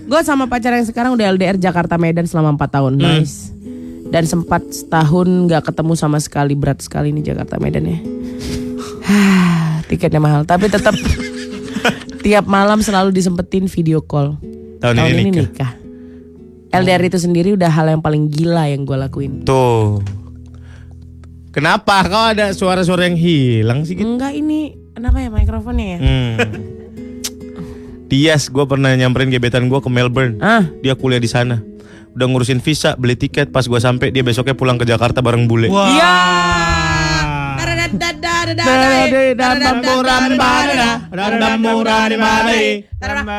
Gue 0.06 0.22
sama 0.22 0.46
pacar 0.46 0.74
yang 0.78 0.86
sekarang 0.86 1.18
udah 1.18 1.34
LDR 1.34 1.58
Jakarta 1.58 1.98
Medan 1.98 2.30
selama 2.30 2.54
4 2.58 2.76
tahun, 2.78 2.94
nice. 2.98 3.50
Dan 4.12 4.28
sempat 4.28 4.62
setahun 4.70 5.28
nggak 5.48 5.72
ketemu 5.72 5.94
sama 5.96 6.20
sekali, 6.20 6.54
berat 6.54 6.84
sekali 6.84 7.16
nih 7.16 7.34
Jakarta 7.34 7.58
Medan 7.58 7.88
ya. 7.88 7.98
Tiketnya 9.90 10.20
mahal, 10.20 10.44
tapi 10.44 10.68
tetap 10.68 10.94
tiap 12.22 12.46
malam 12.46 12.80
selalu 12.80 13.10
disempetin 13.12 13.66
video 13.66 14.00
call. 14.00 14.38
Tahun, 14.82 14.96
ini, 14.98 15.30
nikah. 15.46 15.78
LDR 16.72 17.04
itu 17.04 17.20
sendiri 17.20 17.54
udah 17.54 17.68
hal 17.68 17.92
yang 17.92 18.02
paling 18.02 18.32
gila 18.32 18.66
yang 18.66 18.88
gue 18.88 18.96
lakuin. 18.96 19.44
Tuh. 19.44 20.00
Kenapa 21.52 22.00
kau 22.08 22.32
ada 22.32 22.56
suara-suara 22.56 23.12
yang 23.12 23.20
hilang 23.20 23.84
sih 23.84 24.00
gitu? 24.00 24.08
Enggak 24.08 24.32
ini, 24.32 24.72
kenapa 24.96 25.20
ya 25.20 25.28
mikrofonnya 25.28 25.86
ya? 25.86 26.00
Hmm. 26.00 26.36
Tias, 28.08 28.48
gue 28.48 28.64
pernah 28.64 28.96
nyamperin 28.96 29.28
gebetan 29.28 29.68
gue 29.68 29.80
ke 29.80 29.90
Melbourne. 29.92 30.40
Ah, 30.40 30.64
Dia 30.80 30.96
kuliah 30.96 31.20
di 31.20 31.28
sana. 31.28 31.60
Udah 32.12 32.28
ngurusin 32.28 32.60
visa, 32.60 32.96
beli 32.96 33.16
tiket. 33.16 33.52
Pas 33.52 33.64
gue 33.64 33.80
sampai, 33.80 34.12
dia 34.12 34.24
besoknya 34.24 34.56
pulang 34.56 34.76
ke 34.76 34.84
Jakarta 34.84 35.20
bareng 35.20 35.48
bule. 35.48 35.68
iya. 35.68 36.16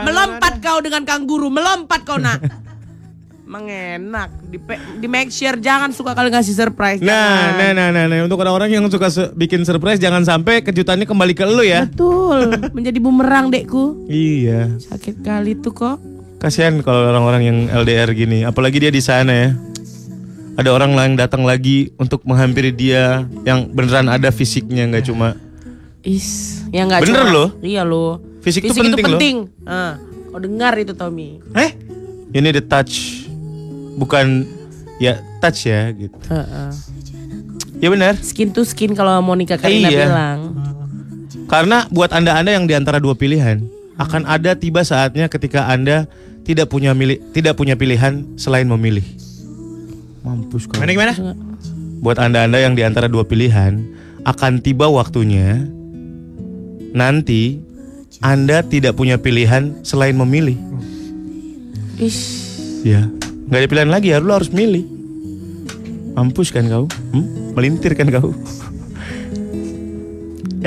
Melompat 0.03 0.53
kau 0.59 0.79
dengan 0.79 1.03
kanguru, 1.03 1.49
melompat 1.49 2.01
kau 2.03 2.17
nak. 2.17 2.41
Mengenak, 3.43 4.33
di, 4.49 4.57
pe- 4.57 4.81
di 4.97 5.05
make 5.05 5.29
sure 5.29 5.61
jangan 5.61 5.93
suka 5.93 6.17
kali 6.17 6.33
ngasih 6.33 6.57
surprise. 6.57 7.05
Nah, 7.05 7.53
nah, 7.53 7.77
nah, 7.77 7.89
nah, 7.93 8.09
nah, 8.09 8.25
untuk 8.25 8.41
orang-orang 8.41 8.73
yang 8.73 8.89
suka 8.89 9.13
se- 9.13 9.29
bikin 9.35 9.69
surprise, 9.69 10.01
jangan 10.01 10.25
sampai 10.25 10.65
kejutannya 10.65 11.05
kembali 11.05 11.35
ke 11.37 11.45
lu 11.45 11.61
ya. 11.61 11.85
Betul, 11.85 12.49
menjadi 12.77 12.97
bumerang 12.97 13.53
dekku. 13.53 14.09
Iya, 14.09 14.73
Sakit 14.81 15.21
kali 15.21 15.61
tuh 15.61 15.75
kok. 15.75 15.97
kasihan 16.41 16.81
kalau 16.81 17.13
orang-orang 17.13 17.43
yang 17.45 17.59
LDR 17.69 18.17
gini, 18.17 18.43
apalagi 18.43 18.81
dia 18.81 18.91
di 18.91 18.99
sana 18.99 19.31
ya. 19.31 19.49
Ada 20.53 20.69
orang 20.69 20.93
lain 20.93 21.13
datang 21.17 21.43
lagi 21.43 21.91
untuk 21.97 22.23
menghampiri 22.23 22.71
dia 22.71 23.25
yang 23.43 23.67
beneran 23.67 24.07
ada 24.07 24.29
fisiknya, 24.29 24.85
nggak 24.87 25.07
cuma 25.07 25.33
Is, 26.03 26.61
ya 26.69 26.83
nggak 26.83 27.07
Bener 27.07 27.23
cuma- 27.23 27.33
loh. 27.33 27.49
Iya 27.63 27.87
loh. 27.87 28.19
Fisik 28.43 28.67
tuh 28.67 28.75
itu 28.75 28.83
penting 28.83 29.07
loh. 29.07 29.11
penting. 29.17 29.37
Ah, 29.63 29.97
kau 30.29 30.43
dengar 30.43 30.75
itu 30.75 30.93
Tommy. 30.93 31.39
Eh? 31.55 31.71
ini 32.33 32.49
the 32.49 32.59
touch, 32.59 33.23
bukan 33.95 34.43
ya 34.99 35.21
touch 35.39 35.63
ya 35.65 35.93
gitu. 35.93 36.17
Heeh. 36.27 36.71
Ya 37.79 37.89
benar. 37.89 38.19
Skin 38.19 38.51
to 38.51 38.65
skin 38.65 38.93
kalau 38.93 39.15
Monica 39.21 39.55
Karina 39.55 39.89
Iya. 39.89 40.07
bilang. 40.07 40.41
Karena 41.47 41.85
buat 41.87 42.11
anda-anda 42.11 42.51
yang 42.51 42.65
di 42.65 42.73
antara 42.73 42.97
dua 42.97 43.13
pilihan, 43.13 43.63
akan 43.95 44.25
ada 44.25 44.57
tiba 44.57 44.83
saatnya 44.83 45.29
ketika 45.29 45.69
anda 45.69 46.09
tidak 46.43 46.67
punya 46.67 46.91
milih, 46.93 47.21
tidak 47.31 47.55
punya 47.55 47.77
pilihan 47.77 48.27
selain 48.35 48.67
memilih. 48.67 49.05
Mampus 50.23 50.71
kau. 50.71 50.79
Gimana 50.79 50.95
gimana? 50.95 51.13
Buat 52.03 52.19
anda-anda 52.23 52.59
yang 52.63 52.79
di 52.79 52.87
antara 52.87 53.11
dua 53.11 53.27
pilihan, 53.27 53.83
akan 54.23 54.63
tiba 54.63 54.87
waktunya 54.87 55.67
nanti 56.95 57.59
Anda 58.23 58.63
tidak 58.63 58.95
punya 58.95 59.19
pilihan 59.19 59.83
selain 59.83 60.15
memilih. 60.15 60.55
Ish. 61.99 62.23
Ya, 62.87 63.11
nggak 63.51 63.59
ada 63.59 63.69
pilihan 63.71 63.91
lagi, 63.91 64.15
ya, 64.15 64.23
lu 64.23 64.31
harus 64.31 64.55
milih. 64.55 64.87
Mampus 66.15 66.55
kan 66.55 66.71
kau? 66.71 66.87
Hmm? 67.11 67.51
Melintir 67.59 67.99
kan 67.99 68.07
kau? 68.15 68.31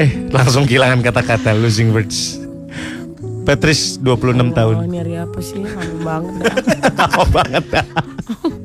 eh, 0.04 0.28
langsung 0.36 0.68
kehilangan 0.68 1.00
kata-kata 1.00 1.56
losing 1.56 1.96
words. 1.96 2.44
Patrice 3.46 4.02
26 4.04 4.58
tahun. 4.58 4.76
Oh, 4.76 4.86
ini 4.90 4.98
hari 5.00 5.16
apa 5.22 5.40
sih? 5.40 5.62
Lama 5.62 5.96
banget. 6.02 6.44
dah. 6.68 6.92
Lama 6.98 7.24
banget 7.30 7.64
dah. 7.72 7.86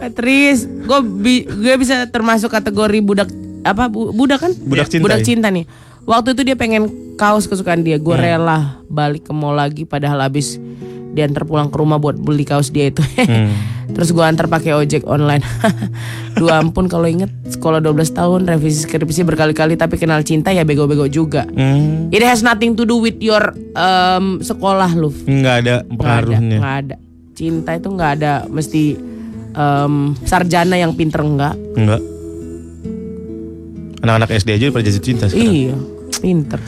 Patrice, 0.00 0.64
gue 0.64 0.98
bi- 1.04 1.44
gue 1.44 1.74
bisa 1.76 2.02
termasuk 2.06 2.48
kategori 2.48 2.98
budak 3.00 3.28
apa 3.60 3.86
bu- 3.86 4.10
budak 4.10 4.40
kan? 4.40 4.52
Budak 4.56 4.88
cinta, 4.88 5.04
Budak 5.04 5.20
ya? 5.20 5.26
cinta 5.26 5.48
nih. 5.48 5.68
Waktu 6.02 6.32
itu 6.32 6.42
dia 6.42 6.56
pengen 6.56 6.88
kaos 7.14 7.44
kesukaan 7.44 7.80
dia, 7.80 7.96
gue 7.96 8.16
rela 8.16 8.80
balik 8.86 9.28
ke 9.28 9.32
mall 9.32 9.52
lagi 9.52 9.84
padahal 9.84 10.18
habis 10.22 10.56
diantar 11.10 11.42
pulang 11.42 11.68
ke 11.68 11.76
rumah 11.76 11.98
buat 11.98 12.16
beli 12.16 12.42
kaos 12.42 12.68
dia 12.68 12.88
itu. 12.88 13.04
Terus 13.90 14.08
gue 14.08 14.22
antar 14.22 14.46
pakai 14.46 14.72
ojek 14.72 15.04
online. 15.04 15.42
Dua 16.40 16.56
ampun 16.56 16.86
kalau 16.86 17.04
inget 17.04 17.28
sekolah 17.44 17.78
12 17.78 17.92
tahun 18.14 18.40
revisi 18.46 18.86
skripsi 18.86 19.26
berkali-kali 19.26 19.74
tapi 19.74 19.98
kenal 19.98 20.22
cinta 20.22 20.48
ya 20.48 20.62
bego-bego 20.62 21.04
juga. 21.04 21.44
Hmm, 21.46 22.08
It 22.08 22.22
has 22.22 22.40
nothing 22.40 22.72
to 22.72 22.86
do 22.86 22.96
with 22.96 23.18
your 23.18 23.42
um, 23.74 24.40
sekolah 24.40 24.88
lu. 24.92 25.10
nggak 25.20 25.36
ada 25.60 25.74
Nggak 25.82 25.92
ada, 25.92 25.92
pengaruhnya. 25.92 26.56
nggak 26.56 26.76
ada. 26.80 26.96
Cinta 27.32 27.70
itu 27.74 27.88
nggak 27.90 28.12
ada 28.14 28.32
mesti 28.46 28.82
em, 29.54 30.14
sarjana 30.24 30.76
yang 30.78 30.92
pinter 30.94 31.22
enggak. 31.22 31.54
Enggak. 31.76 32.02
Anak-anak 34.00 34.30
SD 34.32 34.48
aja 34.56 34.66
pada 34.72 34.84
jatuh 34.88 35.02
cinta 35.04 35.24
sekarang. 35.28 35.52
Iya, 35.52 35.76
pinter. 36.24 36.60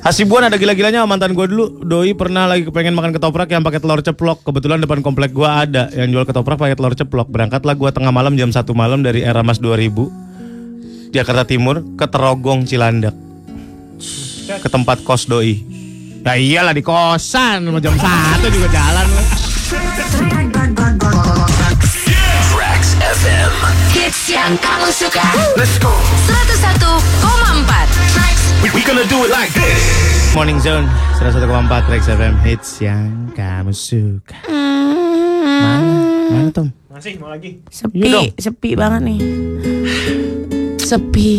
Hasibuan 0.00 0.48
ada 0.48 0.56
gila-gilanya 0.56 1.04
sama 1.04 1.12
mantan 1.12 1.36
gue 1.36 1.44
dulu. 1.44 1.84
Doi 1.84 2.16
pernah 2.16 2.48
lagi 2.48 2.64
kepengen 2.64 2.96
makan 2.96 3.12
ketoprak 3.12 3.52
yang 3.52 3.60
pakai 3.60 3.84
telur 3.84 4.00
ceplok. 4.00 4.40
Kebetulan 4.48 4.80
depan 4.80 5.04
komplek 5.04 5.36
gue 5.36 5.44
ada 5.44 5.92
yang 5.92 6.08
jual 6.08 6.24
ketoprak 6.24 6.56
pakai 6.56 6.72
telur 6.72 6.96
ceplok. 6.96 7.28
Berangkatlah 7.28 7.76
gue 7.76 7.90
tengah 7.92 8.08
malam 8.08 8.32
jam 8.32 8.48
1 8.48 8.64
malam 8.72 9.04
dari 9.04 9.20
era 9.20 9.44
Mas 9.44 9.60
2000 9.60 11.12
Jakarta 11.12 11.44
Timur 11.44 11.84
ke 12.00 12.06
Terogong 12.08 12.64
Cilandak. 12.64 13.12
Ke 14.48 14.68
tempat 14.72 15.04
kos 15.04 15.28
doi. 15.28 15.60
Ya 16.24 16.32
iyalah 16.40 16.72
di 16.72 16.80
kosan 16.80 17.68
jam 17.84 17.92
1 17.92 18.56
juga 18.56 18.68
jalan 18.72 19.04
lah. 19.04 19.26
Tracks. 24.10 24.26
Hits 24.26 24.34
yang 24.34 24.58
kamu 24.58 24.90
suka. 24.90 25.22
Let's 25.54 25.78
go. 25.78 25.86
101,4 26.26 27.62
Tracks 28.10 28.42
We, 28.58 28.68
we 28.74 28.82
gonna 28.82 29.06
do 29.06 29.22
it 29.22 29.30
like 29.30 29.54
this. 29.54 29.78
Morning 30.34 30.58
Zone 30.58 30.90
101,4 31.22 31.46
Trax 31.86 32.10
FM 32.10 32.34
hits 32.42 32.82
yang 32.82 33.30
kamu 33.38 33.70
suka. 33.70 34.34
Mana? 34.50 35.94
Mana 36.26 36.50
Tom? 36.50 36.74
Masih 36.90 37.22
mau 37.22 37.30
lagi. 37.30 37.62
Sepi, 37.70 38.02
Iya 38.02 38.10
dong. 38.10 38.26
sepi 38.34 38.70
banget 38.74 39.00
nih. 39.06 39.20
Sepi, 40.82 41.30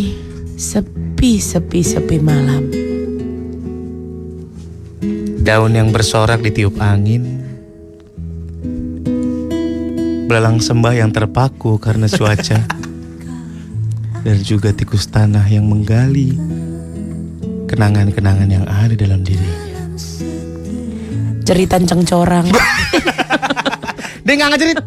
sepi, 0.55 1.31
sepi, 1.43 1.79
sepi 1.83 2.17
malam. 2.23 2.71
Daun 5.43 5.75
yang 5.75 5.91
bersorak 5.91 6.39
ditiup 6.39 6.79
angin 6.79 7.40
Belalang 10.31 10.63
sembah 10.63 10.95
yang 10.95 11.11
terpaku 11.11 11.75
karena 11.75 12.07
cuaca 12.07 12.63
Dan 14.23 14.37
juga 14.47 14.71
tikus 14.71 15.03
tanah 15.11 15.43
yang 15.51 15.67
menggali 15.67 16.39
Kenangan-kenangan 17.67 18.47
yang 18.47 18.63
ada 18.63 18.95
dalam 18.95 19.27
dirinya 19.27 19.59
Jeritan 21.43 21.83
cengcorang. 21.83 22.47
Dia 24.23 24.33
gak 24.39 24.49
ngejerit 24.55 24.79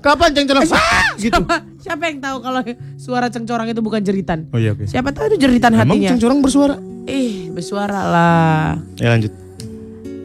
Kapan 0.00 0.40
cengcorang? 0.40 0.64
gitu 0.64 1.36
siapa, 1.36 1.56
siapa 1.76 2.02
yang 2.08 2.24
tahu 2.24 2.36
kalau 2.40 2.60
suara 2.96 3.28
cengcorang 3.28 3.68
itu 3.68 3.84
bukan 3.84 4.00
jeritan? 4.00 4.48
Oh 4.56 4.56
iya 4.56 4.72
oke 4.72 4.88
Siapa 4.88 5.12
tahu 5.12 5.36
itu 5.36 5.44
jeritan 5.44 5.76
Emang 5.76 6.00
hatinya. 6.00 6.16
cengcorang 6.16 6.40
bersuara? 6.40 6.80
Ih, 7.04 7.52
bersuara 7.52 8.00
lah. 8.08 8.80
Ya 8.96 9.12
lanjut 9.12 9.36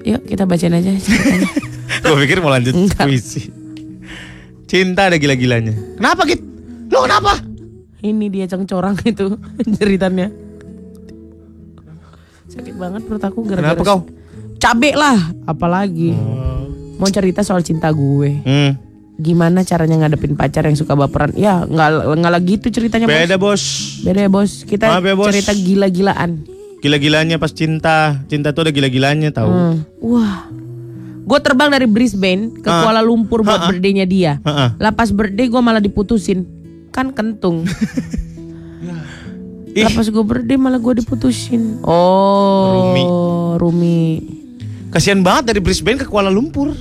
Yuk 0.08 0.24
kita 0.24 0.48
bacain 0.48 0.72
aja. 0.72 0.96
Gue 2.08 2.16
pikir 2.24 2.40
mau 2.40 2.48
lanjut 2.48 2.72
Enggak. 2.72 3.12
puisi 3.12 3.57
Cinta 4.68 5.08
ada 5.08 5.16
gila-gilanya 5.16 5.72
Kenapa 5.96 6.28
Git? 6.28 6.44
Lo 6.88 7.04
kenapa? 7.04 7.40
Ini 7.98 8.26
dia 8.28 8.46
cengcorang 8.46 8.96
itu 9.02 9.36
jeritannya. 9.76 10.30
Sakit 12.48 12.76
banget 12.76 13.02
perut 13.04 13.24
aku 13.24 13.44
gara-gara 13.44 13.74
Kenapa 13.74 13.84
kau? 13.84 14.00
Cabe 14.58 14.94
lah, 14.94 15.18
apalagi. 15.46 16.16
Mau 16.98 17.10
cerita 17.10 17.42
soal 17.42 17.62
cinta 17.62 17.92
gue. 17.92 18.42
Hmm, 18.42 18.72
Gimana 19.18 19.66
caranya 19.66 19.98
ngadepin 20.00 20.38
pacar 20.38 20.66
yang 20.66 20.78
suka 20.78 20.94
baperan? 20.94 21.34
Ya, 21.34 21.66
nggak 21.66 21.90
nggak 22.16 22.34
lagi 22.34 22.54
itu 22.56 22.70
ceritanya, 22.70 23.10
Bos. 23.10 23.18
beda 23.18 23.36
bos 23.36 23.64
Beda 24.06 24.20
ya, 24.22 24.30
Bos. 24.30 24.52
Kita 24.62 24.86
Maaf 24.88 25.04
ya, 25.04 25.16
Bos. 25.18 25.26
cerita 25.28 25.52
gila-gilaan. 25.52 26.32
Gila-gilanya 26.78 27.42
pas 27.42 27.50
cinta 27.50 28.22
Cinta 28.30 28.54
tuh 28.54 28.70
ada 28.70 28.72
gila-gilanya 28.72 29.34
tahu. 29.34 29.50
Hmm. 29.50 29.76
Wah. 30.00 30.46
Gue 31.28 31.40
terbang 31.40 31.68
dari 31.68 31.84
Brisbane 31.86 32.56
ke 32.56 32.66
Ah. 32.66 32.82
Kuala 32.82 33.02
Lumpur 33.02 33.44
buat 33.44 33.60
Ha-ha. 33.60 33.70
birthday-nya 33.70 34.06
dia. 34.06 34.40
Ha-ha. 34.42 34.80
Lah 34.80 34.92
pas 34.92 35.12
birthday 35.12 35.46
gue 35.46 35.60
malah 35.60 35.80
diputusin. 35.80 36.48
Kan 36.90 37.12
kentung. 37.12 37.68
Ih. 39.70 39.84
Lah 39.84 39.92
pas 39.92 40.08
gue 40.08 40.24
birthday 40.24 40.56
malah 40.56 40.80
gue 40.80 40.94
diputusin. 40.98 41.84
Oh. 41.84 42.90
Rumi. 42.90 43.04
Rumi. 43.60 44.02
Kasihan 44.88 45.20
banget 45.20 45.52
dari 45.52 45.60
Brisbane 45.60 46.00
ke 46.00 46.08
Kuala 46.08 46.32
Lumpur. 46.32 46.72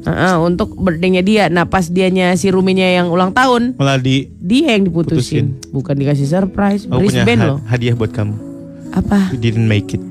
Heeh, 0.00 0.34
untuk 0.38 0.76
birthday-nya 0.76 1.20
dia. 1.20 1.44
Nah 1.46 1.64
pas 1.64 1.82
dianya 1.84 2.32
si 2.32 2.48
Ruminya 2.48 2.84
yang 2.84 3.08
ulang 3.08 3.32
tahun. 3.32 3.74
Malah 3.74 3.96
di 3.96 4.28
Dia 4.34 4.76
yang 4.76 4.84
diputusin. 4.84 5.56
Bukan 5.70 5.92
dikasih 5.94 6.24
surprise. 6.26 6.84
punya 6.84 7.00
Brisbane 7.24 7.40
ha- 7.40 7.48
loh. 7.48 7.58
hadiah 7.64 7.92
buat 7.92 8.08
kamu. 8.10 8.36
Apa? 8.92 9.32
You 9.32 9.40
didn't 9.40 9.66
make 9.66 9.90
it. 9.90 10.02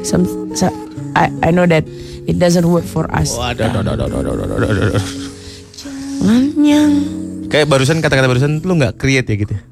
Some, 0.00 0.24
so- 0.52 0.72
I, 1.12 1.24
I 1.40 1.50
know 1.50 1.64
that 1.64 1.84
it 2.24 2.36
doesn't 2.36 2.64
work 2.64 2.84
for 2.84 3.10
us. 3.10 3.34
Lanyang. 6.20 6.92
Kayak 7.48 7.66
barusan 7.66 7.98
kata-kata 7.98 8.28
barusan 8.28 8.62
lu 8.62 8.76
nggak 8.76 8.94
create 8.96 9.26
ya 9.26 9.36
gitu. 9.36 9.54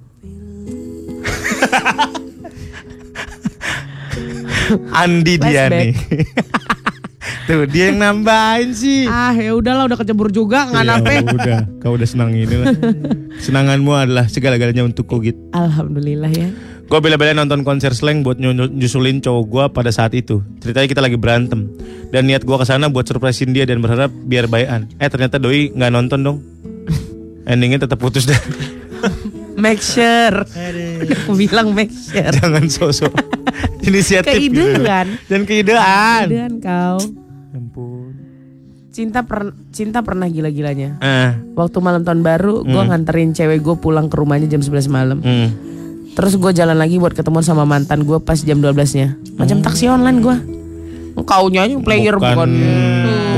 Andi 4.92 5.34
dia 5.38 5.66
Flashback. 5.66 5.72
nih. 5.72 5.92
Tuh 7.48 7.64
dia 7.64 7.88
yang 7.88 7.96
nambahin 7.98 8.76
sih. 8.76 9.08
Ah 9.08 9.32
ya 9.32 9.56
udahlah 9.56 9.88
udah 9.88 9.96
kecebur 9.96 10.28
juga 10.28 10.68
nggak 10.68 10.84
Ya 10.84 10.88
nape. 10.90 11.14
udah, 11.24 11.60
kau 11.80 11.96
udah 11.96 12.04
senang 12.04 12.32
ini 12.32 12.52
lah. 12.52 12.76
Senanganmu 13.44 13.88
adalah 13.90 14.28
segala-galanya 14.28 14.84
untukku 14.84 15.16
gitu. 15.22 15.40
Alhamdulillah 15.52 16.28
ya. 16.28 16.52
Gue 16.88 16.98
bela-belain 16.98 17.36
nonton 17.36 17.60
konser 17.62 17.92
slang 17.92 18.24
buat 18.24 18.36
nyu- 18.36 18.56
nyusulin 18.66 19.20
cowok 19.20 19.44
gue 19.44 19.64
pada 19.70 19.90
saat 19.90 20.12
itu. 20.12 20.40
Ceritanya 20.58 20.88
kita 20.88 21.00
lagi 21.00 21.14
berantem. 21.14 21.68
Dan 22.08 22.24
niat 22.24 22.42
gue 22.42 22.56
ke 22.56 22.64
sana 22.64 22.88
buat 22.88 23.04
surprisein 23.04 23.52
dia 23.52 23.62
dan 23.62 23.78
berharap 23.78 24.08
biar 24.08 24.48
bayan. 24.48 24.88
Eh 24.96 25.06
ternyata 25.06 25.36
doi 25.36 25.68
nggak 25.68 25.90
nonton 25.90 26.20
dong. 26.22 26.38
Endingnya 27.44 27.84
tetap 27.84 28.00
putus 28.00 28.24
dah. 28.24 28.40
Make 29.54 29.78
sure. 29.78 30.48
Aku 31.04 31.36
bilang 31.36 31.70
make 31.70 31.92
sure. 31.92 32.24
Jangan 32.30 32.64
sosok 32.66 33.12
inisiatif 33.86 34.40
gitu. 34.40 34.56
Keidean. 34.56 35.20
Dan 35.28 35.44
keidean. 35.44 36.24
Dan 36.24 36.52
kau. 36.56 36.96
Ampun. 37.52 38.16
Cinta 38.88 39.22
per, 39.22 39.52
cinta 39.70 40.00
pernah 40.00 40.24
gila-gilanya. 40.24 40.96
Ah, 40.98 41.36
Waktu 41.54 41.78
malam 41.78 42.00
tahun 42.00 42.24
baru, 42.24 42.64
gue 42.64 42.82
nganterin 42.82 43.30
cewek 43.30 43.60
gue 43.60 43.76
pulang 43.76 44.08
ke 44.08 44.16
rumahnya 44.16 44.48
jam 44.48 44.58
11 44.58 44.88
malam. 44.88 45.20
hmm. 45.20 45.48
Terus 46.18 46.34
gue 46.34 46.50
jalan 46.50 46.74
lagi 46.74 46.98
buat 46.98 47.14
ketemu 47.14 47.46
sama 47.46 47.62
mantan 47.62 48.02
gue 48.02 48.18
pas 48.18 48.34
jam 48.34 48.58
12-nya. 48.58 49.14
Macam 49.38 49.62
taksi 49.62 49.86
online 49.86 50.18
gue. 50.18 50.36
Kau 51.22 51.46
nyanyi 51.46 51.78
player 51.78 52.18
bukan 52.18 52.34
bukan. 52.34 52.50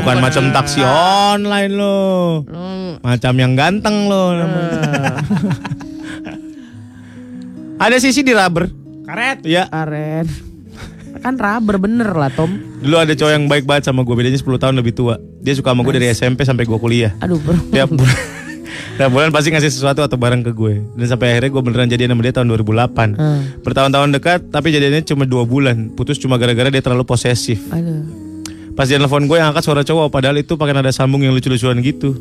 bukan 0.01 0.17
macam 0.25 0.49
taksi 0.49 0.81
online 0.81 1.77
lo. 1.77 2.41
Macam 3.05 3.37
yang 3.37 3.53
ganteng 3.53 4.09
lo 4.09 4.33
namanya. 4.33 5.21
Ada 7.85 8.01
sisi 8.01 8.25
di 8.25 8.33
rubber. 8.33 8.73
Karet. 9.05 9.45
Ya. 9.45 9.69
Karen. 9.69 10.25
Kan 11.21 11.37
rubber 11.37 11.77
bener 11.77 12.09
lah 12.17 12.33
Tom. 12.33 12.49
Dulu 12.81 12.97
ada 12.97 13.13
cowok 13.13 13.33
yang 13.33 13.45
baik 13.45 13.69
banget 13.69 13.93
sama 13.93 14.09
gue, 14.09 14.15
bedanya 14.17 14.41
10 14.41 14.57
tahun 14.57 14.75
lebih 14.81 14.97
tua. 14.97 15.21
Dia 15.45 15.53
suka 15.53 15.77
sama 15.77 15.85
gue 15.85 16.01
dari 16.01 16.09
SMP 16.09 16.49
sampai 16.49 16.65
gue 16.65 16.79
kuliah. 16.81 17.13
Aduh 17.21 17.37
bro. 17.37 17.61
Tiap 17.69 17.93
tiap 18.97 19.11
bulan 19.11 19.31
pasti 19.35 19.51
ngasih 19.51 19.71
sesuatu 19.71 20.01
atau 20.05 20.17
barang 20.17 20.43
ke 20.47 20.53
gue. 20.53 20.75
Dan 20.97 21.07
sampai 21.09 21.37
akhirnya 21.37 21.51
gue 21.53 21.63
beneran 21.63 21.89
jadian 21.89 22.13
sama 22.13 22.23
dia 22.25 22.35
tahun 22.35 22.47
2008. 22.53 23.17
Hmm. 23.17 23.41
Bertahun-tahun 23.65 24.09
dekat, 24.21 24.41
tapi 24.53 24.73
jadiannya 24.75 25.03
cuma 25.07 25.25
dua 25.25 25.43
bulan. 25.49 25.93
Putus 25.95 26.21
cuma 26.21 26.37
gara-gara 26.37 26.69
dia 26.69 26.83
terlalu 26.83 27.05
posesif. 27.07 27.61
Aduh. 27.71 28.05
Pas 28.79 28.87
dia 28.87 28.97
nelfon 28.97 29.27
gue 29.27 29.37
yang 29.37 29.53
angkat 29.53 29.65
suara 29.67 29.83
cowok, 29.83 30.09
padahal 30.09 30.39
itu 30.41 30.55
pakai 30.57 30.73
nada 30.73 30.95
sambung 30.95 31.21
yang 31.21 31.35
lucu-lucuan 31.37 31.79
gitu. 31.85 32.17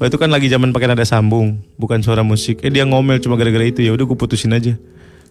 Wah 0.00 0.08
itu 0.08 0.16
kan 0.16 0.32
lagi 0.32 0.48
zaman 0.48 0.72
pakai 0.72 0.96
nada 0.96 1.04
sambung, 1.04 1.60
bukan 1.76 2.00
suara 2.00 2.24
musik. 2.24 2.64
Eh 2.64 2.72
dia 2.72 2.88
ngomel 2.88 3.20
cuma 3.20 3.36
gara-gara 3.36 3.68
itu 3.68 3.84
ya 3.84 3.92
udah 3.92 4.08
gue 4.08 4.16
putusin 4.16 4.56
aja. 4.56 4.72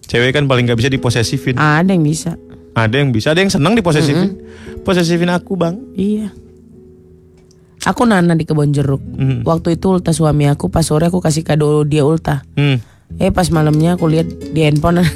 Cewek 0.06 0.30
kan 0.30 0.46
paling 0.46 0.64
nggak 0.70 0.78
bisa 0.78 0.90
diposesifin. 0.90 1.58
Ada 1.58 1.90
yang 1.90 2.06
bisa. 2.06 2.38
Ada 2.78 3.02
yang 3.02 3.10
bisa, 3.10 3.34
ada 3.34 3.42
yang 3.42 3.50
senang 3.50 3.74
diposesifin. 3.74 4.38
Posesifin 4.86 5.30
aku, 5.34 5.58
Bang. 5.58 5.82
Iya. 5.98 6.30
Aku 7.88 8.04
Nana 8.04 8.36
di 8.36 8.44
kebun 8.44 8.76
jeruk. 8.76 9.00
Hmm. 9.00 9.40
Waktu 9.40 9.80
itu 9.80 9.96
ulta 9.96 10.12
suami 10.12 10.44
aku 10.52 10.68
pas 10.68 10.84
sore 10.84 11.08
aku 11.08 11.24
kasih 11.24 11.40
kado 11.46 11.88
dia 11.88 12.04
ulta. 12.04 12.44
Hmm. 12.52 12.76
Eh 13.16 13.32
pas 13.32 13.48
malamnya 13.48 13.96
aku 13.96 14.04
lihat 14.10 14.28
di 14.52 14.60
handphone. 14.60 15.00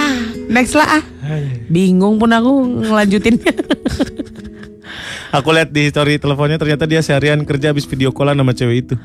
ah, 0.00 0.16
next 0.48 0.72
lah 0.72 0.88
ah. 1.00 1.04
Bingung 1.68 2.16
pun 2.16 2.32
aku 2.32 2.52
ngelanjutin. 2.88 3.36
Aku 5.28 5.52
lihat 5.52 5.76
di 5.76 5.84
story 5.92 6.16
teleponnya 6.16 6.56
ternyata 6.56 6.88
dia 6.88 7.04
seharian 7.04 7.44
kerja 7.44 7.76
habis 7.76 7.84
video 7.84 8.08
callan 8.16 8.40
sama 8.40 8.56
cewek 8.56 8.76
itu. 8.80 8.96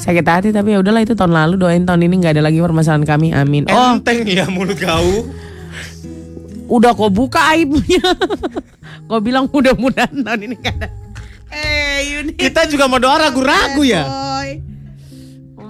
Sakit 0.00 0.24
hati 0.24 0.48
tapi 0.54 0.72
ya 0.72 0.80
udahlah 0.80 1.02
itu 1.04 1.12
tahun 1.12 1.34
lalu 1.34 1.54
doain 1.60 1.84
tahun 1.84 2.06
ini 2.08 2.14
nggak 2.24 2.38
ada 2.38 2.42
lagi 2.46 2.62
permasalahan 2.62 3.04
kami. 3.04 3.34
Amin. 3.34 3.66
Oh, 3.68 3.98
Enteng 3.98 4.22
ya 4.24 4.46
mulut 4.46 4.78
kau. 4.78 5.26
Udah 6.70 6.94
kau 6.94 7.10
buka 7.10 7.42
aibnya. 7.50 8.00
kau 9.10 9.18
bilang 9.18 9.50
mudah-mudahan 9.50 10.14
tahun 10.14 10.40
ini 10.46 10.54
nggak 10.54 10.74
ada. 10.78 10.88
Eh, 11.50 11.98
Yuni. 12.14 12.32
Kita 12.38 12.70
juga 12.70 12.86
mau 12.86 13.02
doa 13.02 13.18
ragu-ragu 13.18 13.82
ya. 13.82 14.06
Boy. 14.06 14.48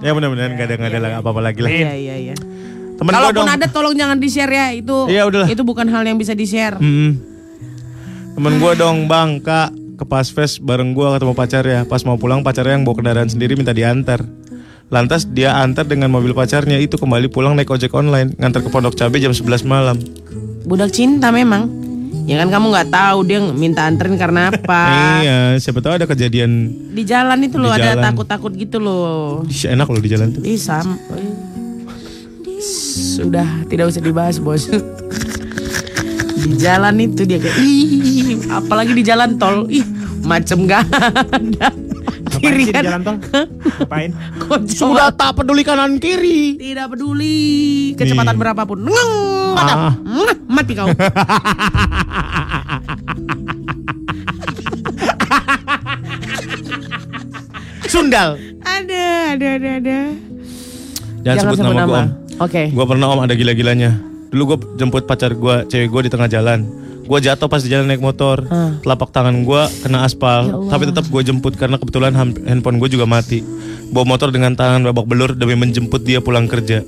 Ya 0.01 0.13
mudah-mudahan 0.13 0.57
gak 0.57 0.65
ada 0.65 0.75
nggak 0.77 0.93
ada 0.97 1.09
apa-apa 1.21 1.41
lagi 1.41 1.61
lah. 1.61 1.69
Iya 1.69 1.93
iya 1.97 2.15
iya. 2.29 2.35
Temen 2.97 3.09
Kalaupun 3.09 3.49
dong. 3.49 3.49
ada 3.49 3.65
tolong 3.65 3.97
jangan 3.97 4.21
di 4.21 4.29
share 4.29 4.53
ya 4.53 4.67
itu. 4.77 5.09
Iya, 5.09 5.25
udahlah. 5.25 5.49
Itu 5.49 5.65
bukan 5.65 5.89
hal 5.89 6.05
yang 6.05 6.21
bisa 6.21 6.37
di 6.37 6.45
share. 6.45 6.77
Mm-mm. 6.77 7.17
Temen 8.37 8.53
gue 8.61 8.73
dong 8.77 9.09
bang 9.09 9.41
kak 9.41 9.73
ke 10.01 10.05
Pasves 10.05 10.57
bareng 10.57 10.97
gue 10.97 11.03
ketemu 11.13 11.33
pacarnya 11.37 11.79
Pas 11.85 12.01
mau 12.07 12.17
pulang 12.17 12.41
pacarnya 12.41 12.79
yang 12.79 12.87
bawa 12.87 12.97
kendaraan 12.97 13.29
sendiri 13.29 13.53
minta 13.53 13.69
diantar 13.69 14.25
Lantas 14.91 15.23
dia 15.23 15.55
antar 15.55 15.87
dengan 15.87 16.11
mobil 16.11 16.35
pacarnya 16.35 16.75
itu 16.75 16.99
kembali 16.99 17.31
pulang 17.31 17.55
naik 17.55 17.71
ojek 17.71 17.95
online 17.95 18.35
Ngantar 18.35 18.59
ke 18.59 18.69
Pondok 18.69 18.99
Cabe 18.99 19.23
jam 19.23 19.31
11 19.31 19.63
malam 19.63 19.95
Budak 20.67 20.91
cinta 20.93 21.31
memang. 21.31 21.71
Ya 22.29 22.37
kan 22.37 22.53
kamu 22.53 22.69
nggak 22.69 22.89
tahu 22.93 23.25
dia 23.25 23.39
minta 23.41 23.89
anterin 23.89 24.13
karena 24.19 24.53
apa. 24.53 24.81
Iya 25.25 25.57
siapa 25.57 25.81
tahu 25.81 25.97
ada 25.97 26.05
kejadian 26.05 26.69
Di 26.93 27.01
jalan 27.01 27.39
itu 27.41 27.57
loh 27.57 27.73
ada 27.73 27.97
takut-takut 27.97 28.53
gitu 28.53 28.77
loh. 28.77 29.41
Ih, 29.49 29.73
enak 29.73 29.87
loh 29.89 29.97
di 29.97 30.09
jalan 30.11 30.27
tuh 30.35 30.43
Ih 30.45 30.59
sam. 30.59 30.99
Sudah 33.17 33.65
tidak 33.65 33.89
usah 33.89 34.03
dibahas 34.05 34.37
bos. 34.37 34.69
di 36.41 36.57
jalan 36.57 36.97
itu 36.99 37.21
dia 37.25 37.37
kayak 37.37 37.57
ih 37.61 38.49
apalagi 38.49 38.97
di 38.97 39.03
jalan 39.05 39.37
tol 39.37 39.69
ih 39.69 39.85
macem 40.25 40.65
gak 40.65 40.89
ada 40.89 41.69
kiri 42.41 42.65
sih 42.65 42.73
di 42.73 42.75
kan? 42.75 42.83
jalan 42.83 43.01
tol? 43.05 43.15
Ngapain? 43.21 44.11
Sudah 44.67 45.13
tak 45.13 45.37
peduli 45.37 45.61
kanan 45.61 46.01
kiri. 46.01 46.57
Tidak 46.57 46.89
peduli. 46.89 47.93
Kecepatan 47.93 48.33
Nih. 48.35 48.41
berapapun. 48.41 48.77
Ngeng, 48.89 49.13
mata. 49.53 49.73
Ah. 49.77 49.93
Mati 50.49 50.73
kau. 50.75 50.89
Sundal. 57.85 58.41
Ada 58.65 59.37
ada 59.37 59.47
ada 59.61 59.69
ada. 59.77 59.99
Jangan, 61.21 61.41
sebut 61.45 61.57
nama, 61.61 61.85
gue 61.85 61.93
om. 61.93 62.09
Oke. 62.41 62.73
Gue 62.73 62.85
pernah 62.89 63.13
om 63.13 63.21
ada 63.21 63.37
gila-gilanya. 63.37 63.93
Dulu 64.33 64.43
gue 64.55 64.57
jemput 64.81 65.05
pacar 65.05 65.37
gue, 65.37 65.69
cewek 65.69 65.87
gue 65.91 66.01
di 66.07 66.11
tengah 66.11 66.25
jalan 66.25 66.80
Gue 67.01 67.19
jatuh 67.19 67.45
pas 67.45 67.59
di 67.59 67.67
jalan 67.67 67.85
naik 67.85 67.99
motor. 67.99 68.45
Ah. 68.47 68.77
Telapak 68.79 69.09
tangan 69.09 69.41
gue 69.41 69.61
kena 69.81 70.03
aspal. 70.03 70.47
Ya 70.47 70.55
Allah. 70.55 70.71
Tapi 70.71 70.83
tetap 70.87 71.05
gue 71.05 71.21
jemput 71.21 71.53
karena 71.53 71.75
kebetulan 71.75 72.13
handphone 72.15 72.77
gue 72.77 72.89
juga 72.89 73.03
mati. 73.03 73.43
Bawa 73.91 74.05
motor 74.07 74.31
dengan 74.31 74.53
tangan 74.53 74.85
babak 74.85 75.05
belur 75.05 75.31
demi 75.33 75.53
menjemput 75.53 76.01
dia 76.01 76.19
pulang 76.19 76.47
kerja. 76.47 76.81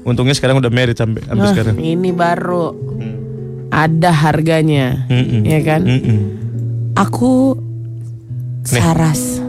Untungnya 0.00 0.32
sekarang 0.32 0.58
udah 0.58 0.72
married 0.72 0.96
sampai 0.96 1.20
sampai 1.20 1.44
Nah, 1.44 1.52
sekarang. 1.52 1.74
ini 1.76 2.10
baru. 2.10 2.72
Ada 3.70 4.10
harganya. 4.10 5.06
Mm-mm. 5.06 5.44
ya 5.44 5.60
kan? 5.62 5.84
Mm-mm. 5.84 6.18
Aku 6.96 7.54
Saras. 8.62 9.40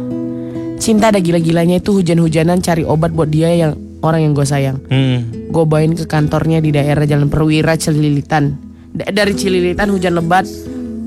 Cinta 0.77 1.13
ada 1.13 1.21
gila-gilanya 1.21 1.77
itu 1.77 1.93
hujan-hujanan 1.93 2.57
cari 2.59 2.81
obat 2.81 3.13
buat 3.13 3.29
dia 3.29 3.53
yang 3.53 3.73
orang 4.01 4.25
yang 4.25 4.33
gue 4.33 4.43
sayang. 4.43 4.81
Mm. 4.89 5.49
Gue 5.53 5.63
bawain 5.63 5.93
ke 5.93 6.05
kantornya 6.05 6.57
di 6.57 6.73
daerah 6.73 7.05
Jalan 7.05 7.29
Perwira 7.29 7.77
Cililitan 7.77 8.45
Da- 8.51 8.70
Dari 8.91 9.33
Cililitan 9.33 9.87
hujan 9.87 10.19
lebat 10.19 10.43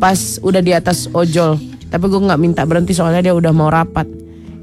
Pas 0.00 0.40
udah 0.42 0.60
di 0.60 0.74
atas 0.74 1.06
ojol. 1.12 1.56
Tapi 1.88 2.04
gue 2.10 2.20
nggak 2.20 2.40
minta 2.40 2.62
berhenti 2.66 2.92
soalnya 2.92 3.30
dia 3.30 3.34
udah 3.36 3.52
mau 3.54 3.70
rapat. 3.70 4.04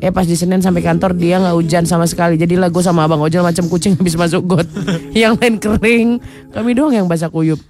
Eh 0.02 0.10
pas 0.10 0.26
di 0.26 0.34
Senin 0.34 0.60
sampai 0.60 0.82
kantor 0.84 1.14
dia 1.16 1.40
nggak 1.40 1.56
hujan 1.56 1.84
sama 1.88 2.06
sekali. 2.06 2.36
Jadilah 2.36 2.68
gue 2.68 2.84
sama 2.84 3.08
abang 3.08 3.22
ojol 3.24 3.46
macam 3.46 3.66
kucing 3.72 3.96
habis 4.00 4.20
masuk 4.20 4.44
got. 4.46 4.68
Yang 5.16 5.34
lain 5.40 5.56
kering. 5.58 6.10
Kami 6.52 6.72
doang 6.76 6.94
yang 6.94 7.08
basah 7.08 7.32
kuyup 7.32 7.62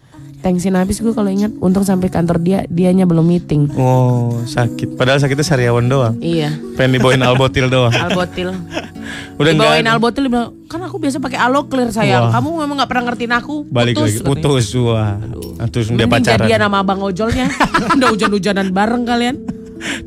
Thanksin 0.41 0.73
habis 0.73 0.97
gue 0.97 1.13
kalau 1.13 1.30
ingat 1.30 1.53
Untung 1.61 1.85
sampai 1.85 2.09
kantor 2.09 2.41
dia 2.41 2.65
Dianya 2.65 3.05
belum 3.05 3.22
meeting. 3.22 3.69
Oh 3.77 4.41
sakit. 4.43 4.97
Padahal 4.97 5.22
sakitnya 5.22 5.45
sariawan 5.45 5.85
doang. 5.85 6.18
Iya. 6.18 6.49
Pengen 6.73 6.97
dibawain 6.97 7.22
albotil 7.22 7.69
doang. 7.69 7.93
Albotil 7.93 8.49
Udah 9.39 9.51
Dibawain 9.53 9.85
albotil 9.85 10.26
dia 10.26 10.34
bilang 10.34 10.49
Kan 10.65 10.81
aku 10.81 10.97
biasa 10.97 11.22
pakai 11.22 11.38
alo 11.38 11.69
clear 11.69 11.93
sayang. 11.93 12.30
Wah. 12.30 12.41
Kamu 12.41 12.49
memang 12.65 12.81
gak 12.81 12.89
pernah 12.89 13.03
ngertiin 13.13 13.34
aku. 13.38 13.55
Balik 13.69 14.01
lagi 14.01 14.18
katanya. 14.18 14.27
Putus. 14.27 14.65
Wah. 14.81 15.13
Nah, 15.22 15.68
Terus 15.69 15.88
dia 15.93 16.07
pacaran. 16.09 16.39
jadian 16.41 16.59
sama 16.65 16.77
abang 16.81 16.99
ojolnya. 17.05 17.47
Udah 18.01 18.09
hujan-hujanan 18.09 18.68
bareng 18.73 19.03
kalian. 19.05 19.35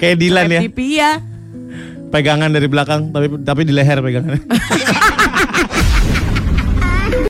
Kayak 0.03 0.17
Dilan 0.19 0.47
ya. 0.51 0.61
FTP 0.67 0.79
ya. 0.99 1.13
Pegangan 2.15 2.47
dari 2.47 2.71
belakang 2.71 3.11
Tapi 3.11 3.43
tapi 3.43 3.67
di 3.67 3.75
leher 3.75 3.99
pegangannya 3.99 4.39